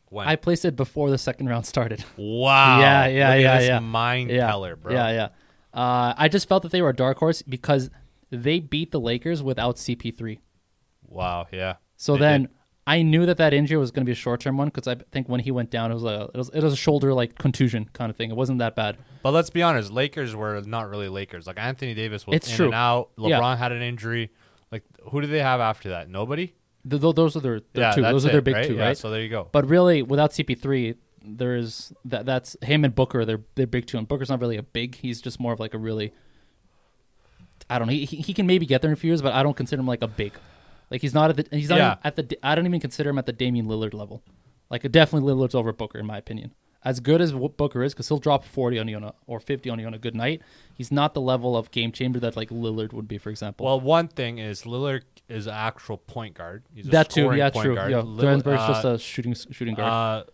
When? 0.09 0.27
I 0.27 0.35
placed 0.35 0.63
it 0.63 0.75
before 0.75 1.09
the 1.09 1.17
second 1.17 1.47
round 1.47 1.65
started. 1.65 2.03
wow. 2.17 2.79
Yeah, 2.79 3.07
yeah, 3.07 3.29
Look 3.33 3.41
yeah, 3.41 3.59
yeah. 3.61 3.79
Mind 3.79 4.29
yeah, 4.29 4.47
teller, 4.47 4.75
bro. 4.75 4.93
Yeah, 4.93 5.09
yeah. 5.11 5.27
Uh, 5.73 6.13
I 6.15 6.27
just 6.29 6.47
felt 6.47 6.61
that 6.63 6.71
they 6.71 6.81
were 6.83 6.89
a 6.89 6.95
dark 6.95 7.17
horse 7.17 7.41
because 7.41 7.89
they 8.29 8.59
beat 8.59 8.91
the 8.91 8.99
Lakers 8.99 9.41
without 9.43 9.75
CP3. 9.77 10.39
Wow. 11.07 11.47
Yeah. 11.51 11.75
So 11.97 12.15
then 12.15 12.43
did. 12.43 12.49
I 12.87 13.01
knew 13.01 13.25
that 13.25 13.37
that 13.37 13.51
injury 13.53 13.77
was 13.77 13.89
going 13.89 14.01
to 14.03 14.05
be 14.05 14.11
a 14.11 14.15
short 14.15 14.41
term 14.41 14.57
one 14.57 14.67
because 14.67 14.87
I 14.87 14.95
think 15.11 15.27
when 15.27 15.39
he 15.39 15.49
went 15.49 15.71
down, 15.71 15.91
it 15.91 15.95
was 15.95 16.03
a 16.03 16.29
it 16.33 16.37
was, 16.37 16.49
it 16.49 16.61
was 16.63 16.73
a 16.73 16.77
shoulder 16.77 17.13
like 17.13 17.37
contusion 17.37 17.89
kind 17.93 18.09
of 18.11 18.15
thing. 18.15 18.29
It 18.29 18.35
wasn't 18.37 18.59
that 18.59 18.75
bad. 18.75 18.97
But 19.23 19.31
let's 19.31 19.49
be 19.49 19.63
honest, 19.63 19.91
Lakers 19.91 20.35
were 20.35 20.61
not 20.61 20.89
really 20.89 21.09
Lakers. 21.09 21.47
Like 21.47 21.57
Anthony 21.59 21.95
Davis 21.95 22.27
was 22.27 22.35
It's 22.35 22.49
in 22.49 22.55
true. 22.55 22.65
and 22.67 22.75
out. 22.75 23.09
Yeah. 23.17 23.39
LeBron 23.39 23.57
had 23.57 23.71
an 23.71 23.81
injury. 23.81 24.29
Like 24.71 24.83
who 25.09 25.21
do 25.21 25.27
they 25.27 25.39
have 25.41 25.61
after 25.61 25.89
that? 25.89 26.09
Nobody. 26.09 26.53
Th- 26.87 27.01
th- 27.01 27.15
those 27.15 27.35
are 27.35 27.39
their, 27.39 27.61
their 27.73 27.85
yeah, 27.85 27.91
two. 27.93 28.01
Those 28.03 28.25
are 28.27 28.29
their 28.29 28.39
it, 28.39 28.43
big 28.43 28.55
right? 28.55 28.67
two, 28.67 28.75
Yeah, 28.75 28.87
right? 28.87 28.97
So 28.97 29.09
there 29.09 29.21
you 29.21 29.29
go. 29.29 29.47
But 29.51 29.67
really, 29.67 30.03
without 30.03 30.31
CP3, 30.31 30.95
there's 31.23 31.91
that 32.05 32.27
that's 32.27 32.55
him 32.61 32.85
and 32.85 32.93
Booker. 32.93 33.25
They're 33.25 33.41
they're 33.55 33.65
big 33.65 33.87
two, 33.87 33.97
and 33.97 34.07
Booker's 34.07 34.29
not 34.29 34.39
really 34.39 34.57
a 34.57 34.63
big. 34.63 34.93
He's 34.95 35.21
just 35.21 35.39
more 35.39 35.53
of 35.53 35.59
like 35.59 35.73
a 35.73 35.79
really. 35.79 36.13
I 37.67 37.79
don't 37.79 37.87
know. 37.87 37.93
He, 37.93 38.05
he 38.05 38.17
he 38.17 38.33
can 38.33 38.45
maybe 38.45 38.67
get 38.67 38.83
there 38.83 38.89
in 38.91 38.93
a 38.93 38.97
few 38.97 39.07
years, 39.09 39.23
but 39.23 39.33
I 39.33 39.41
don't 39.41 39.55
consider 39.57 39.79
him 39.79 39.87
like 39.87 40.03
a 40.03 40.07
big. 40.07 40.33
Like 40.91 41.01
he's 41.01 41.13
not 41.13 41.29
at 41.31 41.49
the 41.49 41.57
he's 41.57 41.69
not 41.69 41.77
Yeah. 41.77 41.95
at 42.03 42.15
the 42.15 42.37
I 42.43 42.55
don't 42.55 42.65
even 42.65 42.79
consider 42.79 43.09
him 43.09 43.17
at 43.17 43.25
the 43.25 43.33
Damian 43.33 43.67
Lillard 43.67 43.93
level. 43.93 44.23
Like 44.69 44.89
definitely 44.91 45.31
Lillard's 45.31 45.55
over 45.55 45.71
Booker 45.73 45.99
in 45.99 46.05
my 46.05 46.17
opinion. 46.17 46.53
As 46.83 46.99
good 46.99 47.19
as 47.19 47.33
what 47.33 47.57
Booker 47.57 47.81
is, 47.83 47.95
because 47.95 48.07
he'll 48.09 48.19
drop 48.19 48.45
forty 48.45 48.77
on 48.77 48.87
you 48.87 48.95
on 48.97 49.03
a, 49.05 49.13
or 49.25 49.39
fifty 49.39 49.71
on 49.71 49.79
you 49.79 49.87
on 49.87 49.95
a 49.95 49.97
good 49.97 50.13
night. 50.13 50.43
He's 50.75 50.91
not 50.91 51.15
the 51.15 51.21
level 51.21 51.57
of 51.57 51.71
game 51.71 51.91
changer 51.91 52.19
that 52.19 52.35
like 52.35 52.49
Lillard 52.49 52.93
would 52.93 53.07
be, 53.07 53.17
for 53.17 53.31
example. 53.31 53.65
Well, 53.65 53.79
one 53.79 54.07
thing 54.07 54.37
is 54.37 54.63
Lillard 54.63 55.01
is 55.27 55.47
an 55.47 55.53
actual 55.55 55.97
point 55.97 56.35
guard. 56.35 56.61
He's 56.75 56.87
a 56.87 56.91
that 56.91 57.09
too, 57.09 57.33
yeah, 57.33 57.49
point 57.49 57.65
true. 57.65 57.75
guard. 57.75 57.89
Yeah, 57.89 58.01
Lillard- 58.01 58.43
Duranberg's 58.43 58.67
just 58.67 58.85
uh, 58.85 58.89
a 58.89 58.99
shooting 58.99 59.33
shooting 59.33 59.73
guard. 59.73 60.27
Uh, 60.27 60.29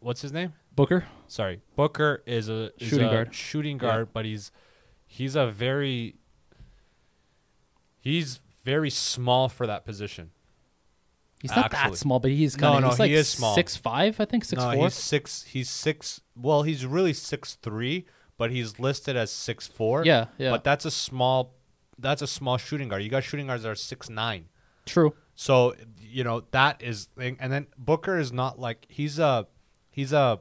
what's 0.00 0.22
his 0.22 0.32
name? 0.32 0.54
Booker, 0.74 1.04
Sorry, 1.26 1.60
Booker 1.76 2.22
is 2.24 2.48
a 2.48 2.70
is 2.80 2.88
Shooting 2.88 3.08
a 3.08 3.10
guard. 3.10 3.34
Shooting 3.34 3.76
Yeah. 3.76 3.82
guard, 3.90 4.08
but 4.14 4.24
he's 4.24 4.50
he's 5.06 5.36
a 5.36 5.48
very 5.48 6.14
he's 8.00 8.40
very 8.64 8.90
small 8.90 9.48
for 9.48 9.66
that 9.66 9.84
position. 9.84 10.30
he's 11.40 11.50
not 11.54 11.66
actually. 11.72 11.90
that 11.92 11.96
small, 11.96 12.18
but 12.20 12.30
he's 12.30 12.56
No, 12.56 12.72
kind 12.72 12.76
of 12.76 12.82
no, 12.82 12.88
he's 12.90 12.98
like 12.98 13.08
he 13.10 13.14
is 13.16 13.28
small. 13.28 13.54
six 13.54 13.76
five, 13.76 14.20
I 14.20 14.24
think 14.24 14.44
six 14.44 14.60
no, 14.62 14.72
four. 14.72 14.84
he's 14.84 14.94
six. 14.94 15.42
He's 15.44 15.70
six. 15.70 16.20
Well, 16.36 16.62
he's 16.62 16.84
really 16.84 17.12
six 17.12 17.54
three, 17.56 18.06
but 18.36 18.50
he's 18.50 18.78
listed 18.78 19.16
as 19.16 19.30
six 19.30 19.66
four. 19.66 20.04
Yeah, 20.04 20.26
yeah. 20.38 20.50
But 20.50 20.64
that's 20.64 20.84
a 20.84 20.90
small. 20.90 21.54
That's 21.98 22.22
a 22.22 22.26
small 22.26 22.58
shooting 22.58 22.88
guard. 22.88 23.02
You 23.02 23.08
got 23.10 23.24
shooting 23.24 23.46
guards 23.48 23.62
that 23.64 23.70
are 23.70 23.74
six 23.74 24.08
nine. 24.08 24.46
True. 24.86 25.14
So 25.34 25.74
you 26.00 26.24
know 26.24 26.42
that 26.50 26.82
is 26.82 27.06
thing, 27.16 27.36
and 27.40 27.52
then 27.52 27.66
Booker 27.76 28.18
is 28.18 28.32
not 28.32 28.58
like 28.58 28.86
he's 28.88 29.18
a 29.18 29.46
he's 29.90 30.12
a 30.12 30.40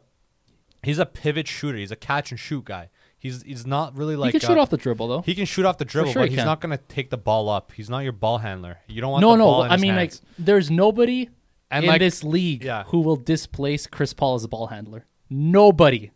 he's 0.83 0.99
a 0.99 1.05
pivot 1.05 1.47
shooter. 1.47 1.77
He's 1.77 1.91
a 1.91 1.95
catch 1.95 2.31
and 2.31 2.39
shoot 2.39 2.65
guy. 2.65 2.89
He's 3.19 3.41
he's 3.41 3.65
not 3.65 3.97
really 3.97 4.15
like 4.15 4.33
he 4.33 4.39
can 4.39 4.47
shoot 4.47 4.57
uh, 4.57 4.61
off 4.61 4.69
the 4.69 4.77
dribble 4.77 5.07
though. 5.07 5.21
He 5.21 5.33
can 5.33 5.45
shoot 5.45 5.65
off 5.65 5.77
the 5.79 5.85
dribble, 5.85 6.11
sure 6.11 6.21
but 6.23 6.29
he 6.29 6.35
he's 6.35 6.39
can. 6.39 6.45
not 6.45 6.61
gonna 6.61 6.77
take 6.77 7.09
the 7.09 7.17
ball 7.17 7.49
up. 7.49 7.71
He's 7.71 7.89
not 7.89 7.99
your 7.99 8.11
ball 8.11 8.37
handler. 8.37 8.77
You 8.87 9.01
don't 9.01 9.11
want 9.11 9.21
no, 9.21 9.31
the 9.31 9.37
no. 9.37 9.45
ball 9.45 9.63
in 9.63 9.71
I 9.71 9.77
mean, 9.77 9.95
hands. 9.95 10.21
like, 10.23 10.45
there's 10.45 10.69
nobody 10.69 11.29
And, 11.71 11.85
in 11.85 11.89
like- 11.89 11.99
this 11.99 12.23
league 12.23 12.63
yeah. 12.63 12.83
who 12.83 12.99
will 13.01 13.15
displace 13.15 13.87
Chris 13.87 14.13
Paul 14.13 14.35
as 14.35 14.43
a 14.43 14.47
ball 14.47 14.67
handler. 14.67 15.05
Nobody. 15.29 16.11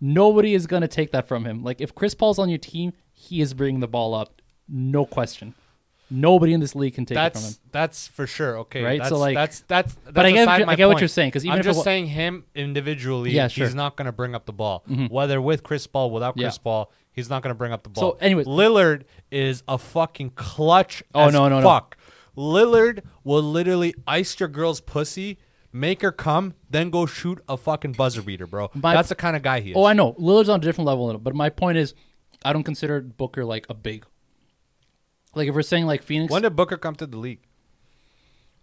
Nobody 0.00 0.54
is 0.54 0.66
gonna 0.66 0.88
take 0.88 1.10
that 1.12 1.26
from 1.26 1.44
him. 1.44 1.64
Like, 1.64 1.80
if 1.80 1.94
Chris 1.94 2.14
Paul's 2.14 2.38
on 2.38 2.48
your 2.48 2.58
team, 2.58 2.92
he 3.12 3.40
is 3.40 3.52
bringing 3.54 3.80
the 3.80 3.88
ball 3.88 4.14
up, 4.14 4.40
no 4.68 5.04
question. 5.04 5.54
Nobody 6.08 6.52
in 6.52 6.60
this 6.60 6.74
league 6.76 6.94
can 6.94 7.04
take 7.04 7.18
it 7.18 7.32
from 7.32 7.42
him. 7.42 7.48
that's 7.48 7.58
that's 7.72 8.08
for 8.08 8.26
sure. 8.26 8.58
Okay, 8.60 8.82
Right? 8.82 8.98
That's, 8.98 9.08
So, 9.10 9.18
like- 9.18 9.34
that's 9.34 9.60
that's. 9.66 9.94
that's 9.94 10.12
But 10.14 10.24
I 10.26 10.30
get, 10.32 10.46
what 10.46 10.60
you- 10.60 10.66
my 10.66 10.72
I 10.72 10.76
get 10.76 10.86
what 10.88 11.00
you're 11.00 11.08
saying 11.08 11.30
because 11.30 11.44
even 11.44 11.54
I'm 11.54 11.60
it 11.60 11.64
just 11.64 11.82
saying 11.82 12.06
him 12.06 12.44
individually. 12.54 13.32
Yeah, 13.32 13.48
sure. 13.48 13.66
He's 13.66 13.74
not 13.74 13.96
going 13.96 14.06
to 14.06 14.12
bring 14.12 14.34
up 14.34 14.46
the 14.46 14.52
ball. 14.52 14.84
Mhm. 14.88 15.10
Whether 15.10 15.40
with 15.40 15.62
Chris 15.64 15.86
Paul, 15.86 16.10
without 16.10 16.34
Chris 16.36 16.54
Yeah. 16.56 16.62
Paul, 16.62 16.92
he's 17.12 17.28
not 17.28 17.42
going 17.42 17.50
to 17.54 17.58
bring 17.58 17.72
up 17.72 17.82
the 17.82 17.88
ball. 17.90 18.12
So, 18.12 18.18
anyway, 18.20 18.44
Lillard 18.44 19.02
is 19.32 19.62
a 19.66 19.78
fucking 19.78 20.30
clutch. 20.36 21.02
Oh, 21.14 21.28
no, 21.30 21.48
no, 21.48 21.60
no. 21.60 21.66
fuck. 21.66 21.96
Lillard 22.36 23.00
will 23.24 23.42
literally 23.42 23.94
ice 24.06 24.38
your 24.38 24.48
girl's 24.48 24.80
pussy, 24.80 25.38
make 25.72 26.02
her 26.02 26.12
come, 26.12 26.54
then 26.70 26.90
go 26.90 27.06
shoot 27.06 27.42
a 27.48 27.56
fucking 27.56 27.92
buzzer 27.92 28.22
beater, 28.22 28.46
bro. 28.46 28.70
My- 28.74 28.94
That's 28.94 29.08
the 29.08 29.14
kind 29.14 29.36
of 29.36 29.42
guy 29.42 29.60
he 29.60 29.70
is. 29.70 29.76
Oh, 29.76 29.84
I 29.84 29.92
know. 29.94 30.12
Lillard's 30.14 30.48
on 30.48 30.60
a 30.60 30.62
different 30.62 30.86
level, 30.86 31.16
but 31.18 31.34
my 31.34 31.48
point 31.50 31.78
is, 31.78 31.94
I 32.44 32.52
don't 32.52 32.62
consider 32.62 33.00
Booker 33.00 33.44
like 33.44 33.66
a 33.68 33.74
big. 33.74 34.04
Like 35.36 35.48
if 35.48 35.54
we're 35.54 35.62
saying 35.62 35.86
like 35.86 36.02
Phoenix, 36.02 36.32
when 36.32 36.42
did 36.42 36.56
Booker 36.56 36.76
come 36.76 36.94
to 36.96 37.06
the 37.06 37.18
league? 37.18 37.42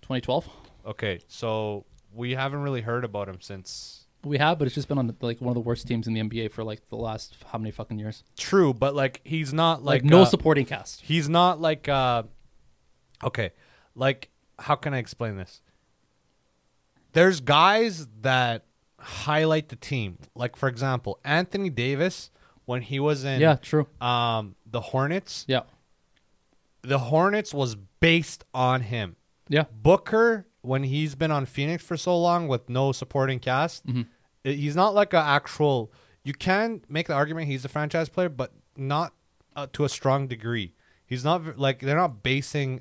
2012, 0.02 0.50
Okay, 0.86 1.20
so 1.28 1.86
we 2.14 2.34
haven't 2.34 2.62
really 2.62 2.82
heard 2.82 3.06
about 3.06 3.30
him 3.30 3.40
since. 3.40 4.06
we 4.26 4.38
have, 4.38 4.58
but 4.60 4.66
it's 4.66 4.76
just 4.76 4.88
been 4.90 4.98
on 4.98 5.16
like 5.22 5.40
one 5.40 5.50
of 5.50 5.56
the 5.56 5.62
worst 5.62 5.88
teams 5.88 6.08
in 6.08 6.14
the 6.14 6.20
NBA 6.22 6.52
for 6.52 6.64
like 6.64 6.82
the 6.90 6.98
last 6.98 7.38
how 7.52 7.58
many 7.58 7.72
fucking 7.72 8.00
years? 8.00 8.24
True, 8.38 8.74
but 8.74 8.96
like 8.96 9.22
he's 9.24 9.54
not 9.54 9.84
Like, 9.84 10.02
like, 10.02 10.12
no 10.12 10.24
uh, 10.24 10.26
supporting 10.26 10.66
cast. 10.66 11.02
He's 11.02 11.30
not 11.30 11.62
like 11.62 11.88
uh 11.88 12.24
okay. 13.24 13.52
Like 13.96 14.30
how 14.60 14.76
can 14.76 14.94
I 14.94 14.98
explain 14.98 15.38
this? 15.38 15.62
There's 17.14 17.40
guys 17.40 18.08
that 18.22 18.66
highlight 19.00 19.70
the 19.70 19.76
team. 19.76 20.18
Like 20.36 20.56
for 20.56 20.68
example, 20.68 21.20
Anthony 21.24 21.70
Davis 21.70 22.30
when 22.66 22.82
he 22.82 23.00
was 23.00 23.24
in 23.24 23.40
Yeah, 23.42 23.56
true. 23.56 23.88
um 24.02 24.56
the 24.66 24.82
Hornets, 24.82 25.46
Yeah, 25.48 25.62
the 26.84 27.00
Hornets 27.00 27.54
was 27.54 27.76
based 28.00 28.44
on 28.54 28.82
him. 28.82 29.16
yeah. 29.50 29.64
Booker 29.74 30.48
when 30.62 30.84
he's 30.84 31.16
been 31.16 31.32
on 31.32 31.46
Phoenix 31.46 31.84
for 31.84 31.98
so 31.98 32.18
long 32.18 32.48
with 32.48 32.70
no 32.70 32.92
supporting 32.94 33.40
cast, 33.40 33.86
Mhm. 33.86 34.08
i- 34.46 34.50
he's 34.50 34.76
not 34.76 34.94
like 34.94 35.12
an 35.14 35.20
actual 35.26 35.92
you 36.24 36.34
can 36.34 36.82
make 36.88 37.08
the 37.08 37.14
argument 37.14 37.48
he's 37.48 37.66
a 37.66 37.70
franchise 37.70 38.08
player 38.08 38.30
but 38.30 38.54
not 38.78 39.14
uh, 39.58 39.68
to 39.74 39.84
a 39.84 39.90
strong 39.90 40.28
degree. 40.28 40.74
He's 41.06 41.24
not 41.26 41.58
like 41.60 41.80
they're 41.80 41.98
not 41.98 42.24
basing 42.24 42.80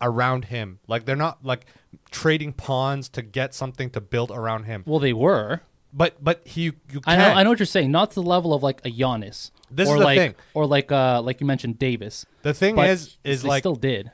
around 0.00 0.46
him. 0.46 0.78
Like 0.88 1.04
they're 1.04 1.14
not 1.14 1.44
like 1.44 1.66
trading 2.10 2.52
pawns 2.54 3.08
to 3.10 3.20
get 3.22 3.54
something 3.54 3.90
to 3.90 4.00
build 4.00 4.30
around 4.30 4.64
him. 4.64 4.82
Well, 4.86 4.98
they 4.98 5.12
were. 5.12 5.60
But 5.92 6.22
but 6.22 6.46
he 6.46 6.62
you 6.64 6.72
I 7.06 7.16
can't. 7.16 7.18
know. 7.18 7.40
I 7.40 7.42
know 7.42 7.50
what 7.50 7.58
you're 7.58 7.66
saying. 7.66 7.90
Not 7.90 8.10
to 8.12 8.14
the 8.16 8.22
level 8.26 8.54
of 8.54 8.62
like 8.62 8.80
a 8.84 8.90
Giannis. 8.90 9.50
This 9.70 9.88
or 9.88 9.96
is 9.96 10.00
the 10.00 10.04
like, 10.04 10.18
thing. 10.18 10.34
Or 10.54 10.66
like 10.66 10.92
uh 10.92 11.20
like 11.22 11.40
you 11.40 11.46
mentioned 11.46 11.78
Davis. 11.78 12.26
The 12.42 12.54
thing 12.54 12.76
But 12.76 12.90
is 12.90 13.16
is 13.24 13.42
they 13.42 13.48
like 13.48 13.62
still 13.62 13.76
did. 13.76 14.10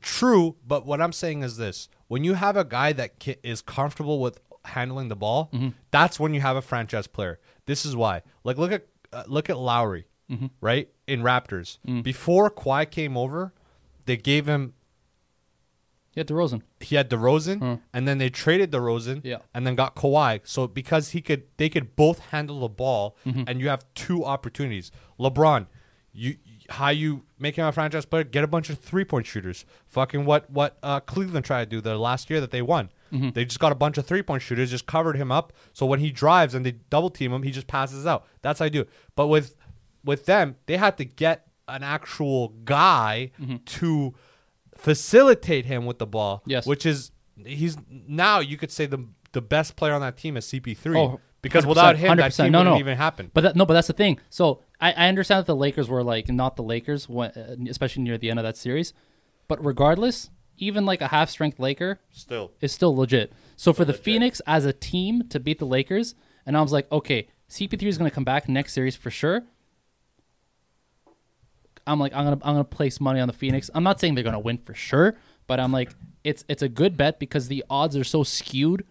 True, 0.00 0.56
but 0.66 0.84
what 0.84 1.00
I'm 1.00 1.12
saying 1.12 1.42
is 1.44 1.56
this: 1.56 1.88
when 2.08 2.24
you 2.24 2.34
have 2.34 2.56
a 2.56 2.64
guy 2.64 2.92
that 2.92 3.20
ki- 3.20 3.36
is 3.44 3.62
comfortable 3.62 4.20
with 4.20 4.40
handling 4.64 5.08
the 5.08 5.16
ball, 5.16 5.48
Mm-hmm. 5.52 5.68
that's 5.92 6.18
when 6.18 6.34
you 6.34 6.40
have 6.40 6.56
a 6.56 6.62
franchise 6.62 7.06
player. 7.06 7.38
This 7.66 7.86
is 7.86 7.94
why. 7.94 8.22
Like, 8.42 8.58
look 8.58 8.72
at 8.72 8.86
uh, 9.12 9.22
look 9.28 9.48
at 9.48 9.58
Lowry, 9.58 10.06
Mm-hmm. 10.28 10.46
right 10.60 10.88
in 11.06 11.22
Raptors. 11.22 11.78
Mm. 11.86 12.02
Before 12.02 12.50
Kawhi 12.50 12.90
came 12.90 13.16
over, 13.16 13.52
they 14.06 14.16
gave 14.16 14.46
him 14.46 14.74
Yeah, 16.14 16.24
DeRozan. 16.24 16.62
he 16.80 16.96
had 16.96 17.08
DeRozan, 17.08 17.58
Hmm. 17.58 17.74
and 17.94 18.06
then 18.06 18.18
they 18.18 18.28
traded 18.28 18.70
DeRozan, 18.70 19.20
Yeah. 19.24 19.38
and 19.54 19.66
then 19.66 19.74
got 19.74 19.96
Kawhi. 19.96 20.40
So 20.44 20.66
because 20.66 21.10
he 21.10 21.20
could, 21.22 21.44
they 21.56 21.68
could 21.70 21.96
both 21.96 22.18
handle 22.30 22.60
the 22.60 22.68
ball, 22.68 23.16
Mm-hmm. 23.26 23.44
and 23.46 23.60
you 23.60 23.68
have 23.70 23.84
two 23.94 24.24
opportunities. 24.24 24.90
LeBron, 25.18 25.66
you 26.12 26.36
how 26.68 26.88
you 26.90 27.22
make 27.38 27.56
him 27.56 27.66
a 27.66 27.72
franchise 27.72 28.04
player? 28.06 28.24
Get 28.24 28.44
a 28.44 28.46
bunch 28.46 28.70
of 28.70 28.78
three 28.78 29.04
point 29.04 29.26
shooters. 29.26 29.64
Fucking 29.86 30.24
what 30.24 30.48
what 30.50 30.76
uh, 30.82 31.00
Cleveland 31.00 31.44
tried 31.44 31.64
to 31.64 31.76
do 31.76 31.80
the 31.80 31.96
last 31.98 32.30
year 32.30 32.40
that 32.40 32.50
they 32.50 32.62
won. 32.62 32.90
Mm-hmm. 33.12 33.30
They 33.30 33.44
just 33.44 33.58
got 33.60 33.72
a 33.72 33.74
bunch 33.74 33.98
of 33.98 34.06
three 34.06 34.22
point 34.22 34.42
shooters, 34.42 34.70
just 34.70 34.86
covered 34.86 35.16
him 35.16 35.32
up. 35.32 35.52
So 35.72 35.84
when 35.86 36.00
he 36.00 36.10
drives 36.10 36.54
and 36.54 36.64
they 36.64 36.72
double 36.90 37.10
team 37.10 37.32
him, 37.32 37.42
he 37.42 37.50
just 37.50 37.66
passes 37.66 38.06
out. 38.06 38.26
That's 38.42 38.58
how 38.60 38.66
I 38.66 38.68
do. 38.68 38.82
it. 38.82 38.90
But 39.16 39.26
with 39.28 39.56
with 40.04 40.26
them, 40.26 40.56
they 40.66 40.76
had 40.76 40.96
to 40.98 41.04
get 41.04 41.46
an 41.68 41.82
actual 41.82 42.48
guy 42.64 43.30
Mm-hmm. 43.40 43.56
to 43.64 44.14
facilitate 44.82 45.66
him 45.66 45.86
with 45.86 45.98
the 45.98 46.06
ball. 46.06 46.42
Yes. 46.46 46.66
Which 46.66 46.84
is 46.86 47.10
he's 47.44 47.76
now 47.88 48.40
you 48.40 48.56
could 48.56 48.70
say 48.70 48.86
the 48.86 49.06
the 49.32 49.40
best 49.40 49.76
player 49.76 49.92
on 49.94 50.00
that 50.02 50.16
team 50.16 50.36
is 50.36 50.44
CP3 50.46 50.96
Oh, 50.96 51.20
because 51.40 51.64
without 51.64 51.96
him 51.96 52.16
that 52.18 52.32
100%. 52.32 52.36
team 52.44 52.52
No, 52.52 52.58
wouldn't 52.58 52.76
no. 52.76 52.80
even 52.80 52.96
happen. 52.98 53.30
But 53.32 53.40
that, 53.42 53.56
no, 53.56 53.64
but 53.64 53.74
that's 53.74 53.86
the 53.86 53.94
thing. 53.94 54.18
So 54.28 54.60
I, 54.80 54.92
I 54.92 55.08
understand 55.08 55.38
that 55.40 55.46
the 55.46 55.56
Lakers 55.56 55.88
were 55.88 56.02
like 56.02 56.28
not 56.28 56.56
the 56.56 56.62
Lakers, 56.62 57.08
when, 57.08 57.30
uh, 57.30 57.56
especially 57.70 58.02
near 58.02 58.18
the 58.18 58.28
end 58.30 58.38
of 58.38 58.42
that 58.44 58.56
series. 58.58 58.92
But 59.48 59.64
regardless, 59.64 60.30
even 60.58 60.84
like 60.84 61.00
a 61.00 61.08
half 61.08 61.30
strength 61.30 61.58
Laker 61.58 61.98
Still, 62.10 62.52
is 62.60 62.72
still 62.72 62.94
legit. 62.94 63.32
So 63.56 63.72
for 63.72 63.84
the 63.84 63.92
legit. 63.92 64.04
Phoenix 64.04 64.40
as 64.46 64.64
a 64.66 64.72
team 64.72 65.26
to 65.30 65.40
beat 65.40 65.58
the 65.58 65.64
Lakers, 65.64 66.14
and 66.44 66.56
I 66.56 66.60
was 66.62 66.72
like, 66.72 66.90
okay, 66.92 67.28
CP3 67.48 67.82
is 67.84 67.98
going 67.98 68.10
to 68.10 68.14
come 68.14 68.24
back 68.24 68.48
next 68.48 68.72
series 68.74 68.96
for 68.96 69.10
sure. 69.10 69.42
I'm 71.86 71.98
like, 72.00 72.12
I'm 72.14 72.24
gonna 72.24 72.38
I'm 72.42 72.54
gonna 72.54 72.64
place 72.64 73.00
money 73.00 73.20
on 73.20 73.26
the 73.28 73.34
Phoenix. 73.34 73.70
I'm 73.74 73.82
not 73.84 73.98
saying 74.00 74.14
they're 74.14 74.24
gonna 74.24 74.38
win 74.38 74.58
for 74.58 74.74
sure, 74.74 75.16
but 75.46 75.58
I'm 75.60 75.72
like, 75.72 75.90
it's 76.24 76.44
it's 76.48 76.62
a 76.62 76.68
good 76.68 76.96
bet 76.96 77.18
because 77.18 77.48
the 77.48 77.64
odds 77.70 77.96
are 77.96 78.04
so 78.04 78.22
skewed 78.22 78.84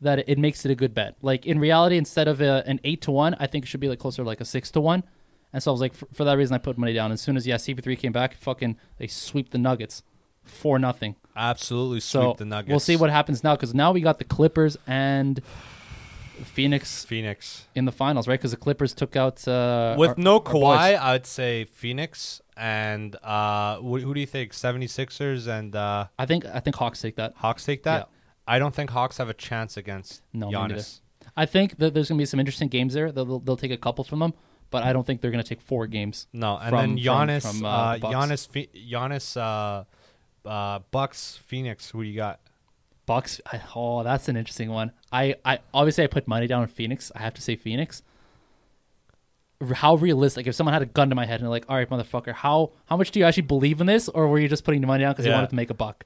that 0.00 0.28
it 0.28 0.38
makes 0.38 0.64
it 0.64 0.70
a 0.70 0.74
good 0.74 0.94
bet. 0.94 1.16
Like 1.22 1.44
in 1.46 1.58
reality, 1.58 1.96
instead 1.96 2.28
of 2.28 2.40
a, 2.40 2.62
an 2.66 2.80
eight 2.84 3.02
to 3.02 3.10
one, 3.10 3.36
I 3.40 3.46
think 3.46 3.64
it 3.64 3.68
should 3.68 3.80
be 3.80 3.88
like 3.88 3.98
closer 3.98 4.22
to 4.22 4.26
like 4.26 4.40
a 4.40 4.44
six 4.44 4.70
to 4.72 4.80
one. 4.80 5.02
And 5.52 5.62
so 5.62 5.70
I 5.70 5.72
was 5.72 5.80
like, 5.80 5.94
for, 5.94 6.06
for 6.12 6.24
that 6.24 6.36
reason, 6.36 6.54
I 6.54 6.58
put 6.58 6.76
money 6.78 6.92
down. 6.92 7.10
As 7.10 7.20
soon 7.22 7.36
as 7.36 7.46
yeah, 7.46 7.56
CP3 7.56 7.98
came 7.98 8.12
back, 8.12 8.34
fucking 8.34 8.76
they 8.98 9.06
sweep 9.06 9.50
the 9.50 9.56
Nuggets, 9.58 10.02
for 10.44 10.78
nothing. 10.78 11.16
absolutely 11.36 12.00
sweep 12.00 12.22
So 12.22 12.34
the 12.38 12.44
Nuggets. 12.44 12.70
we'll 12.70 12.80
see 12.80 12.96
what 12.96 13.10
happens 13.10 13.42
now 13.42 13.56
because 13.56 13.74
now 13.74 13.92
we 13.92 14.00
got 14.02 14.18
the 14.18 14.24
Clippers 14.24 14.76
and 14.86 15.40
Phoenix 16.44 17.04
Phoenix 17.04 17.66
in 17.74 17.84
the 17.84 17.92
finals, 17.92 18.26
right? 18.28 18.38
Because 18.38 18.50
the 18.52 18.56
Clippers 18.56 18.94
took 18.94 19.16
out 19.16 19.46
uh, 19.48 19.94
with 19.98 20.10
our- 20.10 20.14
no. 20.18 20.40
Kawhi. 20.40 20.98
I'd 20.98 21.26
say 21.26 21.64
Phoenix 21.64 22.40
and 22.56 23.16
uh, 23.22 23.76
who, 23.78 23.98
who 23.98 24.14
do 24.14 24.20
you 24.20 24.26
think? 24.26 24.52
76ers 24.52 25.46
and 25.46 25.74
uh, 25.76 26.06
I 26.18 26.26
think 26.26 26.44
I 26.46 26.60
think 26.60 26.76
Hawks 26.76 27.00
take 27.00 27.16
that. 27.16 27.34
Hawks 27.36 27.64
take 27.64 27.82
that. 27.84 28.08
Yeah. 28.10 28.14
I 28.54 28.58
don't 28.58 28.74
think 28.74 28.90
Hawks 28.90 29.18
have 29.18 29.28
a 29.28 29.34
chance 29.34 29.76
against 29.76 30.22
No. 30.32 30.48
Giannis. 30.48 31.00
I 31.36 31.46
think 31.46 31.78
that 31.78 31.94
there's 31.94 32.08
gonna 32.08 32.18
be 32.18 32.24
some 32.26 32.40
interesting 32.40 32.68
games 32.68 32.94
there. 32.94 33.12
They'll, 33.12 33.38
they'll 33.40 33.56
take 33.56 33.70
a 33.70 33.76
couple 33.76 34.04
from 34.04 34.18
them, 34.20 34.34
but 34.70 34.82
I 34.82 34.92
don't 34.92 35.06
think 35.06 35.20
they're 35.20 35.30
gonna 35.30 35.42
take 35.44 35.60
four 35.60 35.86
games. 35.86 36.26
No, 36.32 36.56
and 36.56 36.70
From- 36.70 36.78
then 36.78 36.88
from- 36.90 36.98
Giannis, 37.28 37.42
from, 37.46 37.64
uh, 37.64 37.68
uh, 37.68 37.98
the 37.98 38.06
Giannis, 38.08 38.48
Phe- 38.48 38.90
Giannis, 38.92 39.36
uh, 39.36 40.48
uh, 40.48 40.78
Bucks, 40.90 41.38
Phoenix. 41.44 41.90
Who 41.90 42.02
do 42.02 42.08
you 42.08 42.16
got? 42.16 42.40
Bucks. 43.08 43.40
I, 43.52 43.60
oh, 43.74 44.04
that's 44.04 44.28
an 44.28 44.36
interesting 44.36 44.70
one. 44.70 44.92
I, 45.10 45.34
I 45.44 45.58
obviously 45.74 46.04
I 46.04 46.06
put 46.06 46.28
money 46.28 46.46
down 46.46 46.62
on 46.62 46.68
Phoenix. 46.68 47.10
I 47.16 47.20
have 47.22 47.34
to 47.34 47.42
say 47.42 47.56
Phoenix. 47.56 48.02
How 49.74 49.96
realistic? 49.96 50.46
If 50.46 50.54
someone 50.54 50.72
had 50.72 50.82
a 50.82 50.86
gun 50.86 51.08
to 51.08 51.16
my 51.16 51.26
head 51.26 51.40
and 51.40 51.42
they're 51.42 51.50
like, 51.50 51.64
"All 51.68 51.74
right, 51.76 51.90
motherfucker, 51.90 52.32
how 52.32 52.70
how 52.86 52.96
much 52.96 53.10
do 53.10 53.18
you 53.18 53.24
actually 53.24 53.42
believe 53.42 53.80
in 53.80 53.88
this, 53.88 54.08
or 54.08 54.28
were 54.28 54.38
you 54.38 54.46
just 54.48 54.62
putting 54.62 54.80
the 54.80 54.86
money 54.86 55.02
down 55.02 55.12
because 55.14 55.26
you 55.26 55.32
wanted 55.32 55.50
to 55.50 55.56
make 55.56 55.70
a 55.70 55.74
buck?" 55.74 56.04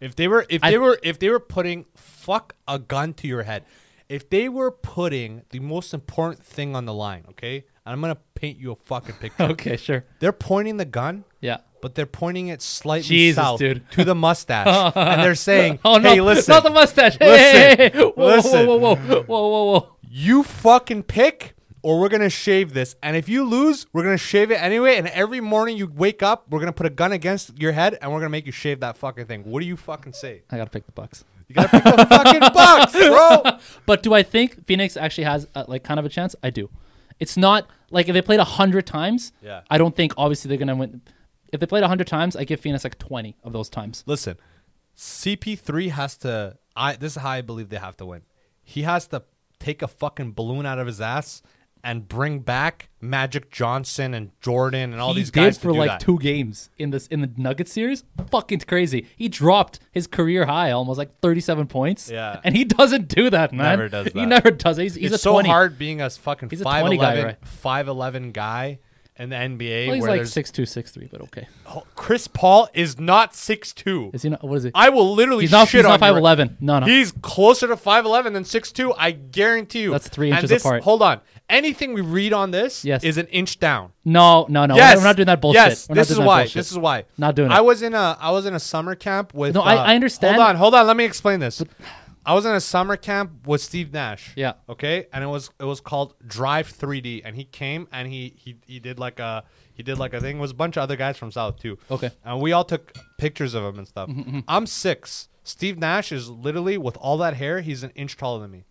If 0.00 0.14
they 0.14 0.28
were, 0.28 0.46
if 0.48 0.62
I- 0.62 0.70
they 0.70 0.78
were, 0.78 0.96
if 1.02 1.18
they 1.18 1.28
were 1.28 1.40
putting 1.40 1.86
fuck 1.96 2.54
a 2.68 2.78
gun 2.78 3.14
to 3.14 3.26
your 3.26 3.42
head, 3.42 3.64
if 4.08 4.30
they 4.30 4.48
were 4.48 4.70
putting 4.70 5.42
the 5.50 5.58
most 5.58 5.92
important 5.92 6.44
thing 6.44 6.76
on 6.76 6.84
the 6.84 6.94
line, 6.94 7.24
okay, 7.30 7.64
and 7.84 7.92
I'm 7.94 8.00
gonna 8.00 8.18
paint 8.36 8.58
you 8.60 8.70
a 8.70 8.76
fucking 8.76 9.16
picture. 9.16 9.42
Okay, 9.54 9.76
sure. 9.76 10.04
They're 10.20 10.30
pointing 10.30 10.76
the 10.76 10.84
gun, 10.84 11.24
Yeah. 11.40 11.58
But 11.80 11.94
they're 11.94 12.06
pointing 12.06 12.48
it 12.48 12.62
slightly 12.62 13.08
Jesus, 13.08 13.42
south 13.42 13.58
dude. 13.58 13.90
to 13.92 14.04
the 14.04 14.14
mustache, 14.14 14.92
and 14.96 15.22
they're 15.22 15.34
saying, 15.34 15.78
Oh 15.84 15.98
no! 15.98 16.10
"Hey, 16.10 16.20
listen, 16.20 16.52
not 16.52 16.62
the 16.62 16.70
mustache. 16.70 17.16
Hey, 17.18 17.30
Listen. 17.30 17.54
hey, 17.60 17.76
hey, 17.76 17.90
hey. 17.98 18.02
Whoa, 18.04 18.26
Listen. 18.26 18.66
whoa, 18.66 18.76
whoa, 18.76 18.96
whoa, 18.96 19.22
whoa, 19.22 19.48
whoa, 19.48 19.72
whoa. 19.72 19.96
you 20.08 20.42
fucking 20.42 21.04
pick." 21.04 21.54
Or 21.80 22.00
we're 22.00 22.08
gonna 22.08 22.28
shave 22.28 22.74
this, 22.74 22.96
and 23.04 23.16
if 23.16 23.28
you 23.28 23.44
lose, 23.44 23.86
we're 23.92 24.02
gonna 24.02 24.18
shave 24.18 24.50
it 24.50 24.60
anyway. 24.60 24.96
And 24.96 25.06
every 25.06 25.40
morning 25.40 25.76
you 25.76 25.86
wake 25.86 26.24
up, 26.24 26.44
we're 26.50 26.58
gonna 26.58 26.72
put 26.72 26.86
a 26.86 26.90
gun 26.90 27.12
against 27.12 27.56
your 27.56 27.70
head, 27.70 27.96
and 28.02 28.12
we're 28.12 28.18
gonna 28.18 28.30
make 28.30 28.46
you 28.46 28.52
shave 28.52 28.80
that 28.80 28.96
fucking 28.98 29.26
thing. 29.26 29.44
What 29.44 29.60
do 29.60 29.66
you 29.66 29.76
fucking 29.76 30.12
say? 30.12 30.42
I 30.50 30.56
gotta 30.56 30.70
pick 30.70 30.86
the 30.86 30.92
Bucks. 30.92 31.24
You 31.46 31.54
gotta 31.54 31.68
pick 31.68 31.84
the 31.84 32.04
fucking 32.10 32.40
Bucks, 32.52 32.92
bro. 32.92 33.58
But 33.86 34.02
do 34.02 34.12
I 34.12 34.24
think 34.24 34.66
Phoenix 34.66 34.96
actually 34.96 35.24
has 35.24 35.46
uh 35.54 35.64
like 35.68 35.84
kind 35.84 36.00
of 36.00 36.04
a 36.04 36.08
chance? 36.08 36.34
I 36.42 36.50
do. 36.50 36.68
It's 37.20 37.36
not 37.36 37.68
like 37.92 38.08
if 38.08 38.12
they 38.12 38.22
played 38.22 38.40
a 38.40 38.44
hundred 38.44 38.84
times. 38.84 39.32
Yeah. 39.40 39.60
I 39.70 39.78
don't 39.78 39.94
think 39.94 40.12
obviously 40.16 40.48
they're 40.48 40.58
gonna 40.58 40.74
win. 40.76 41.00
If 41.52 41.60
they 41.60 41.66
played 41.66 41.82
a 41.82 41.88
hundred 41.88 42.06
times, 42.06 42.36
I 42.36 42.44
give 42.44 42.60
Phoenix 42.60 42.84
like 42.84 42.98
twenty 42.98 43.36
of 43.42 43.52
those 43.52 43.68
times. 43.68 44.04
Listen, 44.06 44.36
CP3 44.96 45.90
has 45.90 46.16
to. 46.18 46.56
I 46.76 46.96
this 46.96 47.16
is 47.16 47.22
how 47.22 47.30
I 47.30 47.40
believe 47.40 47.68
they 47.68 47.78
have 47.78 47.96
to 47.98 48.06
win. 48.06 48.22
He 48.62 48.82
has 48.82 49.06
to 49.08 49.22
take 49.58 49.82
a 49.82 49.88
fucking 49.88 50.32
balloon 50.32 50.66
out 50.66 50.78
of 50.78 50.86
his 50.86 51.00
ass 51.00 51.42
and 51.84 52.08
bring 52.08 52.40
back 52.40 52.88
Magic 53.00 53.50
Johnson 53.50 54.12
and 54.12 54.32
Jordan 54.40 54.92
and 54.92 55.00
all 55.00 55.14
he 55.14 55.20
these 55.20 55.30
guys 55.30 55.56
did 55.56 55.62
for 55.62 55.72
like 55.72 55.90
that. 55.90 56.00
two 56.00 56.18
games 56.18 56.70
in 56.76 56.90
this 56.90 57.06
in 57.06 57.20
the 57.20 57.30
Nuggets 57.36 57.72
series. 57.72 58.04
Fucking 58.30 58.60
crazy. 58.60 59.06
He 59.16 59.28
dropped 59.28 59.78
his 59.92 60.06
career 60.06 60.46
high, 60.46 60.72
almost 60.72 60.98
like 60.98 61.20
thirty-seven 61.20 61.68
points. 61.68 62.10
Yeah. 62.10 62.40
and 62.44 62.56
he 62.56 62.64
doesn't 62.64 63.08
do 63.08 63.30
that, 63.30 63.52
man. 63.52 63.78
Never 63.78 63.88
does 63.88 64.12
He 64.12 64.26
never 64.26 64.50
does. 64.50 64.76
He's, 64.76 64.96
he's 64.96 65.12
it's 65.12 65.14
a 65.14 65.18
so 65.18 65.40
hard 65.42 65.78
being 65.78 66.00
a 66.00 66.10
fucking 66.10 66.50
He's 66.50 66.60
a 66.60 66.64
20 66.64 66.98
5'11", 66.98 67.00
guy, 67.00 67.24
right? 67.24 67.40
5'11 67.42 68.32
guy 68.32 68.78
in 69.18 69.30
the 69.30 69.36
NBA. 69.36 69.86
Well, 69.86 69.94
he's 69.94 70.02
where 70.02 70.10
like 70.12 70.18
there's 70.20 70.32
six 70.32 70.50
two, 70.50 70.64
six 70.66 70.90
three, 70.90 71.08
but 71.10 71.20
okay. 71.22 71.48
Oh, 71.66 71.84
Chris 71.96 72.28
Paul 72.28 72.68
is 72.74 72.98
not 73.00 73.34
six 73.34 73.72
two. 73.72 74.10
Is 74.14 74.22
he 74.22 74.28
not? 74.30 74.44
What 74.44 74.56
is 74.56 74.64
he? 74.64 74.70
I 74.74 74.88
will 74.90 75.14
literally 75.14 75.44
He's 75.44 75.50
not. 75.52 75.68
shit 75.68 75.78
He's 75.78 75.82
not 75.84 75.90
on 75.90 75.94
you 75.94 75.98
five 76.00 76.14
right- 76.14 76.18
eleven. 76.20 76.56
No, 76.60 76.78
no. 76.78 76.86
He's 76.86 77.12
closer 77.22 77.66
to 77.66 77.76
5'11 77.76 78.32
than 78.32 78.44
6'2. 78.44 78.94
I 78.96 79.10
guarantee 79.10 79.82
you. 79.82 79.90
That's 79.90 80.08
three 80.08 80.28
And 80.28 80.36
inches 80.36 80.50
this- 80.50 80.62
apart. 80.64 80.82
Hold 80.84 81.02
on. 81.02 81.20
Anything 81.50 81.94
we 81.94 82.02
read 82.02 82.32
on 82.34 82.50
this 82.50 82.84
Yes. 82.84 83.02
is 83.02 83.16
an 83.16 83.26
inch 83.28 83.58
down. 83.58 83.92
no, 84.04 84.44
no, 84.50 84.66
no. 84.66 84.76
yes, 84.76 84.98
We're 84.98 85.04
not 85.04 85.16
doing 85.16 85.26
that 85.26 85.40
bullshit. 85.40 85.56
Yes, 85.56 85.88
We're 85.88 85.94
not 85.94 86.00
this 86.02 86.10
is 86.10 86.16
that 86.18 86.26
why. 86.26 86.40
bullshit. 86.42 86.54
This 86.54 86.70
is 86.72 86.78
why. 86.78 87.04
Not 87.16 87.34
doing 87.36 87.50
it. 87.50 87.54
I 87.54 87.62
was 87.62 87.80
in 87.82 87.94
a 87.94 88.18
I 88.20 88.30
was 88.32 88.44
in 88.46 88.54
a 88.54 88.60
summer 88.60 88.94
camp 88.94 89.32
with. 89.32 89.54
No, 89.54 89.62
I- 89.62 89.76
uh, 89.76 89.82
I 89.84 89.94
understand. 89.94 90.36
Hold 90.36 90.46
on, 90.48 90.56
hold 90.56 90.74
on. 90.74 90.86
Let 90.86 90.96
me 90.96 91.04
explain 91.06 91.40
this. 91.40 91.62
I 92.28 92.34
was 92.34 92.44
in 92.44 92.52
a 92.52 92.60
summer 92.60 92.96
camp 92.96 93.46
with 93.46 93.62
Steve 93.62 93.90
Nash. 93.92 94.32
Yeah. 94.36 94.52
Okay, 94.68 95.06
and 95.14 95.24
it 95.24 95.28
was 95.28 95.50
it 95.58 95.64
was 95.64 95.80
called 95.80 96.14
Drive 96.26 96.70
3D, 96.70 97.22
and 97.24 97.34
he 97.34 97.44
came 97.44 97.88
and 97.90 98.06
he 98.06 98.34
he 98.36 98.56
he 98.66 98.78
did 98.80 98.98
like 98.98 99.18
a 99.18 99.44
he 99.72 99.82
did 99.82 99.98
like 99.98 100.12
a 100.12 100.20
thing. 100.20 100.36
It 100.36 100.40
was 100.40 100.50
a 100.50 100.54
bunch 100.54 100.76
of 100.76 100.82
other 100.82 100.96
guys 100.96 101.16
from 101.16 101.32
South 101.32 101.58
too. 101.58 101.78
Okay. 101.90 102.10
and 102.24 102.40
we 102.40 102.52
all 102.52 102.64
took 102.64 102.96
pictures 103.16 103.54
of 103.54 103.64
him 103.64 103.78
and 103.78 103.88
stuff. 103.88 104.10
Mm-hmm, 104.10 104.40
I'm 104.46 104.66
six. 104.66 105.28
Steve 105.42 105.78
Nash 105.78 106.12
is 106.12 106.28
literally 106.28 106.76
with 106.76 106.98
all 106.98 107.16
that 107.16 107.32
hair, 107.34 107.62
he's 107.62 107.82
an 107.82 107.90
inch 107.94 108.18
taller 108.18 108.40
than 108.42 108.50
me, 108.50 108.64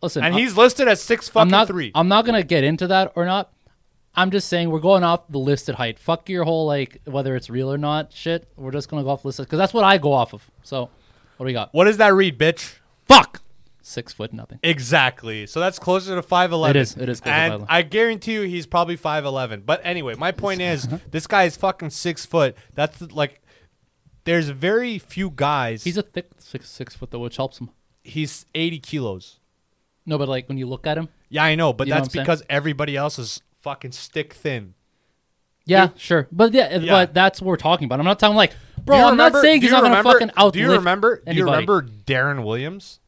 Listen, 0.00 0.22
and 0.24 0.32
I- 0.34 0.38
he's 0.38 0.56
listed 0.56 0.86
as 0.86 1.02
six 1.02 1.28
fucking 1.28 1.48
I'm 1.48 1.50
not. 1.50 1.66
three. 1.66 1.90
I'm 1.96 2.06
not 2.06 2.24
gonna 2.24 2.44
get 2.44 2.62
into 2.62 2.86
that 2.86 3.10
or 3.16 3.26
not. 3.26 3.52
I'm 4.14 4.30
just 4.30 4.48
saying 4.48 4.70
we're 4.70 4.78
going 4.80 5.02
off 5.02 5.28
the 5.28 5.38
listed 5.38 5.74
height. 5.74 5.98
Fuck 5.98 6.28
your 6.28 6.44
whole 6.44 6.66
like 6.66 7.00
whether 7.06 7.34
it's 7.34 7.50
real 7.50 7.72
or 7.72 7.78
not 7.78 8.12
shit. 8.12 8.46
We're 8.56 8.70
just 8.70 8.88
gonna 8.88 9.02
go 9.02 9.10
off 9.10 9.22
the 9.22 9.28
listed 9.28 9.46
because 9.46 9.58
that's 9.58 9.74
what 9.74 9.82
I 9.84 9.98
go 9.98 10.12
off 10.12 10.32
of. 10.32 10.48
So, 10.62 10.90
what 11.38 11.44
do 11.44 11.46
we 11.46 11.52
got? 11.54 11.72
what 11.72 11.84
does 11.84 11.96
that 11.96 12.12
read, 12.12 12.38
bitch? 12.38 12.76
Fuck. 13.06 13.40
Six 13.80 14.12
foot 14.12 14.34
nothing. 14.34 14.58
Exactly. 14.62 15.46
So 15.46 15.60
that's 15.60 15.78
closer 15.78 16.14
to 16.14 16.22
five 16.22 16.52
eleven. 16.52 16.76
It 16.76 16.80
is, 16.80 16.96
it 16.96 17.08
is 17.08 17.20
closer 17.20 17.34
to 17.34 17.54
And 17.54 17.66
I 17.70 17.80
guarantee 17.80 18.34
you, 18.34 18.42
he's 18.42 18.66
probably 18.66 18.96
five 18.96 19.24
eleven. 19.24 19.62
But 19.64 19.80
anyway, 19.82 20.14
my 20.14 20.30
point 20.30 20.60
is, 20.60 20.86
uh-huh. 20.86 20.98
this 21.10 21.26
guy 21.26 21.44
is 21.44 21.56
fucking 21.56 21.88
six 21.88 22.26
foot. 22.26 22.54
That's 22.74 23.00
like, 23.12 23.40
there's 24.24 24.50
very 24.50 24.98
few 24.98 25.30
guys. 25.30 25.84
He's 25.84 25.96
a 25.96 26.02
thick 26.02 26.28
six 26.36 26.68
six 26.68 26.94
foot 26.94 27.12
though, 27.12 27.20
which 27.20 27.38
helps 27.38 27.60
him. 27.60 27.70
he's 28.02 28.44
eighty 28.54 28.78
kilos. 28.78 29.40
No, 30.04 30.18
but 30.18 30.28
like 30.28 30.48
when 30.48 30.58
you 30.58 30.66
look 30.66 30.86
at 30.86 30.98
him, 30.98 31.08
Yeah, 31.30 31.44
I 31.44 31.54
know, 31.54 31.72
but 31.72 31.86
You 31.86 31.94
know 31.94 32.00
that's 32.00 32.08
what 32.08 32.08
I'm 32.08 32.12
saying? 32.12 32.24
because 32.24 32.42
everybody 32.50 32.96
else 32.96 33.18
is 33.18 33.40
fucking 33.60 33.92
stick 33.92 34.34
thin. 34.34 34.74
Yeah, 35.68 35.88
sure. 35.96 36.26
But 36.32 36.52
yeah, 36.54 36.78
Yeah. 36.78 36.92
but 36.92 37.14
that's 37.14 37.40
what 37.40 37.46
we're 37.48 37.56
talking 37.56 37.84
about. 37.86 37.98
I'm 38.00 38.04
not 38.06 38.18
talking 38.18 38.36
like, 38.36 38.52
bro. 38.84 38.96
I'm 38.96 39.10
remember- 39.12 39.38
not 39.38 39.42
saying 39.42 39.60
do 39.60 39.66
he's 39.66 39.70
you 39.70 39.76
not 39.76 39.82
gonna 39.82 39.96
remember- 39.98 40.12
fucking 40.12 40.30
outlive 40.30 40.52
Do 40.54 40.58
you 40.60 40.72
remember? 40.72 41.22
Do 41.26 41.34
you 41.36 41.44
remember 41.44 41.82
Deron 41.82 42.44
Williams? 42.44 43.00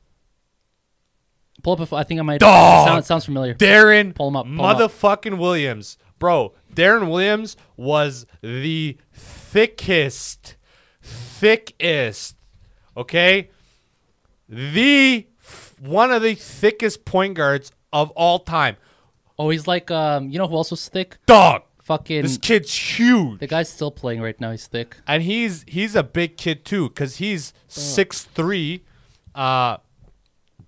Pull 1.62 1.80
up. 1.82 1.92
A, 1.92 1.96
I 1.96 2.04
think 2.04 2.20
I 2.20 2.22
might. 2.22 2.40
Dog! 2.40 2.86
Sound, 2.88 3.04
sounds 3.04 3.24
familiar. 3.26 3.54
Deron 3.54 4.14
Pull 4.14 4.28
him 4.28 4.36
up, 4.36 4.46
pull 4.46 4.52
him 4.54 4.60
up. 4.60 4.78
motherfucking 4.78 5.38
Williams. 5.38 5.98
Bro, 6.18 6.54
Deron 6.74 7.10
Williams 7.10 7.56
was 7.76 8.26
the 8.42 8.96
thickest, 9.12 10.56
thickest, 11.02 12.36
okay? 12.96 13.50
The 14.48 15.26
one 15.80 16.10
of 16.12 16.22
the 16.22 16.34
thickest 16.34 17.04
point 17.04 17.34
guards 17.34 17.72
of 17.92 18.10
all 18.12 18.38
time. 18.40 18.76
Oh, 19.38 19.50
he's 19.50 19.66
like 19.66 19.90
um. 19.90 20.28
You 20.30 20.38
know 20.38 20.46
who 20.46 20.56
else 20.56 20.70
was 20.70 20.88
thick? 20.88 21.18
Dog. 21.26 21.62
Fucking 21.90 22.22
This 22.22 22.38
kid's 22.38 22.72
huge. 22.72 23.40
the 23.40 23.48
guy's 23.48 23.68
still 23.68 23.90
playing 23.90 24.20
right 24.22 24.40
now. 24.40 24.52
He's 24.52 24.68
thick. 24.68 24.96
and 25.08 25.24
he's 25.24 25.64
he's 25.66 25.96
a 25.96 26.04
big 26.04 26.36
kid 26.36 26.64
too, 26.64 26.90
cause 26.90 27.16
he's 27.16 27.52
six 27.66 28.22
three. 28.22 28.84
Uh, 29.34 29.78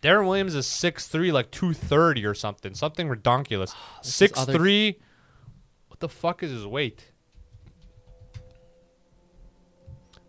Deron 0.01 0.27
Williams 0.27 0.57
is 0.57 0.67
six 0.67 1.07
three, 1.07 1.31
like 1.31 1.53
two 1.53 1.75
thirty 1.75 2.27
or 2.27 2.35
something, 2.35 2.75
something 2.75 3.07
redonkulous. 3.07 3.73
is 4.03 4.13
Six 4.15 4.37
other- 4.41 4.53
three. 4.53 4.99
What 5.87 6.01
the 6.01 6.09
fuck 6.09 6.43
is 6.43 6.51
his 6.51 6.67
weight? 6.67 7.13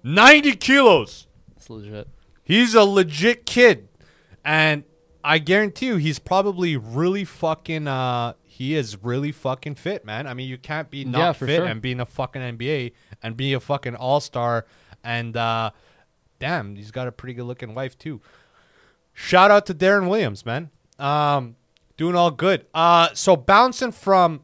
Ninety 0.04 0.54
kilos. 0.56 1.26
It's 1.56 1.70
legit. 1.72 2.08
He's 2.44 2.76
a 2.76 2.84
legit 2.84 3.48
kid, 3.48 3.88
and 4.46 4.84
I 5.24 5.40
guarantee 5.40 5.88
you, 5.88 5.96
he's 5.96 6.20
probably 6.20 6.78
really 6.78 7.26
fucking. 7.26 7.88
Uh, 7.88 8.34
he 8.54 8.76
is 8.76 9.04
really 9.04 9.32
fucking 9.32 9.74
fit, 9.76 10.06
man. 10.06 10.28
I 10.28 10.34
mean, 10.36 10.48
you 10.48 10.60
can't 10.60 10.90
be 10.92 11.04
not 11.06 11.20
Yeah, 11.20 11.34
fit 11.34 11.56
sure. 11.58 11.66
and 11.66 11.82
be 11.82 11.92
in 11.92 12.00
a 12.00 12.06
fucking 12.06 12.42
NBA 12.42 12.92
and 13.24 13.36
be 13.36 13.54
a 13.54 13.60
fucking 13.60 13.96
all 13.96 14.20
star. 14.20 14.66
And 15.04 15.36
uh, 15.36 15.72
damn, 16.40 16.76
he's 16.76 16.92
got 16.92 17.08
a 17.08 17.12
pretty 17.12 17.34
good 17.34 17.46
looking 17.46 17.74
wife 17.74 17.98
too. 17.98 18.22
Shout 19.14 19.50
out 19.50 19.66
to 19.66 19.74
Deron 19.74 20.08
Williams, 20.08 20.46
man. 20.46 20.70
Um, 21.00 21.56
doing 21.98 22.16
all 22.16 22.30
good. 22.30 22.68
Uh, 22.76 23.10
so 23.16 23.36
bouncing 23.36 23.92
from 23.92 24.44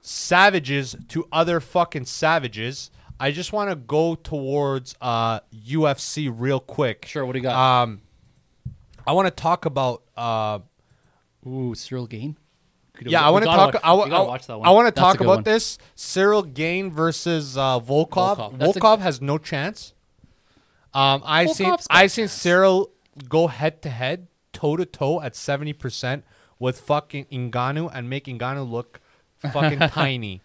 savages 0.00 0.94
to 1.08 1.26
other 1.32 1.58
fucking 1.58 2.04
savages. 2.04 2.90
I 3.20 3.32
just 3.32 3.52
want 3.52 3.70
to 3.70 3.76
go 3.76 4.14
towards 4.14 4.94
uh, 5.00 5.40
UFC 5.52 6.32
real 6.32 6.60
quick. 6.60 7.06
Sure. 7.08 7.26
What 7.26 7.32
do 7.32 7.38
you 7.40 7.42
got? 7.42 7.82
Um, 7.82 8.02
I 9.04 9.12
want 9.12 9.26
to 9.26 9.32
talk 9.32 9.64
about. 9.64 10.02
Uh, 10.16 10.60
Ooh, 11.46 11.72
Ciryl 11.74 12.08
Gane. 12.08 12.36
Yeah, 13.06 13.26
I 13.26 13.30
want 13.30 13.44
to 13.44 13.50
talk. 13.50 13.74
watch- 13.74 13.82
I, 13.84 13.92
I, 13.92 14.20
watch 14.22 14.46
that 14.46 14.58
one. 14.58 14.68
I 14.68 14.70
want 14.72 14.94
to 14.94 15.00
talk 15.00 15.20
about 15.20 15.36
one. 15.36 15.42
this. 15.44 15.78
Ciryl 15.96 16.52
Gane 16.52 16.90
versus 16.90 17.56
uh, 17.56 17.80
Volkov. 17.80 18.36
Volkov. 18.36 18.58
That's 18.58 18.76
a- 18.76 19.02
has 19.02 19.20
no 19.20 19.38
chance. 19.38 19.94
Um, 20.94 21.22
I 21.24 21.46
seen 21.46 21.76
I 21.90 22.06
seen. 22.06 22.26
Ciryl 22.26 22.88
go 23.28 23.46
head 23.46 23.82
to 23.82 23.90
head, 23.90 24.26
toe 24.52 24.76
to 24.76 24.84
toe 24.84 25.20
at 25.20 25.36
seventy 25.36 25.72
percent 25.72 26.24
with 26.58 26.80
fucking 26.80 27.26
Ngannou 27.26 27.90
and 27.92 28.08
make 28.08 28.24
Ngannou 28.24 28.68
look 28.68 29.00
fucking 29.52 29.78
tiny. 29.90 30.40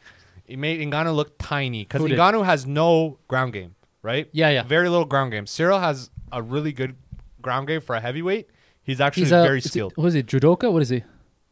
He 0.45 0.55
made 0.55 0.79
Ngannou 0.81 1.15
look 1.15 1.37
tiny 1.37 1.83
because? 1.83 2.01
Ngannou 2.01 2.45
has 2.45 2.65
no 2.65 3.17
ground 3.27 3.53
game, 3.53 3.75
right? 4.01 4.27
Yeah, 4.31 4.49
yeah. 4.49 4.63
Very 4.63 4.89
little 4.89 5.05
ground 5.05 5.31
game. 5.31 5.45
Ciryl 5.45 5.79
has 5.79 6.09
a 6.31 6.41
really 6.41 6.73
good 6.73 6.95
ground 7.41 7.67
game 7.67 7.81
for 7.81 7.95
a 7.95 8.01
heavyweight. 8.01 8.49
He's 8.83 8.99
actually 8.99 9.23
He's 9.23 9.31
a, 9.31 9.43
very 9.43 9.61
skilled. 9.61 9.93
What 9.95 10.07
is 10.07 10.13
he? 10.13 10.23
Judoka? 10.23 10.71
What 10.71 10.81
is 10.81 10.89
he? 10.89 11.03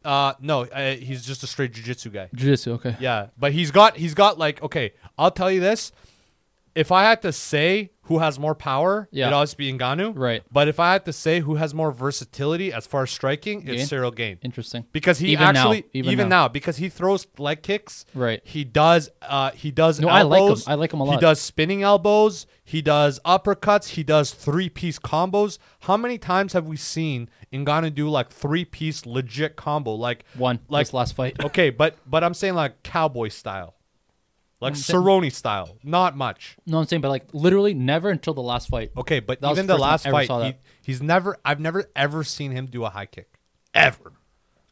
Uh, 0.04 0.34
no, 0.40 0.62
uh, 0.62 0.94
he's 0.94 1.24
just 1.24 1.42
a 1.42 1.46
straight 1.46 1.72
jiu-jitsu 1.72 2.10
guy. 2.10 2.28
Jiu-jitsu. 2.34 2.72
Okay. 2.72 2.96
Yeah, 3.00 3.28
but 3.38 3.52
he's 3.52 3.70
got 3.70 3.96
he's 3.96 4.14
got 4.14 4.38
like 4.38 4.62
okay. 4.62 4.92
I'll 5.18 5.30
tell 5.30 5.50
you 5.50 5.60
this: 5.60 5.92
if 6.74 6.90
I 6.92 7.02
had 7.04 7.22
to 7.22 7.32
say 7.32 7.90
who 8.06 8.18
has 8.18 8.38
more 8.38 8.54
power, 8.54 9.08
Yeah. 9.12 9.26
it'd 9.26 9.34
always 9.34 9.54
be 9.54 9.72
Ngannou. 9.72 10.12
Right. 10.16 10.42
But 10.50 10.66
if 10.68 10.80
I 10.80 10.92
had 10.94 11.04
to 11.04 11.12
say 11.12 11.40
who 11.40 11.54
has 11.54 11.72
more 11.72 11.92
versatility 11.92 12.72
as 12.72 12.86
far 12.86 13.04
as 13.04 13.10
striking, 13.10 13.60
Gane? 13.60 13.76
it's 13.80 13.90
Ciryl 13.90 14.14
Gane. 14.14 14.38
Interesting. 14.42 14.86
Because 14.92 15.18
he 15.18 15.28
Even 15.32 15.52
now, 15.54 15.60
actually 15.60 15.84
even 15.92 16.10
even, 16.12 16.28
now. 16.28 16.42
now. 16.44 16.48
because 16.48 16.78
he 16.78 16.88
throws 16.88 17.26
leg 17.38 17.62
kicks. 17.62 18.04
Right. 18.14 18.40
He 18.44 18.64
does 18.64 19.08
uh 19.22 19.50
he 19.52 19.70
does 19.70 20.00
No, 20.00 20.08
I 20.08 20.22
like 20.22 20.42
him. 20.42 20.62
I 20.66 20.74
like 20.74 20.92
him 20.92 21.00
a 21.00 21.04
lot. 21.04 21.14
He 21.14 21.20
does 21.20 21.40
spinning 21.40 21.82
elbows, 21.82 22.46
he 22.64 22.82
does 22.82 23.20
uppercuts, 23.24 23.90
he 23.90 24.02
does 24.02 24.32
three-piece 24.32 24.98
combos. 24.98 25.58
How 25.80 25.96
many 25.96 26.18
times 26.18 26.52
have 26.54 26.66
we 26.66 26.76
seen 26.76 27.28
Ngannou 27.52 27.94
do 27.94 28.08
like 28.08 28.30
three-piece 28.30 29.06
legit 29.06 29.56
combo 29.56 29.92
like 29.94 30.24
One. 30.36 30.58
like 30.68 30.86
this 30.86 30.94
last 30.94 31.14
fight. 31.14 31.42
Okay, 31.44 31.70
but 31.70 31.96
but 32.06 32.24
I'm 32.24 32.34
saying 32.34 32.54
like 32.54 32.82
cowboy 32.82 33.28
style, 33.28 33.74
like 34.62 34.74
Cerrone 34.74 35.32
style. 35.32 35.76
Not 35.82 36.16
much. 36.16 36.56
No, 36.66 36.78
I'm 36.78 36.86
saying, 36.86 37.02
but 37.02 37.08
like 37.08 37.26
literally 37.32 37.74
never 37.74 38.10
until 38.10 38.34
the 38.34 38.42
last 38.42 38.68
fight. 38.68 38.92
Okay, 38.96 39.20
but 39.20 39.40
That 39.40 39.50
was 39.50 39.58
even 39.58 39.66
the 39.66 39.74
the 39.74 39.78
first 39.78 39.82
time 39.82 39.90
last 39.90 40.06
I 40.06 40.08
ever 40.08 40.16
fight, 40.16 40.26
saw 40.28 40.42
he, 40.42 40.50
that. 40.52 40.60
he's 40.82 41.02
never. 41.02 41.36
I've 41.44 41.60
never 41.60 41.90
ever 41.94 42.24
seen 42.24 42.52
him 42.52 42.66
do 42.66 42.84
a 42.84 42.90
high 42.90 43.06
kick, 43.06 43.38
ever. 43.74 44.12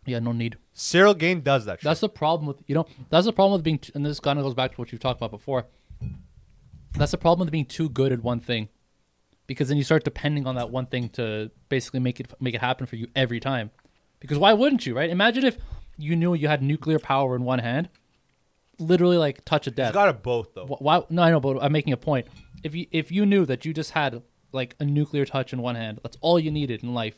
Yeah, 0.07 0.19
no 0.19 0.33
need. 0.33 0.57
Ciryl 0.75 1.17
Gane 1.17 1.43
does 1.43 1.67
that. 1.67 1.81
That's 1.83 2.01
shit. 2.01 2.13
the 2.13 2.19
problem 2.19 2.47
with 2.47 2.63
you 2.67 2.75
know. 2.75 2.87
That's 3.11 3.27
the 3.27 3.33
problem 3.33 3.59
with 3.59 3.65
being. 3.65 3.81
And 3.95 4.05
this 4.07 4.19
kind 4.21 4.39
of 4.39 4.45
goes 4.45 4.55
back 4.55 4.73
to 4.73 4.77
what 4.79 4.93
you've 4.93 5.01
talked 5.01 5.19
about 5.21 5.31
before. 5.31 5.67
That's 6.95 7.11
the 7.13 7.19
problem 7.19 7.47
with 7.47 7.53
being 7.53 7.67
too 7.67 7.89
good 7.89 8.11
at 8.13 8.23
one 8.23 8.41
thing, 8.41 8.69
because 9.47 9.69
then 9.69 9.77
you 9.77 9.85
start 9.85 10.03
depending 10.05 10.47
on 10.47 10.57
that 10.57 10.71
one 10.71 10.87
thing 10.87 11.09
to 11.11 11.51
basically 11.69 12.01
make 12.01 12.19
it 12.19 12.33
make 12.41 12.55
it 12.55 12.61
happen 12.61 12.87
for 12.87 12.97
you 12.97 13.09
every 13.15 13.41
time. 13.41 13.71
Because 14.21 14.39
why 14.39 14.53
wouldn't 14.53 14.87
you, 14.87 14.97
right? 14.97 15.09
Imagine 15.09 15.45
if 15.45 15.59
you 15.97 16.17
knew 16.17 16.35
you 16.35 16.49
had 16.49 16.63
nuclear 16.63 16.99
power 16.99 17.37
in 17.37 17.45
one 17.45 17.59
hand, 17.59 17.89
literally 18.81 19.17
like 19.19 19.45
touch 19.45 19.67
of 19.67 19.73
He's 19.75 19.77
death. 19.77 19.95
got 19.95 20.09
a 20.09 20.13
both 20.13 20.55
though. 20.55 20.67
Wh- 20.67 20.81
Why? 20.83 21.03
No, 21.11 21.23
I 21.23 21.31
know, 21.31 21.41
but 21.41 21.59
I'm 21.63 21.73
making 21.73 21.93
a 21.93 21.97
point. 21.97 22.27
If 22.63 22.75
you 22.75 22.87
if 22.91 23.11
you 23.13 23.25
knew 23.27 23.45
that 23.47 23.65
you 23.65 23.73
just 23.75 23.93
had 23.93 24.23
like 24.53 24.75
a 24.81 24.85
nuclear 24.85 25.25
touch 25.25 25.53
in 25.53 25.63
one 25.63 25.75
hand, 25.77 26.01
that's 26.03 26.17
all 26.21 26.39
you 26.39 26.51
needed 26.51 26.83
in 26.83 26.95
life. 26.95 27.15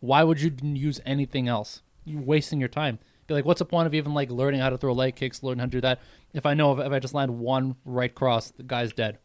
Why 0.00 0.24
would 0.24 0.40
you 0.40 0.52
use 0.62 1.00
anything 1.06 1.48
else? 1.48 1.82
You're 2.04 2.22
wasting 2.22 2.58
your 2.60 2.68
time. 2.68 2.98
Be 3.28 3.34
like, 3.34 3.44
what's 3.44 3.60
the 3.60 3.64
point 3.64 3.86
of 3.86 3.94
even 3.94 4.14
like 4.14 4.30
learning 4.30 4.60
how 4.60 4.70
to 4.70 4.76
throw 4.78 4.92
leg 4.92 5.14
kicks, 5.14 5.42
learning 5.42 5.60
how 5.60 5.66
to 5.66 5.70
do 5.70 5.80
that? 5.82 6.00
If 6.34 6.44
I 6.44 6.54
know 6.54 6.72
if, 6.78 6.84
if 6.84 6.92
I 6.92 6.98
just 6.98 7.14
land 7.14 7.38
one 7.38 7.76
right 7.84 8.12
cross, 8.12 8.50
the 8.50 8.64
guy's 8.64 8.92
dead. 8.92 9.18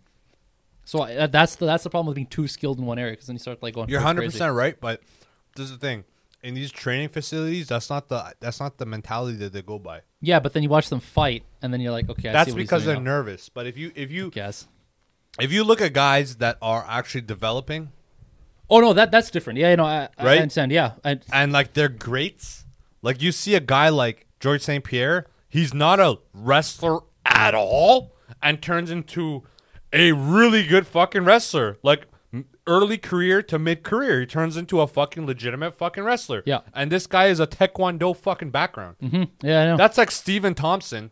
So 0.85 1.01
I, 1.01 1.27
that's 1.27 1.55
the 1.55 1.65
that's 1.65 1.83
the 1.83 1.89
problem 1.89 2.07
with 2.07 2.15
being 2.15 2.27
too 2.27 2.47
skilled 2.47 2.77
in 2.79 2.85
one 2.85 2.99
area 2.99 3.13
because 3.13 3.27
then 3.27 3.35
you 3.35 3.39
start 3.39 3.61
like 3.63 3.73
going. 3.73 3.89
You're 3.89 3.99
hundred 4.01 4.21
crazy. 4.21 4.33
percent 4.33 4.53
right, 4.55 4.79
but 4.79 5.01
this 5.55 5.65
is 5.65 5.71
the 5.71 5.77
thing. 5.79 6.03
In 6.47 6.53
these 6.55 6.71
training 6.71 7.09
facilities, 7.09 7.67
that's 7.67 7.89
not 7.89 8.07
the 8.07 8.33
that's 8.39 8.59
not 8.61 8.77
the 8.77 8.85
mentality 8.85 9.35
that 9.39 9.51
they 9.51 9.61
go 9.61 9.77
by. 9.77 10.01
Yeah, 10.21 10.39
but 10.39 10.53
then 10.53 10.63
you 10.63 10.69
watch 10.69 10.87
them 10.89 11.01
fight, 11.01 11.43
and 11.61 11.73
then 11.73 11.81
you're 11.81 11.91
like, 11.91 12.09
okay, 12.09 12.29
I 12.29 12.33
that's 12.33 12.53
because 12.53 12.85
they're 12.85 12.95
now. 12.95 13.01
nervous. 13.01 13.49
But 13.49 13.67
if 13.67 13.77
you 13.77 13.91
if 13.95 14.11
you 14.11 14.29
Guess. 14.31 14.65
if 15.41 15.51
you 15.51 15.65
look 15.65 15.81
at 15.81 15.91
guys 15.91 16.37
that 16.37 16.57
are 16.61 16.85
actually 16.87 17.21
developing 17.21 17.91
Oh 18.69 18.79
no, 18.79 18.93
that 18.93 19.11
that's 19.11 19.29
different. 19.29 19.59
Yeah, 19.59 19.71
you 19.71 19.77
know, 19.77 19.85
I, 19.85 20.09
I 20.17 20.25
Right? 20.25 20.39
understand. 20.39 20.71
Yeah, 20.71 20.93
I, 21.03 21.19
and 21.33 21.51
like 21.51 21.73
they're 21.73 21.89
greats, 21.89 22.65
like 23.01 23.21
you 23.21 23.31
see 23.33 23.55
a 23.55 23.59
guy 23.61 23.89
like 23.89 24.25
George 24.39 24.61
St. 24.61 24.83
Pierre, 24.83 25.27
he's 25.49 25.73
not 25.73 25.99
a 25.99 26.19
wrestler 26.33 26.99
at 27.25 27.55
all, 27.55 28.13
and 28.41 28.61
turns 28.61 28.89
into 28.91 29.43
a 29.91 30.11
really 30.13 30.65
good 30.65 30.85
fucking 30.87 31.23
wrestler. 31.25 31.77
Like 31.83 32.07
early 32.67 32.97
career 32.97 33.41
to 33.43 33.57
mid 33.57 33.83
career, 33.83 34.19
he 34.19 34.25
turns 34.25 34.57
into 34.57 34.81
a 34.81 34.87
fucking 34.87 35.25
legitimate 35.25 35.73
fucking 35.75 36.03
wrestler. 36.03 36.43
Yeah. 36.45 36.59
and 36.73 36.91
this 36.91 37.07
guy 37.07 37.27
is 37.27 37.39
a 37.39 37.47
taekwondo 37.47 38.15
fucking 38.15 38.51
background. 38.51 38.97
Mm-hmm. 39.01 39.23
yeah, 39.47 39.61
I 39.61 39.65
know. 39.65 39.77
That's 39.77 39.97
like 39.97 40.11
Stephen 40.11 40.53
Thompson 40.53 41.11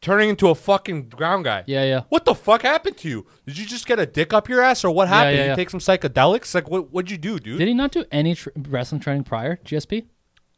turning 0.00 0.30
into 0.30 0.48
a 0.48 0.54
fucking 0.54 1.08
ground 1.10 1.44
guy. 1.44 1.62
yeah, 1.66 1.84
yeah. 1.84 2.02
What 2.08 2.24
the 2.24 2.34
fuck 2.34 2.62
happened 2.62 2.96
to 2.98 3.08
you? 3.08 3.26
Did 3.46 3.58
you 3.58 3.66
just 3.66 3.86
get 3.86 3.98
a 3.98 4.06
dick 4.06 4.32
up 4.32 4.48
your 4.48 4.62
ass, 4.62 4.84
or 4.84 4.90
what 4.90 5.08
happened? 5.08 5.36
yeah, 5.36 5.42
you 5.44 5.48
yeah. 5.50 5.54
take 5.56 5.70
some 5.70 5.80
psychedelics? 5.80 6.54
Like, 6.54 6.68
what? 6.70 6.90
What'd 6.90 7.10
you 7.10 7.18
do, 7.18 7.38
dude? 7.38 7.58
Did 7.58 7.68
he 7.68 7.74
not 7.74 7.92
do 7.92 8.04
any 8.10 8.34
tr- 8.34 8.48
wrestling 8.56 9.00
training 9.00 9.24
prior? 9.24 9.56
GSP? 9.64 10.06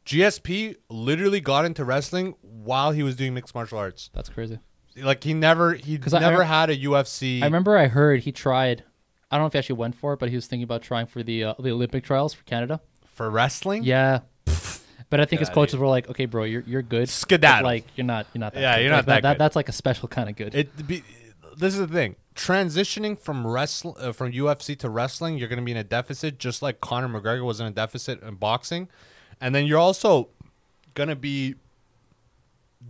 GSP 0.07 0.77
literally 0.89 1.41
got 1.41 1.65
into 1.65 1.85
wrestling 1.85 2.35
while 2.43 2.91
he 2.93 3.03
was 3.03 3.17
doing 3.17 3.35
mixed 3.35 3.55
martial 3.55 3.79
arts. 3.79 4.11
That's 4.13 4.29
crazy. 4.29 4.59
Like 4.97 5.25
he 5.25 5.33
never, 5.33 5.75
he 5.75 5.99
never 5.99 6.43
I- 6.43 6.47
had 6.47 6.71
a 6.71 6.77
UFC. 6.77 7.41
I 7.41 7.47
remember 7.47 7.77
I 7.79 7.87
heard 7.87 8.21
he 8.21 8.33
tried. 8.33 8.85
I 9.33 9.37
don't 9.37 9.45
know 9.45 9.47
if 9.47 9.55
he 9.55 9.59
actually 9.59 9.77
went 9.77 9.95
for 9.97 10.13
it, 10.13 10.19
but 10.21 10.29
he 10.29 10.37
was 10.37 10.47
thinking 10.47 10.65
about 10.65 10.83
trying 10.83 11.07
for 11.07 11.23
the 11.23 11.43
uh, 11.45 11.55
the 11.59 11.71
Olympic 11.73 12.05
trials 12.05 12.35
for 12.35 12.45
Canada. 12.45 12.81
for 13.07 13.31
wrestling. 13.31 13.83
Yeah, 13.83 14.21
but 15.09 15.21
I 15.21 15.25
think 15.25 15.41
his 15.41 15.49
coaches 15.49 15.77
were 15.79 15.87
like, 15.87 16.09
"Okay, 16.11 16.27
bro, 16.27 16.45
you're 16.45 16.63
you're 16.67 16.83
good. 16.83 17.03
but, 17.03 17.09
Skedaddle. 17.09 17.65
Like 17.65 17.87
you're 17.97 18.07
not 18.07 18.27
you're 18.35 18.41
not 18.41 18.53
that 18.55 18.61
Yeah, 18.61 18.77
good. 18.77 18.83
you're 18.83 18.91
not 18.93 19.07
that 19.07 19.23
good. 19.23 19.39
That's 19.39 19.57
like 19.57 19.69
a 19.69 19.73
special 19.73 20.07
kind 20.09 20.29
of 20.29 20.37
good. 20.37 20.55
It 20.55 20.87
be, 20.87 21.03
this 21.57 21.73
is 21.75 21.81
the 21.81 21.87
thing. 21.89 22.17
Transitioning 22.35 23.19
from 23.19 23.47
wrestling 23.47 23.95
uh, 23.99 24.13
from 24.13 24.33
UFC 24.33 24.79
to 24.79 24.89
wrestling, 24.91 25.39
you're 25.39 25.49
going 25.49 25.59
to 25.59 25.65
be 25.65 25.73
in 25.73 25.77
a 25.79 25.85
deficit, 25.85 26.39
just 26.39 26.63
like 26.63 26.81
Conor 26.81 27.09
McGregor 27.09 27.45
was 27.45 27.59
in 27.61 27.67
a 27.67 27.71
deficit 27.71 28.23
in 28.23 28.37
boxing, 28.37 28.89
and 29.41 29.55
then 29.55 29.67
you're 29.67 29.79
also 29.79 30.29
going 30.95 31.09
to 31.09 31.17
be 31.17 31.55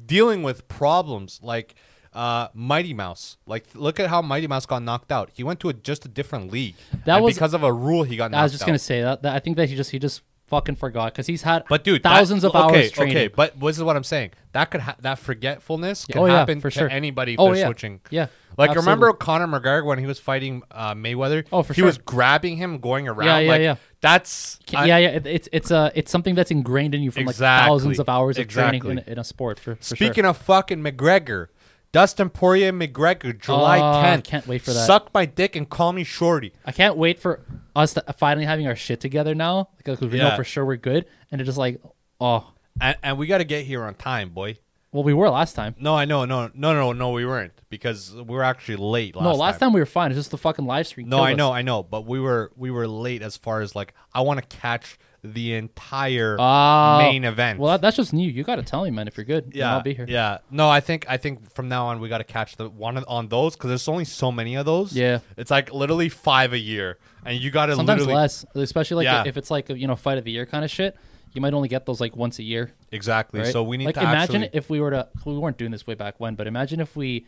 dealing 0.07 0.43
with 0.43 0.67
problems 0.69 1.41
like 1.43 1.75
uh, 2.15 2.49
Mighty 2.55 2.95
Mouse. 2.95 3.37
Like, 3.47 3.65
look 3.75 3.99
at 4.01 4.09
how 4.11 4.21
Mighty 4.23 4.47
Mouse 4.47 4.67
got 4.67 4.83
knocked 4.83 5.11
out. 5.13 5.31
He 5.35 5.43
went 5.43 5.61
to 5.61 5.69
a, 5.69 5.73
just 5.73 6.05
a 6.05 6.09
different 6.09 6.53
league. 6.53 6.75
That 7.05 7.17
And 7.17 7.25
was- 7.25 7.35
because 7.35 7.55
of 7.55 7.63
a 7.63 7.73
rule. 7.73 8.03
He 8.03 8.17
got 8.17 8.31
knocked 8.31 8.41
I 8.41 8.43
was 8.45 8.53
just 8.53 8.65
out. 8.65 8.67
gonna 8.67 8.79
say 8.79 9.01
that, 9.03 9.23
that. 9.23 9.35
I 9.35 9.39
think 9.39 9.57
that 9.57 9.69
he 9.69 9.77
just 9.77 9.91
he 9.91 9.99
just 9.99 10.23
fucking 10.47 10.77
forgot 10.77 11.15
because 11.15 11.27
he's 11.27 11.41
had 11.43 11.65
But 11.69 11.83
dude, 11.85 12.03
that- 12.03 12.09
thousands 12.11 12.45
of 12.45 12.55
okay, 12.55 12.61
hours 12.83 12.91
training. 12.93 13.17
Okay, 13.17 13.29
but 13.29 13.59
this 13.59 13.79
is 13.79 13.83
what 13.83 13.97
I'm 13.97 14.05
saying. 14.05 14.33
That 14.53 14.71
could 14.71 14.83
ha- 14.83 14.97
that 15.01 15.19
forgetfulness 15.19 16.05
can 16.05 16.21
Oh, 16.21 16.27
yeah, 16.27 16.39
happen 16.39 16.61
for 16.61 16.71
to 16.71 16.79
sure. 16.79 16.89
anybody 16.91 17.37
Oh, 17.39 17.53
yeah. 17.55 17.65
switching. 17.65 18.01
Yeah, 18.11 18.27
Like 18.59 18.69
absolutely. 18.71 18.91
remember 18.93 19.13
Conor 19.15 19.47
McGregor 19.47 19.87
when 19.87 19.99
he 19.99 20.05
was 20.07 20.19
fighting 20.19 20.63
uh, 20.71 20.93
Mayweather? 20.95 21.47
Oh, 21.51 21.63
for 21.63 21.73
he 21.73 21.79
sure. 21.81 21.85
He 21.85 21.87
was 21.87 21.97
grabbing 21.97 22.59
him, 22.59 22.81
going 22.81 23.09
around. 23.09 23.27
Yeah, 23.27 23.39
yeah, 23.39 23.51
like, 23.51 23.61
yeah. 23.63 23.75
That's 24.03 24.59
I- 24.75 24.85
yeah, 24.87 24.99
yeah. 24.99 25.09
It's 25.25 25.49
it's 25.53 25.71
a 25.71 25.91
it's 25.95 26.11
something 26.11 26.35
that's 26.35 26.51
ingrained 26.51 26.95
in 26.95 27.03
you 27.03 27.11
from 27.11 27.25
like 27.25 27.37
thousands 27.37 27.99
of 27.99 28.11
hours 28.11 28.37
of 28.37 28.43
Exactly. 28.43 28.81
training 28.81 29.05
in, 29.07 29.13
in 29.15 29.19
a 29.19 29.25
sport. 29.25 29.59
For, 29.59 29.77
for 29.77 29.83
Speaking 29.83 30.25
sure. 30.25 30.31
of 30.31 30.37
fucking 30.37 30.83
McGregor, 30.83 31.47
Dustin 31.93 32.31
Poirier 32.31 32.73
McGregor, 32.73 33.39
July 33.39 33.79
Oh, 33.79 34.01
I 34.01 34.21
can't 34.23 34.47
wait 34.47 34.63
for 34.63 34.73
that. 34.73 34.87
Suck 34.87 35.13
my 35.13 35.27
dick 35.27 35.57
and 35.57 35.69
call 35.69 35.93
me 35.93 36.05
shorty. 36.05 36.55
I 36.65 36.73
can't 36.73 36.97
wait 36.97 37.19
for 37.19 37.45
us 37.77 37.95
to 37.95 38.09
uh, 38.09 38.13
finally 38.13 38.47
having 38.47 38.67
our 38.67 38.75
shit 38.77 39.01
together 39.01 39.35
now 39.35 39.69
because 39.77 40.01
we 40.01 40.19
know 40.19 40.35
for 40.35 40.45
sure 40.45 40.65
we're 40.65 40.77
good, 40.77 41.05
and 41.31 41.41
it's 41.41 41.47
just 41.47 41.59
like 41.59 41.83
oh 42.21 42.53
and, 42.81 42.97
and 43.03 43.19
we 43.19 43.27
got 43.27 43.39
to 43.39 43.45
get 43.45 43.67
here 43.67 43.85
on 43.85 43.95
time, 43.95 44.31
boy. 44.31 44.57
Well, 44.91 45.05
we 45.05 45.15
were 45.15 45.31
last 45.31 45.55
time. 45.55 45.75
No, 45.79 45.95
I 45.95 46.05
know, 46.05 46.27
no, 46.27 46.51
no, 46.55 46.75
no, 46.75 46.93
no, 46.93 47.11
we 47.13 47.25
weren't 47.25 47.53
because 47.71 48.15
we 48.15 48.25
were 48.25 48.43
actually 48.43 48.77
late. 48.77 49.17
Last 49.17 49.25
no, 49.25 49.33
last 49.33 49.59
time. 49.59 49.73
we 49.73 49.81
were 49.81 49.87
fine. 49.87 50.11
It's 50.11 50.19
just 50.19 50.31
the 50.31 50.39
fucking 50.39 50.67
live 50.67 50.87
stream. 50.87 51.09
No, 51.09 51.17
killed 51.17 51.27
I 51.29 51.33
us. 51.33 51.39
know, 51.39 51.53
I 51.53 51.63
know, 51.63 51.83
but 51.83 52.07
we 52.07 52.21
were 52.21 52.53
we 52.57 52.71
were 52.71 52.87
late 52.87 53.23
as 53.23 53.37
far 53.37 53.61
as 53.61 53.75
like 53.75 53.95
I 54.13 54.21
want 54.21 54.41
to 54.41 54.57
catch 54.57 54.99
the 55.25 55.55
entire 55.55 56.37
Oh. 56.39 56.99
main 56.99 57.25
event. 57.25 57.61
Well, 57.61 57.79
that's 57.79 57.97
just 57.97 58.13
new. 58.13 58.29
You 58.29 58.43
got 58.43 58.57
to 58.57 58.63
tell 58.63 58.83
me, 58.85 58.91
man. 58.91 59.07
If 59.07 59.17
you're 59.17 59.25
good, 59.25 59.53
yeah, 59.55 59.73
I'll 59.75 59.83
be 59.83 59.95
here. 59.95 60.05
Yeah, 60.09 60.39
no, 60.51 60.69
I 60.69 60.81
think 60.81 61.07
I 61.09 61.17
think 61.17 61.53
from 61.55 61.69
now 61.69 61.87
on 61.87 62.01
we 62.01 62.09
got 62.09 62.19
to 62.19 62.25
catch 62.25 62.57
the 62.57 62.69
one 62.69 62.99
on 63.05 63.29
those 63.29 63.55
because 63.55 63.69
there's 63.69 63.87
only 63.89 64.05
so 64.05 64.33
many 64.33 64.57
of 64.57 64.67
those. 64.67 64.93
Yeah. 64.95 65.21
it's 65.37 65.51
like 65.51 65.73
literally 65.73 66.09
five 66.09 66.53
a 66.53 66.59
year, 66.59 66.99
and 67.25 67.39
you 67.39 67.51
got 67.51 67.67
to 67.67 67.77
Sometimes 67.77 68.07
less, 68.07 68.45
especially 68.55 68.97
like 68.97 69.05
Yeah. 69.05 69.25
if 69.27 69.37
it's 69.37 69.51
like 69.51 69.71
a, 69.71 69.79
you 69.79 69.87
know 69.87 69.97
fight 69.97 70.19
of 70.19 70.25
the 70.25 70.33
year 70.33 70.45
kind 70.47 70.65
of 70.65 70.71
shit. 70.71 70.97
You 71.35 71.41
might 71.41 71.55
only 71.55 71.69
get 71.69 71.87
those 71.87 71.99
like 72.01 72.15
once 72.15 72.39
a 72.39 72.43
year. 72.43 72.73
exactly. 72.91 73.41
Right? 73.41 73.51
So 73.53 73.63
we 73.63 73.79
need 73.79 73.87
like 73.87 73.95
to 73.95 74.03
imagine 74.03 74.43
actually. 74.45 74.59
if 74.59 74.69
we 74.69 74.81
were 74.81 74.91
to 74.91 75.09
we 75.25 75.39
weren't 75.39 75.57
doing 75.57 75.71
this 75.71 75.87
way 75.87 75.95
back 75.95 76.17
when, 76.19 76.35
but 76.35 76.47
imagine 76.47 76.79
if 76.81 76.95
we 76.97 77.27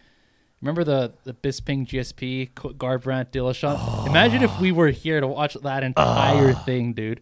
remember 0.61 0.85
the 0.85 1.15
the 1.25 1.33
Bisping 1.33 1.87
GSP 1.87 2.51
Garbrandt 2.53 3.31
Dillashaw. 3.31 4.07
imagine 4.09 4.43
if 4.43 4.61
we 4.61 4.73
were 4.73 4.89
here 4.91 5.21
to 5.21 5.27
watch 5.29 5.55
that 5.63 5.83
entire 5.85 6.53
thing, 6.53 6.93
dude. 6.93 7.21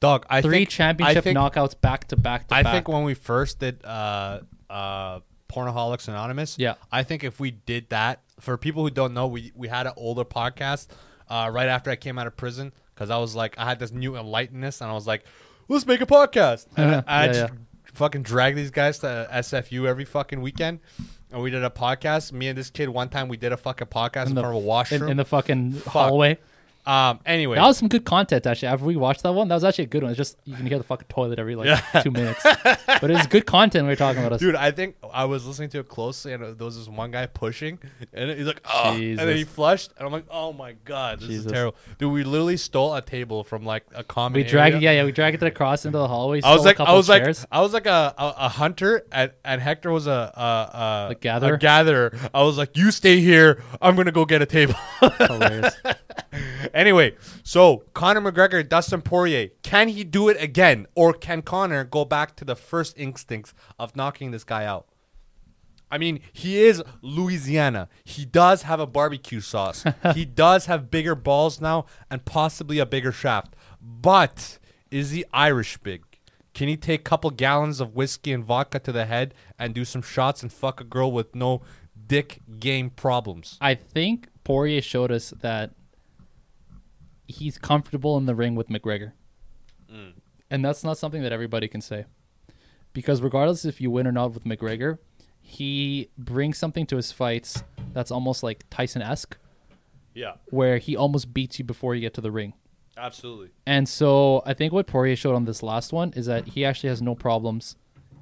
Dog, 0.00 0.24
I 0.30 0.40
Three 0.40 0.58
think, 0.58 0.70
championship 0.70 1.18
I 1.18 1.20
think, 1.20 1.38
knockouts 1.38 1.78
back 1.80 2.08
to 2.08 2.16
back 2.16 2.48
to 2.48 2.54
I 2.54 2.62
back. 2.62 2.72
think 2.72 2.88
when 2.88 3.04
we 3.04 3.14
first 3.14 3.58
did 3.60 3.84
uh, 3.84 4.40
uh, 4.70 5.20
Pornoholics 5.48 6.08
Anonymous, 6.08 6.56
Yeah. 6.58 6.74
I 6.90 7.02
think 7.02 7.22
if 7.22 7.38
we 7.38 7.50
did 7.50 7.88
that, 7.90 8.20
for 8.40 8.56
people 8.56 8.82
who 8.82 8.90
don't 8.90 9.12
know, 9.12 9.26
we 9.26 9.52
we 9.54 9.68
had 9.68 9.86
an 9.86 9.92
older 9.96 10.24
podcast 10.24 10.88
uh, 11.28 11.50
right 11.52 11.68
after 11.68 11.90
I 11.90 11.96
came 11.96 12.18
out 12.18 12.26
of 12.26 12.36
prison 12.36 12.72
because 12.94 13.10
I 13.10 13.18
was 13.18 13.34
like, 13.34 13.54
I 13.58 13.64
had 13.66 13.78
this 13.78 13.92
new 13.92 14.12
enlightenedness, 14.12 14.80
and 14.80 14.90
I 14.90 14.94
was 14.94 15.06
like, 15.06 15.24
let's 15.68 15.86
make 15.86 16.00
a 16.00 16.06
podcast. 16.06 16.66
And 16.76 16.90
Yeah, 16.90 17.02
I, 17.06 17.22
I 17.22 17.26
yeah, 17.26 17.32
just 17.32 17.52
fucking 17.94 18.22
drag 18.22 18.54
these 18.56 18.70
guys 18.70 19.00
to 19.00 19.28
SFU 19.32 19.86
every 19.86 20.04
fucking 20.06 20.40
weekend. 20.40 20.80
And 21.32 21.42
we 21.42 21.50
did 21.50 21.62
a 21.62 21.70
podcast. 21.70 22.32
Me 22.32 22.48
and 22.48 22.58
this 22.58 22.70
kid, 22.70 22.88
one 22.88 23.08
time 23.08 23.28
we 23.28 23.36
did 23.36 23.52
a 23.52 23.56
fucking 23.56 23.86
podcast 23.88 24.22
in, 24.24 24.28
in 24.30 24.34
the, 24.34 24.40
front 24.40 24.56
of 24.56 24.62
a 24.62 24.66
washroom. 24.66 25.02
in, 25.04 25.10
in 25.10 25.16
the 25.18 25.24
fucking 25.24 25.80
hallway. 25.86 26.38
Um. 26.86 27.20
Anyway, 27.26 27.56
That 27.56 27.66
was 27.66 27.78
some 27.78 27.88
good 27.88 28.04
content 28.04 28.46
actually. 28.46 28.68
After 28.68 28.84
we 28.84 28.96
watched 28.96 29.22
that 29.22 29.32
one, 29.32 29.48
that 29.48 29.54
was 29.54 29.64
actually 29.64 29.84
a 29.84 29.88
good 29.88 30.02
one. 30.02 30.10
It's 30.12 30.16
just 30.18 30.36
you 30.44 30.56
can 30.56 30.66
hear 30.66 30.78
the 30.78 30.84
fucking 30.84 31.08
toilet 31.08 31.38
every 31.38 31.54
like 31.56 31.66
Yeah. 31.66 32.02
two 32.02 32.10
minutes, 32.10 32.42
but 32.42 33.10
it 33.10 33.14
was 33.14 33.26
good 33.26 33.46
content. 33.46 33.84
We 33.84 33.90
were 33.90 33.96
talking 33.96 34.20
about 34.20 34.32
us. 34.34 34.40
Dude, 34.40 34.54
I 34.56 34.70
think 34.70 34.96
I 35.12 35.24
was 35.26 35.46
listening 35.46 35.68
to 35.70 35.80
it 35.80 35.88
closely, 35.88 36.32
and 36.32 36.42
there 36.58 36.64
was 36.64 36.76
this 36.78 36.88
one 36.88 37.10
guy 37.10 37.26
pushing, 37.26 37.78
and 38.12 38.30
he's 38.30 38.46
like, 38.46 38.60
"Oh," 38.64 38.92
and 38.94 39.18
then 39.18 39.36
he 39.36 39.44
flushed, 39.44 39.92
and 39.98 40.06
I'm 40.06 40.12
like, 40.12 40.24
"Oh 40.30 40.52
my 40.52 40.72
god, 40.84 41.20
this 41.20 41.28
Jesus. 41.28 41.46
is 41.46 41.52
terrible." 41.52 41.76
Dude, 41.98 42.12
we 42.12 42.24
literally 42.24 42.56
stole 42.56 42.94
a 42.94 43.02
table 43.02 43.44
from 43.44 43.64
like 43.64 43.84
a 43.94 44.02
common. 44.02 44.36
we 44.36 44.42
dragged 44.44 44.76
area. 44.76 44.84
yeah 44.92 45.00
yeah 45.00 45.04
we 45.04 45.12
dragged 45.12 45.42
it 45.42 45.46
across 45.46 45.84
into 45.84 45.98
the 45.98 46.08
hallway. 46.08 46.40
I 46.42 46.54
was 46.54 46.64
like, 46.64 46.80
I 46.80 46.92
was 46.94 47.08
like, 47.08 47.24
chairs. 47.24 47.46
I 47.52 47.60
was 47.60 47.72
like 47.72 47.86
a, 47.86 48.14
a, 48.18 48.34
a 48.38 48.48
hunter, 48.48 49.04
and, 49.12 49.32
and 49.44 49.60
Hector 49.60 49.90
was 49.92 50.06
a 50.06 50.10
a, 50.10 50.40
a, 50.40 51.08
A 51.10 51.14
gatherer? 51.14 51.54
A 51.54 51.58
gatherer. 51.58 52.12
I 52.32 52.42
was 52.42 52.56
like, 52.58 52.76
"You 52.76 52.90
stay 52.90 53.20
here. 53.20 53.62
I'm 53.82 53.96
gonna 53.96 54.12
go 54.12 54.24
get 54.24 54.40
a 54.42 54.46
table." 54.46 54.74
hilarious. 55.18 55.74
anyway, 56.74 57.16
so 57.42 57.84
Conor 57.94 58.20
McGregor, 58.20 58.66
Dustin 58.68 59.02
Poirier, 59.02 59.48
can 59.62 59.88
he 59.88 60.04
do 60.04 60.28
it 60.28 60.40
again, 60.40 60.86
or 60.94 61.12
can 61.12 61.42
Conor 61.42 61.84
go 61.84 62.04
back 62.04 62.36
to 62.36 62.44
the 62.44 62.56
first 62.56 62.98
instincts 62.98 63.54
of 63.78 63.96
knocking 63.96 64.30
this 64.30 64.44
guy 64.44 64.64
out? 64.64 64.86
I 65.90 65.98
mean, 65.98 66.20
he 66.32 66.62
is 66.62 66.82
Louisiana. 67.02 67.88
He 68.04 68.24
does 68.24 68.62
have 68.62 68.78
a 68.78 68.86
barbecue 68.86 69.40
sauce. 69.40 69.84
he 70.14 70.24
does 70.24 70.66
have 70.66 70.90
bigger 70.90 71.14
balls 71.14 71.60
now 71.60 71.86
and 72.10 72.24
possibly 72.24 72.78
a 72.78 72.86
bigger 72.86 73.12
shaft. 73.12 73.56
But 73.80 74.58
is 74.90 75.10
he 75.10 75.24
Irish 75.32 75.78
big? 75.78 76.04
Can 76.54 76.68
he 76.68 76.76
take 76.76 77.00
a 77.00 77.04
couple 77.04 77.30
gallons 77.30 77.80
of 77.80 77.94
whiskey 77.94 78.32
and 78.32 78.44
vodka 78.44 78.78
to 78.80 78.92
the 78.92 79.06
head 79.06 79.34
and 79.58 79.74
do 79.74 79.84
some 79.84 80.02
shots 80.02 80.42
and 80.42 80.52
fuck 80.52 80.80
a 80.80 80.84
girl 80.84 81.10
with 81.10 81.34
no 81.34 81.62
dick 82.06 82.40
game 82.58 82.90
problems? 82.90 83.56
I 83.60 83.74
think 83.74 84.28
Poirier 84.44 84.82
showed 84.82 85.12
us 85.12 85.30
that 85.40 85.72
he's 87.30 87.58
comfortable 87.58 88.16
in 88.16 88.26
the 88.26 88.34
ring 88.34 88.54
with 88.54 88.68
McGregor. 88.68 89.12
Mm. 89.92 90.12
And 90.50 90.64
that's 90.64 90.84
not 90.84 90.98
something 90.98 91.22
that 91.22 91.32
everybody 91.32 91.68
can 91.68 91.80
say. 91.80 92.04
Because 92.92 93.22
regardless 93.22 93.64
if 93.64 93.80
you 93.80 93.90
win 93.90 94.06
or 94.06 94.12
not 94.12 94.32
with 94.34 94.44
McGregor, 94.44 94.98
he 95.40 96.10
brings 96.18 96.58
something 96.58 96.86
to 96.86 96.96
his 96.96 97.12
fights 97.12 97.62
that's 97.92 98.10
almost 98.10 98.42
like 98.42 98.64
Tyson 98.70 99.02
esque, 99.02 99.36
Yeah, 100.14 100.34
where 100.46 100.78
he 100.78 100.96
almost 100.96 101.32
beats 101.32 101.58
you 101.58 101.64
before 101.64 101.94
you 101.94 102.00
get 102.00 102.14
to 102.14 102.20
the 102.20 102.30
ring. 102.30 102.54
absolutely. 102.96 103.50
And 103.66 103.88
so 103.88 104.42
I 104.44 104.54
think 104.54 104.72
what 104.72 104.86
Poirier 104.86 105.16
showed 105.16 105.34
on 105.34 105.44
this 105.44 105.62
last 105.62 105.92
one 105.92 106.12
is 106.14 106.26
that 106.26 106.48
he 106.48 106.64
actually 106.64 106.90
has 106.90 107.00
no 107.00 107.14
problems 107.14 107.76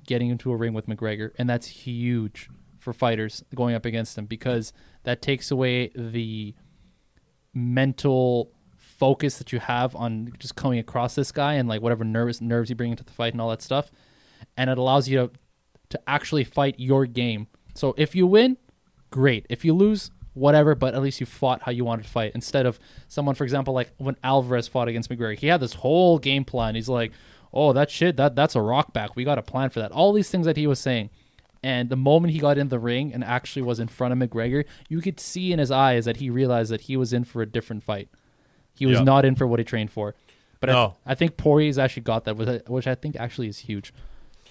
getting 0.06 0.28
into 0.30 0.50
a 0.52 0.56
ring 0.56 0.72
with 0.74 0.86
McGregor, 0.86 1.32
and 1.38 1.48
that's 1.50 1.66
huge 1.66 2.48
for 2.78 2.92
fighters 2.92 3.42
going 3.54 3.74
up 3.74 3.84
against 3.84 4.16
him 4.16 4.26
because 4.26 4.72
that 5.02 5.20
takes 5.20 5.50
away 5.50 5.90
the 5.96 6.54
mental 7.54 8.52
focus 8.98 9.38
that 9.38 9.52
you 9.52 9.60
have 9.60 9.94
on 9.96 10.32
just 10.38 10.56
coming 10.56 10.78
across 10.78 11.14
this 11.14 11.32
guy 11.32 11.54
and 11.54 11.68
like 11.68 11.80
whatever 11.80 12.04
nervous 12.04 12.40
nerves 12.40 12.68
you 12.68 12.76
bring 12.76 12.90
into 12.90 13.04
the 13.04 13.12
fight 13.12 13.32
and 13.32 13.40
all 13.40 13.50
that 13.50 13.62
stuff, 13.62 13.90
and 14.56 14.68
it 14.68 14.78
allows 14.78 15.08
you 15.08 15.18
to 15.18 15.30
to 15.90 16.00
actually 16.06 16.44
fight 16.44 16.74
your 16.78 17.06
game. 17.06 17.46
So 17.74 17.94
if 17.96 18.14
you 18.14 18.26
win, 18.26 18.58
great. 19.10 19.46
If 19.48 19.64
you 19.64 19.72
lose, 19.74 20.10
whatever, 20.34 20.74
but 20.74 20.94
at 20.94 21.02
least 21.02 21.20
you 21.20 21.26
fought 21.26 21.62
how 21.62 21.72
you 21.72 21.84
wanted 21.84 22.04
to 22.04 22.10
fight. 22.10 22.32
Instead 22.34 22.66
of 22.66 22.78
someone, 23.08 23.34
for 23.34 23.44
example, 23.44 23.74
like 23.74 23.92
when 23.96 24.16
Alvarez 24.22 24.68
fought 24.68 24.88
against 24.88 25.10
McGregor, 25.10 25.38
he 25.38 25.46
had 25.46 25.60
this 25.60 25.74
whole 25.74 26.18
game 26.18 26.44
plan. 26.44 26.74
He's 26.74 26.88
like, 26.88 27.12
"Oh, 27.52 27.72
that 27.72 27.90
shit, 27.90 28.16
that 28.16 28.36
that's 28.36 28.54
a 28.54 28.60
rock 28.60 28.92
back. 28.92 29.16
We 29.16 29.24
got 29.24 29.38
a 29.38 29.42
plan 29.42 29.70
for 29.70 29.80
that." 29.80 29.92
All 29.92 30.12
these 30.12 30.30
things 30.30 30.46
that 30.46 30.56
he 30.56 30.66
was 30.66 30.78
saying. 30.78 31.10
And 31.60 31.88
the 31.88 31.96
moment 31.96 32.32
he 32.32 32.38
got 32.38 32.56
in 32.56 32.68
the 32.68 32.78
ring 32.78 33.12
and 33.12 33.24
actually 33.24 33.62
was 33.62 33.80
in 33.80 33.88
front 33.88 34.12
of 34.12 34.18
McGregor, 34.18 34.64
you 34.88 35.00
could 35.00 35.18
see 35.18 35.52
in 35.52 35.58
his 35.58 35.72
eyes 35.72 36.04
that 36.04 36.18
he 36.18 36.30
realized 36.30 36.70
that 36.70 36.82
he 36.82 36.96
was 36.96 37.12
in 37.12 37.24
for 37.24 37.42
a 37.42 37.46
different 37.46 37.82
fight. 37.82 38.08
He 38.78 38.86
was 38.86 38.98
Yeah. 38.98 39.04
not 39.04 39.24
in 39.24 39.34
for 39.34 39.46
what 39.46 39.58
he 39.58 39.64
trained 39.64 39.90
for. 39.90 40.14
But 40.60 40.70
No. 40.70 40.94
I, 41.06 41.12
I 41.12 41.14
think 41.14 41.36
Poirier's 41.36 41.78
actually 41.78 42.02
got 42.02 42.24
that, 42.24 42.36
which 42.36 42.48
I- 42.48 42.62
which 42.66 42.86
I 42.86 42.94
think 42.94 43.16
actually 43.16 43.48
is 43.48 43.58
huge, 43.60 43.92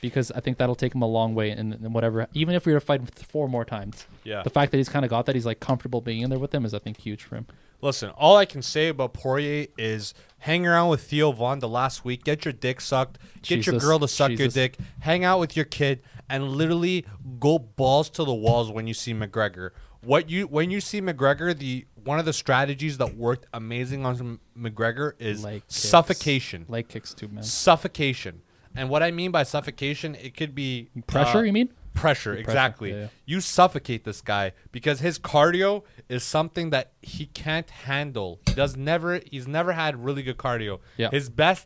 because 0.02 0.32
I 0.32 0.40
think 0.40 0.58
that'll 0.58 0.76
take 0.76 0.94
him 0.96 1.02
a 1.02 1.08
long 1.08 1.36
way 1.36 1.52
in, 1.52 1.74
in 1.74 1.92
whatever. 1.94 2.28
Even 2.34 2.56
if 2.56 2.66
we 2.66 2.74
were 2.74 2.80
to 2.80 2.86
fight 2.86 3.02
him 3.02 3.08
four 3.08 3.48
more 3.50 3.66
times, 3.66 4.06
Yeah. 4.24 4.42
the 4.44 4.50
fact 4.50 4.72
that 4.72 4.78
he's 4.78 4.90
kind 4.90 5.04
of 5.06 5.10
got 5.10 5.26
that, 5.26 5.36
he's 5.36 5.46
like 5.46 5.60
comfortable 5.60 6.02
being 6.02 6.22
in 6.22 6.30
there 6.30 6.40
with 6.40 6.54
him, 6.54 6.64
is 6.66 6.74
I 6.74 6.80
think 6.80 7.00
huge 7.02 7.24
for 7.24 7.36
him. 7.36 7.48
Listen, 7.82 8.10
all 8.12 8.38
I 8.38 8.46
can 8.46 8.62
say 8.64 8.88
about 8.88 9.14
Poirier 9.14 9.68
is 9.78 10.14
hang 10.40 10.66
around 10.66 10.90
with 10.90 11.02
Theo 11.02 11.32
Von 11.32 11.60
the 11.60 11.68
last 11.70 12.04
week, 12.04 12.24
get 12.24 12.44
your 12.46 12.52
dick 12.54 12.82
sucked, 12.82 13.20
get 13.44 13.66
your 13.68 13.78
girl 13.80 14.00
to 14.00 14.08
suck 14.08 14.32
your 14.32 14.48
dick, 14.48 14.78
hang 15.02 15.24
out 15.24 15.40
with 15.40 15.56
your 15.56 15.66
kid, 15.66 16.02
and 16.30 16.54
literally 16.54 17.06
go 17.40 17.60
balls 17.60 18.10
to 18.12 18.24
the 18.24 18.34
walls 18.34 18.72
when 18.72 18.88
you 18.88 18.94
see 18.96 19.14
McGregor. 19.14 19.72
What 20.08 20.30
you 20.30 20.48
when 20.48 20.72
you 20.72 20.80
see 20.80 21.02
McGregor, 21.02 21.58
the 21.58 21.86
one 22.06 22.18
of 22.18 22.24
the 22.24 22.32
strategies 22.32 22.98
that 23.00 23.16
worked 23.18 23.46
amazing 23.54 24.06
on 24.06 24.40
McGregor 24.58 25.12
is 25.20 25.44
Leg 25.44 25.64
kicks. 25.64 25.76
suffocation. 25.76 26.66
Leg 26.70 26.88
kicks 26.88 27.14
too, 27.14 27.28
man. 27.28 27.44
Suffocation. 27.44 28.42
And 28.74 28.90
what 28.90 29.04
I 29.04 29.12
mean 29.12 29.32
by 29.32 29.44
suffocation, 29.44 30.16
it 30.16 30.34
could 30.38 30.56
be 30.56 30.90
Pressure, 31.08 31.40
uh, 31.40 31.42
you 31.42 31.52
mean? 31.52 31.74
pressure 31.94 32.36
exactly 32.36 32.92
yeah, 32.92 32.96
yeah. 33.00 33.08
you 33.26 33.42
suffocate 33.42 34.04
this 34.04 34.22
guy 34.22 34.52
because 34.72 35.00
his 35.00 35.18
cardio 35.18 35.82
is 36.10 36.22
something 36.24 36.70
that 36.70 36.92
he 37.02 37.26
can't 37.26 37.68
handle 37.72 38.40
he 38.48 38.54
does 38.54 38.78
never 38.78 39.20
he's 39.32 39.48
never 39.48 39.72
had 39.72 39.96
really 40.06 40.22
good 40.22 40.38
cardio 40.38 40.80
Yeah. 40.98 41.10
his 41.10 41.28
best 41.28 41.66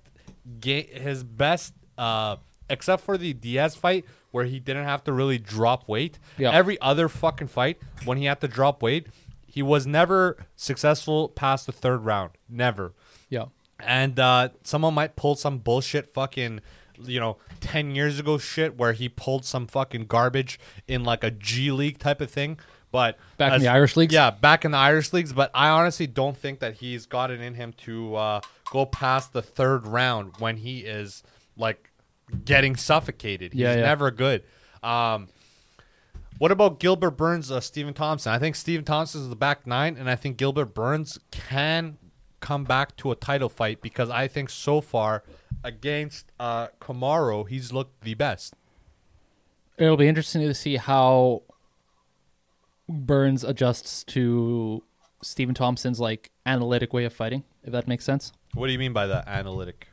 ga- 0.62 0.88
his 0.88 1.26
best 1.26 1.74
uh 1.98 2.38
except 2.70 3.04
for 3.04 3.18
the 3.18 3.34
Diaz 3.34 3.76
fight 3.76 4.06
where 4.32 4.46
he 4.46 4.60
didn't 4.60 4.86
have 4.86 5.04
to 5.04 5.12
really 5.14 5.38
drop 5.38 5.88
weight 5.88 6.18
Yeah. 6.38 6.52
every 6.52 6.80
other 6.82 7.08
fucking 7.10 7.48
fight 7.48 7.78
when 8.06 8.18
he 8.18 8.26
had 8.26 8.42
to 8.42 8.48
drop 8.48 8.82
weight 8.82 9.08
he 9.46 9.62
was 9.62 9.86
never 9.86 10.38
successful 10.56 11.28
past 11.30 11.66
the 11.66 11.72
third 11.72 12.06
round 12.06 12.32
never 12.50 12.94
Yeah. 13.30 13.46
and 13.80 14.18
uh, 14.20 14.50
someone 14.64 14.94
might 14.94 15.16
pull 15.16 15.36
some 15.36 15.58
bullshit 15.60 16.10
fucking 16.14 16.62
you 17.04 17.20
know 17.20 17.38
10 17.62 17.96
years 17.96 18.20
ago 18.20 18.38
shit 18.38 18.78
where 18.78 18.94
he 18.94 19.10
pulled 19.10 19.44
some 19.44 19.66
fucking 19.68 20.06
garbage 20.06 20.60
in 20.88 21.04
like 21.04 21.24
a 21.24 21.32
G 21.32 21.72
League 21.72 21.98
type 21.98 22.22
of 22.22 22.30
thing 22.30 22.60
but 22.92 23.18
Back 23.38 23.54
in 23.54 23.62
the 23.62 23.68
Irish 23.70 23.96
leagues? 23.98 24.14
yeah 24.14 24.30
back 24.30 24.64
in 24.66 24.72
the 24.72 24.78
Irish 24.78 25.12
leagues 25.14 25.34
but 25.34 25.50
I 25.54 25.70
honestly 25.70 26.06
don't 26.08 26.38
think 26.38 26.60
that 26.60 26.76
he's 26.76 27.06
got 27.06 27.32
it 27.32 27.42
in 27.42 27.56
him 27.56 27.74
to 27.86 28.16
uh, 28.16 28.42
go 28.72 28.86
past 28.86 29.34
the 29.34 29.42
third 29.42 29.88
round 29.88 30.34
when 30.40 30.58
he 30.58 30.80
is 30.80 31.24
like 31.58 31.91
getting 32.46 32.76
suffocated 32.76 33.54
he's 33.54 33.62
Yeah, 33.62 33.76
never 33.76 34.12
good 34.12 34.44
um 34.84 35.28
what 36.42 36.52
about 36.52 36.80
Gilbert 36.80 37.12
Burns, 37.12 37.52
uh, 37.52 37.60
Stephen 37.60 37.94
Thompson? 37.94 38.34
I 38.34 38.40
think 38.40 38.56
Stephen 38.56 38.84
Thompson 38.84 39.22
is 39.22 39.30
the 39.30 39.36
back 39.36 39.68
nine, 39.68 39.96
and 39.96 40.10
I 40.10 40.16
think 40.16 40.38
Gilbert 40.38 40.74
Burns 40.74 41.20
can 41.30 42.00
come 42.40 42.64
back 42.64 42.98
to 42.98 43.12
a 43.12 43.16
title 43.16 43.48
fight 43.48 43.80
because 43.80 44.10
I 44.10 44.28
think 44.28 44.50
so 44.50 44.82
far 44.82 45.24
against 45.64 46.32
uh, 46.40 46.70
Kamaru, 46.80 47.48
he's 47.48 47.72
looked 47.72 48.02
the 48.02 48.16
best. 48.16 48.56
It'll 49.78 49.98
be 49.98 50.08
interesting 50.08 50.42
to 50.42 50.56
see 50.56 50.78
how 50.78 51.44
Burns 52.90 53.44
adjusts 53.44 54.04
to 54.06 54.82
Stephen 55.22 55.54
Thompson's 55.54 56.00
like 56.00 56.32
analytic 56.48 56.92
way 56.92 57.06
of 57.06 57.14
fighting, 57.14 57.44
if 57.64 57.72
that 57.72 57.88
makes 57.88 58.04
sense. 58.04 58.34
What 58.56 58.66
do 58.66 58.74
you 58.74 58.80
mean 58.80 58.94
by 58.94 59.06
that 59.06 59.28
analytic? 59.28 59.90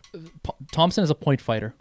Thompson 0.72 1.04
is 1.04 1.10
a 1.10 1.14
point 1.14 1.42
fighter. 1.42 1.74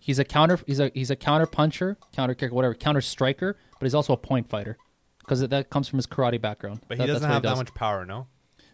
He's 0.00 0.18
a 0.18 0.24
counter. 0.24 0.58
He's 0.66 0.80
a 0.80 0.90
he's 0.94 1.10
a 1.10 1.16
counter 1.16 1.46
puncher, 1.46 1.96
counter 2.12 2.34
kicker, 2.34 2.54
whatever, 2.54 2.74
counter 2.74 3.00
striker. 3.00 3.56
But 3.78 3.86
he's 3.86 3.94
also 3.94 4.12
a 4.12 4.16
point 4.16 4.48
fighter 4.48 4.76
because 5.20 5.46
that 5.46 5.70
comes 5.70 5.88
from 5.88 5.98
his 5.98 6.06
karate 6.06 6.40
background. 6.40 6.80
But 6.88 6.98
That- 6.98 7.06
he 7.06 7.12
doesn't 7.12 7.30
have 7.30 7.42
that 7.42 7.50
does. 7.50 7.58
much 7.58 7.74
power, 7.74 8.04
no? 8.04 8.26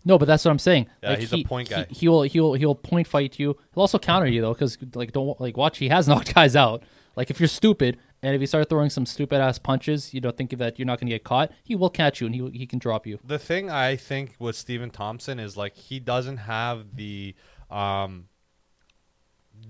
No, 0.05 0.18
but 0.18 0.27
that's 0.27 0.45
what 0.45 0.53
I'm 0.53 0.61
saying. 0.61 0.87
Yeah, 1.03 1.11
like, 1.11 1.18
he's 1.18 1.33
a 1.33 1.37
he, 1.39 1.45
point 1.45 1.68
guy. 1.68 1.87
He, 1.91 2.09
will 2.09 2.22
he'll 2.22 2.55
he'll 2.55 2.77
point 2.77 3.09
fight 3.09 3.41
you. 3.41 3.57
He'll 3.74 3.81
also 3.81 3.99
counter 3.99 4.29
you 4.29 4.41
though, 4.41 4.55
because 4.55 4.79
like 4.95 5.12
don't 5.12 5.39
like 5.41 5.57
watch. 5.57 5.79
He 5.79 5.89
has 5.89 6.07
knocked 6.09 6.33
guys 6.33 6.55
out. 6.55 6.85
Like 7.16 7.29
if 7.31 7.41
you're 7.41 7.49
stupid 7.49 7.99
and 8.22 8.35
if 8.35 8.41
you 8.41 8.47
start 8.47 8.68
throwing 8.68 8.89
some 8.89 9.05
stupid 9.05 9.41
ass 9.41 9.59
punches, 9.59 10.14
you 10.14 10.20
know, 10.20 10.31
think 10.31 10.51
that 10.59 10.79
you're 10.79 10.87
not 10.87 11.01
gonna 11.01 11.11
get 11.11 11.24
caught, 11.24 11.51
he 11.64 11.74
will 11.74 11.91
catch 11.91 12.20
you 12.20 12.27
and 12.29 12.35
he 12.37 12.49
he 12.57 12.66
can 12.66 12.79
drop 12.79 13.05
you. 13.05 13.18
The 13.24 13.39
thing 13.39 13.68
I 13.68 13.97
think 13.97 14.37
with 14.39 14.55
Stephen 14.55 14.91
Thompson 14.91 15.41
is 15.41 15.57
like 15.57 15.74
he 15.74 15.99
doesn't 15.99 16.37
have 16.37 16.95
the 16.95 17.35
um, 17.68 18.27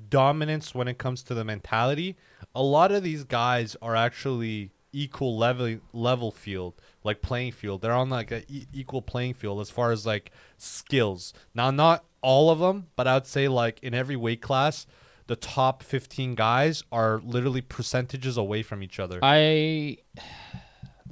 dominance 0.09 0.75
when 0.75 0.89
it 0.89 0.99
comes 0.99 1.23
to 1.25 1.35
the 1.35 1.45
mentality. 1.45 2.17
A 2.55 2.63
lot 2.63 2.93
of 2.93 3.03
these 3.03 3.25
guys 3.25 3.77
are 3.83 3.97
actually 3.97 4.71
equal 4.93 5.37
level 5.37 5.79
level 5.93 6.31
field, 6.31 6.75
like 7.05 7.21
playing 7.23 7.53
field. 7.53 7.83
They're 7.83 7.93
on 7.93 8.09
like 8.09 8.31
a 8.31 8.43
e- 8.51 8.67
equal 8.73 9.03
playing 9.03 9.35
field 9.35 9.61
as 9.61 9.71
far 9.71 9.93
as 9.93 10.07
like 10.07 10.31
skills. 10.57 11.35
Now, 11.55 11.71
not 11.71 12.05
all 12.23 12.51
of 12.51 12.59
them, 12.59 12.87
but 12.97 13.07
I 13.07 13.15
would 13.15 13.27
say 13.27 13.49
like 13.49 13.79
in 13.83 13.95
every 13.95 14.17
weight 14.17 14.41
class, 14.41 14.87
the 15.27 15.37
top 15.37 15.83
15 15.83 16.35
guys 16.35 16.83
are 16.91 17.21
literally 17.25 17.61
percentages 17.61 18.37
away 18.37 18.63
from 18.63 18.83
each 18.83 18.99
other. 18.99 19.19
I 19.23 19.99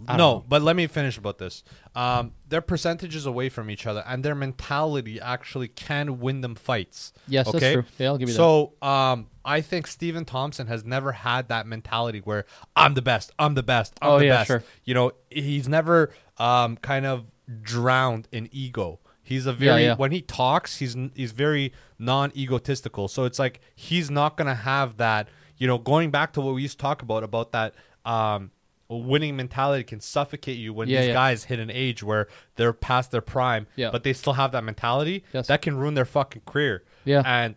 no, 0.09 0.17
know. 0.17 0.45
but 0.49 0.63
let 0.63 0.77
me 0.77 0.87
finish 0.87 1.19
about 1.19 1.39
this. 1.39 1.63
Um, 1.95 2.33
their 2.49 2.61
percentages 2.61 3.27
away 3.27 3.49
from 3.49 3.71
each 3.71 3.87
other, 3.87 4.03
and 4.07 4.25
their 4.25 4.35
mentality 4.35 5.21
actually 5.21 5.69
can 5.69 6.21
win 6.21 6.41
them 6.41 6.55
fights. 6.55 7.13
yes, 7.29 7.47
okay? 7.49 7.59
that's 7.59 7.73
true. 7.73 7.85
Yeah, 7.99 8.07
I'll 8.09 8.19
give 8.19 8.29
you 8.29 8.35
that. 8.35 8.39
So, 8.39 8.73
um, 8.83 9.29
I 9.45 9.61
think 9.61 9.87
Stephen 9.87 10.25
Thompson 10.25 10.67
has 10.67 10.85
never 10.85 11.13
had 11.13 11.49
that 11.49 11.67
mentality 11.67 12.21
where 12.21 12.47
I'm 12.75 12.95
the 12.95 13.03
best, 13.03 13.33
I'm 13.39 13.55
the 13.55 13.63
best, 13.63 13.95
I'm 14.01 14.11
Oh, 14.11 14.19
the 14.19 14.27
yeah, 14.27 14.37
best. 14.37 14.47
sure. 14.47 14.65
You 14.85 14.95
know, 14.95 15.13
he's 15.31 15.69
never 15.69 16.11
um, 16.39 16.77
kind 16.77 17.07
of 17.07 17.31
drowned 17.63 18.29
in 18.33 18.49
ego. 18.53 19.01
He's 19.23 19.47
a 19.47 19.53
very 19.53 19.85
yeah. 19.85 19.97
when 19.97 20.13
he 20.13 20.21
talks, 20.21 20.79
he's 20.79 20.97
he's 21.15 21.33
very 21.33 21.73
non-egotistical. 21.99 23.09
So 23.09 23.25
it's 23.25 23.39
like 23.39 23.61
he's 23.75 24.11
not 24.11 24.37
gonna 24.37 24.55
have 24.55 24.99
that. 24.99 25.29
You 25.57 25.67
know, 25.67 25.79
going 25.79 26.11
back 26.11 26.35
to 26.35 26.41
what 26.41 26.55
we 26.55 26.63
used 26.63 26.79
to 26.79 26.83
talk 26.83 27.01
about 27.01 27.23
about 27.23 27.53
that 27.53 27.75
um, 28.05 28.51
winning 28.97 29.37
mentality 29.37 29.85
can 29.85 30.01
suffocate 30.01 30.57
you 30.59 30.73
when 30.73 30.89
Yeah, 30.89 31.01
these 31.01 31.09
yeah. 31.09 31.13
guys 31.15 31.45
hit 31.45 31.59
an 31.59 31.71
age 31.71 32.03
where 32.03 32.29
they're 32.57 32.73
past 32.73 33.11
their 33.11 33.21
prime, 33.21 33.67
Yeah. 33.77 33.91
but 33.91 34.03
they 34.05 34.13
still 34.13 34.35
have 34.35 34.53
that 34.53 34.65
mentality. 34.65 35.25
Yes. 35.33 35.47
That 35.49 35.63
can 35.63 35.77
ruin 35.77 35.95
their 35.95 36.05
fucking 36.05 36.43
career. 36.47 36.85
Yeah. 37.05 37.23
and 37.27 37.57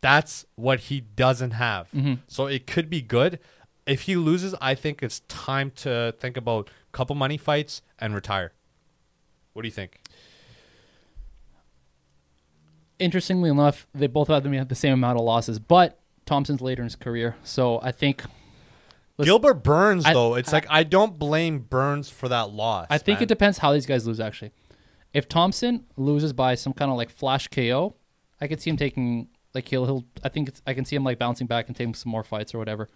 that's 0.00 0.44
what 0.54 0.80
he 0.80 1.00
doesn't 1.00 1.52
have. 1.52 1.88
Mm-hmm. 1.92 2.14
So 2.28 2.46
it 2.46 2.66
could 2.66 2.88
be 2.88 3.02
good. 3.02 3.38
If 3.86 4.02
he 4.02 4.16
loses, 4.16 4.54
I 4.60 4.74
think 4.74 5.02
it's 5.02 5.20
time 5.28 5.70
to 5.76 6.14
think 6.20 6.36
about 6.36 6.70
couple 6.92 7.16
money 7.16 7.36
fights 7.36 7.82
and 7.98 8.14
retire. 8.14 8.52
What 9.54 9.62
do 9.62 9.68
you 9.68 9.72
think? 9.72 10.00
Interestingly 12.98 13.50
enough, 13.50 13.86
they 13.94 14.06
both 14.08 14.28
had 14.28 14.42
the 14.68 14.74
same 14.74 14.92
amount 14.94 15.18
of 15.18 15.24
losses, 15.24 15.58
but 15.58 16.00
Thompson's 16.26 16.60
later 16.60 16.82
in 16.82 16.86
his 16.86 16.96
career, 16.96 17.36
so 17.44 17.80
I 17.82 17.92
think 17.92 18.22
Let's- 19.18 19.26
Gilbert 19.26 19.62
Burns, 19.64 20.04
I- 20.06 20.12
though, 20.14 20.34
it's 20.36 20.50
I- 20.50 20.56
like 20.56 20.66
I 20.70 20.82
don't 20.84 21.18
blame 21.18 21.58
Burns 21.60 22.08
for 22.08 22.28
that 22.28 22.50
loss. 22.50 22.86
I 22.90 22.98
think 22.98 23.18
man. 23.18 23.24
it 23.24 23.28
depends 23.28 23.58
how 23.58 23.72
these 23.72 23.86
guys 23.86 24.06
lose. 24.06 24.20
Actually, 24.20 24.52
if 25.12 25.28
Thompson 25.28 25.84
loses 25.96 26.32
by 26.32 26.54
some 26.54 26.72
kind 26.72 26.90
of 26.90 26.96
like 26.96 27.10
flash 27.10 27.48
KO, 27.48 27.94
I 28.40 28.46
could 28.46 28.60
see 28.60 28.70
him 28.70 28.76
taking 28.76 29.28
like 29.54 29.68
he'll 29.68 29.84
he'll. 29.86 30.04
I 30.22 30.28
think 30.28 30.48
it's, 30.48 30.62
I 30.66 30.74
can 30.74 30.84
see 30.84 30.94
him 30.96 31.04
like 31.04 31.18
bouncing 31.18 31.46
back 31.46 31.66
and 31.68 31.76
taking 31.76 31.94
some 31.94 32.12
more 32.12 32.22
fights 32.24 32.54
or 32.54 32.58
whatever, 32.58 32.88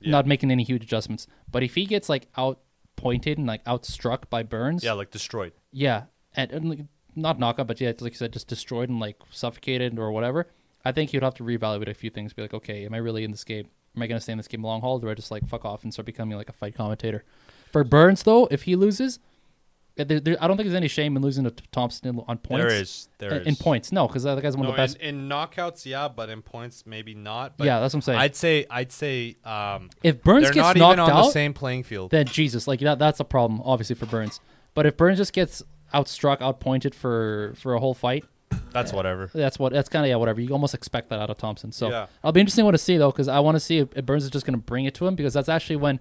Yeah. 0.00 0.12
not 0.12 0.26
making 0.26 0.50
any 0.50 0.62
huge 0.62 0.82
adjustments. 0.84 1.26
But 1.50 1.62
if 1.62 1.74
he 1.74 1.84
gets 1.86 2.08
like 2.08 2.28
out 2.36 2.60
pointed 2.96 3.36
and 3.38 3.46
like 3.46 3.64
outstruck 3.64 4.30
by 4.30 4.42
Burns, 4.42 4.82
Yeah, 4.84 4.92
like 4.92 5.10
destroyed. 5.10 5.52
yeah, 5.72 6.04
and, 6.34 6.50
and 6.52 6.68
like, 6.70 6.80
not 7.16 7.38
knockout, 7.38 7.66
but 7.66 7.80
yeah, 7.80 7.92
like 8.00 8.12
you 8.12 8.18
said, 8.18 8.32
just 8.32 8.46
destroyed 8.48 8.88
and 8.88 9.00
like 9.00 9.16
suffocated 9.30 9.98
or 9.98 10.10
whatever. 10.12 10.48
I 10.84 10.92
think 10.92 11.12
you'd 11.12 11.22
have 11.22 11.34
to 11.34 11.42
reevaluate 11.44 11.88
a 11.88 11.94
few 11.94 12.08
things. 12.08 12.32
Be 12.32 12.42
like, 12.42 12.54
okay, 12.54 12.86
am 12.86 12.94
I 12.94 12.98
really 12.98 13.24
in 13.24 13.30
this 13.32 13.44
game? 13.44 13.68
Am 13.96 14.02
I 14.02 14.06
going 14.06 14.18
to 14.18 14.22
stay 14.22 14.32
in 14.32 14.38
this 14.38 14.48
game 14.48 14.62
long 14.62 14.80
haul? 14.80 14.98
Or 14.98 15.00
do 15.00 15.10
I 15.10 15.14
just 15.14 15.30
like 15.30 15.46
fuck 15.48 15.64
off 15.64 15.82
and 15.82 15.92
start 15.92 16.06
becoming 16.06 16.36
like 16.36 16.48
a 16.48 16.52
fight 16.52 16.74
commentator? 16.74 17.24
For 17.72 17.84
Burns, 17.84 18.22
though, 18.22 18.46
if 18.50 18.62
he 18.62 18.76
loses, 18.76 19.18
uh, 19.98 20.04
there, 20.04 20.20
there, 20.20 20.36
I 20.40 20.46
don't 20.48 20.56
think 20.56 20.68
there's 20.68 20.76
any 20.76 20.88
shame 20.88 21.16
in 21.16 21.22
losing 21.22 21.44
to 21.44 21.50
T- 21.50 21.64
Thompson 21.72 22.20
on 22.26 22.38
points. 22.38 22.64
There 22.64 22.80
is. 22.80 23.08
There 23.18 23.30
in, 23.32 23.40
is. 23.42 23.46
in 23.48 23.56
points, 23.56 23.92
no, 23.92 24.06
because 24.06 24.22
the 24.22 24.30
other 24.30 24.40
guy's 24.40 24.56
one 24.56 24.64
No, 24.64 24.70
of 24.70 24.76
the 24.76 24.82
best. 24.82 24.96
in, 24.98 25.20
in 25.22 25.28
knockouts, 25.28 25.84
yeah, 25.84 26.08
but 26.08 26.28
in 26.30 26.42
points, 26.42 26.84
maybe 26.86 27.14
not. 27.14 27.56
But 27.56 27.66
yeah, 27.66 27.80
that's 27.80 27.92
what 27.94 27.98
I'm 27.98 28.02
saying. 28.02 28.18
I'd 28.18 28.36
say 28.36 28.66
I'd 28.70 28.92
say 28.92 29.36
um, 29.44 29.90
if 30.02 30.22
Burns 30.22 30.46
gets 30.50 30.56
not 30.56 30.76
knocked 30.76 30.94
even 30.98 31.00
on 31.00 31.10
out, 31.10 31.26
the 31.26 31.30
same 31.32 31.52
playing 31.52 31.82
field. 31.82 32.10
then 32.12 32.26
Jesus, 32.26 32.66
like 32.68 32.80
that, 32.80 32.98
that's 32.98 33.20
a 33.20 33.24
problem, 33.24 33.60
obviously 33.64 33.94
for 33.96 34.06
Burns. 34.06 34.40
But 34.74 34.86
if 34.86 34.96
Burns 34.96 35.18
just 35.18 35.32
gets 35.32 35.62
outstruck, 35.92 36.40
outpointed 36.40 36.94
for 36.94 37.54
for 37.56 37.74
a 37.74 37.80
whole 37.80 37.94
fight, 37.94 38.24
That's 38.72 38.92
whatever. 38.92 39.30
That's 39.34 39.58
what. 39.58 39.72
That's 39.72 39.88
kind 39.88 40.04
of 40.04 40.08
yeah. 40.10 40.16
Whatever. 40.16 40.40
You 40.40 40.52
almost 40.52 40.74
expect 40.74 41.08
that 41.10 41.18
out 41.18 41.30
of 41.30 41.38
Thompson. 41.38 41.72
So 41.72 41.90
Yeah. 41.90 42.06
I'll 42.22 42.32
be 42.32 42.40
interesting 42.40 42.64
what 42.64 42.70
to 42.72 42.78
see 42.78 42.96
though, 42.98 43.10
because 43.10 43.28
I 43.28 43.40
want 43.40 43.56
to 43.56 43.60
see 43.60 43.78
if, 43.78 43.88
if 43.96 44.06
Burns 44.06 44.24
is 44.24 44.30
just 44.30 44.46
going 44.46 44.58
to 44.58 44.62
bring 44.64 44.84
it 44.84 44.94
to 44.94 45.06
him, 45.06 45.14
because 45.16 45.34
that's 45.34 45.48
actually 45.48 45.76
when, 45.76 45.98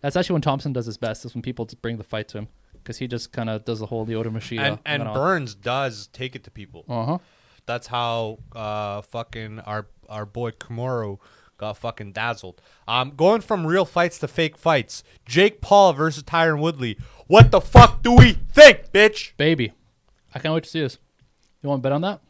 that's 0.00 0.14
actually 0.16 0.34
when 0.34 0.42
Thompson 0.42 0.72
does 0.72 0.86
his 0.86 0.96
best. 0.96 1.24
Is 1.24 1.34
when 1.34 1.42
people 1.42 1.64
just 1.64 1.82
bring 1.82 1.96
the 1.96 2.04
fight 2.04 2.28
to 2.28 2.38
him, 2.38 2.48
because 2.74 2.98
he 2.98 3.08
just 3.08 3.32
kind 3.32 3.50
of 3.50 3.64
does 3.64 3.80
the 3.80 3.86
whole 3.86 4.06
Lyoto 4.06 4.26
Machida. 4.26 4.60
And 4.60 4.78
and 4.86 5.14
Burns 5.14 5.54
does 5.54 6.06
take 6.08 6.36
it 6.36 6.44
to 6.44 6.50
people. 6.50 6.84
Uh 6.88 7.04
huh. 7.04 7.18
That's 7.66 7.86
how 7.88 8.38
uh 8.54 9.00
fucking 9.02 9.60
our 9.60 9.86
our 10.08 10.26
boy 10.26 10.50
Kamaru 10.52 11.18
got 11.56 11.78
fucking 11.78 12.12
dazzled. 12.12 12.60
Um, 12.86 13.12
going 13.16 13.40
from 13.40 13.66
real 13.66 13.84
fights 13.84 14.18
to 14.18 14.28
fake 14.28 14.56
fights. 14.58 15.02
Jake 15.24 15.60
Paul 15.60 15.92
versus 15.94 16.22
Tyron 16.22 16.60
Woodley. 16.60 16.98
What 17.26 17.50
the 17.50 17.60
fuck 17.60 18.02
do 18.02 18.12
we 18.12 18.32
think, 18.32 18.92
bitch? 18.92 19.32
Baby, 19.36 19.72
I 20.34 20.38
can't 20.40 20.52
wait 20.54 20.64
to 20.64 20.70
see 20.70 20.80
this. 20.80 20.98
You 21.64 21.70
want 21.70 21.80
to 21.80 21.82
bet 21.82 21.92
on 21.92 22.02
that? 22.02 22.20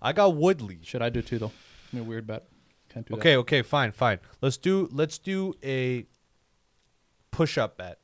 I 0.00 0.12
got 0.12 0.36
Woodley. 0.36 0.78
Should 0.84 1.02
I 1.02 1.10
do 1.10 1.22
too 1.22 1.38
though? 1.40 1.50
Give 1.90 1.94
me 1.94 2.00
a 2.00 2.04
weird 2.04 2.24
bet. 2.26 2.44
Can't 2.88 3.04
do 3.04 3.14
Okay, 3.16 3.36
okay, 3.38 3.62
fine, 3.62 3.90
fine. 3.90 4.20
Let's 4.40 4.56
do 4.56 4.88
let's 4.92 5.18
do 5.18 5.54
a 5.64 6.06
push-up 7.32 7.76
bet. 7.78 7.98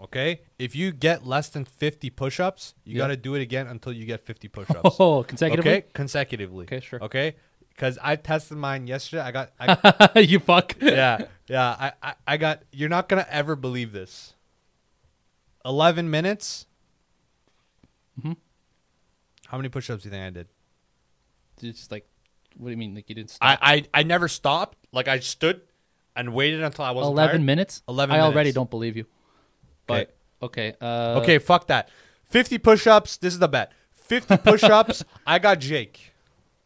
Okay? 0.00 0.40
If 0.58 0.74
you 0.74 0.92
get 0.92 1.26
less 1.26 1.50
than 1.50 1.66
50 1.66 2.08
push-ups, 2.08 2.74
you 2.84 2.94
Yeah. 2.94 2.98
got 3.04 3.06
to 3.08 3.16
do 3.18 3.34
it 3.34 3.42
again 3.42 3.66
until 3.66 3.92
you 3.92 4.06
get 4.06 4.22
50 4.22 4.48
push-ups. 4.48 4.96
Oh, 4.98 5.22
consecutively. 5.22 5.70
Okay? 5.70 5.86
Consecutively. 5.92 6.64
Okay, 6.64 6.80
sure. 6.80 7.02
Okay? 7.04 7.36
Cuz 7.76 7.98
I 8.02 8.16
tested 8.16 8.56
mine 8.56 8.86
yesterday. 8.86 9.22
I 9.22 9.30
got 9.30 9.52
I, 9.60 10.20
you 10.26 10.38
fuck. 10.40 10.74
yeah, 10.80 11.26
yeah. 11.48 11.76
I, 11.78 11.92
I, 12.02 12.14
I 12.26 12.36
got. 12.38 12.62
You're 12.72 12.88
not 12.88 13.08
gonna 13.10 13.26
ever 13.30 13.56
believe 13.56 13.92
this. 13.92 14.34
Eleven 15.66 16.10
minutes. 16.10 16.66
Mhm. 18.18 18.36
How 19.46 19.56
many 19.56 19.68
push-ups 19.68 20.02
do 20.02 20.08
you 20.08 20.12
think 20.12 20.24
I 20.24 20.30
did? 20.30 20.48
It's 21.62 21.78
just 21.78 21.92
like, 21.92 22.06
what 22.56 22.68
do 22.68 22.70
you 22.70 22.76
mean? 22.76 22.94
Like 22.94 23.08
you 23.08 23.14
didn't 23.14 23.30
stop? 23.30 23.58
I, 23.62 23.74
I, 23.74 23.84
I 24.00 24.02
never 24.02 24.28
stopped. 24.28 24.78
Like 24.92 25.08
I 25.08 25.18
stood 25.20 25.60
and 26.16 26.32
waited 26.34 26.62
until 26.62 26.84
I 26.84 26.90
was 26.92 27.06
Eleven 27.06 27.44
minutes. 27.44 27.82
11 27.88 28.14
I 28.14 28.20
already 28.20 28.52
don't 28.52 28.70
believe 28.70 28.96
you. 28.96 29.06
But 29.86 30.14
okay. 30.42 30.74
Uh, 30.80 31.20
Okay, 31.22 31.38
fuck 31.38 31.66
that. 31.68 31.90
Fifty 32.24 32.58
push-ups. 32.58 33.16
This 33.18 33.34
is 33.34 33.40
the 33.40 33.48
bet. 33.48 33.72
Fifty 33.90 34.36
push-ups. 34.44 35.04
I 35.26 35.38
got 35.38 35.58
Jake. 35.58 36.12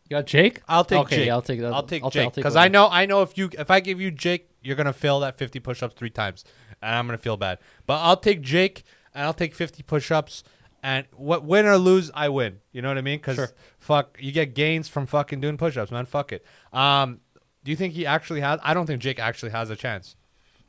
You 0.05 0.16
got 0.16 0.26
Jake. 0.26 0.61
I'll 0.68 0.84
take 0.84 0.99
okay, 1.01 1.16
Jake. 1.16 1.30
I'll 1.30 1.42
take 1.42 1.61
that. 1.61 1.72
I'll 1.72 1.82
take 1.82 2.03
I'll 2.03 2.11
Jake 2.11 2.34
because. 2.34 2.57
I 2.57 2.68
know 2.68 2.88
I 2.90 3.07
know 3.07 3.22
if 3.22 3.36
you 3.38 3.49
if 3.59 3.70
I 3.70 3.80
give 3.80 4.01
you 4.01 4.11
Jake, 4.11 4.51
you're 4.62 4.76
gonna 4.76 4.92
fail 4.92 5.20
that 5.20 5.38
50 5.38 5.61
push-ups 5.61 5.95
three 5.95 6.11
times, 6.11 6.45
and 6.82 6.95
I'm 6.95 7.07
gonna 7.07 7.18
feel 7.18 7.36
bad. 7.38 7.59
But 7.86 8.01
I'll 8.01 8.16
take 8.18 8.42
Jake 8.42 8.84
and 9.14 9.24
I'll 9.24 9.32
take 9.34 9.55
50 9.55 9.82
push-ups, 9.82 10.45
and 10.85 11.07
what 11.16 11.45
win 11.45 11.66
or 11.66 11.76
lose, 11.78 12.11
I 12.14 12.28
win. 12.28 12.61
You 12.70 12.82
know 12.82 12.89
what 12.89 12.99
I 12.99 13.03
mean? 13.03 13.16
Because 13.18 13.37
Sure. 13.37 13.51
fuck, 13.78 14.16
you 14.20 14.30
get 14.30 14.55
gains 14.55 14.87
from 14.87 15.07
fucking 15.07 15.41
doing 15.41 15.57
push-ups, 15.57 15.91
man. 15.91 16.05
Fuck 16.07 16.30
it. 16.32 16.45
Um, 16.72 17.20
do 17.64 17.70
you 17.70 17.76
think 17.76 17.95
he 17.95 18.05
actually 18.07 18.43
has? 18.43 18.61
I 18.62 18.74
don't 18.74 18.87
think 18.87 19.01
Jake 19.01 19.18
actually 19.18 19.51
has 19.53 19.70
a 19.70 19.76
chance. 19.76 20.14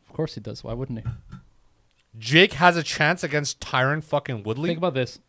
Of 0.09 0.15
course 0.15 0.33
he 0.35 0.41
does. 0.41 0.63
Why 0.63 0.73
wouldn't 0.73 0.99
he? 0.99 1.05
Jake 2.17 2.53
has 2.53 2.77
a 2.77 2.83
chance 2.83 3.23
against 3.23 3.59
Tyron 3.59 4.01
fucking 4.01 4.43
Woodley. 4.43 4.69
Think 4.69 4.77
about 4.77 4.93
this. 4.93 5.19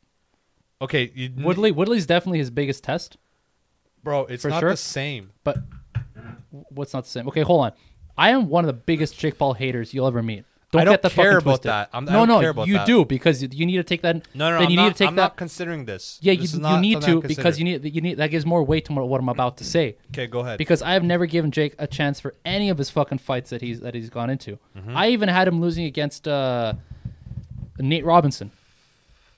okay, 0.80 1.10
you, 1.14 1.30
Woodley. 1.36 1.72
Woodley's 1.72 2.06
definitely 2.06 2.38
his 2.38 2.50
biggest 2.50 2.84
test. 2.84 3.16
bro, 4.04 4.24
it's 4.26 4.42
For 4.42 4.50
not 4.50 4.60
sure. 4.60 4.70
the 4.70 4.76
same. 4.76 5.32
But 5.42 5.58
what's 6.70 6.94
not 6.94 7.04
the 7.04 7.10
same? 7.10 7.26
Okay, 7.26 7.42
hold 7.42 7.64
on. 7.66 7.72
I 8.16 8.30
am 8.30 8.48
one 8.48 8.62
of 8.64 8.68
the 8.68 8.72
biggest 8.72 9.18
Jake 9.18 9.36
Paul 9.36 9.54
haters 9.54 9.92
you'll 9.92 10.06
ever 10.06 10.22
meet. 10.22 10.44
Don't, 10.72 10.80
I 10.82 10.84
don't 10.84 10.92
get 10.94 11.02
the 11.02 11.10
care 11.10 11.38
about 11.38 11.42
twisted. 11.44 11.68
that. 11.70 11.90
I'm- 11.92 12.08
I 12.08 12.12
no, 12.12 12.18
don't 12.18 12.28
no, 12.28 12.40
care 12.40 12.50
about 12.50 12.66
you 12.66 12.74
that. 12.74 12.86
do 12.86 13.04
because 13.04 13.40
you 13.40 13.64
need 13.66 13.76
to 13.76 13.84
take 13.84 14.02
that. 14.02 14.16
No, 14.34 14.50
no, 14.50 14.50
no. 14.50 14.58
Then 14.58 14.64
I'm 14.66 14.70
you 14.70 14.76
not, 14.76 14.84
need 14.86 14.92
to 14.94 14.98
take 14.98 15.08
I'm 15.08 15.14
that. 15.16 15.22
not 15.22 15.36
considering 15.36 15.84
this. 15.84 16.18
yeah, 16.20 16.32
This 16.32 16.38
you, 16.40 16.44
is 16.44 16.54
you 16.54 16.60
not 16.60 16.80
need 16.80 16.92
something 16.94 17.14
I'm 17.14 17.22
to 17.22 17.28
because 17.28 17.58
you 17.60 17.64
need 17.64 17.94
you 17.94 18.00
need 18.00 18.14
that 18.14 18.30
gives 18.30 18.44
more 18.44 18.64
weight 18.64 18.84
to 18.86 18.92
what 18.92 19.08
what 19.08 19.20
I'm 19.20 19.28
about 19.28 19.56
to 19.58 19.64
say. 19.64 19.96
Okay, 20.10 20.26
go 20.26 20.40
ahead. 20.40 20.58
Because 20.58 20.82
I 20.82 20.92
have 20.94 21.04
never 21.04 21.24
given 21.26 21.52
Jake 21.52 21.74
a 21.78 21.86
chance 21.86 22.18
for 22.18 22.34
any 22.44 22.68
of 22.68 22.78
his 22.78 22.90
fucking 22.90 23.18
fights 23.18 23.50
that 23.50 23.62
he's 23.62 23.78
that 23.80 23.94
he's 23.94 24.10
gone 24.10 24.28
into. 24.28 24.58
Mm-hmm. 24.76 24.96
I 24.96 25.08
even 25.10 25.28
had 25.28 25.46
him 25.46 25.60
losing 25.60 25.84
against 25.84 26.26
uh, 26.26 26.72
Nate 27.78 28.04
Robinson, 28.04 28.50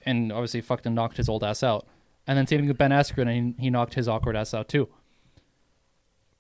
and 0.07 0.33
obviously 0.33 0.63
fucked 0.63 0.87
and 0.87 0.95
knocked 0.95 1.19
his 1.19 1.29
old 1.29 1.45
ass 1.45 1.63
out. 1.63 1.87
And 2.27 2.39
then 2.39 2.47
same 2.47 2.61
thing 2.61 2.69
with 2.69 2.79
Ben 2.79 2.91
Askren, 2.91 3.29
and 3.31 3.55
he, 3.59 3.65
he 3.65 3.71
knocked 3.71 3.95
his 3.95 4.09
awkward 4.09 4.35
ass 4.35 4.55
out 4.55 4.69
too. 4.69 4.89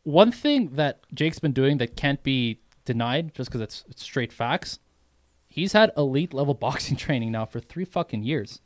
one 0.02 0.32
thing 0.32 0.70
that 0.74 1.00
Jake's 1.12 1.38
been 1.38 1.52
doing 1.52 1.78
that 1.78 1.96
can't 1.96 2.22
be 2.22 2.60
denied 2.88 3.32
just 3.34 3.48
because 3.50 3.60
it's, 3.60 3.84
it's 3.88 4.02
straight 4.02 4.32
facts. 4.32 4.78
He's 5.48 5.72
had 5.74 5.92
elite 5.96 6.34
level 6.34 6.54
boxing 6.66 6.96
training 6.96 7.30
now 7.32 7.44
for 7.46 7.60
three 7.60 7.84
fucking 7.84 8.24
years. 8.24 8.60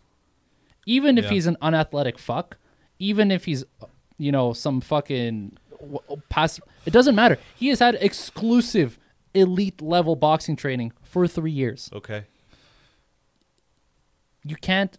Even 0.86 1.18
if 1.18 1.24
Yeah. 1.24 1.30
he's 1.32 1.46
an 1.46 1.56
unathletic 1.60 2.18
fuck, 2.18 2.56
even 2.98 3.30
if 3.30 3.44
he's, 3.44 3.64
you 4.18 4.32
know, 4.32 4.52
some 4.52 4.80
fucking 4.80 5.56
past, 6.28 6.60
it 6.86 6.92
doesn't 6.92 7.14
matter. 7.14 7.38
He 7.56 7.68
has 7.68 7.78
had 7.80 7.96
exclusive 8.00 8.98
elite 9.34 9.80
level 9.82 10.14
boxing 10.16 10.56
training 10.56 10.92
for 11.02 11.26
three 11.28 11.50
years. 11.52 11.90
Okay. 11.92 12.24
You 14.44 14.56
can't 14.56 14.98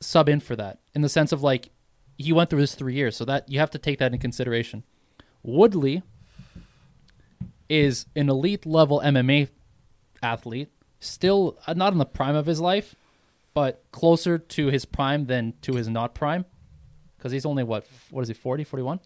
sub 0.00 0.28
in 0.28 0.40
for 0.40 0.56
that 0.56 0.78
in 0.94 1.00
the 1.02 1.08
sense 1.08 1.32
of 1.32 1.42
like 1.42 1.70
he 2.18 2.32
went 2.32 2.48
through 2.50 2.60
this 2.60 2.74
three 2.74 2.94
years, 2.94 3.16
so 3.16 3.24
that 3.26 3.48
you 3.50 3.58
have 3.58 3.70
to 3.70 3.78
take 3.78 3.98
that 3.98 4.12
in 4.12 4.18
consideration. 4.18 4.82
Woodley 5.42 6.02
is 7.68 8.06
an 8.14 8.28
elite 8.28 8.64
level 8.66 9.00
MMA 9.04 9.48
athlete, 10.22 10.70
still 11.00 11.58
uh, 11.66 11.72
not 11.74 11.92
in 11.92 11.98
the 11.98 12.06
prime 12.06 12.34
of 12.36 12.46
his 12.46 12.60
life, 12.60 12.94
but 13.54 13.82
closer 13.92 14.38
to 14.38 14.66
his 14.68 14.84
prime 14.84 15.26
than 15.26 15.54
to 15.62 15.74
his 15.74 15.88
not 15.88 16.14
prime, 16.14 16.44
because 17.16 17.32
he's 17.32 17.46
only 17.46 17.64
what 17.64 17.86
what 18.10 18.22
is 18.22 18.28
he 18.28 18.34
40, 18.34 18.64
41? 18.64 19.00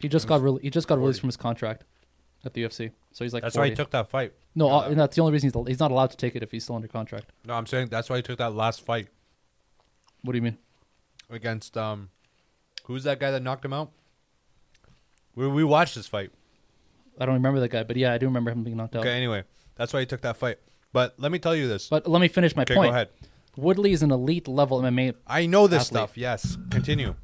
He 0.00 0.08
just 0.08 0.26
got 0.26 0.42
re- 0.42 0.58
he 0.60 0.70
just 0.70 0.86
got 0.86 0.98
released 0.98 1.20
from 1.20 1.28
his 1.28 1.36
contract 1.36 1.84
at 2.44 2.52
the 2.52 2.62
UFC, 2.64 2.90
so 3.12 3.24
he's 3.24 3.32
like 3.32 3.42
That's 3.42 3.54
40. 3.56 3.66
why 3.66 3.70
he 3.70 3.76
took 3.76 3.90
that 3.92 4.08
fight. 4.08 4.34
No, 4.54 4.68
uh, 4.68 4.92
that's 4.92 5.16
the 5.16 5.22
only 5.22 5.32
reason 5.32 5.50
he's, 5.50 5.66
he's 5.66 5.80
not 5.80 5.90
allowed 5.90 6.10
to 6.10 6.16
take 6.16 6.36
it 6.36 6.42
if 6.42 6.50
he's 6.50 6.64
still 6.64 6.76
under 6.76 6.88
contract. 6.88 7.26
No, 7.46 7.54
I'm 7.54 7.66
saying 7.66 7.88
that's 7.88 8.10
why 8.10 8.16
he 8.16 8.22
took 8.22 8.38
that 8.38 8.54
last 8.54 8.82
fight 8.82 9.08
What 10.22 10.32
do 10.32 10.38
you 10.38 10.42
mean? 10.42 10.58
against 11.30 11.76
um, 11.78 12.10
who's 12.84 13.04
that 13.04 13.20
guy 13.20 13.30
that 13.30 13.42
knocked 13.42 13.64
him 13.64 13.72
out? 13.72 13.90
We 15.34 15.46
we 15.48 15.64
watched 15.64 15.94
this 15.96 16.06
fight. 16.06 16.30
I 17.18 17.26
don't 17.26 17.34
remember 17.34 17.60
that 17.60 17.68
guy, 17.68 17.82
but 17.82 17.96
yeah, 17.96 18.12
I 18.12 18.18
do 18.18 18.26
remember 18.26 18.50
him 18.50 18.64
being 18.64 18.76
knocked 18.76 18.96
out. 18.96 19.00
Okay. 19.00 19.12
Anyway, 19.16 19.44
that's 19.76 19.92
why 19.92 20.00
he 20.00 20.06
took 20.06 20.20
that 20.22 20.36
fight. 20.36 20.58
But 20.92 21.14
let 21.18 21.30
me 21.32 21.38
tell 21.38 21.54
you 21.54 21.68
this. 21.68 21.88
But 21.88 22.08
let 22.08 22.20
me 22.20 22.28
finish 22.28 22.54
my 22.56 22.62
okay, 22.62 22.74
point. 22.74 22.90
go 22.90 22.94
ahead. 22.94 23.08
Woodley 23.56 23.92
is 23.92 24.02
an 24.02 24.10
elite 24.10 24.48
level 24.48 24.80
MMA, 24.80 25.14
I 25.26 25.46
know 25.46 25.66
this 25.68 25.82
Athlete. 25.82 25.86
stuff. 25.98 26.16
Yes. 26.18 26.56
Continue. 26.70 27.14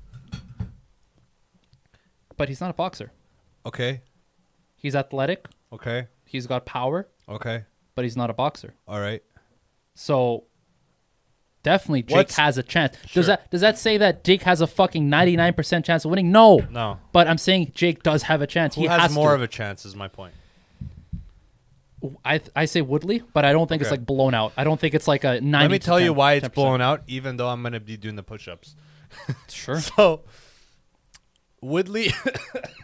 but 2.37 2.49
he's 2.49 2.61
not 2.61 2.71
a 2.71 2.75
boxer. 2.75 3.13
Okay. 3.67 4.03
He's 4.77 4.95
athletic. 4.95 5.47
Okay. 5.73 6.07
He's 6.25 6.47
got 6.47 6.65
power, 6.65 7.09
Okay. 7.29 7.65
but 7.95 8.05
he's 8.05 8.17
not 8.17 8.31
a 8.31 8.33
boxer. 8.33 8.75
All 8.89 9.01
right. 9.01 9.23
So 9.95 10.45
definitely 11.63 12.03
Jake 12.03 12.17
What's- 12.17 12.37
has 12.37 12.59
a 12.59 12.63
chance. 12.63 12.97
Sure. 13.07 13.21
Does 13.21 13.27
that 13.27 13.51
does 13.51 13.61
that 13.61 13.79
say 13.79 13.97
that 13.99 14.25
Jake 14.25 14.43
has 14.43 14.61
a 14.61 14.67
fucking 14.67 15.09
99% 15.11 15.85
chance 15.85 16.05
of 16.05 16.11
winning? 16.11 16.31
No. 16.33 16.59
No. 16.71 16.99
But 17.13 17.27
I'm 17.29 17.39
saying 17.39 17.73
Jake 17.75 18.03
does 18.03 18.23
have 18.25 18.43
a 18.43 18.47
chance. 18.47 18.75
Who 18.75 18.83
he 18.83 18.87
has, 18.87 19.01
has 19.01 19.15
more 19.15 19.31
to. 19.31 19.35
of 19.37 19.43
a 19.43 19.49
chance? 19.49 19.85
Is 19.85 19.95
my 19.97 20.09
point. 20.09 20.35
I 22.25 22.41
I 22.57 22.65
say 22.65 22.81
Woodley, 22.81 23.23
but 23.35 23.45
I 23.45 23.53
don't 23.53 23.69
think 23.69 23.83
it's 23.83 23.89
Okay. 23.91 23.99
like 24.01 24.07
blown 24.07 24.33
out. 24.33 24.53
I 24.57 24.65
don't 24.65 24.81
think 24.81 24.95
it's 24.95 25.07
like 25.07 25.23
a 25.25 25.41
90 25.41 25.51
Let 25.51 25.71
me 25.71 25.79
to 25.79 25.85
tell 25.85 25.99
10, 25.99 26.05
you 26.07 26.13
why 26.15 26.33
it's 26.35 26.49
10%. 26.49 26.55
blown 26.55 26.81
out. 26.81 27.03
Even 27.07 27.37
though 27.37 27.49
I'm 27.49 27.63
gonna 27.63 27.79
be 27.81 27.97
doing 27.99 28.17
the 28.17 28.23
push-ups. 28.23 28.75
Sure. 29.49 29.81
So 29.81 30.23
Woodley, 31.61 32.13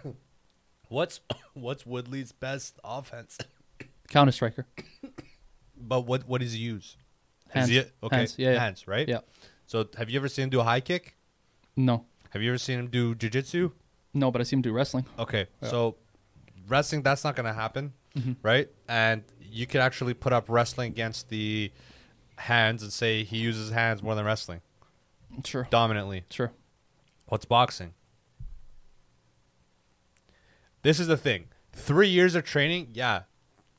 what's 0.89 1.21
what's 1.55 1.87
Woodley's 1.87 2.33
best 2.33 2.79
offense? 2.85 3.39
Counter 4.09 4.33
striker. 4.33 4.67
But 5.79 6.07
what 6.07 6.27
what 6.27 6.41
does 6.41 6.55
he 6.55 6.59
use? 6.61 6.97
Hands. 7.51 7.69
He 7.69 7.83
okay? 8.03 8.17
Hands. 8.17 8.35
Yeah, 8.39 8.53
yeah. 8.53 8.61
Hands, 8.61 8.87
right? 8.89 9.09
Yeah. 9.09 9.21
So 9.67 9.89
have 9.97 10.11
you 10.11 10.19
ever 10.19 10.29
seen 10.29 10.45
him 10.45 10.51
do 10.51 10.61
a 10.61 10.65
high 10.65 10.81
kick? 10.81 11.17
No. 11.77 12.05
Have 12.31 12.43
you 12.43 12.51
ever 12.51 12.59
seen 12.59 12.79
him 12.79 12.89
do 12.89 13.15
jujitsu? 13.15 13.73
No, 14.15 14.31
but 14.31 14.41
I 14.41 14.45
see 14.45 14.57
him 14.57 14.63
do 14.63 14.73
wrestling. 14.73 15.07
Okay, 15.19 15.47
Yeah. 15.63 15.69
so 15.69 15.97
wrestling 16.69 17.03
that's 17.03 17.23
not 17.25 17.37
gonna 17.37 17.53
happen, 17.53 17.93
Mm-hmm. 18.17 18.33
right? 18.43 18.69
And 18.89 19.23
you 19.41 19.67
could 19.67 19.81
actually 19.81 20.15
put 20.15 20.33
up 20.33 20.49
wrestling 20.49 20.91
against 20.93 21.29
the 21.29 21.71
hands 22.37 22.83
and 22.83 22.93
say 22.93 23.25
he 23.25 23.39
uses 23.39 23.71
hands 23.71 24.03
more 24.03 24.15
than 24.15 24.25
wrestling 24.25 24.61
Sure. 25.45 25.67
dominantly. 25.71 26.25
Sure. 26.31 26.53
What's 27.27 27.45
boxing? 27.45 27.93
This 30.83 31.01
is 31.01 31.07
the 31.09 31.17
thing. 31.17 31.47
Three 31.73 32.09
years 32.09 32.35
of 32.35 32.45
training, 32.45 32.91
yeah, 32.93 33.23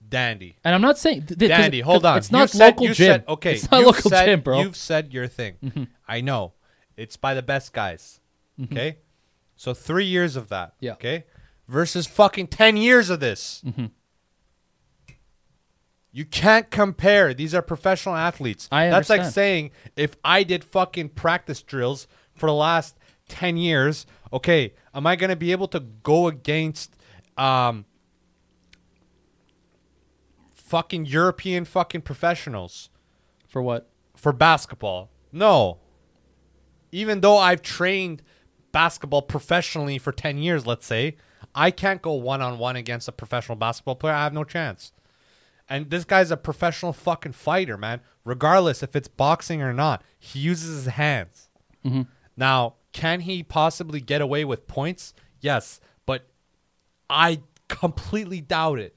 dandy. 0.10 0.58
And 0.64 0.74
I'm 0.76 0.82
not 0.82 0.98
saying 0.98 1.26
th- 1.26 1.40
th- 1.40 1.50
Dandy, 1.50 1.82
Hold 1.82 2.06
on. 2.06 2.18
It's 2.18 2.32
not 2.32 2.54
you 2.54 2.60
said, 2.60 2.66
local 2.68 2.86
you 2.88 2.94
gym. 2.94 3.06
Said, 3.08 3.24
okay, 3.28 3.54
It's 3.54 3.72
not 3.72 3.78
you've 3.80 3.88
local 3.88 4.10
said, 4.10 4.26
gym, 4.26 4.42
bro. 4.42 4.62
You've 4.62 4.76
said 4.78 5.14
your 5.14 5.28
thing. 5.28 5.56
Mm-hmm. 5.64 5.84
I 6.08 6.22
know. 6.22 6.54
It's 6.96 7.18
by 7.18 7.34
the 7.34 7.42
best 7.44 7.74
guys. 7.74 8.20
Mm-hmm. 8.60 8.74
Okay? 8.74 8.98
So 9.56 9.74
three 9.74 10.06
years 10.06 10.36
of 10.36 10.50
that. 10.50 10.74
Yeah. 10.80 10.94
Okay? 10.94 11.26
Versus 11.68 12.08
fucking 12.08 12.48
10 12.48 12.78
years 12.78 13.10
of 13.10 13.20
this. 13.20 13.62
Mm-hmm. 13.66 13.88
You 16.12 16.26
can't 16.26 16.72
compare. 16.72 17.34
These 17.34 17.54
are 17.54 17.62
professional 17.62 18.16
athletes. 18.16 18.68
I 18.72 18.90
That's 18.90 19.10
like 19.10 19.26
saying 19.26 19.72
if 19.96 20.16
I 20.24 20.44
did 20.44 20.64
fucking 20.64 21.10
practice 21.10 21.62
drills 21.62 22.08
for 22.34 22.48
the 22.48 22.56
last 22.56 22.98
10 23.28 23.58
years, 23.58 24.06
okay, 24.34 24.74
am 24.96 25.06
I 25.06 25.16
going 25.16 25.30
to 25.30 25.36
be 25.36 25.52
able 25.52 25.68
to 25.70 25.80
go 25.80 26.28
against 26.28 26.96
um, 27.38 27.86
fucking 30.68 31.06
European 31.06 31.66
fucking 31.66 32.02
professionals 32.02 32.90
For 33.48 33.62
what? 33.62 33.90
for 34.16 34.34
basketball? 34.34 35.10
No. 35.32 35.78
Even 36.92 37.22
though 37.22 37.38
I've 37.38 37.62
trained 37.62 38.24
basketball 38.72 39.22
professionally 39.22 39.98
for 39.98 40.12
10 40.12 40.38
years, 40.40 40.66
let's 40.66 40.86
say, 40.86 41.16
I 41.54 41.72
can't 41.72 42.02
go 42.02 42.14
one 42.14 42.42
on 42.42 42.58
one 42.58 42.76
against 42.76 43.08
a 43.08 43.12
professional 43.12 43.56
basketball 43.56 43.96
player. 43.96 44.14
I 44.14 44.24
have 44.24 44.34
no 44.34 44.44
chance. 44.44 44.92
And 45.70 45.90
this 45.90 46.06
guy's 46.06 46.32
a 46.32 46.38
professional 46.38 46.94
fucking 46.94 47.34
fighter, 47.34 47.78
man. 47.78 48.02
Regardless 48.24 48.84
if 48.84 48.96
it's 48.96 49.08
boxing 49.08 49.62
or 49.62 49.74
not, 49.74 50.04
he 50.20 50.40
uses 50.40 50.84
his 50.84 50.94
hands. 50.94 51.50
Mm-hmm. 51.86 52.04
Now, 52.36 52.76
can 52.94 53.22
he 53.22 53.44
possibly 53.44 54.02
get 54.02 54.22
away 54.22 54.44
with 54.46 54.68
points? 54.68 55.14
Yes, 55.40 55.80
but 56.06 56.28
I 57.10 57.42
completely 57.68 58.42
doubt 58.42 58.80
it. 58.80 58.97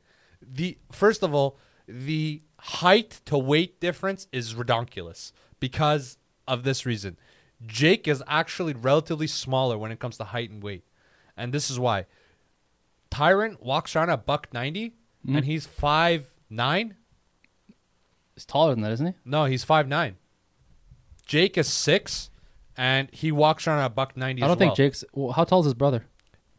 The 0.52 0.78
first 0.92 1.22
of 1.22 1.34
all, 1.34 1.58
the 1.86 2.42
height 2.58 3.20
to 3.26 3.38
weight 3.38 3.80
difference 3.80 4.26
is 4.32 4.54
redonkulous 4.54 5.32
because 5.60 6.18
of 6.48 6.64
this 6.64 6.84
reason. 6.84 7.16
Jake 7.66 8.08
is 8.08 8.22
actually 8.26 8.72
relatively 8.72 9.26
smaller 9.26 9.76
when 9.78 9.92
it 9.92 9.98
comes 10.00 10.16
to 10.16 10.24
height 10.24 10.50
and 10.50 10.62
weight. 10.62 10.84
And 11.36 11.52
this 11.52 11.70
is 11.70 11.78
why. 11.78 12.06
Tyrant 13.10 13.62
walks 13.62 13.94
around 13.94 14.10
at 14.10 14.24
buck 14.26 14.48
90 14.52 14.92
and 15.26 15.44
he's 15.44 15.66
five 15.66 16.26
nine. 16.48 16.96
He's 18.34 18.46
taller 18.46 18.74
than 18.74 18.82
that, 18.82 18.92
isn't 18.92 19.06
he? 19.06 19.12
No, 19.24 19.44
he's 19.44 19.64
five 19.64 19.86
nine. 19.88 20.16
Jake 21.26 21.58
is 21.58 21.68
6 21.68 22.30
and 22.76 23.08
he 23.12 23.30
walks 23.30 23.66
around 23.68 23.80
at 23.80 23.94
buck 23.94 24.16
90 24.16 24.42
I 24.42 24.46
don't 24.48 24.56
think 24.56 24.70
well. 24.70 24.76
Jake's. 24.76 25.04
Well, 25.12 25.32
how 25.32 25.44
tall 25.44 25.60
is 25.60 25.66
his 25.66 25.74
brother? 25.74 26.04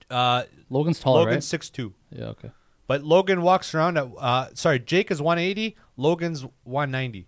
uh 0.09 0.43
Logan's 0.69 0.99
taller, 0.99 1.19
Logan's 1.21 1.35
right? 1.35 1.43
six 1.43 1.69
two. 1.69 1.93
Yeah. 2.11 2.25
Okay. 2.25 2.51
But 2.91 3.03
Logan 3.05 3.41
walks 3.41 3.73
around 3.73 3.97
at 3.97 4.09
uh 4.17 4.47
sorry, 4.53 4.77
Jake 4.77 5.11
is 5.11 5.21
180, 5.21 5.77
Logan's 5.95 6.45
190. 6.65 7.25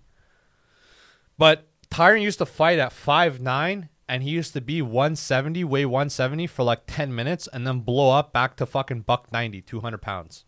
But 1.38 1.70
Tyron 1.90 2.22
used 2.22 2.40
to 2.40 2.46
fight 2.46 2.80
at 2.80 2.92
5'9 2.92 3.88
and 4.10 4.24
he 4.24 4.30
used 4.30 4.52
to 4.56 4.60
be 4.60 4.82
170, 4.82 5.64
weigh 5.64 5.86
170 5.86 6.48
for 6.48 6.64
like 6.64 6.82
10 6.86 7.16
minutes 7.16 7.48
and 7.54 7.66
then 7.66 7.80
blow 7.80 8.12
up 8.12 8.34
back 8.34 8.58
to 8.58 8.66
fucking 8.66 9.04
buck 9.04 9.32
90, 9.32 9.62
200 9.62 10.02
pounds. 10.02 10.44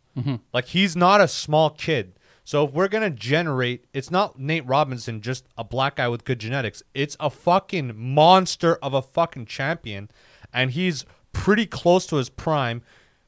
Like 0.52 0.66
he's 0.66 0.98
not 0.98 1.22
a 1.22 1.30
small 1.30 1.70
kid. 1.70 2.20
So 2.44 2.66
if 2.66 2.74
we're 2.74 2.90
gonna 2.90 3.10
generate, 3.10 3.86
it's 3.94 4.12
not 4.12 4.38
Nate 4.38 4.68
Robinson, 4.68 5.22
just 5.22 5.48
a 5.58 5.64
black 5.64 5.96
guy 5.96 6.10
with 6.10 6.26
good 6.26 6.40
genetics. 6.40 6.84
It's 6.94 7.16
a 7.22 7.30
fucking 7.30 7.94
monster 7.96 8.76
of 8.84 8.94
a 8.94 9.02
fucking 9.02 9.46
champion, 9.46 10.12
and 10.52 10.72
he's 10.72 11.06
pretty 11.32 11.66
close 11.66 12.06
to 12.08 12.18
his 12.18 12.28
prime, 12.28 12.82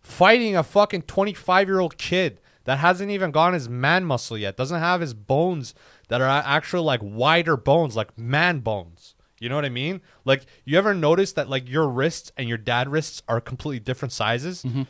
fighting 0.08 0.56
a 0.56 0.64
fucking 0.64 1.04
twenty 1.04 1.34
five 1.34 1.68
year 1.68 1.80
old 1.80 1.98
kid 1.98 2.40
that 2.64 2.80
hasn't 2.80 3.12
even 3.12 3.32
gone 3.32 3.54
his 3.54 3.70
man 3.70 4.06
muscle 4.06 4.38
yet, 4.38 4.58
doesn't 4.58 4.80
have 4.80 5.02
his 5.02 5.14
bones 5.14 5.74
that 6.08 6.22
are 6.22 6.28
actual 6.28 6.84
like 6.84 7.02
wider 7.04 7.58
bones, 7.58 7.96
like 7.96 8.18
man 8.18 8.60
bones. 8.60 9.16
You 9.40 9.50
know 9.50 9.56
what 9.56 9.66
I 9.66 9.70
mean? 9.70 10.02
Like 10.26 10.46
you 10.66 10.78
ever 10.78 10.94
notice 10.94 11.34
that 11.34 11.50
like 11.50 11.70
your 11.70 11.88
wrists 11.88 12.32
and 12.38 12.48
your 12.48 12.58
dad 12.58 12.90
wrists 12.90 13.22
are 13.28 13.40
completely 13.42 13.80
different 13.80 14.14
sizes? 14.14 14.64
Mm-hmm. 14.64 14.84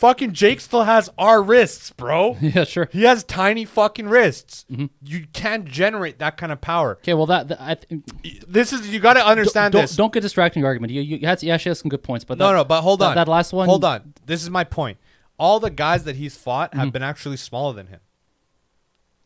Fucking 0.00 0.32
Jake 0.32 0.60
still 0.60 0.84
has 0.84 1.10
our 1.18 1.42
wrists, 1.42 1.90
bro. 1.90 2.36
yeah. 2.40 2.64
Sure. 2.64 2.88
He 2.90 3.02
has 3.02 3.22
tiny 3.22 3.66
fucking 3.66 4.08
wrists. 4.08 4.64
You 5.02 5.26
can't 5.34 5.66
generate 5.66 6.18
that 6.20 6.38
kind 6.38 6.50
of 6.50 6.60
power. 6.62 6.92
Okay. 7.02 7.12
Well, 7.12 7.26
that, 7.26 7.48
that 7.48 7.60
I 7.60 7.74
th- 7.74 8.00
This 8.48 8.72
is 8.72 8.88
you 8.88 8.98
got 8.98 9.12
to 9.14 9.26
understand 9.26 9.72
don't, 9.72 9.82
this. 9.82 9.94
Don't 9.96 10.10
get 10.10 10.20
distracted 10.22 10.58
in 10.58 10.60
your 10.62 10.68
argument. 10.68 10.94
You, 10.94 11.02
you, 11.02 11.18
you, 11.18 11.26
had, 11.26 11.42
you 11.42 11.50
actually 11.52 11.70
have 11.72 11.78
some 11.78 11.90
good 11.90 12.02
points, 12.02 12.24
but 12.24 12.38
no, 12.38 12.46
that- 12.48 12.54
no, 12.54 12.64
but 12.64 12.80
hold 12.80 13.00
that- 13.00 13.08
on. 13.10 13.14
That 13.16 13.28
last 13.28 13.52
one. 13.52 13.68
Hold 13.68 13.84
on. 13.84 14.14
This 14.24 14.42
is 14.42 14.48
my 14.48 14.64
point. 14.64 14.96
All 15.38 15.60
the 15.60 15.68
guys 15.70 16.04
that 16.04 16.16
he's 16.16 16.34
fought 16.34 16.70
Mm-hmm. 16.70 16.80
have 16.80 16.92
been 16.94 17.02
actually 17.02 17.36
smaller 17.36 17.74
than 17.74 17.86
him, 17.88 18.00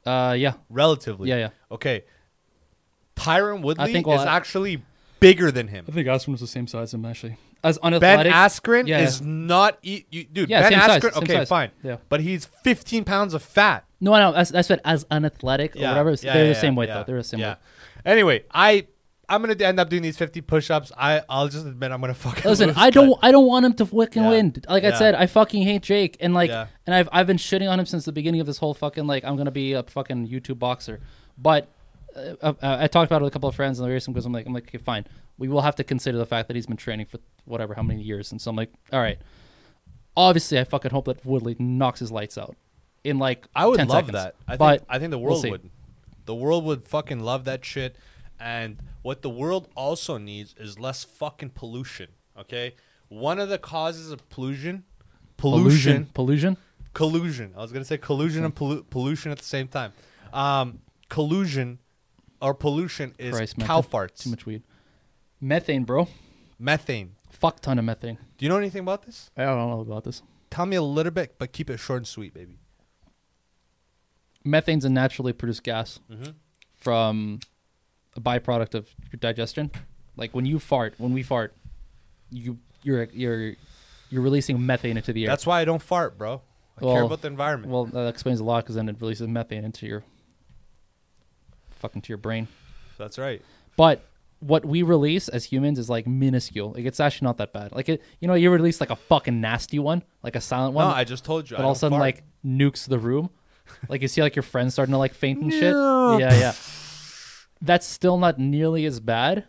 Uh, 0.04 0.34
yeah. 0.36 0.54
relatively. 0.70 1.28
Yeah, 1.28 1.36
yeah. 1.36 1.48
Okay. 1.70 2.02
Tyron 3.16 3.62
Woodley 3.62 3.92
think, 3.92 4.06
well, 4.08 4.20
is 4.20 4.26
I- 4.26 4.36
actually 4.36 4.82
bigger 5.20 5.52
than 5.52 5.68
him. 5.68 5.84
I 5.88 5.92
think 5.92 6.08
Askren 6.08 6.32
was 6.32 6.40
the 6.40 6.46
same 6.48 6.66
size 6.66 6.88
as 6.88 6.94
him 6.94 7.04
actually. 7.04 7.36
As 7.64 7.78
unathletic. 7.78 8.30
Ben. 8.30 8.32
Askren 8.32 8.86
Yeah, 8.86 9.00
is 9.00 9.20
not, 9.22 9.78
e- 9.82 10.04
you, 10.10 10.24
dude. 10.24 10.50
Yeah, 10.50 10.68
ben 10.68 10.72
same 10.72 11.00
size, 11.00 11.16
okay, 11.16 11.44
fine, 11.46 11.70
Yeah. 11.82 11.96
but 12.08 12.20
he's 12.20 12.44
15 12.62 13.04
pounds 13.04 13.34
of 13.34 13.42
fat. 13.42 13.84
no, 14.00 14.12
no, 14.12 14.32
that's 14.32 14.50
that's 14.50 14.68
what 14.68 14.80
as 14.84 15.04
unathletic 15.10 15.74
or 15.76 15.80
whatever. 15.80 16.10
Yeah, 16.20 16.34
they're 16.34 16.48
the 16.48 16.54
same 16.54 16.76
weight 16.76 16.88
yeah, 16.90 16.98
though. 16.98 17.04
They're 17.04 17.16
the 17.16 17.24
same 17.24 17.40
yeah. 17.40 17.48
weight. 17.50 17.58
Anyway, 18.04 18.44
I 18.52 18.86
I'm 19.26 19.40
gonna 19.40 19.54
end 19.54 19.80
up 19.80 19.88
doing 19.88 20.02
these 20.02 20.18
50 20.18 20.42
push-ups. 20.42 20.92
I 20.98 21.22
I'll 21.30 21.48
just 21.48 21.64
admit 21.66 21.90
I'm 21.90 22.00
gonna 22.02 22.12
fucking 22.26 22.44
Listen, 22.44 22.68
lose, 22.68 22.76
I 22.78 22.90
don't 22.90 23.18
I 23.22 23.32
don't 23.32 23.46
want 23.46 23.64
him 23.64 23.72
to 23.74 23.86
fucking 23.86 24.22
Yeah. 24.22 24.28
win. 24.28 24.54
Like 24.68 24.84
I 24.84 24.92
said, 24.98 25.14
I 25.14 25.26
fucking 25.26 25.62
hate 25.62 25.82
Jake 25.82 26.18
and 26.20 26.34
like 26.34 26.50
Yeah. 26.50 26.66
and 26.86 26.94
I've 26.94 27.08
I've 27.12 27.26
been 27.26 27.38
shitting 27.38 27.70
on 27.70 27.80
him 27.80 27.86
since 27.86 28.04
the 28.04 28.12
beginning 28.12 28.40
of 28.42 28.46
this 28.46 28.58
whole 28.58 28.74
fucking 28.74 29.06
like 29.06 29.24
I'm 29.24 29.36
gonna 29.36 29.50
be 29.50 29.72
a 29.72 29.82
fucking 29.82 30.28
YouTube 30.28 30.58
boxer. 30.58 31.00
But 31.38 31.68
uh, 32.16 32.36
uh, 32.42 32.54
I 32.62 32.86
talked 32.86 33.10
about 33.10 33.20
it 33.22 33.24
with 33.24 33.32
a 33.32 33.34
couple 33.34 33.48
of 33.48 33.54
friends 33.54 33.80
and 33.80 34.02
some 34.02 34.14
because 34.14 34.26
I'm 34.26 34.32
like 34.32 34.46
I'm 34.46 34.52
like 34.52 34.68
okay 34.68 34.78
fine. 34.78 35.06
We 35.38 35.48
will 35.48 35.62
have 35.62 35.76
to 35.76 35.84
consider 35.84 36.18
the 36.18 36.26
fact 36.26 36.48
that 36.48 36.54
he's 36.54 36.66
been 36.66 36.76
training 36.76 37.06
for 37.06 37.18
whatever 37.44 37.74
how 37.74 37.82
many 37.82 38.02
years 38.02 38.30
and 38.32 38.40
so 38.40 38.50
I'm 38.50 38.56
like 38.56 38.70
all 38.92 39.00
right. 39.00 39.18
Obviously, 40.16 40.60
I 40.60 40.64
fucking 40.64 40.92
hope 40.92 41.06
that 41.06 41.26
Woodley 41.26 41.56
knocks 41.58 41.98
his 41.98 42.12
lights 42.12 42.38
out 42.38 42.54
in 43.02 43.18
like 43.18 43.46
I 43.54 43.66
would 43.66 43.78
10 43.78 43.88
love 43.88 43.96
seconds. 44.06 44.12
that. 44.12 44.34
I 44.46 44.56
but 44.56 44.78
think 44.80 44.88
I 44.90 44.98
think 44.98 45.10
the 45.10 45.18
we'll 45.18 45.32
world 45.32 45.50
would. 45.50 45.70
The 46.24 46.34
world 46.34 46.64
would 46.64 46.84
fucking 46.84 47.20
love 47.20 47.44
that 47.44 47.64
shit. 47.64 47.96
And 48.40 48.78
what 49.02 49.22
the 49.22 49.30
world 49.30 49.68
also 49.76 50.16
needs 50.18 50.54
is 50.58 50.78
less 50.78 51.04
fucking 51.04 51.50
pollution. 51.50 52.08
Okay, 52.38 52.74
one 53.08 53.38
of 53.38 53.48
the 53.48 53.58
causes 53.58 54.10
of 54.10 54.28
pollution, 54.28 54.84
pollution, 55.36 56.06
pollution. 56.14 56.56
collusion. 56.94 57.52
I 57.56 57.60
was 57.60 57.72
gonna 57.72 57.84
say 57.84 57.98
collusion 57.98 58.44
and 58.44 58.54
pollu- 58.54 58.88
pollution 58.88 59.30
at 59.32 59.38
the 59.38 59.44
same 59.44 59.68
time. 59.68 59.92
Um, 60.32 60.80
collusion 61.08 61.78
or 62.45 62.55
pollution 62.55 63.14
is 63.18 63.34
Christ, 63.34 63.59
cow 63.59 63.76
methane. 63.78 63.90
farts, 63.90 64.22
Too 64.22 64.30
much 64.30 64.47
weed. 64.47 64.62
Methane, 65.40 65.84
bro. 65.84 66.09
methane. 66.59 67.16
Fuck 67.30 67.61
ton 67.61 67.78
of 67.78 67.84
methane. 67.84 68.18
Do 68.38 68.45
you 68.45 68.49
know 68.49 68.57
anything 68.59 68.80
about 68.82 69.05
this? 69.05 69.30
I 69.36 69.45
don't 69.45 69.59
know 69.70 69.80
about 69.80 70.05
this. 70.05 70.22
Tell 70.51 70.66
me 70.66 70.76
a 70.76 70.82
little 70.82 71.11
bit, 71.12 71.34
but 71.38 71.53
keep 71.53 71.68
it 71.70 71.78
short 71.78 71.99
and 71.99 72.07
sweet, 72.07 72.32
baby. 72.34 72.59
methane's 74.45 74.84
a 74.84 74.90
naturally 74.90 75.32
produced 75.32 75.62
gas 75.62 75.99
Mm-hmm. 76.11 76.30
from 76.74 77.40
a 78.16 78.20
byproduct 78.20 78.74
of 78.74 78.95
your 79.12 79.18
digestion. 79.18 79.70
Like 80.16 80.34
when 80.34 80.47
you 80.47 80.59
fart, 80.59 80.95
when 80.99 81.12
we 81.12 81.22
fart, 81.22 81.55
you 82.30 82.59
you're 82.82 83.05
you're 83.12 83.55
you're 84.11 84.22
releasing 84.22 84.64
methane 84.64 84.97
into 84.97 85.12
the 85.12 85.24
air. 85.24 85.28
That's 85.30 85.47
why 85.47 85.61
I 85.61 85.64
don't 85.64 85.82
fart, 85.82 86.16
bro. 86.16 86.42
I 86.78 86.80
care 86.82 87.03
about 87.03 87.22
the 87.22 87.28
environment. 87.28 87.72
well, 87.72 87.84
that 87.86 88.09
explains 88.09 88.40
a 88.40 88.45
lot 88.45 88.64
because 88.64 88.74
then 88.76 88.88
it 88.88 88.97
releases 89.01 89.26
methane 89.28 89.64
into 89.64 89.86
your 89.86 90.05
fucking 91.85 92.01
to 92.01 92.09
your 92.09 92.16
brain. 92.18 92.49
That's 92.97 93.18
right. 93.18 93.43
But 93.76 94.03
what 94.41 94.64
we 94.64 94.82
release 94.82 95.28
as 95.28 95.45
humans 95.45 95.78
is 95.78 95.91
like 95.91 96.07
minuscule. 96.07 96.72
Like 96.72 96.87
it's 96.87 96.99
actually 96.99 97.26
not 97.26 97.37
that 97.37 97.53
bad. 97.53 97.72
Like 97.72 97.91
it, 97.91 98.03
you 98.20 98.28
know, 98.28 98.32
you 98.35 98.51
release 98.51 98.80
like 98.80 98.89
a 98.91 98.97
fucking 98.97 99.39
nasty 99.39 99.78
one, 99.78 100.03
like 100.22 100.35
a 100.35 100.41
silent 100.41 100.74
one, 100.74 100.89
No, 100.89 100.95
I 100.95 101.05
just 101.05 101.24
told 101.26 101.51
you. 101.51 101.57
but 101.59 101.64
all 101.64 101.72
of 101.72 101.76
a 101.76 101.80
sudden 101.80 101.99
fart. 101.99 102.01
like 102.01 102.24
nukes 102.45 102.89
the 102.89 102.99
room. 102.99 103.28
like 103.91 104.01
you 104.01 104.09
see 104.09 104.22
like 104.22 104.35
your 104.35 104.43
friends 104.43 104.72
starting 104.72 104.93
to 104.93 104.99
like 104.99 105.12
faint 105.12 105.43
and 105.43 105.53
shit. 105.53 105.74
Yeah. 105.74 106.39
Yeah. 106.39 106.55
That's 107.61 107.87
still 107.87 108.16
not 108.16 108.39
nearly 108.39 108.87
as 108.87 108.99
bad 109.01 109.45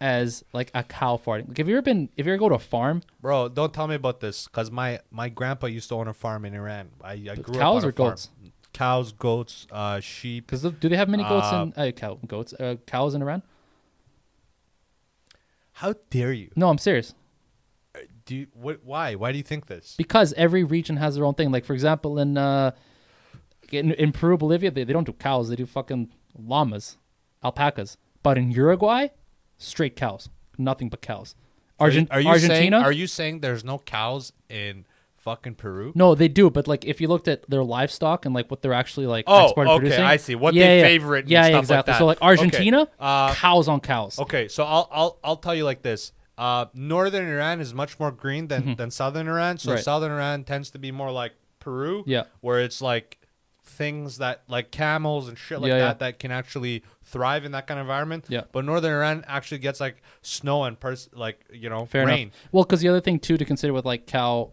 as 0.00 0.44
like 0.52 0.70
a 0.74 0.84
cow 0.84 1.16
farting. 1.16 1.48
Like, 1.48 1.58
have 1.58 1.68
you 1.68 1.74
ever 1.74 1.82
been? 1.82 2.08
If 2.16 2.24
you 2.26 2.32
ever 2.32 2.38
go 2.38 2.48
to 2.48 2.54
a 2.54 2.60
farm, 2.60 3.02
Bro, 3.20 3.48
don't 3.50 3.74
tell 3.74 3.88
me 3.88 3.96
about 3.96 4.20
this, 4.20 4.46
cause 4.46 4.70
my 4.70 5.00
my 5.10 5.28
grandpa 5.28 5.66
used 5.66 5.88
to 5.88 5.96
own 5.96 6.06
a 6.08 6.14
farm 6.14 6.44
in 6.44 6.54
Iran. 6.54 6.90
I, 7.02 7.12
I 7.12 7.34
grew 7.36 7.54
cows 7.54 7.82
up 7.82 7.82
on 7.82 7.84
or 7.84 7.88
a 7.88 7.92
farm. 7.92 8.10
goats? 8.10 8.30
Cows, 8.72 9.12
goats, 9.12 9.66
uh, 9.72 9.98
sheep. 10.00 10.46
because 10.46 10.62
do 10.62 10.88
they 10.88 10.96
have 10.96 11.08
many 11.08 11.22
goats 11.24 11.46
Uh, 11.52 11.66
in 11.76 11.88
uh, 11.88 11.90
cow 11.92 12.18
goats 12.26 12.52
uh, 12.54 12.76
cows 12.86 13.14
in 13.14 13.22
Iran? 13.22 13.42
How 15.72 15.94
dare 16.10 16.32
you? 16.32 16.50
No, 16.56 16.68
I'm 16.68 16.78
serious. 16.78 17.14
Do 18.26 18.36
you, 18.36 18.46
what? 18.52 18.80
Why? 18.84 19.14
Why 19.14 19.32
do 19.32 19.38
you 19.38 19.44
think 19.44 19.66
this? 19.66 19.94
Because 19.96 20.32
every 20.34 20.62
region 20.64 20.96
has 20.98 21.14
their 21.14 21.24
own 21.24 21.34
thing. 21.34 21.50
Like 21.50 21.64
for 21.64 21.72
example, 21.72 22.18
in 22.18 22.36
uh, 22.36 22.72
in, 23.72 23.92
in 23.92 24.12
Peru, 24.12 24.36
Bolivia, 24.36 24.70
they, 24.70 24.84
they 24.84 24.92
don't 24.92 25.04
do 25.06 25.12
cows. 25.12 25.48
They 25.48 25.56
do 25.56 25.66
fucking 25.66 26.10
llamas, 26.38 26.98
alpacas. 27.42 27.96
But 28.22 28.36
in 28.38 28.50
Uruguay, 28.50 29.08
straight 29.56 29.96
cows. 29.96 30.28
Nothing 30.58 30.88
but 30.88 31.00
cows. 31.00 31.34
Argent- 31.80 32.10
are 32.10 32.20
you 32.20 32.28
Argentina? 32.28 32.56
Saying, 32.56 32.74
are 32.74 32.92
you 32.92 33.06
saying 33.06 33.40
there's 33.40 33.64
no 33.64 33.78
cows 33.78 34.32
in 34.48 34.84
fucking 35.18 35.54
Peru? 35.56 35.92
No, 35.94 36.14
they 36.14 36.28
do, 36.28 36.50
but 36.50 36.66
like 36.66 36.84
if 36.84 37.00
you 37.00 37.08
looked 37.08 37.28
at 37.28 37.48
their 37.50 37.62
livestock 37.62 38.24
and 38.24 38.34
like 38.34 38.50
what 38.50 38.62
they're 38.62 38.72
actually 38.72 39.06
like 39.06 39.24
Oh, 39.26 39.52
okay, 39.56 39.68
producing, 39.68 40.04
I 40.04 40.16
see. 40.16 40.34
What 40.34 40.54
yeah, 40.54 40.66
they 40.66 40.78
yeah. 40.80 40.84
favorite 40.86 41.20
and 41.24 41.30
yeah, 41.30 41.40
yeah, 41.40 41.46
stuff 41.46 41.54
like 41.54 41.62
exactly. 41.64 41.92
that. 41.92 41.98
So 41.98 42.06
like 42.06 42.18
Okay, 42.18 42.26
Argentina, 42.26 42.88
uh, 42.98 43.34
cows 43.34 43.68
on 43.68 43.80
cows. 43.80 44.18
Okay, 44.18 44.48
so 44.48 44.64
I'll 44.64 44.88
I'll 44.90 45.18
I'll 45.22 45.36
tell 45.36 45.54
you 45.54 45.64
like 45.64 45.82
this. 45.82 46.12
Uh, 46.36 46.66
northern 46.72 47.26
Iran 47.28 47.60
is 47.60 47.74
much 47.74 47.98
more 47.98 48.12
green 48.12 48.46
than, 48.46 48.76
than 48.76 48.90
southern 48.92 49.26
Iran. 49.28 49.58
So 49.58 49.68
Mm-hmm. 49.70 49.74
Right. 49.74 49.84
southern 49.84 50.12
Iran 50.12 50.44
tends 50.44 50.70
to 50.70 50.78
be 50.78 50.92
more 50.92 51.10
like 51.10 51.32
Peru. 51.58 52.04
Yeah. 52.06 52.24
Where 52.40 52.60
it's 52.60 52.80
like 52.80 53.18
things 53.64 54.18
that 54.18 54.42
like 54.48 54.70
camels 54.70 55.28
and 55.28 55.36
shit 55.36 55.60
like 55.60 55.68
Yeah, 55.70 55.78
that 55.78 55.98
that 55.98 56.18
can 56.18 56.30
actually 56.30 56.82
thrive 57.02 57.44
in 57.44 57.52
that 57.52 57.66
kind 57.66 57.78
of 57.80 57.84
environment. 57.86 58.26
Yeah. 58.28 58.42
But 58.52 58.64
northern 58.64 58.92
Iran 58.92 59.24
actually 59.26 59.58
gets 59.58 59.80
like 59.80 60.00
snow 60.22 60.64
and 60.64 60.78
pers- 60.78 61.08
like 61.12 61.44
you 61.52 61.68
know 61.68 61.86
Fair 61.86 62.06
rain. 62.06 62.22
enough. 62.28 62.34
Well, 62.52 62.64
because 62.64 62.80
the 62.80 62.88
other 62.88 63.00
thing 63.00 63.18
too 63.18 63.36
to 63.36 63.44
consider 63.44 63.72
with 63.72 63.84
like 63.84 64.06
cow, 64.06 64.52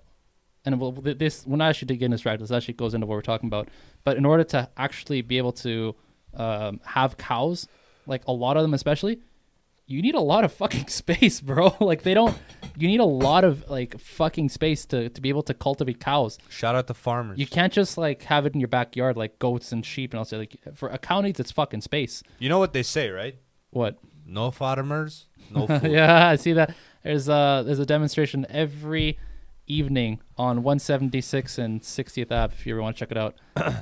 and 0.66 0.80
well, 0.80 0.92
th- 0.92 1.18
this 1.18 1.46
when 1.46 1.62
I 1.62 1.70
actually 1.70 1.88
did 1.88 1.98
get 1.98 2.12
distracted, 2.12 2.44
this 2.44 2.52
actually 2.52 2.76
goes 2.76 2.94
into 2.94 3.08
what 3.08 3.16
we're 3.16 3.22
talking 3.22 3.48
about. 3.48 3.70
But 4.04 4.18
in 4.18 4.26
order 4.26 4.44
to 4.46 4.70
actually 4.78 5.22
be 5.22 5.38
able 5.38 5.52
to 5.54 5.96
um, 6.34 6.80
have 6.86 7.18
cows, 7.18 7.68
like 8.06 8.26
a 8.28 8.32
lot 8.34 8.58
of 8.58 8.64
them 8.64 8.74
especially, 8.74 9.20
you 9.88 10.02
need 10.02 10.16
a 10.16 10.20
lot 10.22 10.44
of 10.44 10.52
fucking 10.52 10.88
space, 11.02 11.42
bro. 11.42 11.76
like 11.80 12.04
they 12.04 12.14
don't. 12.14 12.38
You 12.78 12.88
need 12.88 13.00
a 13.00 13.06
lot 13.06 13.44
of 13.44 13.70
like 13.70 14.00
fucking 14.00 14.50
space 14.50 14.86
to 14.88 15.10
to 15.10 15.22
be 15.22 15.30
able 15.30 15.44
to 15.44 15.54
cultivate 15.54 16.00
cows. 16.00 16.38
Shout 16.50 16.76
out 16.76 16.88
to 16.88 16.94
farmers. 16.94 17.40
You 17.40 17.48
can't 17.48 17.72
just 17.72 17.98
like 17.98 18.24
have 18.24 18.46
it 18.46 18.54
in 18.54 18.60
your 18.60 18.68
backyard 18.68 19.16
like 19.18 19.40
goats 19.40 19.72
and 19.72 19.86
sheep 19.86 20.12
and 20.14 20.20
I'll 20.20 20.26
say 20.26 20.38
like 20.38 20.58
for 20.74 20.90
a 20.90 20.98
cow 20.98 21.22
needs 21.22 21.40
its 21.40 21.52
fucking 21.52 21.82
space. 21.82 22.24
You 22.40 22.50
know 22.50 22.60
what 22.60 22.74
they 22.74 22.84
say, 22.84 23.10
right? 23.10 23.36
What? 23.70 23.98
No 24.26 24.50
farmers, 24.50 25.28
no 25.52 25.68
food. 25.80 25.92
yeah, 25.92 26.28
I 26.30 26.36
see 26.36 26.54
that. 26.54 26.76
There's 27.04 27.30
a 27.30 27.64
there's 27.66 27.80
a 27.80 27.86
demonstration 27.86 28.46
every 28.50 29.20
evening 29.68 30.20
on 30.38 30.64
176 30.64 31.58
and 31.58 31.82
60th 31.82 32.32
Ave. 32.32 32.54
If 32.54 32.66
you 32.66 32.74
ever 32.74 32.82
want 32.82 32.96
to 32.98 33.00
check 33.00 33.12
it 33.12 33.18
out, 33.18 33.36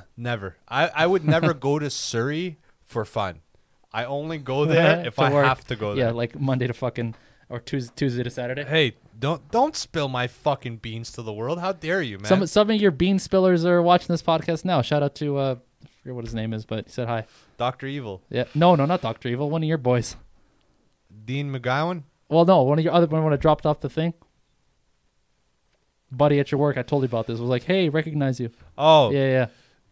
Never. 0.16 0.56
I, 0.68 0.88
I 0.94 1.06
would 1.06 1.24
never 1.24 1.54
go 1.54 1.78
to 1.78 1.90
Surrey 1.90 2.58
for 2.82 3.04
fun. 3.04 3.40
I 3.92 4.04
only 4.04 4.38
go 4.38 4.64
there 4.64 5.06
if 5.06 5.18
I 5.18 5.32
work. 5.32 5.46
have 5.46 5.64
to 5.68 5.76
go 5.76 5.94
there. 5.94 6.06
yeah, 6.06 6.10
like 6.12 6.38
Monday 6.40 6.66
to 6.66 6.72
fucking 6.72 7.14
or 7.48 7.60
Tuesday, 7.60 7.92
Tuesday 7.94 8.22
to 8.24 8.30
Saturday. 8.30 8.64
Hey, 8.64 8.96
don't 9.18 9.48
don't 9.52 9.76
spill 9.76 10.08
my 10.08 10.26
fucking 10.26 10.78
beans 10.78 11.12
to 11.12 11.22
the 11.22 11.32
world. 11.32 11.60
How 11.60 11.72
dare 11.72 12.02
you, 12.02 12.18
man? 12.18 12.26
Some 12.26 12.46
some 12.46 12.70
of 12.70 12.80
your 12.80 12.90
bean 12.90 13.18
spillers 13.18 13.64
are 13.64 13.80
watching 13.82 14.08
this 14.08 14.22
podcast 14.22 14.64
now. 14.64 14.82
Shout 14.82 15.02
out 15.04 15.14
to 15.16 15.36
uh, 15.36 15.54
I 15.84 15.88
forget 16.02 16.14
what 16.16 16.24
his 16.24 16.34
name 16.34 16.52
is, 16.52 16.64
but 16.64 16.86
he 16.86 16.90
said 16.92 17.06
hi. 17.06 17.26
Doctor 17.56 17.86
Evil, 17.86 18.20
Yeah, 18.30 18.44
no, 18.54 18.74
no, 18.74 18.84
not 18.84 19.00
Doctor 19.00 19.28
Evil. 19.28 19.48
One 19.48 19.62
of 19.62 19.68
your 19.68 19.78
boys. 19.78 20.16
Dean 21.24 21.52
McGowan. 21.52 22.02
Well, 22.28 22.44
no, 22.44 22.62
one 22.62 22.78
of 22.80 22.84
your 22.84 22.94
other 22.94 23.06
one 23.06 23.22
when 23.22 23.32
I 23.32 23.36
dropped 23.36 23.64
off 23.64 23.78
the 23.80 23.88
thing. 23.88 24.14
Buddy 26.16 26.38
at 26.40 26.50
your 26.52 26.60
work, 26.60 26.76
I 26.76 26.82
told 26.82 27.02
you 27.02 27.06
about 27.06 27.26
this. 27.26 27.38
Was 27.38 27.48
like, 27.48 27.64
hey, 27.64 27.88
recognize 27.88 28.38
you. 28.40 28.50
Oh, 28.78 29.10
Yeah, 29.10 29.26
yeah. 29.26 29.46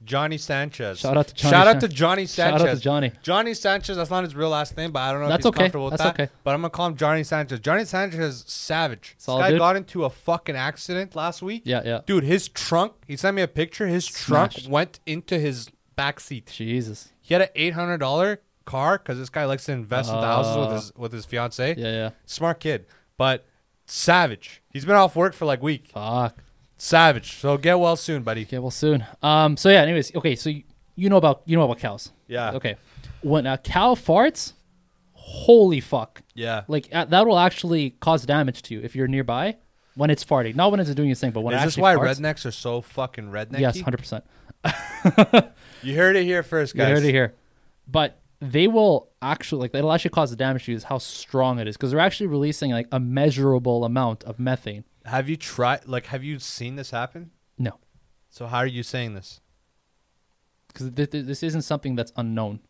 Johnny 0.05 0.37
Sanchez. 0.37 0.99
Shout 0.99 1.17
out 1.17 1.29
to 1.29 1.35
Johnny 1.35 1.51
Shout 1.53 1.69
out 1.69 1.81
to 1.81 1.87
Johnny 1.89 2.27
Sanchez. 2.27 2.61
Shout 2.61 2.69
out 2.71 2.75
to 2.75 2.81
Johnny. 2.81 3.13
Johnny 3.23 3.55
Sanchez. 3.55 3.97
That's 3.97 4.11
not 4.11 4.25
his 4.25 4.35
real 4.35 4.49
last 4.49 4.77
name, 4.77 4.91
but 4.91 4.99
I 4.99 5.13
don't 5.13 5.21
know 5.21 5.29
That's 5.29 5.47
if 5.47 5.55
he's 5.55 5.57
okay. 5.57 5.59
comfortable 5.65 5.85
with 5.85 5.93
That's 5.93 6.03
that. 6.03 6.21
okay. 6.21 6.33
But 6.43 6.55
I'm 6.55 6.61
gonna 6.61 6.71
call 6.71 6.89
him 6.89 6.97
Johnny 6.97 7.23
Sanchez. 7.23 7.61
Johnny 7.61 7.85
Sanchez 7.85 8.19
is 8.19 8.45
savage. 8.49 9.15
Solid 9.19 9.43
this 9.43 9.45
guy 9.45 9.51
dude. 9.51 9.59
got 9.61 9.77
into 9.77 10.05
a 10.05 10.11
fucking 10.11 10.57
accident 10.57 11.15
last 11.15 11.41
week. 11.41 11.63
Yeah, 11.65 11.83
yeah. 11.85 12.01
Dude, 12.05 12.25
his 12.25 12.49
trunk. 12.49 12.95
He 13.07 13.17
sent 13.17 13.37
me 13.37 13.43
a 13.43 13.49
picture. 13.49 13.87
His 13.87 14.07
Smashed. 14.07 14.59
trunk 14.65 14.73
went 14.73 14.99
into 15.07 15.39
his 15.39 15.71
back 15.95 16.19
seat. 16.19 16.47
Jesus. 16.53 17.11
He 17.21 17.33
had 17.35 17.43
an 17.43 17.49
eight 17.55 17.75
hundred 17.75 17.99
dollar 17.99 18.41
car 18.65 18.99
because 18.99 19.19
this 19.19 19.29
guy 19.31 19.45
likes 19.45 19.67
to 19.67 19.73
invest 19.73 20.11
in 20.11 20.17
the 20.17 20.23
houses 20.27 20.57
with 20.57 20.69
Uh, 20.69 20.73
his 20.75 20.93
with 20.97 21.13
his 21.13 21.25
fiance. 21.27 21.77
Yeah, 21.79 21.87
yeah. 21.93 22.11
Smart 22.27 22.59
kid, 22.59 22.87
but 23.17 23.47
savage. 23.87 24.63
He's 24.71 24.85
been 24.85 24.97
off 24.97 25.17
work 25.17 25.35
for 25.35 25.45
like 25.45 25.63
week. 25.63 25.89
Fuck. 25.93 26.37
Savage. 26.79 27.37
So 27.37 27.57
get 27.57 27.79
well 27.79 27.97
soon, 27.97 28.23
buddy. 28.23 28.43
Okay, 28.43 28.59
well 28.59 28.71
soon. 28.71 29.05
Um. 29.23 29.57
So 29.57 29.69
yeah. 29.69 29.83
Anyways, 29.83 30.15
okay. 30.17 30.35
So 30.35 30.51
you, 30.51 30.63
you 30.97 31.09
know 31.09 31.17
about 31.17 31.43
you 31.47 31.57
know 31.57 31.65
about 31.65 31.79
cows. 31.79 32.11
Yeah. 32.27 32.53
Okay. 32.53 32.77
When 33.23 33.47
a 33.47 33.57
cow 33.59 33.95
farts, 33.95 34.55
holy 35.13 35.81
fuck! 35.81 36.23
Yeah. 36.35 36.63
Like 36.67 36.89
uh, 36.93 37.05
that 37.07 37.27
will 37.27 37.39
actually 37.39 37.91
cause 38.01 38.27
damage 38.27 38.63
to 38.63 38.75
you 38.75 38.81
if 38.81 38.97
you're 38.97 39.07
nearby 39.07 39.57
when 39.95 40.11
it's 40.11 40.25
farting. 40.25 40.57
Not 40.57 40.71
when 40.71 40.81
it's 40.81 40.93
doing 40.95 41.11
its 41.11 41.21
thing, 41.21 41.31
but 41.31 41.43
when 41.43 41.55
Is 41.55 41.63
it 41.63 41.65
this 41.67 41.79
why 41.79 41.95
farts. 41.95 42.19
rednecks 42.19 42.47
are 42.47 42.51
so 42.51 42.81
fucking 42.81 43.31
redneck? 43.31 43.61
Yes, 43.61 43.81
hundred 43.81 43.99
percent. 43.99 44.25
You 45.83 45.97
heard 45.97 46.15
it 46.15 46.23
here 46.25 46.45
first, 46.45 46.77
guys. 46.77 46.89
You 46.89 46.95
heard 46.95 47.05
it 47.05 47.11
here. 47.11 47.35
But 47.89 48.21
they 48.43 48.67
will 48.67 49.09
actually 49.23 49.61
like 49.61 49.75
it'll 49.75 49.93
actually 49.93 50.11
cause 50.11 50.31
the 50.31 50.37
damage 50.37 50.65
to 50.65 50.73
you 50.73 50.77
is 50.77 50.85
how 50.85 50.99
strong 50.99 51.61
it 51.61 51.69
is 51.69 51.77
because 51.77 51.93
they're 51.93 52.01
actually 52.01 52.27
releasing 52.27 52.73
like 52.73 52.89
a 52.91 52.99
measurable 52.99 53.85
amount 53.85 54.25
of 54.25 54.41
methane. 54.41 54.85
Have 55.05 55.29
you 55.29 55.37
tried? 55.37 55.87
Like, 55.87 56.07
have 56.07 56.25
you 56.25 56.39
seen 56.41 56.75
this 56.77 56.91
happen? 56.91 57.31
No, 57.57 57.79
So 58.31 58.47
how 58.47 58.59
are 58.59 58.67
you 58.67 58.83
saying 58.83 59.15
this, 59.15 59.41
because 60.69 60.91
th- 60.91 61.11
th- 61.11 61.25
this 61.27 61.43
isn't 61.43 61.63
something 61.63 61.95
that's 61.95 62.13
unknown. 62.17 62.61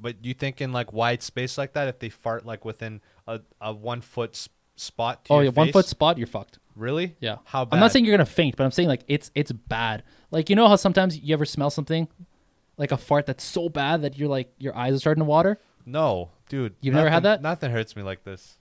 But 0.00 0.24
you 0.24 0.32
think 0.32 0.60
in 0.60 0.72
like 0.72 0.92
wide 0.92 1.22
space 1.22 1.58
like 1.58 1.72
that, 1.74 1.88
if 1.88 1.98
they 1.98 2.08
fart 2.08 2.46
like 2.46 2.64
within 2.64 3.00
a, 3.26 3.40
a 3.60 3.72
one 3.72 4.00
foot 4.00 4.48
spot? 4.76 5.24
To 5.26 5.32
Oh 5.34 5.40
yeah, 5.40 5.50
one 5.50 5.72
foot 5.72 5.86
spot, 5.86 6.18
you're 6.18 6.26
fucked. 6.26 6.58
Really? 6.76 7.16
Yeah. 7.20 7.38
How 7.44 7.64
bad? 7.64 7.76
I'm 7.76 7.80
not 7.80 7.92
saying 7.92 8.04
you're 8.04 8.16
gonna 8.16 8.24
faint, 8.26 8.56
but 8.56 8.64
I'm 8.64 8.70
saying 8.70 8.88
like 8.88 9.04
it's 9.08 9.30
it's 9.34 9.52
bad. 9.52 10.02
Like 10.30 10.48
you 10.48 10.56
know 10.56 10.68
how 10.68 10.76
sometimes 10.76 11.18
you 11.18 11.34
ever 11.34 11.44
smell 11.44 11.68
something, 11.70 12.08
like 12.80 12.90
a 12.90 12.96
fart 12.96 13.26
that's 13.26 13.44
so 13.44 13.68
bad 13.68 14.02
that 14.02 14.18
you're 14.18 14.28
like 14.28 14.52
your 14.58 14.74
eyes 14.76 14.94
are 14.94 14.98
starting 14.98 15.20
to 15.20 15.24
water. 15.26 15.60
No, 15.86 16.30
dude. 16.48 16.74
You've 16.80 16.94
never 16.94 17.08
had 17.10 17.22
nothing- 17.22 17.42
that? 17.42 17.48
Nothing 17.48 17.70
hurts 17.70 17.94
me 17.94 18.02
like 18.02 18.24
this. 18.24 18.56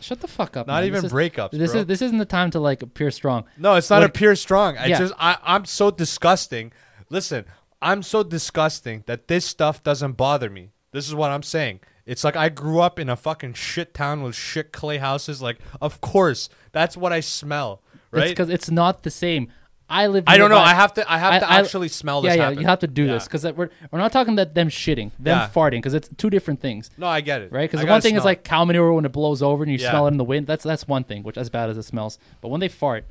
Shut 0.00 0.20
the 0.20 0.28
fuck 0.28 0.56
up. 0.56 0.66
Not 0.66 0.76
man. 0.80 0.84
even 0.84 1.02
This 1.02 1.04
is- 1.04 1.12
breakups, 1.12 1.50
This 1.50 1.72
bro. 1.72 1.80
is 1.80 1.86
this 1.86 2.00
isn't 2.02 2.18
the 2.18 2.24
time 2.24 2.50
to 2.52 2.60
like 2.60 2.82
appear 2.82 3.10
strong. 3.10 3.44
No, 3.58 3.74
it's 3.74 3.90
not 3.90 4.00
Like- 4.02 4.10
a 4.10 4.12
pure 4.12 4.36
strong. 4.36 4.78
I 4.78 4.86
Yeah. 4.86 4.98
just 4.98 5.14
I, 5.18 5.36
I'm 5.42 5.64
so 5.66 5.90
disgusting. 5.90 6.72
Listen, 7.10 7.44
I'm 7.82 8.02
so 8.02 8.22
disgusting 8.22 9.02
that 9.06 9.28
this 9.28 9.44
stuff 9.44 9.82
doesn't 9.82 10.12
bother 10.12 10.48
me. 10.48 10.70
This 10.92 11.06
is 11.06 11.14
what 11.14 11.30
I'm 11.30 11.42
saying. 11.42 11.80
It's 12.06 12.22
like 12.22 12.36
I 12.36 12.48
grew 12.50 12.80
up 12.80 12.98
in 12.98 13.08
a 13.08 13.16
fucking 13.16 13.54
shit 13.54 13.94
town 13.94 14.22
with 14.22 14.34
shit 14.36 14.72
clay 14.72 14.98
houses. 14.98 15.40
Like, 15.42 15.58
of 15.80 16.00
course, 16.00 16.48
that's 16.72 16.96
what 16.96 17.12
I 17.12 17.20
smell, 17.20 17.82
right? 18.10 18.28
because 18.28 18.48
it's 18.50 18.70
not 18.70 19.02
the 19.02 19.10
same. 19.10 19.48
I 19.88 20.06
live. 20.06 20.24
I 20.26 20.38
don't 20.38 20.48
know. 20.48 20.56
nearby- 20.56 20.70
I 20.70 20.74
have 20.74 20.94
to. 20.94 21.12
I 21.12 21.18
have 21.18 21.32
I- 21.34 21.38
to 21.40 21.50
I- 21.50 21.58
actually 21.60 21.88
smell 21.88 22.22
this. 22.22 22.30
Yeah, 22.30 22.34
yeah. 22.36 22.42
happen. 22.44 22.58
You 22.60 22.66
have 22.66 22.78
to 22.80 22.86
do 22.86 23.04
Yeah. 23.04 23.12
this 23.14 23.24
because 23.24 23.44
we're 23.52 23.68
we're 23.90 23.98
not 23.98 24.12
talking 24.12 24.36
that 24.36 24.54
them 24.54 24.68
shitting, 24.68 25.10
them 25.18 25.38
Yeah. 25.38 25.48
farting, 25.54 25.72
because 25.78 25.92
it's 25.94 26.08
two 26.16 26.30
different 26.30 26.60
things, 26.60 26.90
No, 26.96 27.06
I 27.06 27.20
get 27.20 27.42
it. 27.42 27.52
right? 27.52 27.62
Because 27.68 27.80
I 27.80 27.82
the 27.82 27.86
gotta 27.86 27.94
one 27.96 28.00
thing 28.00 28.14
is 28.14 28.22
smell 28.22 28.28
it. 28.28 28.38
like 28.38 28.44
cow 28.44 28.64
manure 28.64 28.92
when 28.94 29.04
it 29.04 29.12
blows 29.12 29.42
over 29.42 29.62
and 29.62 29.70
you 29.70 29.78
Yeah. 29.78 29.90
smell 29.90 30.06
it 30.06 30.12
in 30.12 30.16
the 30.16 30.24
wind. 30.24 30.46
That's 30.46 30.64
that's 30.64 30.88
one 30.88 31.04
thing, 31.04 31.22
which 31.22 31.36
as 31.36 31.50
bad 31.50 31.68
as 31.70 31.76
it 31.76 31.82
smells. 31.82 32.18
But 32.40 32.48
when 32.48 32.60
they 32.60 32.68
fart, 32.68 33.04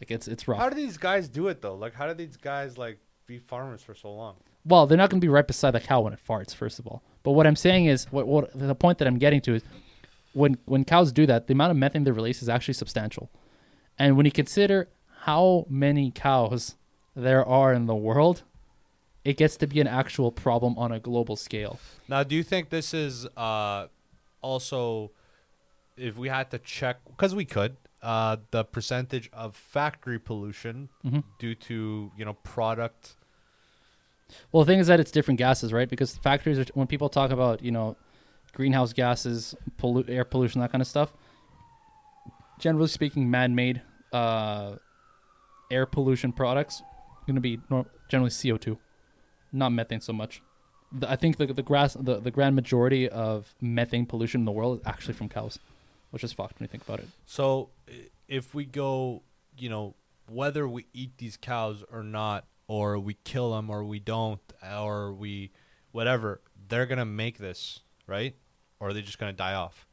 like 0.00 0.10
it's 0.12 0.28
it's 0.28 0.46
rough. 0.46 0.58
How 0.60 0.68
do 0.68 0.76
these 0.76 0.98
guys 0.98 1.28
do 1.28 1.48
it 1.48 1.62
though? 1.62 1.74
Like, 1.74 1.94
how 1.94 2.06
do 2.06 2.14
these 2.14 2.36
guys 2.36 2.78
like 2.78 2.98
be 3.26 3.38
farmers 3.38 3.82
for 3.82 3.94
so 3.94 4.12
long? 4.12 4.36
well, 4.64 4.86
they're 4.86 4.98
not 4.98 5.08
going 5.08 5.18
to 5.20 5.24
be 5.24 5.28
right 5.28 5.46
beside 5.46 5.70
the 5.70 5.80
cow 5.80 6.02
when 6.02 6.12
it 6.12 6.18
farts, 6.28 6.54
first 6.54 6.78
of 6.78 6.86
all. 6.86 7.02
But 7.22 7.30
what 7.32 7.46
I'm 7.46 7.56
saying 7.56 7.86
is, 7.86 8.04
what, 8.12 8.26
what 8.28 8.50
the 8.54 8.74
point 8.74 8.98
that 8.98 9.08
I'm 9.08 9.16
getting 9.18 9.40
to 9.42 9.54
is, 9.54 9.62
when 10.34 10.58
when 10.66 10.84
cows 10.84 11.12
do 11.12 11.24
that, 11.26 11.46
the 11.48 11.52
amount 11.54 11.70
of 11.72 11.76
methane 11.78 12.04
they 12.04 12.10
release 12.12 12.42
is 12.42 12.48
actually 12.48 12.74
substantial. 12.74 13.30
And 13.98 14.16
when 14.18 14.26
you 14.26 14.32
consider 14.32 14.88
how 15.24 15.66
many 15.68 16.10
cows 16.10 16.76
there 17.14 17.44
are 17.46 17.72
in 17.74 17.86
the 17.86 17.94
world, 17.94 18.42
it 19.24 19.36
gets 19.36 19.56
to 19.58 19.66
be 19.66 19.80
an 19.80 19.86
actual 19.86 20.32
problem 20.32 20.78
on 20.78 20.92
a 20.92 20.98
global 21.00 21.36
scale. 21.36 21.78
Now, 22.08 22.22
do 22.22 22.34
you 22.34 22.42
think 22.42 22.70
this 22.70 22.94
is 22.94 23.26
uh, 23.36 23.88
also, 24.40 25.10
if 25.96 26.16
we 26.16 26.28
had 26.28 26.50
to 26.52 26.58
check, 26.58 26.96
because 27.06 27.34
we 27.34 27.44
could, 27.44 27.76
uh, 28.02 28.38
the 28.50 28.64
percentage 28.64 29.28
of 29.32 29.54
factory 29.54 30.18
pollution 30.18 30.88
Mhm. 31.04 31.22
due 31.38 31.54
to 31.54 32.10
you 32.16 32.24
know 32.24 32.34
product? 32.42 33.16
Well, 34.52 34.64
the 34.64 34.72
thing 34.72 34.78
is 34.80 34.86
that 34.86 35.00
it's 35.00 35.10
different 35.10 35.38
gases, 35.38 35.70
right? 35.72 35.88
Because 35.88 36.16
factories, 36.16 36.58
are, 36.58 36.64
when 36.74 36.86
people 36.86 37.08
talk 37.10 37.30
about 37.30 37.62
you 37.62 37.70
know 37.72 37.96
greenhouse 38.54 38.94
gases, 38.94 39.54
pollu- 39.78 40.08
air 40.08 40.24
pollution, 40.24 40.60
that 40.62 40.72
kind 40.72 40.80
of 40.80 40.88
stuff, 40.88 41.12
generally 42.58 42.88
speaking, 42.88 43.30
man-made 43.30 43.82
uh, 44.12 44.76
air 45.70 45.86
pollution 45.86 46.32
products 46.32 46.82
going 47.32 47.36
to 47.36 47.84
be 47.84 47.86
generally 48.08 48.30
CO 48.30 48.56
two, 48.56 48.78
not 49.52 49.70
methane 49.70 50.00
so 50.00 50.12
much. 50.12 50.42
The, 50.92 51.10
I 51.10 51.16
think 51.16 51.36
the 51.36 51.46
the 51.46 51.62
grass 51.62 51.94
the, 51.94 52.18
the 52.18 52.30
grand 52.30 52.56
majority 52.56 53.08
of 53.08 53.54
methane 53.60 54.06
pollution 54.06 54.40
in 54.40 54.44
the 54.44 54.52
world 54.52 54.78
is 54.78 54.86
actually 54.86 55.14
from 55.14 55.28
cows, 55.28 55.58
which 56.10 56.24
is 56.24 56.32
fucked 56.32 56.58
when 56.58 56.64
you 56.64 56.68
think 56.68 56.82
about 56.82 56.98
it. 56.98 57.08
So, 57.26 57.70
if 58.28 58.54
we 58.54 58.64
go, 58.64 59.22
you 59.56 59.68
know, 59.68 59.94
whether 60.28 60.68
we 60.68 60.86
eat 60.92 61.18
these 61.18 61.36
cows 61.36 61.84
or 61.92 62.02
not, 62.02 62.46
or 62.66 62.98
we 62.98 63.14
kill 63.24 63.52
them 63.52 63.70
or 63.70 63.84
we 63.84 64.00
don't, 64.00 64.40
or 64.68 65.12
we 65.12 65.52
whatever, 65.92 66.40
they're 66.68 66.86
gonna 66.86 67.04
make 67.04 67.38
this 67.38 67.80
right, 68.06 68.34
or 68.80 68.88
are 68.88 68.92
they 68.92 69.02
just 69.02 69.18
gonna 69.18 69.32
die 69.32 69.54
off? 69.54 69.86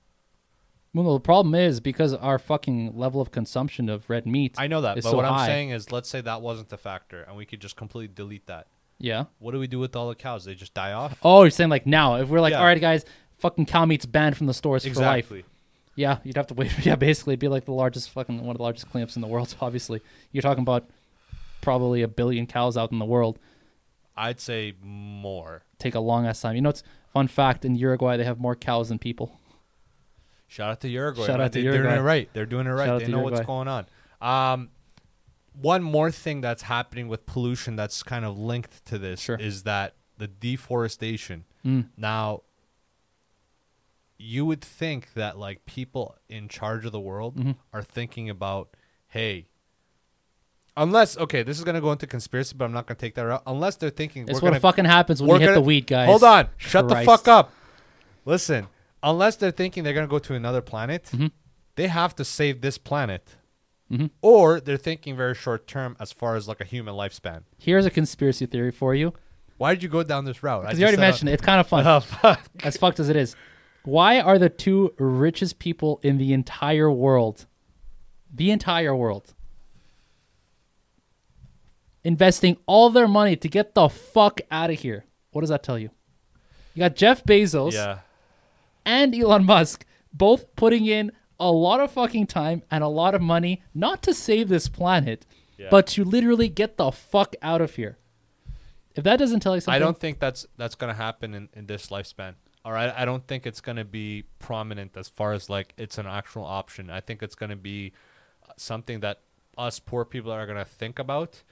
Well, 0.93 1.13
the 1.13 1.19
problem 1.19 1.53
is 1.53 1.79
because 1.79 2.13
our 2.13 2.39
fucking 2.39 2.97
level 2.97 3.21
of 3.21 3.29
consumption 3.31 3.87
of 3.89 4.09
red 4.09 4.25
meat. 4.25 4.55
I 4.57 4.67
know 4.67 4.81
that, 4.81 4.97
is 4.97 5.03
but 5.03 5.11
so 5.11 5.15
what 5.17 5.25
I'm 5.25 5.45
saying 5.45 5.69
is, 5.69 5.91
let's 5.91 6.09
say 6.09 6.21
that 6.21 6.41
wasn't 6.41 6.69
the 6.69 6.77
factor, 6.77 7.21
and 7.23 7.35
we 7.37 7.45
could 7.45 7.59
just 7.61 7.75
completely 7.75 8.13
delete 8.13 8.47
that. 8.47 8.67
yeah. 8.97 9.25
What 9.39 9.51
do 9.51 9.59
we 9.59 9.67
do 9.67 9.77
with 9.79 9.95
all 9.95 10.09
the 10.09 10.15
cows? 10.15 10.45
They 10.45 10.55
just 10.55 10.73
die 10.73 10.93
off? 10.93 11.19
Oh, 11.23 11.43
you're 11.43 11.51
saying 11.51 11.69
like 11.69 11.85
now? 11.85 12.15
If 12.15 12.29
we're 12.29 12.39
like, 12.41 12.51
Yeah. 12.51 12.59
all 12.59 12.65
right, 12.65 12.81
guys, 12.81 13.05
fucking 13.37 13.67
cow 13.67 13.85
meat's 13.85 14.05
banned 14.07 14.37
from 14.37 14.47
the 14.47 14.53
stores 14.55 14.83
for 14.83 14.89
life. 14.89 15.19
exactly. 15.25 15.45
Yeah, 15.95 16.17
you'd 16.23 16.37
have 16.37 16.47
to 16.47 16.53
wait. 16.55 16.71
Yeah, 16.85 16.95
basically, 16.95 17.33
it'd 17.33 17.39
be 17.41 17.47
like 17.47 17.65
the 17.65 17.73
largest 17.73 18.09
fucking 18.11 18.39
one 18.41 18.51
of 18.51 18.57
the 18.57 18.63
largest 18.63 18.89
cleanups 18.91 19.15
in 19.15 19.21
the 19.21 19.27
world. 19.27 19.55
Obviously, 19.61 20.01
you're 20.31 20.41
talking 20.41 20.61
about 20.63 20.89
probably 21.61 22.01
a 22.01 22.07
billion 22.07 22.47
cows 22.47 22.77
out 22.77 22.91
in 22.91 22.97
the 22.99 23.05
world. 23.05 23.37
I'd 24.15 24.39
say 24.39 24.73
more. 24.81 25.63
Take 25.77 25.93
a 25.93 25.99
long 25.99 26.25
ass 26.25 26.41
time. 26.41 26.55
You 26.55 26.61
know, 26.61 26.69
it's 26.69 26.81
fun 27.13 27.27
fact 27.27 27.65
in 27.65 27.75
Uruguay 27.75 28.17
they 28.17 28.23
have 28.23 28.39
more 28.39 28.55
cows 28.55 28.89
than 28.89 28.97
people. 28.97 29.39
Shout 30.47 30.71
out 30.71 30.81
to 30.81 30.89
Uruguay. 30.89 31.25
Shout 31.25 31.37
man. 31.37 31.45
out 31.45 31.51
to 31.53 31.59
They- 31.59 31.63
They're 31.63 31.71
doing 31.73 31.83
Uruguay. 31.83 31.99
it 31.99 32.03
right. 32.05 32.29
They're 32.33 32.45
doing 32.45 32.67
it 32.67 32.71
right. 32.71 32.85
Shout 32.85 33.01
they 33.01 33.07
know 33.07 33.19
what's 33.19 33.41
going 33.45 33.67
on. 33.67 33.85
Um, 34.21 34.69
one 35.53 35.83
more 35.83 36.11
thing 36.11 36.41
that's 36.41 36.63
happening 36.63 37.07
with 37.07 37.25
pollution 37.25 37.75
that's 37.75 38.01
kind 38.03 38.23
of 38.25 38.37
linked 38.37 38.85
to 38.85 38.97
this 38.97 39.19
Sure. 39.21 39.35
is 39.37 39.63
that 39.63 39.95
the 40.17 40.27
deforestation. 40.27 41.45
Mm. 41.65 41.89
Now, 41.97 42.43
you 44.17 44.45
would 44.45 44.61
think 44.61 45.13
that 45.13 45.37
like 45.37 45.65
people 45.65 46.15
in 46.29 46.47
charge 46.47 46.85
of 46.85 46.91
the 46.91 46.99
world 46.99 47.35
Mhm. 47.35 47.55
are 47.73 47.83
thinking 47.83 48.29
about, 48.29 48.69
hey, 49.09 49.47
unless 50.75 51.17
okay, 51.17 51.43
this 51.43 51.57
is 51.57 51.63
gonna 51.63 51.81
go 51.81 51.91
into 51.91 52.07
conspiracy, 52.07 52.55
but 52.57 52.65
I'm 52.65 52.71
not 52.71 52.87
gonna 52.87 52.97
take 52.97 53.15
that 53.15 53.25
out. 53.27 53.43
Unless 53.45 53.75
they're 53.77 53.89
thinking 53.91 54.23
It's 54.23 54.41
what 54.41 54.49
gonna 54.49 54.59
fucking 54.59 54.85
happens 54.85 55.21
when 55.21 55.29
you 55.35 55.39
hit 55.39 55.45
gonna- 55.47 55.55
the 55.55 55.61
weed, 55.61 55.85
guys. 55.87 56.07
Hold 56.07 56.23
on. 56.23 56.49
Shut 56.57 56.87
the 56.87 56.95
fuck 57.03 57.27
up. 57.27 57.51
Listen, 58.25 58.67
unless 59.03 59.35
they're 59.35 59.51
thinking 59.51 59.83
they're 59.83 59.93
going 59.93 60.07
to 60.07 60.11
go 60.11 60.19
to 60.19 60.33
another 60.33 60.61
planet, 60.61 61.03
Mhm. 61.13 61.31
they 61.75 61.87
have 61.87 62.15
to 62.15 62.25
save 62.25 62.61
this 62.61 62.77
planet. 62.77 63.35
Mhm. 63.91 64.09
Or 64.21 64.59
they're 64.59 64.75
thinking 64.77 65.15
very 65.15 65.33
short 65.35 65.65
term 65.67 65.95
as 65.99 66.11
far 66.11 66.35
as 66.35 66.47
like 66.47 66.59
a 66.59 66.65
human 66.65 66.95
lifespan. 66.95 67.43
Here's 67.57 67.85
a 67.85 67.89
conspiracy 67.89 68.45
theory 68.45 68.71
for 68.71 68.93
you 68.95 69.13
Why 69.57 69.73
did 69.73 69.81
you 69.81 69.89
go 69.89 70.03
down 70.03 70.25
this 70.25 70.43
route? 70.43 70.63
I 70.65 70.67
because 70.67 70.79
you 70.79 70.85
already 70.85 70.99
mentioned 71.01 71.29
it. 71.29 71.33
It's 71.33 71.41
kind 71.41 71.59
of 71.59 71.67
fun. 71.67 71.83
Oh, 71.87 71.99
fuck. 72.01 72.41
as 72.63 72.77
fucked 72.77 72.99
as 72.99 73.09
it 73.09 73.15
is. 73.15 73.35
Why 73.83 74.19
are 74.19 74.37
the 74.37 74.49
two 74.49 74.93
richest 74.99 75.57
people 75.57 75.99
in 76.03 76.17
the 76.17 76.31
entire 76.33 76.91
world, 76.91 77.45
the 78.31 78.51
entire 78.51 78.95
world, 78.95 79.33
investing 82.03 82.57
all 82.65 82.89
their 82.89 83.07
money 83.07 83.35
to 83.35 83.47
get 83.47 83.73
the 83.73 83.89
fuck 83.89 84.41
out 84.51 84.69
of 84.69 84.79
here? 84.79 85.05
What 85.31 85.41
does 85.41 85.49
that 85.49 85.63
tell 85.63 85.79
you? 85.79 85.89
You 86.73 86.79
got 86.81 86.95
Jeff 86.95 87.23
Bezos 87.23 87.73
Yeah. 87.73 87.99
And 88.87 89.13
Elon 89.13 89.45
Musk 89.45 89.85
both 90.11 90.55
putting 90.55 90.85
in 90.87 91.11
a 91.39 91.51
lot 91.51 91.79
of 91.79 91.91
fucking 91.91 92.25
time 92.25 92.63
and 92.71 92.83
a 92.83 92.87
lot 92.87 93.13
of 93.13 93.21
money, 93.21 93.61
not 93.75 94.01
to 94.03 94.13
save 94.13 94.49
this 94.49 94.67
planet, 94.67 95.25
Yeah. 95.57 95.67
but 95.69 95.85
to 95.87 96.03
literally 96.03 96.49
get 96.49 96.77
the 96.77 96.91
fuck 96.91 97.35
out 97.43 97.61
of 97.61 97.75
here. 97.75 97.97
If 98.95 99.03
that 99.03 99.17
doesn't 99.19 99.41
tell 99.41 99.53
you 99.53 99.61
something, 99.61 99.75
I 99.75 99.85
don't 99.85 99.99
think 99.99 100.19
that's 100.19 100.47
that's 100.57 100.73
gonna 100.73 100.95
happen 100.95 101.35
in, 101.35 101.49
in 101.53 101.67
this 101.67 101.87
lifespan. 101.87 102.33
All 102.65 102.71
right, 102.71 102.91
I 102.97 103.05
don't 103.05 103.25
think 103.27 103.45
it's 103.45 103.61
gonna 103.61 103.85
be 103.85 104.23
prominent 104.39 104.97
as 104.97 105.07
far 105.07 105.33
as 105.33 105.49
like 105.49 105.73
it's 105.77 105.99
an 105.99 106.07
actual 106.07 106.43
option. 106.45 106.89
I 106.89 107.01
think 107.01 107.21
it's 107.21 107.35
gonna 107.35 107.55
be 107.55 107.93
uh, 108.49 108.53
something 108.57 109.01
that 109.01 109.21
us 109.57 109.79
poor 109.79 110.03
people 110.05 110.31
are 110.31 110.47
gonna 110.47 110.65
think 110.65 110.97
about. 110.97 111.43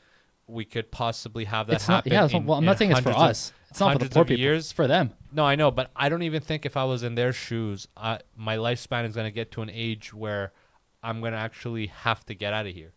We 0.48 0.66
could 0.66 0.92
possibly 0.92 1.46
have 1.46 1.68
that 1.68 1.78
it's 1.78 1.88
happen. 1.88 2.12
Yeah, 2.12 2.22
not- 2.22 2.34
in- 2.34 2.46
well, 2.46 2.58
I'm 2.60 2.66
not 2.66 2.78
saying 2.78 2.92
it's 2.92 3.00
for 3.00 3.10
of- 3.10 3.18
us. 3.18 3.52
It's 3.72 3.80
not 3.80 3.94
for 3.94 4.00
the 4.06 4.10
poor 4.10 4.24
people. 4.26 4.40
years. 4.40 4.66
It's 4.66 4.72
for 4.72 4.88
them. 4.88 5.12
No, 5.34 5.44
I 5.46 5.56
know, 5.56 5.70
but 5.70 5.92
I 5.96 6.08
don't 6.08 6.22
even 6.24 6.42
think 6.42 6.66
if 6.66 6.78
I 6.78 6.86
was 6.86 7.04
in 7.04 7.16
their 7.16 7.34
shoes, 7.34 7.88
I, 7.98 8.20
my 8.36 8.56
lifespan 8.56 9.06
is 9.06 9.16
gonna 9.16 9.32
get 9.32 9.52
to 9.54 9.62
an 9.64 9.70
age 9.70 10.14
where 10.14 10.54
I'm 11.04 11.20
gonna 11.22 11.36
actually 11.38 11.88
have 11.88 12.26
to 12.28 12.34
get 12.34 12.54
out 12.54 12.68
of 12.68 12.74
here. 12.74 12.94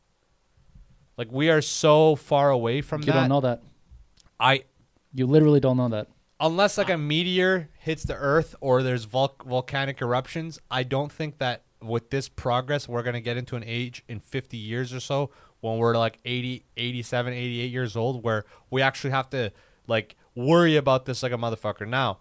Like 1.17 1.33
we 1.33 1.51
are 1.51 1.61
so 1.61 2.15
far 2.17 2.51
away 2.51 2.81
from 2.81 3.01
You 3.03 3.07
that. 3.07 3.15
You 3.15 3.21
don't 3.23 3.29
know 3.29 3.41
that. 3.41 3.63
I 4.39 4.65
You 5.13 5.27
literally 5.27 5.59
don't 5.59 5.77
know 5.77 5.89
that. 5.89 6.07
unless 6.39 6.79
like 6.79 6.91
a 6.91 6.99
meteor 6.99 7.71
hits 7.81 8.05
the 8.05 8.15
earth 8.15 8.55
or 8.61 8.83
there's 8.85 9.03
vul- 9.05 9.35
volcanic 9.45 10.01
eruptions 10.01 10.61
i 10.71 10.85
don't 10.85 11.11
think 11.11 11.39
that 11.39 11.65
with 11.83 12.11
this 12.11 12.29
progress 12.29 12.89
we're 12.89 13.03
going 13.03 13.15
to 13.15 13.21
get 13.21 13.37
into 13.37 13.57
an 13.57 13.65
age 13.67 14.05
in 14.09 14.21
50 14.21 14.57
years 14.57 14.93
or 14.95 15.01
so 15.01 15.31
when 15.61 15.79
we're 15.79 15.97
like 15.97 16.19
80 16.25 16.65
87 16.77 17.33
88 17.33 17.71
years 17.71 17.97
old 17.97 18.23
where 18.23 18.45
we 18.71 18.83
actually 18.83 19.11
have 19.11 19.29
to 19.31 19.53
like 19.87 20.17
worry 20.35 20.77
about 20.77 21.05
this 21.07 21.23
like 21.23 21.33
a 21.33 21.37
motherfucker 21.37 21.87
now 21.89 22.19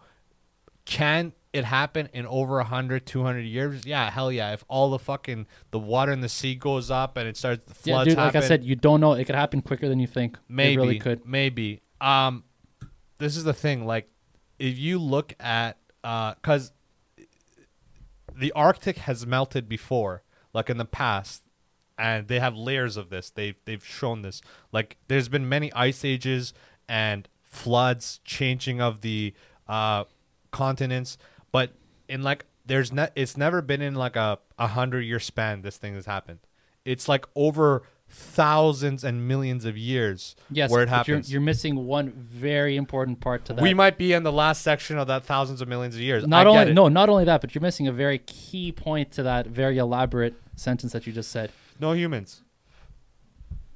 can 0.86 1.34
it 1.54 1.66
happen 1.66 2.08
in 2.14 2.26
over 2.28 2.56
100 2.58 3.06
200 3.06 3.40
years 3.42 3.86
yeah 3.86 4.10
hell 4.10 4.32
yeah 4.32 4.54
if 4.54 4.64
all 4.68 4.90
the 4.90 5.00
fucking 5.00 5.46
the 5.72 5.80
water 5.80 6.12
in 6.12 6.22
the 6.22 6.30
sea 6.30 6.56
goes 6.56 6.90
up 6.92 7.18
and 7.18 7.28
it 7.28 7.36
starts 7.38 7.66
the 7.66 7.74
Yeah, 7.84 7.94
floods 7.96 8.10
dude. 8.10 8.18
Like 8.18 8.36
I 8.36 8.42
said, 8.42 8.64
you 8.64 8.76
don't 8.76 9.00
know. 9.02 9.14
It 9.14 9.26
could 9.26 9.36
happen 9.36 9.62
quicker 9.62 9.88
than 9.90 10.00
you 10.00 10.08
think. 10.08 10.38
maybe 10.48 10.74
It 10.74 10.78
really 10.78 11.00
could. 11.00 11.26
maybe 11.26 11.82
um 12.02 12.44
this 13.18 13.36
is 13.36 13.44
the 13.44 13.54
thing 13.54 13.86
like 13.86 14.10
if 14.60 14.78
you 14.78 15.00
look 15.00 15.34
at 15.40 15.78
uh 16.04 16.36
cuz 16.36 16.72
the 18.36 18.52
arctic 18.52 18.98
has 19.00 19.26
melted 19.26 19.68
before 19.68 20.24
like 20.54 20.70
in 20.70 20.78
the 20.78 20.86
past 20.86 21.44
and 21.98 22.28
they 22.28 22.40
have 22.40 22.56
layers 22.56 22.96
of 22.98 23.10
this 23.10 23.30
they've 23.32 23.56
they've 23.66 23.86
shown 23.86 24.22
this 24.22 24.42
like 24.72 24.98
there's 25.08 25.30
been 25.30 25.48
many 25.50 25.72
ice 25.74 26.06
ages 26.06 26.54
and 26.88 27.28
floods 27.44 28.20
changing 28.24 28.80
of 28.82 29.02
the 29.02 29.34
uh 29.68 30.04
continents, 30.52 31.18
but 31.52 31.72
in 32.08 32.22
like 32.24 32.46
there's 32.66 32.92
ne- 32.92 33.10
it's 33.16 33.36
never 33.38 33.62
been 33.62 33.82
in 33.82 33.96
like 33.96 34.16
a 34.16 34.40
a 34.58 34.68
hundred 34.68 35.02
year 35.02 35.20
span 35.20 35.62
this 35.62 35.78
thing 35.78 35.96
has 35.96 36.06
happened. 36.06 36.40
It's 36.86 37.08
like 37.10 37.26
over 37.36 37.84
thousands 38.10 39.04
and 39.04 39.28
millions 39.28 39.66
of 39.66 39.76
years 39.78 40.36
Yes, 40.50 40.72
where 40.72 40.84
it 40.84 40.86
but 40.90 41.08
you're, 41.08 41.16
happens. 41.18 41.32
you're 41.32 41.42
missing 41.42 41.86
one 41.88 42.12
very 42.12 42.78
important 42.78 43.20
part 43.20 43.44
to 43.46 43.54
that. 43.54 43.62
we 43.62 43.74
might 43.74 43.98
be 43.98 44.14
in 44.14 44.24
the 44.24 44.32
last 44.32 44.62
section 44.62 44.98
of 44.98 45.08
that 45.08 45.26
thousands 45.26 45.60
of 45.62 45.68
millions 45.68 45.96
of 45.96 46.02
years. 46.02 46.26
not 46.26 46.46
I 46.48 46.50
only 46.50 46.62
get 46.62 46.68
it. 46.70 46.74
no, 46.74 46.88
not 46.88 47.10
only 47.10 47.26
that, 47.26 47.42
but 47.42 47.54
you're 47.54 47.62
missing 47.62 47.88
a 47.88 47.92
very 47.92 48.20
key 48.20 48.72
point 48.72 49.12
to 49.14 49.24
that 49.24 49.48
very 49.48 49.78
elaborate 49.78 50.36
sentence 50.56 50.94
that 50.94 51.06
you 51.06 51.12
just 51.12 51.32
said. 51.32 51.52
No 51.80 51.94
humans. 51.94 52.42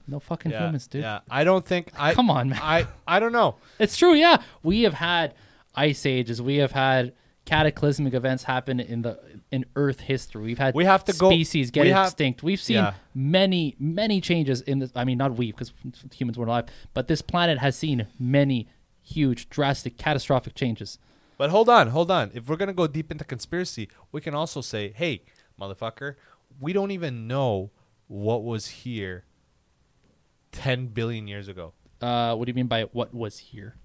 No 0.08 0.20
fucking 0.20 0.52
Yeah, 0.52 0.66
humans, 0.68 0.88
dude. 0.88 1.04
Yeah, 1.04 1.20
I 1.30 1.44
don't 1.44 1.66
think 1.66 1.92
I. 1.98 2.14
Come 2.14 2.30
on, 2.30 2.50
man. 2.50 2.60
I 2.62 2.88
I 3.08 3.20
don't 3.20 3.32
know. 3.32 3.56
It's 3.80 3.96
true, 3.98 4.14
yeah. 4.14 4.38
We 4.64 4.82
have 4.84 4.96
had 4.96 5.34
ice 5.76 6.06
ages. 6.06 6.42
We 6.42 6.58
have 6.58 6.72
had 6.72 7.14
cataclysmic 7.46 8.14
events 8.14 8.44
happen 8.44 8.80
in 8.80 9.04
the 9.04 9.20
in 9.52 9.66
Earth 9.76 10.02
history. 10.02 10.44
We've 10.44 10.58
had 10.58 10.76
We 10.76 10.86
have 10.86 11.06
to 11.06 11.14
go- 11.14 11.30
species 11.30 11.72
get 11.72 11.84
we 11.84 11.90
have- 11.90 12.08
extinct. 12.08 12.44
We've 12.44 12.60
seen 12.62 12.78
Yeah. 12.78 12.94
many 13.14 13.76
many 13.80 14.20
changes 14.22 14.62
in 14.62 14.80
this. 14.80 14.92
I 14.96 15.06
mean, 15.06 15.18
not 15.18 15.38
we 15.38 15.52
because 15.52 15.72
humans 16.14 16.38
weren't 16.38 16.50
alive, 16.50 16.66
but 16.94 17.08
this 17.08 17.22
planet 17.22 17.60
has 17.60 17.76
seen 17.76 18.08
many 18.20 18.68
huge, 19.04 19.50
drastic, 19.50 19.98
catastrophic 19.98 20.56
changes. 20.56 20.98
But 21.38 21.50
hold 21.52 21.70
on, 21.70 21.88
hold 21.88 22.12
on. 22.12 22.32
If 22.34 22.48
we're 22.50 22.58
gonna 22.58 22.74
go 22.74 22.86
deep 22.88 23.12
into 23.12 23.24
conspiracy, 23.24 23.88
we 24.12 24.20
can 24.22 24.36
also 24.36 24.62
say, 24.62 24.92
hey, 24.96 25.24
motherfucker, 25.60 26.16
we 26.60 26.74
don't 26.74 26.92
even 26.92 27.28
know 27.28 27.72
what 28.12 28.44
was 28.44 28.68
here 28.68 29.24
ten 30.52 30.88
billion 30.88 31.28
years 31.30 31.48
ago. 31.48 31.72
Uh, 32.02 32.36
what 32.36 32.46
do 32.46 32.50
you 32.50 32.54
mean 32.54 32.68
by 32.68 32.84
what 32.92 33.14
was 33.14 33.38
here? 33.38 33.76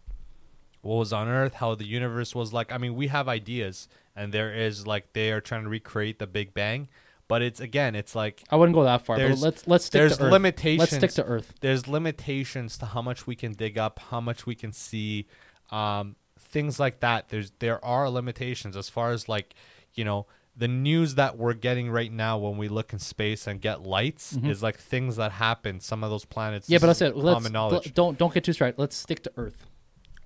What 0.83 0.97
was 0.97 1.13
on 1.13 1.29
Earth, 1.29 1.55
how 1.55 1.77
the 1.77 1.87
universe 1.87 2.35
was 2.35 2.53
like. 2.53 2.73
I 2.73 2.79
mean, 2.79 2.97
we 2.97 3.07
have 3.07 3.29
ideas, 3.29 3.89
and 4.17 4.33
there 4.33 4.53
is 4.53 4.85
like 4.85 5.13
they 5.13 5.31
are 5.31 5.41
trying 5.41 5.63
to 5.63 5.69
recreate 5.69 6.19
the 6.19 6.27
Big 6.27 6.55
Bang, 6.55 6.89
but 7.29 7.41
it's 7.41 7.61
again, 7.61 7.95
it's 7.95 8.17
like 8.17 8.43
I 8.51 8.57
wouldn't 8.57 8.75
go 8.75 8.83
that 8.83 9.07
far. 9.07 9.17
But 9.17 9.39
let's 9.39 9.67
let's 9.69 9.85
stick 9.85 10.01
there's 10.01 10.17
to 10.17 10.25
Earth. 10.25 10.31
There's 10.31 10.33
limitations. 10.33 10.81
Let's 10.81 10.97
stick 10.97 11.25
to 11.25 11.25
Earth. 11.25 11.55
there's 11.61 11.87
limitations 11.87 12.79
to 12.79 12.87
how 12.87 13.03
much 13.03 13.29
we 13.29 13.37
can 13.37 13.53
dig 13.53 13.79
up, 13.79 14.01
how 14.11 14.21
much 14.21 14.45
we 14.45 14.57
can 14.57 14.73
see, 14.73 15.29
um, 15.71 16.17
things 16.37 16.81
like 16.81 16.99
that. 16.99 17.29
There's 17.29 17.53
there 17.61 17.85
are 17.85 18.11
limitations 18.11 18.77
as 18.77 18.89
far 18.89 19.13
as 19.13 19.29
like, 19.29 19.55
you 19.95 20.05
know, 20.05 20.27
the 20.59 20.69
news 20.69 21.17
that 21.17 21.37
we're 21.37 21.53
getting 21.53 21.91
right 21.91 22.11
now 22.11 22.39
when 22.39 22.57
we 22.57 22.69
look 22.69 22.93
in 22.93 22.99
space 22.99 23.47
and 23.47 23.61
get 23.61 23.83
lights 23.83 24.37
is 24.43 24.63
like 24.63 24.79
things 24.79 25.17
that 25.17 25.33
happen. 25.33 25.81
Some 25.81 26.03
of 26.03 26.09
those 26.11 26.25
planets. 26.25 26.65
Mm-hmm. 26.67 26.73
Yeah, 26.73 26.79
but 26.79 26.87
this 26.87 26.99
that's 27.01 27.11
is 27.15 27.19
it. 27.19 27.25
Let's 27.25 27.35
common 27.37 27.53
knowledge. 27.53 27.93
don't 27.95 28.17
don't 28.17 28.33
get 28.33 28.45
too 28.45 28.53
straight. 28.55 28.79
Let's 28.79 28.97
stick 28.97 29.23
to 29.25 29.33
Earth. 29.37 29.67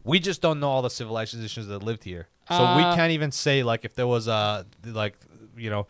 we 0.04 0.20
just 0.20 0.40
don't 0.40 0.60
know 0.60 0.68
all 0.70 0.82
the 0.82 0.90
civilizations 0.90 1.66
that 1.66 1.82
lived 1.82 2.04
here, 2.04 2.28
so 2.48 2.76
we 2.76 2.82
Uh, 2.82 2.94
can't 2.94 3.12
even 3.12 3.32
say 3.32 3.62
like 3.64 3.84
if 3.84 3.94
there 3.94 4.06
was 4.06 4.28
a 4.28 4.66
like 4.84 5.16
you 5.56 5.70
know. 5.70 5.86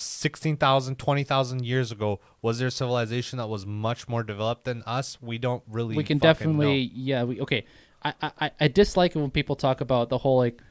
16,000, 0.00 0.96
20,000 0.96 1.64
years 1.64 1.90
ago, 1.90 2.20
was 2.40 2.60
there 2.60 2.68
a 2.68 2.70
civilization 2.70 3.36
that 3.38 3.48
was 3.48 3.66
much 3.66 4.08
more 4.08 4.22
developed 4.22 4.64
than 4.64 4.82
us? 4.86 5.18
We 5.20 5.38
don't 5.38 5.62
really 5.68 5.96
we 5.96 6.04
can 6.04 6.20
fucking 6.20 6.52
know. 6.52 6.62
definitely 6.62 6.90
yeah 6.94 7.24
we 7.24 7.40
okay 7.40 7.64
I, 8.04 8.14
I 8.38 8.50
i 8.60 8.68
dislike 8.68 9.16
it 9.16 9.18
when 9.18 9.32
people 9.32 9.56
talk 9.56 9.80
about 9.80 10.08
the 10.08 10.18
whole 10.18 10.38
like 10.38 10.62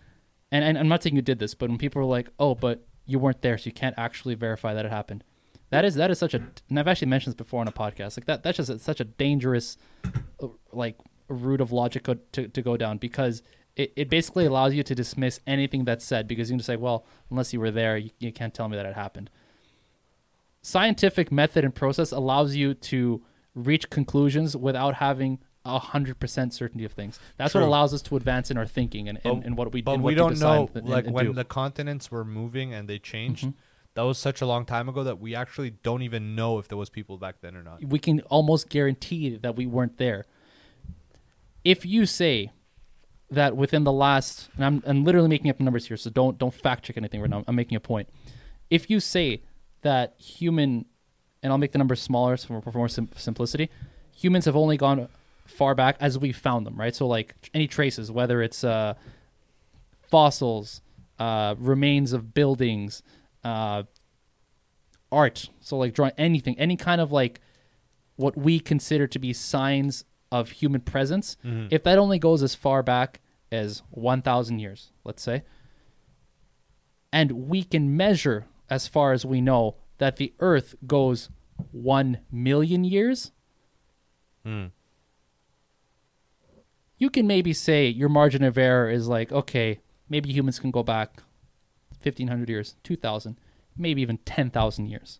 and, 0.52 0.64
and 0.64 0.78
i'm 0.78 0.88
not 0.88 1.04
saying 1.04 1.16
you 1.16 1.22
did 1.22 1.40
this 1.40 1.54
but 1.54 1.70
when 1.70 1.78
people 1.78 2.02
are 2.02 2.06
like 2.06 2.30
oh 2.40 2.56
but 2.56 2.88
you 3.08 3.18
weren't 3.18 3.42
there 3.42 3.58
so 3.58 3.66
you 3.66 3.72
can't 3.72 3.96
actually 3.98 4.36
verify 4.36 4.74
that 4.74 4.86
it 4.86 4.92
happened. 4.92 5.24
That 5.70 5.86
is 5.86 5.96
that 5.96 6.12
is 6.12 6.20
such 6.20 6.34
a 6.34 6.42
and 6.70 6.80
i've 6.80 6.88
actually 6.88 7.10
mentioned 7.10 7.34
this 7.34 7.38
before 7.38 7.60
on 7.60 7.68
a 7.68 7.74
podcast 7.74 8.18
like 8.18 8.26
that 8.26 8.42
that's 8.42 8.56
just 8.58 8.70
a, 8.70 8.80
such 8.80 9.02
a 9.02 9.04
dangerous 9.04 9.78
uh, 10.42 10.48
like 10.72 10.98
route 11.28 11.60
of 11.60 11.74
logic 11.74 12.08
to, 12.32 12.48
to 12.48 12.62
go 12.62 12.78
down 12.78 12.98
because 12.98 13.44
it, 13.76 13.92
it 13.98 14.10
basically 14.10 14.46
allows 14.46 14.74
you 14.74 14.82
to 14.84 14.96
dismiss 14.96 15.42
anything 15.46 15.84
that's 15.84 16.06
said 16.06 16.26
because 16.26 16.50
you 16.50 16.54
can 16.54 16.60
just 16.60 16.68
say 16.68 16.78
well 16.78 17.06
unless 17.30 17.52
you 17.52 17.60
were 17.60 17.72
there 17.72 17.98
you, 17.98 18.12
you 18.18 18.32
can't 18.32 18.54
tell 18.54 18.70
me 18.70 18.78
that 18.78 18.86
it 18.86 18.96
happened. 18.96 19.30
Scientific 20.62 21.34
method 21.34 21.66
and 21.66 21.76
process 21.76 22.14
allows 22.14 22.56
you 22.56 22.74
to 22.74 23.22
reach 23.54 23.90
conclusions 23.90 24.56
without 24.56 24.96
having 24.96 25.40
a 25.68 25.80
hundred 25.80 26.20
percent 26.20 26.54
certainty 26.54 26.86
of 26.86 26.94
things. 26.94 27.20
That's 27.38 27.54
what 27.54 27.64
allows 27.64 27.94
us 27.94 28.02
to 28.04 28.16
advance 28.16 28.50
in 28.50 28.58
our 28.58 28.66
thinking 28.66 29.08
and, 29.10 29.20
and, 29.24 29.44
and 29.44 29.58
what 29.58 29.72
we. 29.74 29.82
But 29.82 30.00
we 30.00 30.16
don't 30.16 30.40
know, 30.40 30.70
and- 30.74 30.88
like 30.88 31.06
and 31.06 31.14
when 31.14 31.26
do. 31.28 31.34
the 31.34 31.44
continents 31.46 32.10
were 32.10 32.26
moving 32.26 32.74
and 32.74 32.88
they 32.90 33.00
changed. 33.00 33.46
Mhm. 33.46 33.54
That 33.96 34.04
was 34.04 34.18
such 34.20 34.42
a 34.42 34.46
long 34.46 34.66
time 34.66 34.88
ago 34.90 35.04
that 35.04 35.20
we 35.20 35.34
actually 35.36 35.72
don't 35.72 36.04
even 36.04 36.36
know 36.36 36.60
if 36.60 36.68
there 36.68 36.78
was 36.78 36.90
people 36.90 37.18
back 37.18 37.42
then 37.42 37.56
or 37.56 37.64
not. 37.64 37.84
we 37.84 37.98
can 38.00 38.22
almost 38.22 38.70
guarantee 38.70 39.38
that 39.38 39.56
we 39.56 39.66
weren't 39.66 39.98
there. 39.98 40.26
If 41.64 41.86
you 41.86 42.06
say 42.06 42.52
that 43.30 43.58
within 43.58 43.84
the 43.84 43.92
last, 43.92 44.50
and 44.56 44.64
I'm, 44.66 44.84
I'm 44.86 45.04
literally 45.04 45.28
making 45.28 45.50
up 45.50 45.60
numbers 45.60 45.88
here, 45.88 45.98
so 45.98 46.10
don't 46.10 46.38
don't 46.38 46.54
fact 46.54 46.86
check 46.86 46.96
anything 46.98 47.22
right 47.22 47.30
now. 47.30 47.44
I'm 47.48 47.56
making 47.56 47.76
a 47.76 47.80
point. 47.80 48.08
If 48.70 48.90
you 48.90 49.00
say 49.00 49.42
that 49.82 50.14
human, 50.20 50.86
and 51.44 51.52
I'll 51.52 51.58
make 51.58 51.72
the 51.72 51.78
numbers 51.78 52.02
smaller 52.02 52.38
for, 52.38 52.62
for 52.62 52.72
more 52.72 52.88
sim- 52.90 53.10
simplicity, 53.16 53.70
humans 54.16 54.46
have 54.46 54.56
only 54.56 54.78
gone 54.78 55.10
far 55.48 55.74
back 55.76 55.98
as 56.00 56.18
we 56.20 56.32
found 56.32 56.66
them, 56.66 56.76
right? 56.76 56.96
So 56.96 57.08
like 57.08 57.34
any 57.54 57.68
traces, 57.68 58.12
whether 58.12 58.42
it's 58.42 58.64
uh, 58.64 58.94
fossils, 60.10 60.82
uh, 61.20 61.56
remains 61.58 62.14
of 62.14 62.34
buildings, 62.34 63.02
uh, 63.44 63.84
art, 65.12 65.50
so 65.62 65.78
like 65.78 65.94
drawing 65.94 66.12
anything, 66.18 66.58
any 66.60 66.76
kind 66.76 67.02
of 67.02 67.12
like 67.12 67.40
what 68.18 68.38
we 68.38 68.60
consider 68.60 69.08
to 69.08 69.20
be 69.20 69.32
signs 69.34 70.04
of 70.32 70.52
human 70.52 70.82
presence, 70.82 71.38
if 71.72 71.84
that 71.84 71.98
only 71.98 72.20
goes 72.20 72.44
as 72.44 72.54
far 72.56 72.84
back 72.84 73.22
as 73.52 73.82
1,000 73.92 74.60
years, 74.60 74.92
let's 75.06 75.24
say, 75.24 75.44
and 77.14 77.32
we 77.48 77.64
can 77.64 77.96
measure 77.96 78.46
as 78.70 78.88
far 78.88 79.14
as 79.14 79.26
we 79.26 79.40
know 79.40 79.76
that 79.98 80.18
the 80.18 80.34
Earth 80.40 80.76
goes 80.86 81.30
1 81.72 82.20
million 82.32 82.84
years, 82.84 83.32
Hmm. 84.44 84.68
You 86.98 87.10
can 87.10 87.28
maybe 87.28 87.54
say 87.54 87.88
your 87.88 88.10
margin 88.10 88.44
of 88.44 88.58
error 88.58 88.90
is 88.90 89.08
like, 89.08 89.32
okay, 89.32 89.80
maybe 90.10 90.32
humans 90.32 90.60
can 90.60 90.72
go 90.72 90.84
back 90.84 91.22
1,500 92.02 92.50
years, 92.50 92.76
2,000, 92.84 93.38
maybe 93.78 94.02
even 94.02 94.18
10,000 94.20 94.88
years. 94.88 95.20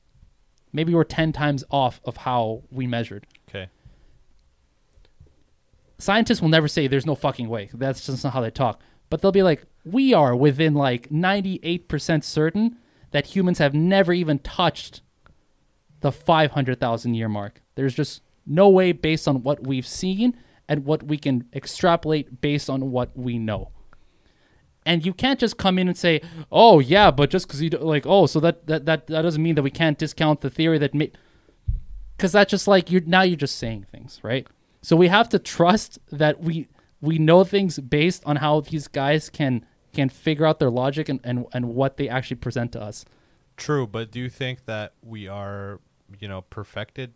Maybe 0.74 0.94
we're 0.94 1.04
10 1.04 1.32
times 1.32 1.64
off 1.70 2.02
of 2.04 2.18
how 2.18 2.64
we 2.72 2.88
measured. 2.88 3.28
Okay. 3.50 3.70
scientists 5.98 6.42
will 6.42 6.50
never 6.50 6.68
say 6.68 6.86
there's 6.88 7.06
no 7.06 7.16
fucking 7.16 7.50
way. 7.50 7.70
That's 7.74 8.06
just 8.06 8.24
not 8.24 8.34
how 8.34 8.42
they 8.42 8.52
talk. 8.52 8.82
But 9.10 9.22
they'll 9.22 9.32
be 9.32 9.44
like, 9.44 9.64
we 9.86 10.14
are 10.14 10.36
within 10.36 10.74
like 10.74 11.10
98% 11.10 12.24
certain 12.24 12.78
that 13.12 13.28
humans 13.28 13.60
have 13.60 13.74
never 13.74 14.14
even 14.14 14.40
touched 14.40 15.02
the 16.02 16.12
500,000 16.12 17.14
year 17.14 17.30
mark. 17.30 17.62
There's 17.76 17.96
just 17.96 18.22
no 18.46 18.70
way 18.70 18.92
based 18.92 19.28
on 19.28 19.44
what 19.44 19.66
we've 19.66 19.88
seen 19.88 20.38
and 20.68 20.86
what 20.86 21.04
we 21.04 21.18
can 21.18 21.46
extrapolate 21.54 22.42
based 22.42 22.70
on 22.70 22.92
what 22.92 23.18
we 23.18 23.38
know. 23.38 23.72
And 24.86 25.06
you 25.06 25.14
can't 25.14 25.40
just 25.40 25.58
come 25.58 25.78
in 25.78 25.88
and 25.88 25.98
say, 25.98 26.22
"Oh 26.52 26.80
yeah, 26.80 27.12
but 27.12 27.30
just 27.30 27.48
because 27.48 27.62
you 27.62 27.70
do, 27.70 27.78
like, 27.80 28.06
oh, 28.06 28.26
so 28.26 28.40
that, 28.40 28.68
that 28.68 28.86
that 28.86 29.08
that 29.08 29.22
doesn't 29.22 29.44
mean 29.44 29.56
that 29.56 29.64
we 29.64 29.72
can't 29.72 29.98
discount 29.98 30.42
the 30.42 30.50
theory 30.50 30.78
that 30.78 30.94
made." 30.94 31.18
Because 32.16 32.32
that's 32.32 32.50
just 32.50 32.68
like 32.68 32.90
you're 32.90 33.02
now 33.06 33.22
you're 33.24 33.36
just 33.36 33.58
saying 33.58 33.86
things, 33.92 34.20
right? 34.24 34.48
So 34.82 34.96
we 34.96 35.10
have 35.10 35.28
to 35.30 35.40
trust 35.40 36.00
that 36.12 36.40
we 36.42 36.68
we 37.02 37.18
know 37.18 37.44
things 37.44 37.80
based 37.80 38.24
on 38.26 38.38
how 38.38 38.62
these 38.62 38.88
guys 38.88 39.30
can 39.30 39.66
can 39.94 40.10
figure 40.10 40.46
out 40.46 40.60
their 40.60 40.70
logic 40.70 41.10
and, 41.10 41.20
and, 41.24 41.46
and 41.54 41.70
what 41.70 41.98
they 41.98 42.08
actually 42.08 42.38
present 42.38 42.72
to 42.72 42.82
us. 42.82 43.04
True, 43.56 43.88
but 43.88 44.12
do 44.12 44.20
you 44.20 44.30
think 44.30 44.66
that 44.66 44.94
we 45.02 45.28
are, 45.28 45.80
you 46.20 46.28
know, 46.28 46.42
perfected 46.42 47.14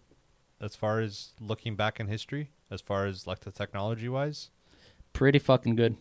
as 0.61 0.75
far 0.75 0.99
as 1.01 1.31
looking 1.39 1.75
back 1.75 1.99
in 1.99 2.07
history, 2.07 2.51
as 2.69 2.79
far 2.81 3.05
as 3.05 3.25
like 3.27 3.39
the 3.41 3.51
technology 3.51 4.07
wise? 4.07 4.49
Pretty 5.11 5.39
fucking 5.39 5.75
good. 5.75 5.97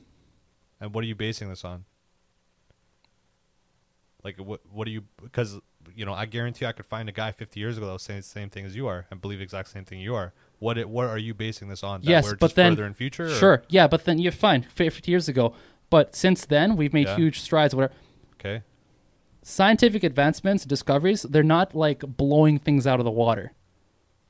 And 0.81 0.95
what 0.95 1.03
are 1.03 1.07
you 1.07 1.15
basing 1.17 1.49
this 1.49 1.65
on? 1.65 1.85
Like 4.23 4.37
what 4.39 4.61
what 4.71 4.87
are 4.87 4.91
you 4.91 5.05
because 5.23 5.59
you 5.97 6.05
know, 6.05 6.13
I 6.13 6.27
guarantee 6.27 6.67
I 6.67 6.73
could 6.73 6.85
find 6.85 7.09
a 7.09 7.13
guy 7.13 7.33
50 7.33 7.59
years 7.59 7.79
ago 7.79 7.87
that 7.87 7.93
was 7.95 8.03
saying 8.03 8.21
the 8.21 8.27
same 8.27 8.51
thing 8.51 8.67
as 8.67 8.77
you 8.77 8.87
are 8.87 9.07
and 9.11 9.19
believe 9.21 9.39
the 9.39 9.45
exact 9.45 9.69
same 9.71 9.85
thing 9.87 9.99
you 9.99 10.15
are. 10.15 10.35
What 10.59 10.77
it, 10.77 10.89
what 10.91 11.07
are 11.07 11.17
you 11.19 11.33
basing 11.33 11.69
this 11.69 11.83
on? 11.83 12.03
That 12.03 12.07
yes, 12.07 12.25
we're 12.27 12.37
but 12.37 12.55
then 12.55 12.73
further 12.73 12.87
in 12.87 12.93
future? 12.93 13.25
or- 13.25 13.31
sure, 13.31 13.63
yeah, 13.71 13.87
but 13.89 14.05
then 14.05 14.19
you're 14.19 14.31
fine. 14.31 14.63
Fifty 14.75 15.11
years 15.11 15.27
ago, 15.29 15.55
but 15.89 16.15
since 16.15 16.45
then 16.45 16.77
we've 16.77 16.93
made 16.93 17.07
Yeah. 17.07 17.17
huge 17.17 17.41
strides. 17.41 17.75
Whatever 17.75 17.95
Okay. 18.35 18.63
scientific 19.43 20.05
advancements, 20.05 20.67
discoveries, 20.67 21.23
they're 21.23 21.43
not 21.43 21.75
like 21.75 22.01
blowing 22.01 22.59
things 22.59 22.87
out 22.87 23.01
of 23.01 23.05
the 23.05 23.11
water, 23.11 23.53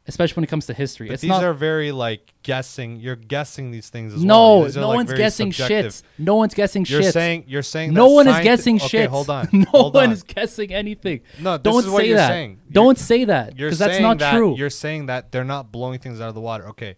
especially 0.06 0.36
when 0.36 0.44
it 0.44 0.48
comes 0.48 0.66
to 0.66 0.74
history. 0.74 1.06
But 1.08 1.14
it's 1.14 1.22
these 1.22 1.28
not. 1.28 1.44
are 1.44 1.52
very 1.52 1.92
like 1.92 2.32
guessing. 2.42 2.96
You're 2.96 3.16
guessing 3.16 3.70
these 3.70 3.88
things 3.90 4.14
as 4.14 4.24
no, 4.24 4.56
well. 4.58 4.64
These 4.64 4.76
no 4.76 4.88
like, 4.88 4.96
one's 4.96 5.12
guessing 5.12 5.52
subjective. 5.52 5.92
shit. 5.94 6.02
No 6.18 6.36
one's 6.36 6.54
guessing 6.54 6.84
You're 6.88 7.02
shit. 7.02 7.12
saying 7.12 7.44
you're 7.46 7.62
saying 7.62 7.92
no 7.94 8.08
one 8.08 8.26
is 8.28 8.40
guessing 8.40 8.76
okay, 8.76 8.86
shit. 8.88 9.10
hold 9.10 9.30
on. 9.30 9.48
no 9.52 9.64
hold 9.66 9.94
one 9.94 10.06
on. 10.06 10.12
is 10.12 10.22
guessing 10.22 10.72
anything. 10.72 11.20
No, 11.38 11.56
this 11.58 11.62
don't 11.62 11.84
is 11.84 11.90
what 11.90 12.00
say 12.02 12.08
you're 12.08 12.16
that. 12.16 12.28
saying. 12.28 12.50
You're- 12.50 12.72
Don't 12.72 12.98
say 12.98 13.24
that 13.24 13.58
You're 13.58 13.68
because 13.68 13.78
that's 13.78 14.00
not 14.00 14.18
that, 14.18 14.34
true. 14.34 14.56
You're 14.56 14.70
saying 14.70 15.06
that 15.06 15.30
they're 15.32 15.44
not 15.44 15.70
blowing 15.70 15.98
things 16.00 16.20
out 16.20 16.28
of 16.28 16.34
the 16.34 16.40
water. 16.40 16.68
Okay. 16.70 16.96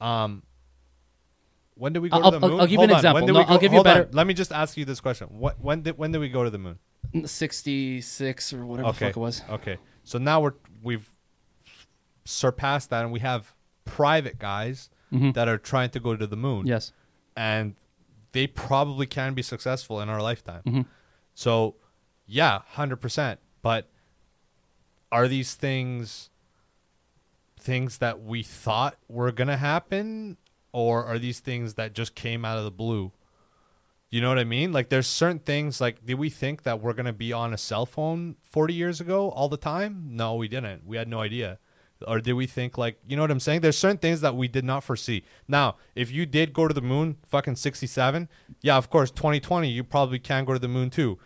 Um 0.00 0.42
When 1.74 1.92
did 1.92 2.00
we 2.00 2.08
go 2.08 2.16
I'll- 2.18 2.32
to 2.32 2.38
the 2.38 2.46
I'll- 2.46 2.50
moon? 2.52 2.60
I'll 2.60 2.66
give 2.66 2.78
you 2.78 2.84
an 2.84 2.90
on. 2.90 2.96
example. 2.96 3.26
No, 3.26 3.32
go, 3.34 3.40
I'll 3.40 3.58
give 3.58 3.72
you 3.72 3.76
hold 3.76 3.84
better- 3.84 4.04
on. 4.06 4.10
Let 4.12 4.26
me 4.26 4.34
just 4.34 4.52
ask 4.52 4.76
you 4.76 4.84
this 4.84 5.00
question. 5.00 5.28
What 5.30 5.60
when 5.60 5.82
did 5.82 5.98
when 5.98 6.12
did 6.12 6.18
we 6.18 6.28
go 6.28 6.44
to 6.44 6.50
the 6.50 6.58
moon? 6.58 6.78
66 7.24 7.24
or 7.24 7.26
whatever 7.26 7.26
the 7.26 7.26
fuck 7.26 7.26
it 7.26 7.26
was? 7.26 7.30
Sixty 7.30 8.00
six 8.00 8.52
or 8.52 8.64
whatever 8.66 8.82
the 8.84 8.88
Okay. 8.90 9.06
fuck 9.08 9.16
it 9.16 9.20
was. 9.20 9.42
Okay. 9.50 9.76
So 10.04 10.18
now 10.18 10.40
we're 10.40 10.54
we've 10.82 11.11
surpassed 12.24 12.90
that 12.90 13.02
and 13.02 13.12
we 13.12 13.20
have 13.20 13.54
private 13.84 14.38
guys 14.38 14.90
Mhm. 15.12 15.34
that 15.34 15.48
are 15.48 15.58
trying 15.58 15.90
to 15.90 16.00
go 16.00 16.16
to 16.16 16.26
the 16.26 16.36
moon. 16.36 16.66
Yes. 16.66 16.92
And 17.36 17.74
they 18.32 18.46
probably 18.46 19.06
can 19.06 19.34
be 19.34 19.42
successful 19.42 20.00
in 20.00 20.08
our 20.08 20.22
lifetime. 20.22 20.62
Mhm. 20.64 20.86
So, 21.34 21.76
yeah, 22.26 22.60
100%. 22.74 23.40
But 23.62 23.88
are 25.10 25.28
these 25.28 25.54
things 25.54 26.30
things 27.58 27.98
that 27.98 28.20
we 28.20 28.42
thought 28.42 28.96
were 29.08 29.30
going 29.30 29.46
to 29.48 29.56
happen 29.56 30.36
or 30.72 31.04
are 31.04 31.18
these 31.18 31.38
things 31.38 31.74
that 31.74 31.92
just 31.92 32.14
came 32.16 32.44
out 32.44 32.58
of 32.58 32.64
the 32.64 32.70
blue? 32.72 33.12
You 34.10 34.20
know 34.20 34.28
what 34.28 34.38
I 34.38 34.44
mean? 34.44 34.72
Like 34.72 34.88
there's 34.88 35.06
certain 35.06 35.38
things 35.38 35.80
like 35.80 36.04
did 36.04 36.14
we 36.18 36.28
think 36.28 36.64
that 36.64 36.80
we're 36.80 36.92
going 36.92 37.06
to 37.06 37.12
be 37.12 37.32
on 37.32 37.54
a 37.54 37.58
cell 37.58 37.86
phone 37.86 38.36
40 38.42 38.74
years 38.74 39.00
ago 39.00 39.30
all 39.30 39.48
the 39.48 39.56
time? 39.56 40.08
No, 40.10 40.34
we 40.34 40.48
didn't. 40.48 40.84
We 40.84 40.96
had 40.96 41.06
no 41.08 41.20
idea. 41.20 41.58
Or 42.06 42.20
did 42.20 42.34
we 42.34 42.46
think 42.46 42.78
like, 42.78 42.98
you 43.06 43.16
know 43.16 43.22
what 43.22 43.30
I'm 43.30 43.40
saying? 43.40 43.60
There's 43.60 43.78
certain 43.78 43.98
things 43.98 44.20
that 44.20 44.36
we 44.36 44.48
did 44.48 44.64
not 44.64 44.84
foresee. 44.84 45.24
Now, 45.48 45.76
if 45.94 46.10
you 46.10 46.26
did 46.26 46.52
go 46.52 46.68
to 46.68 46.74
the 46.74 46.82
moon 46.82 47.16
fucking 47.26 47.56
67, 47.56 48.28
yeah, 48.60 48.76
of 48.76 48.90
course 48.90 49.10
2020 49.10 49.68
you 49.68 49.84
probably 49.84 50.18
can 50.18 50.44
go 50.44 50.52
to 50.52 50.58
the 50.58 50.68
moon 50.68 50.90
too. 50.90 51.18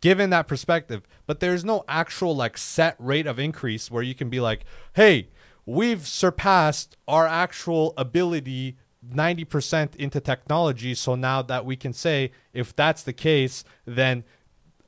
Given 0.00 0.30
that 0.30 0.48
perspective, 0.48 1.06
but 1.26 1.40
there's 1.40 1.64
no 1.64 1.84
actual 1.86 2.34
like 2.34 2.58
set 2.58 2.96
rate 2.98 3.26
of 3.26 3.38
increase 3.38 3.90
where 3.90 4.02
you 4.02 4.16
can 4.16 4.28
be 4.28 4.40
like, 4.40 4.64
"Hey, 4.94 5.28
we've 5.64 6.08
surpassed 6.08 6.96
our 7.06 7.26
actual 7.26 7.94
ability 7.96 8.76
90% 9.08 9.96
into 9.96 10.20
technology. 10.20 10.94
So 10.94 11.14
now 11.14 11.42
that 11.42 11.64
we 11.64 11.76
can 11.76 11.92
say, 11.92 12.30
if 12.52 12.74
that's 12.74 13.02
the 13.02 13.12
case, 13.12 13.64
then 13.84 14.24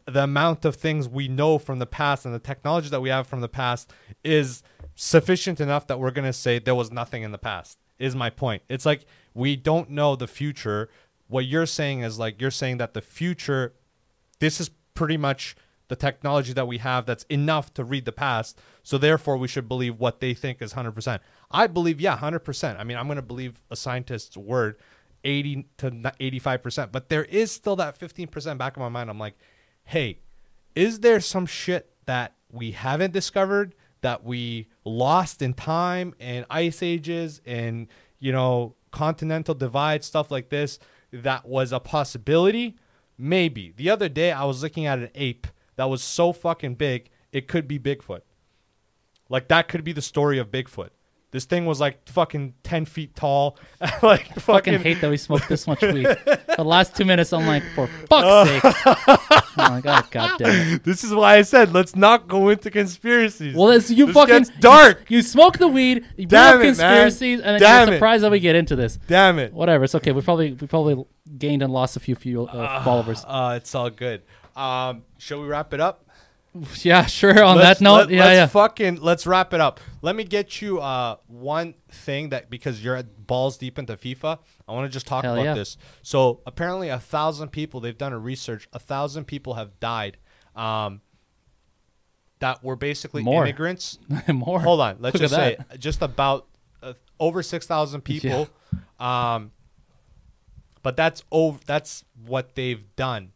the 0.07 0.25
amount 0.25 0.65
of 0.65 0.77
things 0.77 1.09
we 1.09 1.29
know 1.29 1.59
from 1.59 1.79
the 1.79 1.87
past 1.87 2.25
and 2.25 2.35
the 2.35 2.39
technology 2.39 2.89
that 2.91 3.01
we 3.01 3.09
have 3.09 3.27
from 3.27 3.41
the 3.41 3.49
past 3.49 3.91
is 4.23 4.63
sufficient 4.95 5.61
enough 5.61 5.87
that 5.87 5.99
we're 5.99 6.11
going 6.11 6.27
to 6.27 6.33
say 6.33 6.59
there 6.59 6.75
was 6.75 6.91
nothing 6.93 7.23
in 7.23 7.33
the 7.33 7.39
past, 7.39 7.79
is 7.99 8.15
my 8.15 8.31
point. 8.31 8.63
It's 8.69 8.87
like 8.87 9.07
we 9.35 9.57
don't 9.57 9.91
know 9.91 10.17
the 10.17 10.27
future. 10.27 10.89
What 11.29 11.47
you're 11.47 11.67
saying 11.67 12.01
is 12.01 12.19
like, 12.19 12.41
you're 12.41 12.51
saying 12.51 12.79
that 12.79 12.95
the 12.95 13.01
future, 13.01 13.75
this 14.39 14.61
is 14.61 14.71
pretty 14.95 15.17
much 15.17 15.57
the 15.89 15.97
technology 15.97 16.53
that 16.53 16.67
we 16.67 16.79
have 16.79 17.07
that's 17.07 17.25
enough 17.25 17.75
to 17.75 17.85
read 17.85 18.05
the 18.05 18.13
past. 18.13 18.59
So 18.83 18.99
therefore, 18.99 19.37
we 19.37 19.49
should 19.49 19.69
believe 19.69 19.99
what 19.99 20.21
they 20.21 20.35
think 20.35 20.63
is 20.63 20.75
100%. 20.75 21.21
I 21.51 21.67
believe, 21.67 22.01
yeah, 22.01 22.17
100%. 22.17 22.79
I 22.79 22.85
mean, 22.85 22.97
I'm 22.97 23.07
going 23.07 23.17
to 23.17 23.23
believe 23.23 23.63
a 23.71 23.77
scientist's 23.77 24.37
word 24.37 24.77
80 25.25 25.67
to 25.79 25.91
85%. 25.91 26.93
But 26.93 27.09
there 27.09 27.25
is 27.25 27.51
still 27.51 27.77
that 27.77 27.99
15% 27.99 28.59
back 28.59 28.77
of 28.77 28.81
my 28.81 28.89
mind. 28.89 29.11
I'm 29.11 29.19
like, 29.19 29.35
hey, 29.85 30.19
is 30.75 31.01
there 31.01 31.21
some 31.21 31.47
shit 31.47 31.91
that 32.07 32.35
we 32.51 32.73
haven't 32.73 33.13
discovered 33.13 33.75
that 34.05 34.23
we 34.23 34.69
lost 34.85 35.41
in 35.41 35.55
time 35.55 36.15
and 36.21 36.45
ice 36.51 36.83
ages 36.83 37.41
and, 37.47 37.89
you 38.19 38.33
know, 38.33 38.75
continental 38.91 39.55
divide, 39.55 40.05
stuff 40.05 40.31
like 40.31 40.51
this, 40.51 40.79
that 41.11 41.49
was 41.49 41.73
a 41.73 41.81
possibility? 41.81 42.77
Maybe. 43.17 43.73
The 43.75 43.89
other 43.89 44.11
day, 44.11 44.31
I 44.31 44.45
was 44.45 44.63
looking 44.63 44.85
at 44.85 44.99
an 44.99 45.09
ape 45.15 45.47
that 45.77 45.89
was 45.89 46.03
so 46.03 46.35
fucking 46.35 46.75
big, 46.75 47.09
it 47.33 47.49
could 47.49 47.67
be 47.67 47.79
Bigfoot. 47.79 48.21
Like, 49.31 49.49
that 49.49 49.69
could 49.69 49.85
be 49.85 49.93
the 49.93 50.03
story 50.03 50.39
of 50.39 50.51
Bigfoot. 50.51 50.91
This 51.35 51.47
thing 51.47 51.67
was 51.67 51.81
like 51.81 52.09
fucking 52.09 52.55
10 52.63 52.85
feet 52.85 53.17
tall. 53.17 53.59
like, 53.81 54.29
Fucking 54.35 54.41
fucking. 54.41 54.79
hate 54.79 55.01
that 55.01 55.11
we 55.11 55.17
smoked 55.17 55.49
this 55.49 55.67
much 55.67 55.83
weed. 55.83 56.05
the 56.57 56.63
last 56.65 56.95
two 56.95 57.05
minutes, 57.05 57.33
I'm 57.33 57.45
like, 57.45 57.65
for 57.75 57.89
fuck's 57.89 58.49
sake. 58.51 58.63
oh 58.65 59.49
my 59.57 59.81
god, 59.81 60.09
god 60.13 60.39
damn 60.39 60.75
it. 60.75 60.85
This 60.85 61.03
is 61.03 61.13
why 61.13 61.35
I 61.39 61.43
said 61.43 61.73
let's 61.73 61.97
not 61.97 62.29
go 62.29 62.51
into 62.51 62.71
conspiracies. 62.71 63.57
Well, 63.57 63.71
it's 63.71 63.91
you 63.91 64.07
This 64.07 64.15
fucking 64.15 64.47
dark. 64.61 65.11
You, 65.11 65.17
you 65.17 65.23
smoke 65.25 65.59
the 65.59 65.67
weed, 65.67 66.05
you 66.17 66.29
bring 66.29 66.29
Damn 66.29 66.59
up 66.59 66.61
it, 66.61 66.61
man. 66.61 66.67
conspiracies, 66.77 67.41
and 67.41 67.55
then 67.55 67.61
Damn 67.61 67.89
you're 67.89 67.95
it. 67.95 67.97
surprised 67.99 68.23
that 68.23 68.31
we 68.31 68.39
get 68.39 68.55
into 68.55 68.77
this. 68.77 69.01
Damn 69.09 69.41
it. 69.41 69.53
Whatever, 69.53 69.83
it's 69.83 69.97
okay. 69.97 70.13
We 70.13 70.21
probably 70.23 70.53
we 70.53 70.69
probably 70.69 71.05
gained 71.37 71.63
and 71.63 71.73
lost 71.73 71.97
a 71.97 72.01
few 72.01 72.15
few 72.15 72.47
uh, 72.47 72.85
followers. 72.85 73.25
Uh, 73.27 73.55
it's 73.57 73.75
all 73.75 73.91
good. 73.91 74.23
Um, 74.55 75.03
shall 75.19 75.41
we 75.41 75.49
wrap 75.49 75.75
it 75.75 75.81
up? 75.81 76.05
Yeah, 76.83 77.07
sure. 77.07 77.43
On 77.43 77.57
Let's- 77.57 77.79
that 77.81 77.85
note, 77.85 77.97
let- 77.97 78.11
yeah, 78.11 78.25
let's 78.25 78.37
yeah. 78.37 78.47
fucking 78.47 78.97
let's 79.01 79.27
wrap 79.27 79.53
it 79.53 79.61
up. 79.61 79.81
Let 80.03 80.15
me 80.15 80.25
get 80.25 80.63
you 80.63 80.81
uh 80.81 81.17
one 81.27 81.75
thing 81.89 82.29
that 82.29 82.49
because 82.51 82.83
you're 82.85 82.95
at 82.97 83.27
balls 83.27 83.57
deep 83.59 83.79
into 83.79 83.97
FIFA, 83.97 84.39
I 84.69 84.73
want 84.73 84.89
to 84.89 84.93
just 84.93 85.07
talk 85.07 85.25
Hell 85.25 85.35
about 85.35 85.45
yeah. 85.45 85.55
this. 85.55 85.77
So 86.03 86.41
apparently, 86.47 86.89
a 86.91 87.01
thousand 87.01 87.49
people 87.49 87.81
they've 87.81 87.99
done 87.99 88.13
a 88.13 88.19
research. 88.19 88.69
A 88.73 88.79
thousand 88.79 89.25
people 89.25 89.55
have 89.55 89.81
died. 89.81 90.17
Um, 90.55 91.01
that 92.41 92.63
were 92.63 92.77
basically 92.77 93.23
More. 93.23 93.43
immigrants. 93.45 93.99
More. 94.29 94.61
Hold 94.61 94.81
on, 94.81 94.97
let's 95.01 95.15
Look 95.15 95.23
just 95.23 95.35
say 95.35 95.57
that. 95.59 95.81
just 95.81 96.03
about 96.03 96.47
uh, 96.83 96.93
over 97.19 97.43
six 97.43 97.67
thousand 97.67 98.01
people. 98.05 98.49
Um, 99.01 99.51
but 100.83 100.97
that's 100.97 101.25
over. 101.33 101.59
That's 101.67 102.05
what 102.27 102.55
they've 102.55 102.85
done. 102.97 103.33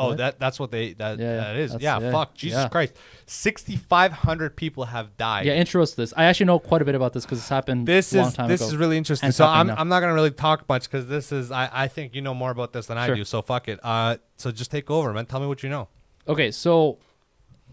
Oh, 0.00 0.14
that 0.14 0.38
that's 0.38 0.58
what 0.58 0.70
they 0.70 0.94
that, 0.94 1.18
Yeah, 1.18 1.36
that 1.36 1.56
is. 1.56 1.76
Yeah, 1.78 1.98
yeah, 2.00 2.10
fuck, 2.10 2.34
Jesus 2.34 2.62
yeah. 2.62 2.68
Christ, 2.68 2.94
sixty 3.26 3.76
five 3.76 4.12
hundred 4.12 4.56
people 4.56 4.86
have 4.86 5.16
died. 5.16 5.46
Yeah, 5.46 5.54
intro 5.54 5.82
us 5.82 5.90
to 5.90 5.96
this. 5.96 6.14
I 6.16 6.24
actually 6.24 6.46
know 6.46 6.58
quite 6.58 6.82
a 6.82 6.84
bit 6.84 6.94
about 6.94 7.12
this 7.12 7.24
because 7.24 7.38
it's 7.38 7.48
happened 7.48 7.86
this 7.86 8.12
a 8.12 8.18
long 8.18 8.28
is 8.28 8.36
this 8.48 8.60
ago. 8.60 8.68
is 8.68 8.76
really 8.76 8.96
interesting. 8.96 9.28
And 9.28 9.34
So 9.34 9.46
I'm 9.46 9.68
now. 9.68 9.76
I'm 9.76 9.88
not 9.88 10.00
gonna 10.00 10.14
really 10.14 10.30
talk 10.30 10.68
much 10.68 10.84
because 10.90 11.06
this 11.08 11.32
is 11.32 11.50
I 11.52 11.68
I 11.72 11.88
think 11.88 12.14
you 12.14 12.22
know 12.22 12.34
more 12.34 12.50
about 12.50 12.72
this 12.72 12.86
than 12.86 12.98
I 12.98 13.14
do. 13.14 13.24
So 13.24 13.42
fuck 13.42 13.68
it. 13.68 13.78
Uh, 13.82 14.16
so 14.36 14.50
just 14.50 14.70
take 14.70 14.90
over, 14.90 15.12
man. 15.12 15.26
Tell 15.26 15.40
me 15.40 15.46
what 15.46 15.62
you 15.62 15.68
know. 15.68 15.88
Okay, 16.26 16.50
so 16.50 16.98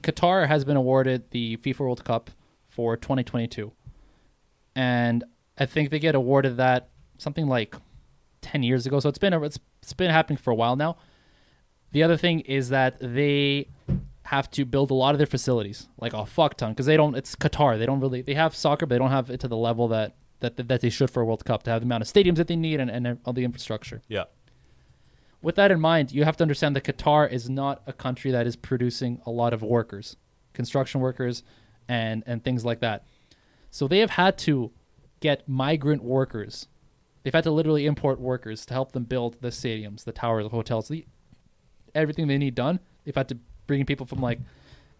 Qatar 0.01 0.47
has 0.47 0.65
been 0.65 0.77
awarded 0.77 1.31
the 1.31 1.57
FIFA 1.57 1.79
World 1.79 2.03
Cup 2.03 2.31
for 2.67 2.95
2022. 2.95 3.71
And 4.75 5.23
I 5.57 5.65
think 5.65 5.89
they 5.89 5.99
get 5.99 6.15
awarded 6.15 6.57
that 6.57 6.89
something 7.17 7.47
like 7.47 7.75
10 8.41 8.63
years 8.63 8.85
ago. 8.85 8.99
So 8.99 9.09
it's 9.09 9.17
been 9.17 9.33
a, 9.33 9.41
it's, 9.41 9.59
it's 9.81 9.93
been 9.93 10.11
happening 10.11 10.37
for 10.37 10.51
a 10.51 10.55
while 10.55 10.75
now. 10.75 10.97
The 11.91 12.03
other 12.03 12.17
thing 12.17 12.41
is 12.41 12.69
that 12.69 12.97
they 12.99 13.69
have 14.23 14.51
to 14.51 14.65
build 14.65 14.91
a 14.91 14.93
lot 14.93 15.15
of 15.15 15.19
their 15.19 15.27
facilities, 15.27 15.87
like 15.99 16.13
a 16.13 16.25
fuck 16.25 16.57
ton, 16.57 16.73
because 16.73 16.85
they 16.85 16.97
don't. 16.97 17.15
It's 17.15 17.35
Qatar. 17.35 17.77
They 17.79 17.85
don't 17.85 17.99
really. 18.01 18.21
They 18.21 18.33
have 18.33 18.55
soccer, 18.55 18.85
but 18.85 18.95
they 18.95 18.99
don't 18.99 19.11
have 19.11 19.29
it 19.29 19.39
to 19.41 19.47
the 19.47 19.57
level 19.57 19.87
that 19.89 20.15
that 20.41 20.57
that 20.67 20.81
they 20.81 20.89
should 20.89 21.09
for 21.09 21.21
a 21.21 21.25
World 21.25 21.45
Cup 21.45 21.63
to 21.63 21.71
have 21.71 21.81
the 21.81 21.85
amount 21.85 22.01
of 22.03 22.07
stadiums 22.07 22.35
that 22.35 22.47
they 22.47 22.55
need 22.55 22.79
and, 22.79 22.91
and 22.91 23.17
all 23.25 23.33
the 23.33 23.43
infrastructure 23.45 24.01
Yeah. 24.07 24.25
with 25.41 25.55
that 25.55 25.71
in 25.71 25.79
mind, 25.79 26.11
you 26.11 26.25
have 26.25 26.37
to 26.37 26.43
understand 26.43 26.75
that 26.75 26.83
Qatar 26.83 27.31
is 27.31 27.49
not 27.49 27.81
a 27.87 27.93
country 27.93 28.29
that 28.31 28.45
is 28.45 28.55
producing 28.55 29.21
a 29.25 29.31
lot 29.31 29.53
of 29.53 29.61
workers, 29.63 30.15
construction 30.53 30.99
workers, 31.01 31.41
and 31.87 32.21
and 32.27 32.43
things 32.43 32.63
like 32.65 32.81
that. 32.81 33.05
So 33.71 33.87
they 33.87 33.99
have 33.99 34.11
had 34.11 34.37
to 34.39 34.71
get 35.21 35.47
migrant 35.47 36.03
workers. 36.03 36.67
They've 37.23 37.33
had 37.33 37.43
to 37.45 37.51
literally 37.51 37.85
import 37.85 38.19
workers 38.19 38.65
to 38.67 38.73
help 38.73 38.91
them 38.91 39.03
build 39.05 39.37
the 39.41 39.49
stadiums, 39.49 40.03
the 40.03 40.11
towers, 40.11 40.43
the 40.45 40.49
hotels, 40.49 40.87
the 40.89 41.05
everything 41.95 42.27
they 42.27 42.37
need 42.37 42.55
done. 42.55 42.79
They've 43.03 43.15
had 43.15 43.29
to 43.29 43.37
bring 43.67 43.85
people 43.85 44.05
from 44.05 44.19
like, 44.19 44.39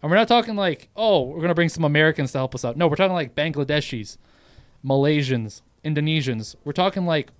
and 0.02 0.10
we're 0.10 0.16
not 0.16 0.28
talking 0.28 0.56
like, 0.56 0.88
oh, 0.96 1.22
we're 1.22 1.40
gonna 1.40 1.54
bring 1.54 1.68
some 1.68 1.84
Americans 1.84 2.32
to 2.32 2.38
help 2.38 2.54
us 2.54 2.64
out. 2.64 2.76
No, 2.76 2.86
we're 2.86 2.96
talking 2.96 3.14
like 3.14 3.34
Bangladeshis, 3.34 4.16
Malaysians, 4.84 5.62
Indonesians. 5.84 6.54
We're 6.64 6.72
talking 6.72 7.06
like 7.06 7.30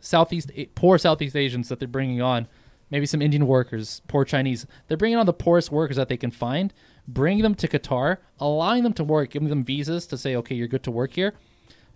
Southeast 0.00 0.50
poor 0.74 0.98
Southeast 0.98 1.36
Asians 1.36 1.68
that 1.68 1.78
they're 1.78 1.88
bringing 1.88 2.20
on, 2.20 2.48
maybe 2.90 3.06
some 3.06 3.22
Indian 3.22 3.46
workers, 3.46 4.02
poor 4.08 4.24
Chinese. 4.24 4.66
They're 4.88 4.96
bringing 4.96 5.18
on 5.18 5.26
the 5.26 5.32
poorest 5.32 5.70
workers 5.70 5.96
that 5.96 6.08
they 6.08 6.16
can 6.16 6.30
find, 6.30 6.72
bringing 7.06 7.42
them 7.42 7.54
to 7.56 7.68
Qatar, 7.68 8.18
allowing 8.38 8.82
them 8.82 8.92
to 8.94 9.04
work, 9.04 9.30
giving 9.30 9.48
them 9.48 9.64
visas 9.64 10.06
to 10.08 10.18
say, 10.18 10.34
okay, 10.36 10.54
you're 10.54 10.68
good 10.68 10.82
to 10.84 10.90
work 10.90 11.12
here, 11.12 11.34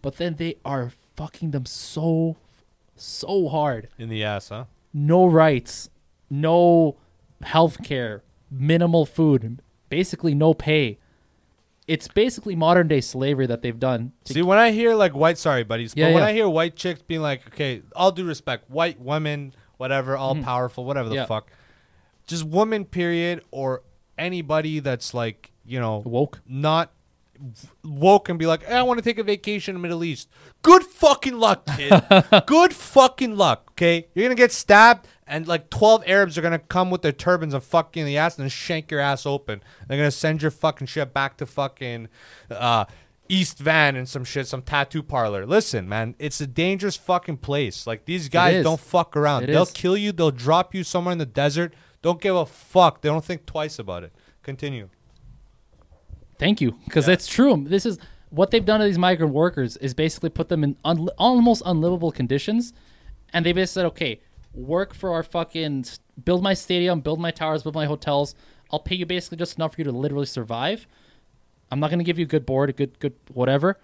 but 0.02 0.16
then 0.16 0.36
they 0.36 0.56
are 0.64 0.92
fucking 1.16 1.50
them 1.50 1.66
so, 1.66 2.36
so 2.96 3.48
hard. 3.48 3.88
In 3.98 4.08
the 4.08 4.24
ass, 4.24 4.50
huh? 4.50 4.64
No 4.92 5.26
rights, 5.26 5.88
no 6.30 6.96
health 7.42 7.82
care, 7.82 8.22
minimal 8.50 9.06
food, 9.06 9.60
basically 9.88 10.34
no 10.34 10.54
pay. 10.54 10.98
It's 11.86 12.08
basically 12.08 12.56
modern 12.56 12.88
day 12.88 13.00
slavery 13.00 13.46
that 13.46 13.60
they've 13.60 13.78
done. 13.78 14.12
See, 14.24 14.40
when 14.40 14.58
I 14.58 14.70
hear 14.70 14.94
like 14.94 15.14
white, 15.14 15.36
sorry, 15.36 15.64
buddies, 15.64 15.92
Yeah, 15.94 16.06
but 16.06 16.14
when 16.14 16.22
yeah. 16.22 16.28
I 16.28 16.32
hear 16.32 16.48
white 16.48 16.76
chicks 16.76 17.02
being 17.02 17.20
like, 17.20 17.46
okay, 17.48 17.82
all 17.94 18.10
due 18.10 18.24
respect, 18.24 18.70
white 18.70 18.98
women, 19.00 19.54
whatever, 19.76 20.16
all 20.16 20.34
mm-hmm. 20.34 20.44
powerful, 20.44 20.84
whatever 20.84 21.10
the. 21.10 21.16
Yeah. 21.16 21.26
fuck, 21.26 21.50
just 22.26 22.44
woman, 22.44 22.86
period, 22.86 23.42
or 23.50 23.82
anybody 24.16 24.80
that's 24.80 25.12
like, 25.12 25.52
you 25.66 25.78
know, 25.78 26.02
woke. 26.06 26.40
not 26.46 26.90
woke 27.82 28.28
and 28.28 28.38
be 28.38 28.46
like, 28.46 28.62
hey, 28.64 28.76
I 28.76 28.82
want 28.82 28.98
to 28.98 29.04
take 29.04 29.18
a 29.18 29.22
vacation 29.22 29.74
in 29.74 29.82
the 29.82 29.88
Middle 29.88 30.04
East. 30.04 30.28
Good 30.62 30.84
fucking 30.84 31.38
luck, 31.38 31.66
kid. 31.76 31.92
Good 32.46 32.72
fucking 32.72 33.36
luck. 33.36 33.72
Okay, 33.72 34.08
you're 34.14 34.24
gonna 34.24 34.34
get 34.34 34.52
stabbed, 34.52 35.06
and 35.26 35.46
like 35.46 35.70
twelve 35.70 36.02
Arabs 36.06 36.36
are 36.38 36.42
gonna 36.42 36.58
come 36.58 36.90
with 36.90 37.02
their 37.02 37.12
turbans 37.12 37.54
and 37.54 37.62
fuck 37.62 37.96
you 37.96 38.00
in 38.02 38.06
the 38.06 38.18
ass 38.18 38.36
and 38.36 38.44
then 38.44 38.50
shank 38.50 38.90
your 38.90 39.00
ass 39.00 39.24
open. 39.26 39.62
They're 39.88 39.96
gonna 39.98 40.10
send 40.10 40.42
your 40.42 40.50
fucking 40.50 40.86
shit 40.86 41.12
back 41.14 41.36
to 41.38 41.46
fucking 41.46 42.08
uh, 42.50 42.84
East 43.28 43.58
Van 43.58 43.96
and 43.96 44.06
some 44.08 44.22
shit, 44.24 44.46
some 44.46 44.60
tattoo 44.62 45.02
parlor. 45.02 45.46
Listen, 45.46 45.88
man, 45.88 46.14
it's 46.18 46.40
a 46.42 46.46
dangerous 46.46 46.96
fucking 46.96 47.38
place. 47.38 47.86
Like 47.86 48.04
these 48.04 48.28
guys 48.28 48.62
don't 48.62 48.80
fuck 48.80 49.16
around. 49.16 49.44
It 49.44 49.46
They'll 49.48 49.62
is. 49.62 49.70
kill 49.70 49.96
you. 49.96 50.12
They'll 50.12 50.30
drop 50.30 50.74
you 50.74 50.84
somewhere 50.84 51.12
in 51.12 51.18
the 51.18 51.24
desert. 51.26 51.74
Don't 52.02 52.20
give 52.20 52.36
a 52.36 52.44
fuck. 52.44 53.00
They 53.00 53.08
don't 53.08 53.24
think 53.24 53.46
twice 53.46 53.78
about 53.78 54.04
it. 54.04 54.12
Continue. 54.42 54.90
Thank 56.38 56.60
you, 56.60 56.72
because 56.84 57.06
Yeah. 57.06 57.14
it's 57.14 57.26
true. 57.26 57.64
This 57.66 57.86
is 57.86 57.98
what 58.30 58.50
they've 58.50 58.64
done 58.64 58.80
to 58.80 58.86
these 58.86 58.98
migrant 58.98 59.32
workers 59.32 59.76
is 59.78 59.94
basically 59.94 60.28
put 60.30 60.48
them 60.48 60.64
in 60.64 60.76
un- 60.84 61.08
almost 61.16 61.62
unlivable 61.64 62.10
conditions, 62.10 62.72
and 63.32 63.46
they 63.46 63.52
basically 63.52 63.80
said, 63.82 63.86
"Okay, 63.86 64.20
work 64.54 64.94
for 64.94 65.12
our 65.12 65.22
fucking 65.22 65.84
build 66.24 66.42
my 66.42 66.54
stadium, 66.54 67.00
build 67.00 67.20
my 67.20 67.30
towers, 67.30 67.62
build 67.62 67.74
my 67.74 67.86
hotels. 67.86 68.34
I'll 68.70 68.78
pay 68.80 68.94
you 68.94 69.06
basically 69.06 69.38
just 69.38 69.56
enough 69.56 69.74
for 69.74 69.80
you 69.80 69.84
to 69.84 69.92
literally 69.92 70.26
survive. 70.26 70.86
I'm 71.70 71.80
not 71.80 71.90
gonna 71.90 72.04
give 72.04 72.18
you 72.18 72.24
a 72.24 72.28
good 72.28 72.46
board, 72.46 72.70
a 72.70 72.72
good 72.72 72.98
good 72.98 73.14
whatever. 73.32 73.78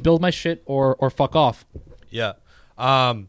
Build 0.00 0.20
my 0.20 0.30
shit 0.30 0.62
or 0.66 0.96
or 0.96 1.10
fuck 1.10 1.36
off. 1.36 1.64
Yeah. 2.10 2.32
Um 2.78 3.28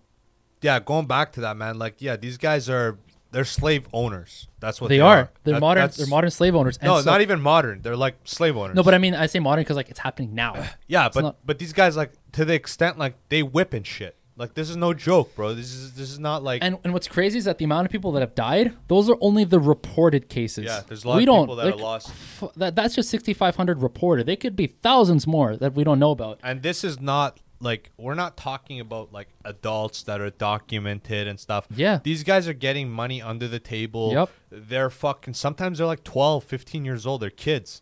yeah, 0.61 0.79
going 0.79 1.07
back 1.07 1.33
to 1.33 1.41
that, 1.41 1.57
man, 1.57 1.77
like 1.77 1.95
yeah, 1.99 2.15
these 2.15 2.37
guys 2.37 2.69
are 2.69 2.97
they're 3.31 3.43
slave 3.45 3.87
owners. 3.93 4.47
That's 4.59 4.79
what 4.79 4.89
They, 4.89 4.97
they, 4.97 5.01
are. 5.01 5.31
They're 5.43 5.55
That- 5.55 5.59
modern. 5.59 5.81
that's- 5.81 5.97
They're 5.97 6.05
modern 6.07 6.29
slave 6.29 6.55
owners. 6.55 6.77
And 6.77 6.85
No, 6.87 7.01
so- 7.01 7.09
not 7.09 7.21
even 7.21 7.41
modern. 7.41 7.81
They're 7.81 7.97
like 7.97 8.15
slave 8.25 8.55
owners. 8.55 8.75
No, 8.75 8.83
but 8.83 8.93
I 8.93 8.99
mean, 8.99 9.15
I 9.15 9.25
say 9.25 9.39
modern 9.39 9.63
because 9.63 9.75
like 9.75 9.89
it's 9.89 9.99
happening 9.99 10.35
now. 10.35 10.53
yeah, 10.87 11.09
but 11.13 11.21
not- 11.21 11.35
but 11.45 11.57
these 11.59 11.73
guys 11.73 11.97
like 11.97 12.11
to 12.33 12.45
the 12.45 12.53
extent 12.53 12.97
like 12.97 13.15
they 13.29 13.43
whip 13.43 13.73
and 13.73 13.85
shit. 13.85 14.15
Like 14.35 14.55
this 14.55 14.69
is 14.69 14.75
no 14.75 14.93
joke, 14.95 15.35
bro. 15.35 15.53
This 15.53 15.71
is 15.73 15.93
this 15.93 16.09
is 16.09 16.17
not 16.19 16.43
like 16.43 16.63
And 16.63 16.77
and 16.83 16.91
what's 16.91 17.07
crazy 17.07 17.37
is 17.37 17.45
that 17.45 17.59
the 17.59 17.65
amount 17.65 17.85
of 17.85 17.91
people 17.91 18.11
that 18.13 18.21
have 18.21 18.33
died, 18.33 18.73
those 18.87 19.07
are 19.09 19.17
only 19.21 19.43
the 19.43 19.59
reported 19.59 20.27
cases. 20.27 20.65
Yeah, 20.65 20.81
there's 20.87 21.03
a 21.03 21.07
lot 21.09 21.17
we 21.17 21.23
of 21.23 21.27
don't, 21.27 21.41
people 21.43 21.55
that 21.57 21.67
are 21.73 21.77
lost. 21.77 22.09
f- 22.41 22.51
that 22.55 22.75
that's 22.75 22.95
just 22.95 23.09
6,500 23.11 23.81
reported. 23.83 24.25
They 24.25 24.35
could 24.35 24.55
be 24.55 24.65
thousands 24.67 25.27
more 25.27 25.55
that 25.57 25.73
we 25.75 25.83
don't 25.83 25.99
know 25.99 26.11
about. 26.11 26.39
and 26.43 26.63
this 26.63 26.83
is 26.83 26.99
not 26.99 27.39
like 27.59 27.91
we're 27.95 28.15
not 28.15 28.35
talking 28.35 28.79
about 28.79 29.13
like 29.13 29.27
adults 29.45 30.01
that 30.03 30.19
are 30.19 30.31
documented 30.31 31.27
and 31.27 31.39
stuff. 31.39 31.67
Yeah. 31.69 31.99
These 32.03 32.23
guys 32.23 32.47
are 32.47 32.53
getting 32.53 32.89
money 32.89 33.21
under 33.21 33.47
the 33.47 33.59
table. 33.59 34.11
Yep. 34.13 34.29
They're 34.49 34.89
fucking 34.89 35.35
sometimes 35.35 35.77
they're 35.77 35.87
like 35.87 36.03
12, 36.03 36.43
15 36.43 36.83
years 36.85 37.05
old. 37.05 37.21
They're 37.21 37.29
kids. 37.29 37.81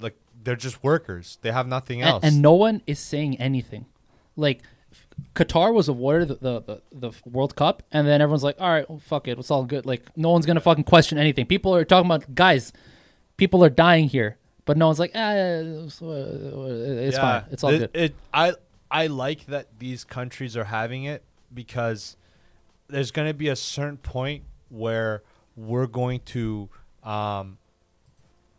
Like 0.00 0.16
they're 0.42 0.56
just 0.56 0.82
workers. 0.82 1.38
They 1.42 1.52
have 1.52 1.66
nothing 1.68 2.00
And, 2.00 2.10
else. 2.10 2.24
and 2.24 2.40
no 2.42 2.54
one 2.54 2.80
is 2.86 2.98
saying 2.98 3.36
anything. 3.38 3.84
Like 4.36 4.62
Qatar 5.34 5.72
was 5.72 5.88
awarded 5.88 6.28
the, 6.28 6.34
the, 6.36 6.60
the, 6.60 6.82
the 6.92 7.12
World 7.24 7.56
Cup, 7.56 7.82
and 7.92 8.06
then 8.06 8.20
everyone's 8.20 8.42
like, 8.44 8.60
all 8.60 8.68
right, 8.70 8.88
well, 8.88 8.98
fuck 9.00 9.26
it. 9.28 9.38
It's 9.38 9.50
all 9.50 9.64
good. 9.64 9.86
Like, 9.86 10.02
no 10.16 10.30
one's 10.30 10.46
going 10.46 10.56
to 10.56 10.60
fucking 10.60 10.84
question 10.84 11.18
anything. 11.18 11.46
People 11.46 11.74
are 11.74 11.84
talking 11.84 12.06
about, 12.10 12.34
guys, 12.34 12.72
people 13.36 13.64
are 13.64 13.70
dying 13.70 14.08
here. 14.08 14.36
But 14.66 14.76
no 14.78 14.86
one's 14.86 14.98
like, 14.98 15.10
ah, 15.14 15.32
it's, 15.34 16.00
uh, 16.00 16.96
it's 17.00 17.16
Yeah. 17.16 17.20
fine. 17.40 17.44
It's 17.52 17.62
all 17.64 17.70
It- 17.70 17.78
good. 17.78 17.90
It, 17.92 18.14
I 18.32 18.54
I 18.90 19.08
like 19.08 19.46
that 19.46 19.78
these 19.78 20.04
countries 20.04 20.56
are 20.56 20.64
having 20.64 21.04
it 21.04 21.22
because 21.52 22.16
there's 22.88 23.10
going 23.10 23.28
to 23.28 23.34
be 23.34 23.48
a 23.48 23.56
certain 23.56 23.98
point 23.98 24.44
where 24.70 25.22
we're 25.56 25.86
going 25.86 26.20
to 26.26 26.68
um, 27.02 27.58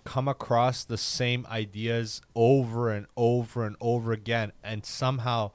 come 0.04 0.28
across 0.28 0.84
the 0.84 0.98
same 0.98 1.46
ideas 1.50 2.22
over 2.36 2.92
and 2.92 3.08
over 3.18 3.66
and 3.66 3.76
over 3.82 4.12
again, 4.14 4.52
and 4.64 4.86
somehow. 4.86 5.52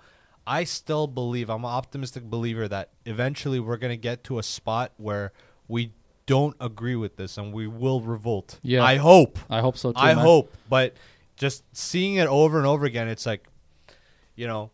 I 0.50 0.64
still 0.64 1.06
believe 1.06 1.48
I'm 1.48 1.64
an 1.64 1.70
optimistic 1.70 2.24
believer 2.24 2.66
that 2.66 2.90
eventually 3.06 3.60
we're 3.60 3.76
gonna 3.76 3.96
get 3.96 4.24
to 4.24 4.40
a 4.40 4.42
spot 4.42 4.90
where 4.96 5.30
we 5.68 5.92
don't 6.26 6.56
agree 6.60 6.96
with 6.96 7.14
this 7.14 7.38
and 7.38 7.52
we 7.52 7.68
will 7.68 8.00
revolt. 8.00 8.58
Yeah. 8.60 8.82
I 8.82 8.96
hope. 8.96 9.38
I 9.48 9.60
hope 9.60 9.78
so 9.78 9.92
too. 9.92 9.98
I 9.98 10.12
man. 10.16 10.24
hope, 10.24 10.52
but 10.68 10.94
just 11.36 11.62
seeing 11.72 12.16
it 12.16 12.26
over 12.26 12.58
and 12.58 12.66
over 12.66 12.84
again, 12.84 13.06
it's 13.06 13.26
like, 13.26 13.46
you 14.34 14.48
know, 14.48 14.72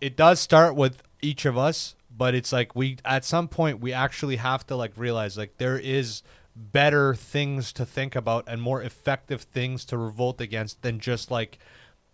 it 0.00 0.16
does 0.16 0.40
start 0.40 0.74
with 0.74 1.02
each 1.20 1.44
of 1.44 1.58
us, 1.58 1.94
but 2.16 2.34
it's 2.34 2.50
like 2.50 2.74
we 2.74 2.96
at 3.04 3.22
some 3.22 3.48
point 3.48 3.80
we 3.80 3.92
actually 3.92 4.36
have 4.36 4.66
to 4.68 4.76
like 4.76 4.92
realize 4.96 5.36
like 5.36 5.58
there 5.58 5.78
is 5.78 6.22
better 6.56 7.14
things 7.14 7.70
to 7.74 7.84
think 7.84 8.16
about 8.16 8.44
and 8.46 8.62
more 8.62 8.82
effective 8.82 9.42
things 9.42 9.84
to 9.84 9.98
revolt 9.98 10.40
against 10.40 10.80
than 10.80 10.98
just 10.98 11.30
like, 11.30 11.58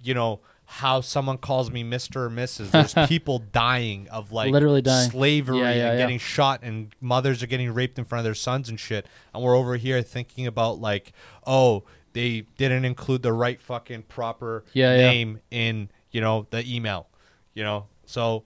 you 0.02 0.14
know, 0.14 0.40
how 0.66 1.00
someone 1.00 1.38
calls 1.38 1.70
me 1.70 1.84
Mr. 1.84 2.16
or 2.16 2.30
Mrs. 2.30 2.70
There's 2.94 3.08
people 3.08 3.38
dying 3.38 4.08
of 4.08 4.32
like 4.32 4.50
Literally 4.52 4.82
dying. 4.82 5.10
slavery 5.10 5.58
Yeah, 5.58 5.64
yeah, 5.64 5.70
and 5.70 5.78
yeah. 5.78 5.96
getting 6.04 6.18
shot 6.18 6.60
and 6.62 6.94
mothers 7.00 7.42
are 7.42 7.46
getting 7.46 7.72
raped 7.72 7.98
in 7.98 8.04
front 8.04 8.20
of 8.20 8.24
their 8.24 8.34
sons 8.34 8.68
and 8.68 8.78
shit. 8.80 9.06
And 9.32 9.42
we're 9.42 9.56
over 9.56 9.76
here 9.76 10.02
thinking 10.02 10.46
about 10.46 10.80
like, 10.80 11.12
oh, 11.46 11.84
they 12.12 12.46
didn't 12.56 12.84
include 12.84 13.22
the 13.22 13.32
right 13.32 13.60
fucking 13.60 14.04
proper 14.04 14.64
name 14.74 15.40
in, 15.50 15.90
you 16.10 16.20
know, 16.20 16.46
the 16.50 16.64
email. 16.72 17.08
You 17.52 17.64
know? 17.64 17.86
So 18.06 18.44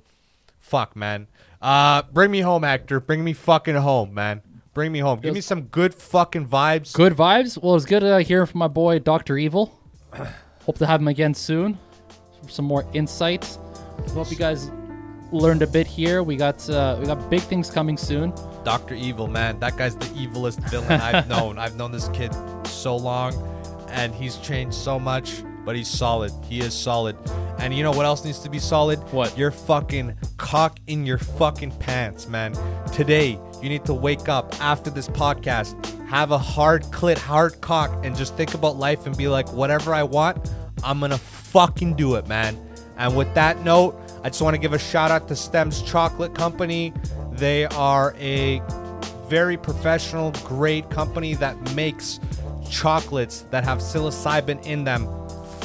fuck, 0.58 0.96
man. 0.96 1.28
Uh 1.60 2.02
bring 2.12 2.30
me 2.30 2.40
home, 2.40 2.64
actor. 2.64 3.00
Bring 3.00 3.24
me 3.24 3.32
fucking 3.32 3.74
home, 3.76 4.14
man. 4.14 4.42
Bring 4.74 4.92
me 4.92 5.00
home. 5.00 5.18
Give 5.18 5.34
me 5.34 5.40
some 5.40 5.62
good 5.62 5.92
fucking 5.94 6.46
vibes. 6.46 6.92
Good 6.94 7.14
vibes. 7.14 7.60
Well, 7.60 7.74
it's 7.74 7.84
good 7.84 8.04
uh, 8.04 8.18
hearing 8.18 8.46
from 8.46 8.58
my 8.58 8.68
boy 8.68 9.00
Doctor 9.00 9.36
Evil. 9.36 9.72
Hope 10.64 10.78
to 10.78 10.86
have 10.86 11.00
him 11.00 11.08
again 11.08 11.34
soon. 11.34 11.78
Some 12.46 12.64
more 12.64 12.84
insights. 12.92 13.58
Hope 14.14 14.30
you 14.30 14.36
guys 14.36 14.70
learned 15.32 15.62
a 15.62 15.66
bit 15.66 15.86
here. 15.86 16.22
We 16.22 16.36
got 16.36 16.68
uh, 16.70 16.96
we 17.00 17.06
got 17.06 17.28
big 17.30 17.40
things 17.40 17.70
coming 17.70 17.96
soon. 17.96 18.32
Doctor 18.64 18.94
Evil, 18.94 19.26
man. 19.26 19.58
That 19.60 19.76
guy's 19.76 19.96
the 19.96 20.06
evilest 20.06 20.58
villain 20.70 21.00
I've 21.00 21.28
known. 21.34 21.58
I've 21.58 21.76
known 21.76 21.92
this 21.92 22.08
kid 22.10 22.34
so 22.66 22.96
long, 22.96 23.34
and 23.90 24.14
he's 24.14 24.36
changed 24.38 24.76
so 24.76 24.98
much, 24.98 25.42
but 25.64 25.76
he's 25.76 25.88
solid. 25.88 26.32
He 26.44 26.60
is 26.60 26.74
solid. 26.74 27.16
And 27.58 27.74
you 27.74 27.82
know 27.82 27.90
what 27.90 28.06
else 28.06 28.24
needs 28.24 28.38
to 28.40 28.50
be 28.50 28.58
solid? 28.58 28.98
What? 29.12 29.36
Your 29.36 29.50
fucking 29.50 30.14
cock 30.36 30.78
in 30.86 31.04
your 31.04 31.18
fucking 31.18 31.72
pants, 31.72 32.28
man. 32.28 32.54
Today, 32.92 33.38
you 33.60 33.68
need 33.68 33.84
to 33.86 33.94
wake 33.94 34.28
up 34.28 34.54
after 34.60 34.90
this 34.90 35.08
podcast, 35.08 35.74
have 36.08 36.30
a 36.30 36.38
hard 36.38 36.84
clit, 36.84 37.18
hard 37.18 37.60
cock, 37.60 38.04
and 38.04 38.16
just 38.16 38.36
think 38.36 38.54
about 38.54 38.76
life 38.76 39.06
and 39.06 39.16
be 39.16 39.26
like, 39.26 39.52
whatever 39.52 39.92
I 39.92 40.04
want, 40.04 40.48
I'm 40.82 41.00
gonna 41.00 41.18
fucking 41.18 41.94
do 41.94 42.14
it, 42.16 42.26
man. 42.26 42.58
And 42.96 43.16
with 43.16 43.32
that 43.34 43.62
note, 43.64 43.98
I 44.24 44.28
just 44.28 44.42
want 44.42 44.54
to 44.54 44.58
give 44.60 44.72
a 44.72 44.78
shout 44.78 45.10
out 45.10 45.28
to 45.28 45.36
Stems 45.36 45.82
Chocolate 45.82 46.34
Company. 46.34 46.92
They 47.32 47.66
are 47.66 48.14
a 48.18 48.60
very 49.28 49.56
professional, 49.56 50.32
great 50.44 50.90
company 50.90 51.34
that 51.34 51.74
makes 51.74 52.18
chocolates 52.68 53.42
that 53.50 53.64
have 53.64 53.78
psilocybin 53.78 54.64
in 54.66 54.84
them 54.84 55.04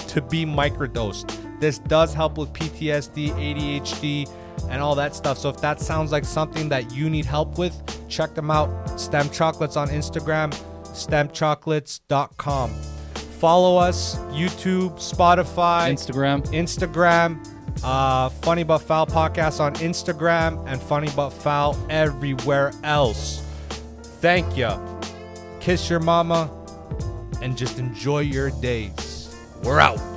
to 0.10 0.22
be 0.22 0.46
microdosed. 0.46 1.60
This 1.60 1.80
does 1.80 2.14
help 2.14 2.38
with 2.38 2.54
PTSD, 2.54 3.30
ADHD, 3.30 4.30
and 4.70 4.82
all 4.82 4.96
that 4.96 5.16
stuff. 5.16 5.38
So 5.38 5.50
if 5.50 5.60
that 5.62 5.82
sounds 5.82 6.12
like 6.12 6.26
something 6.26 6.70
that 6.70 6.94
you 6.94 7.10
need 7.10 7.26
help 7.26 7.58
with, 7.58 7.74
check 8.10 8.36
them 8.36 8.52
out. 8.52 9.00
STEM 9.00 9.30
Chocolates 9.32 9.76
on 9.76 9.90
Instagram, 9.90 10.52
stemchocolates.com. 10.84 12.74
Follow 13.44 13.76
us, 13.76 14.16
YouTube, 14.32 14.92
Spotify, 14.94 15.92
Instagram. 15.92 16.44
Instagram, 16.54 17.46
uh, 17.84 18.30
Funny 18.30 18.64
But 18.64 18.78
Foul 18.78 19.06
podcast 19.06 19.60
on 19.60 19.74
Instagram, 19.74 20.66
and 20.66 20.82
Funny 20.82 21.10
But 21.14 21.32
Foul 21.32 21.78
everywhere 21.90 22.72
else. 22.86 23.44
Thank 24.22 24.56
you. 24.56 24.70
Kiss 25.60 25.90
your 25.90 26.00
mama 26.00 26.50
and 27.42 27.58
just 27.58 27.80
enjoy 27.80 28.20
your 28.20 28.50
days. 28.62 29.36
We're 29.62 29.82
out. 29.82 30.13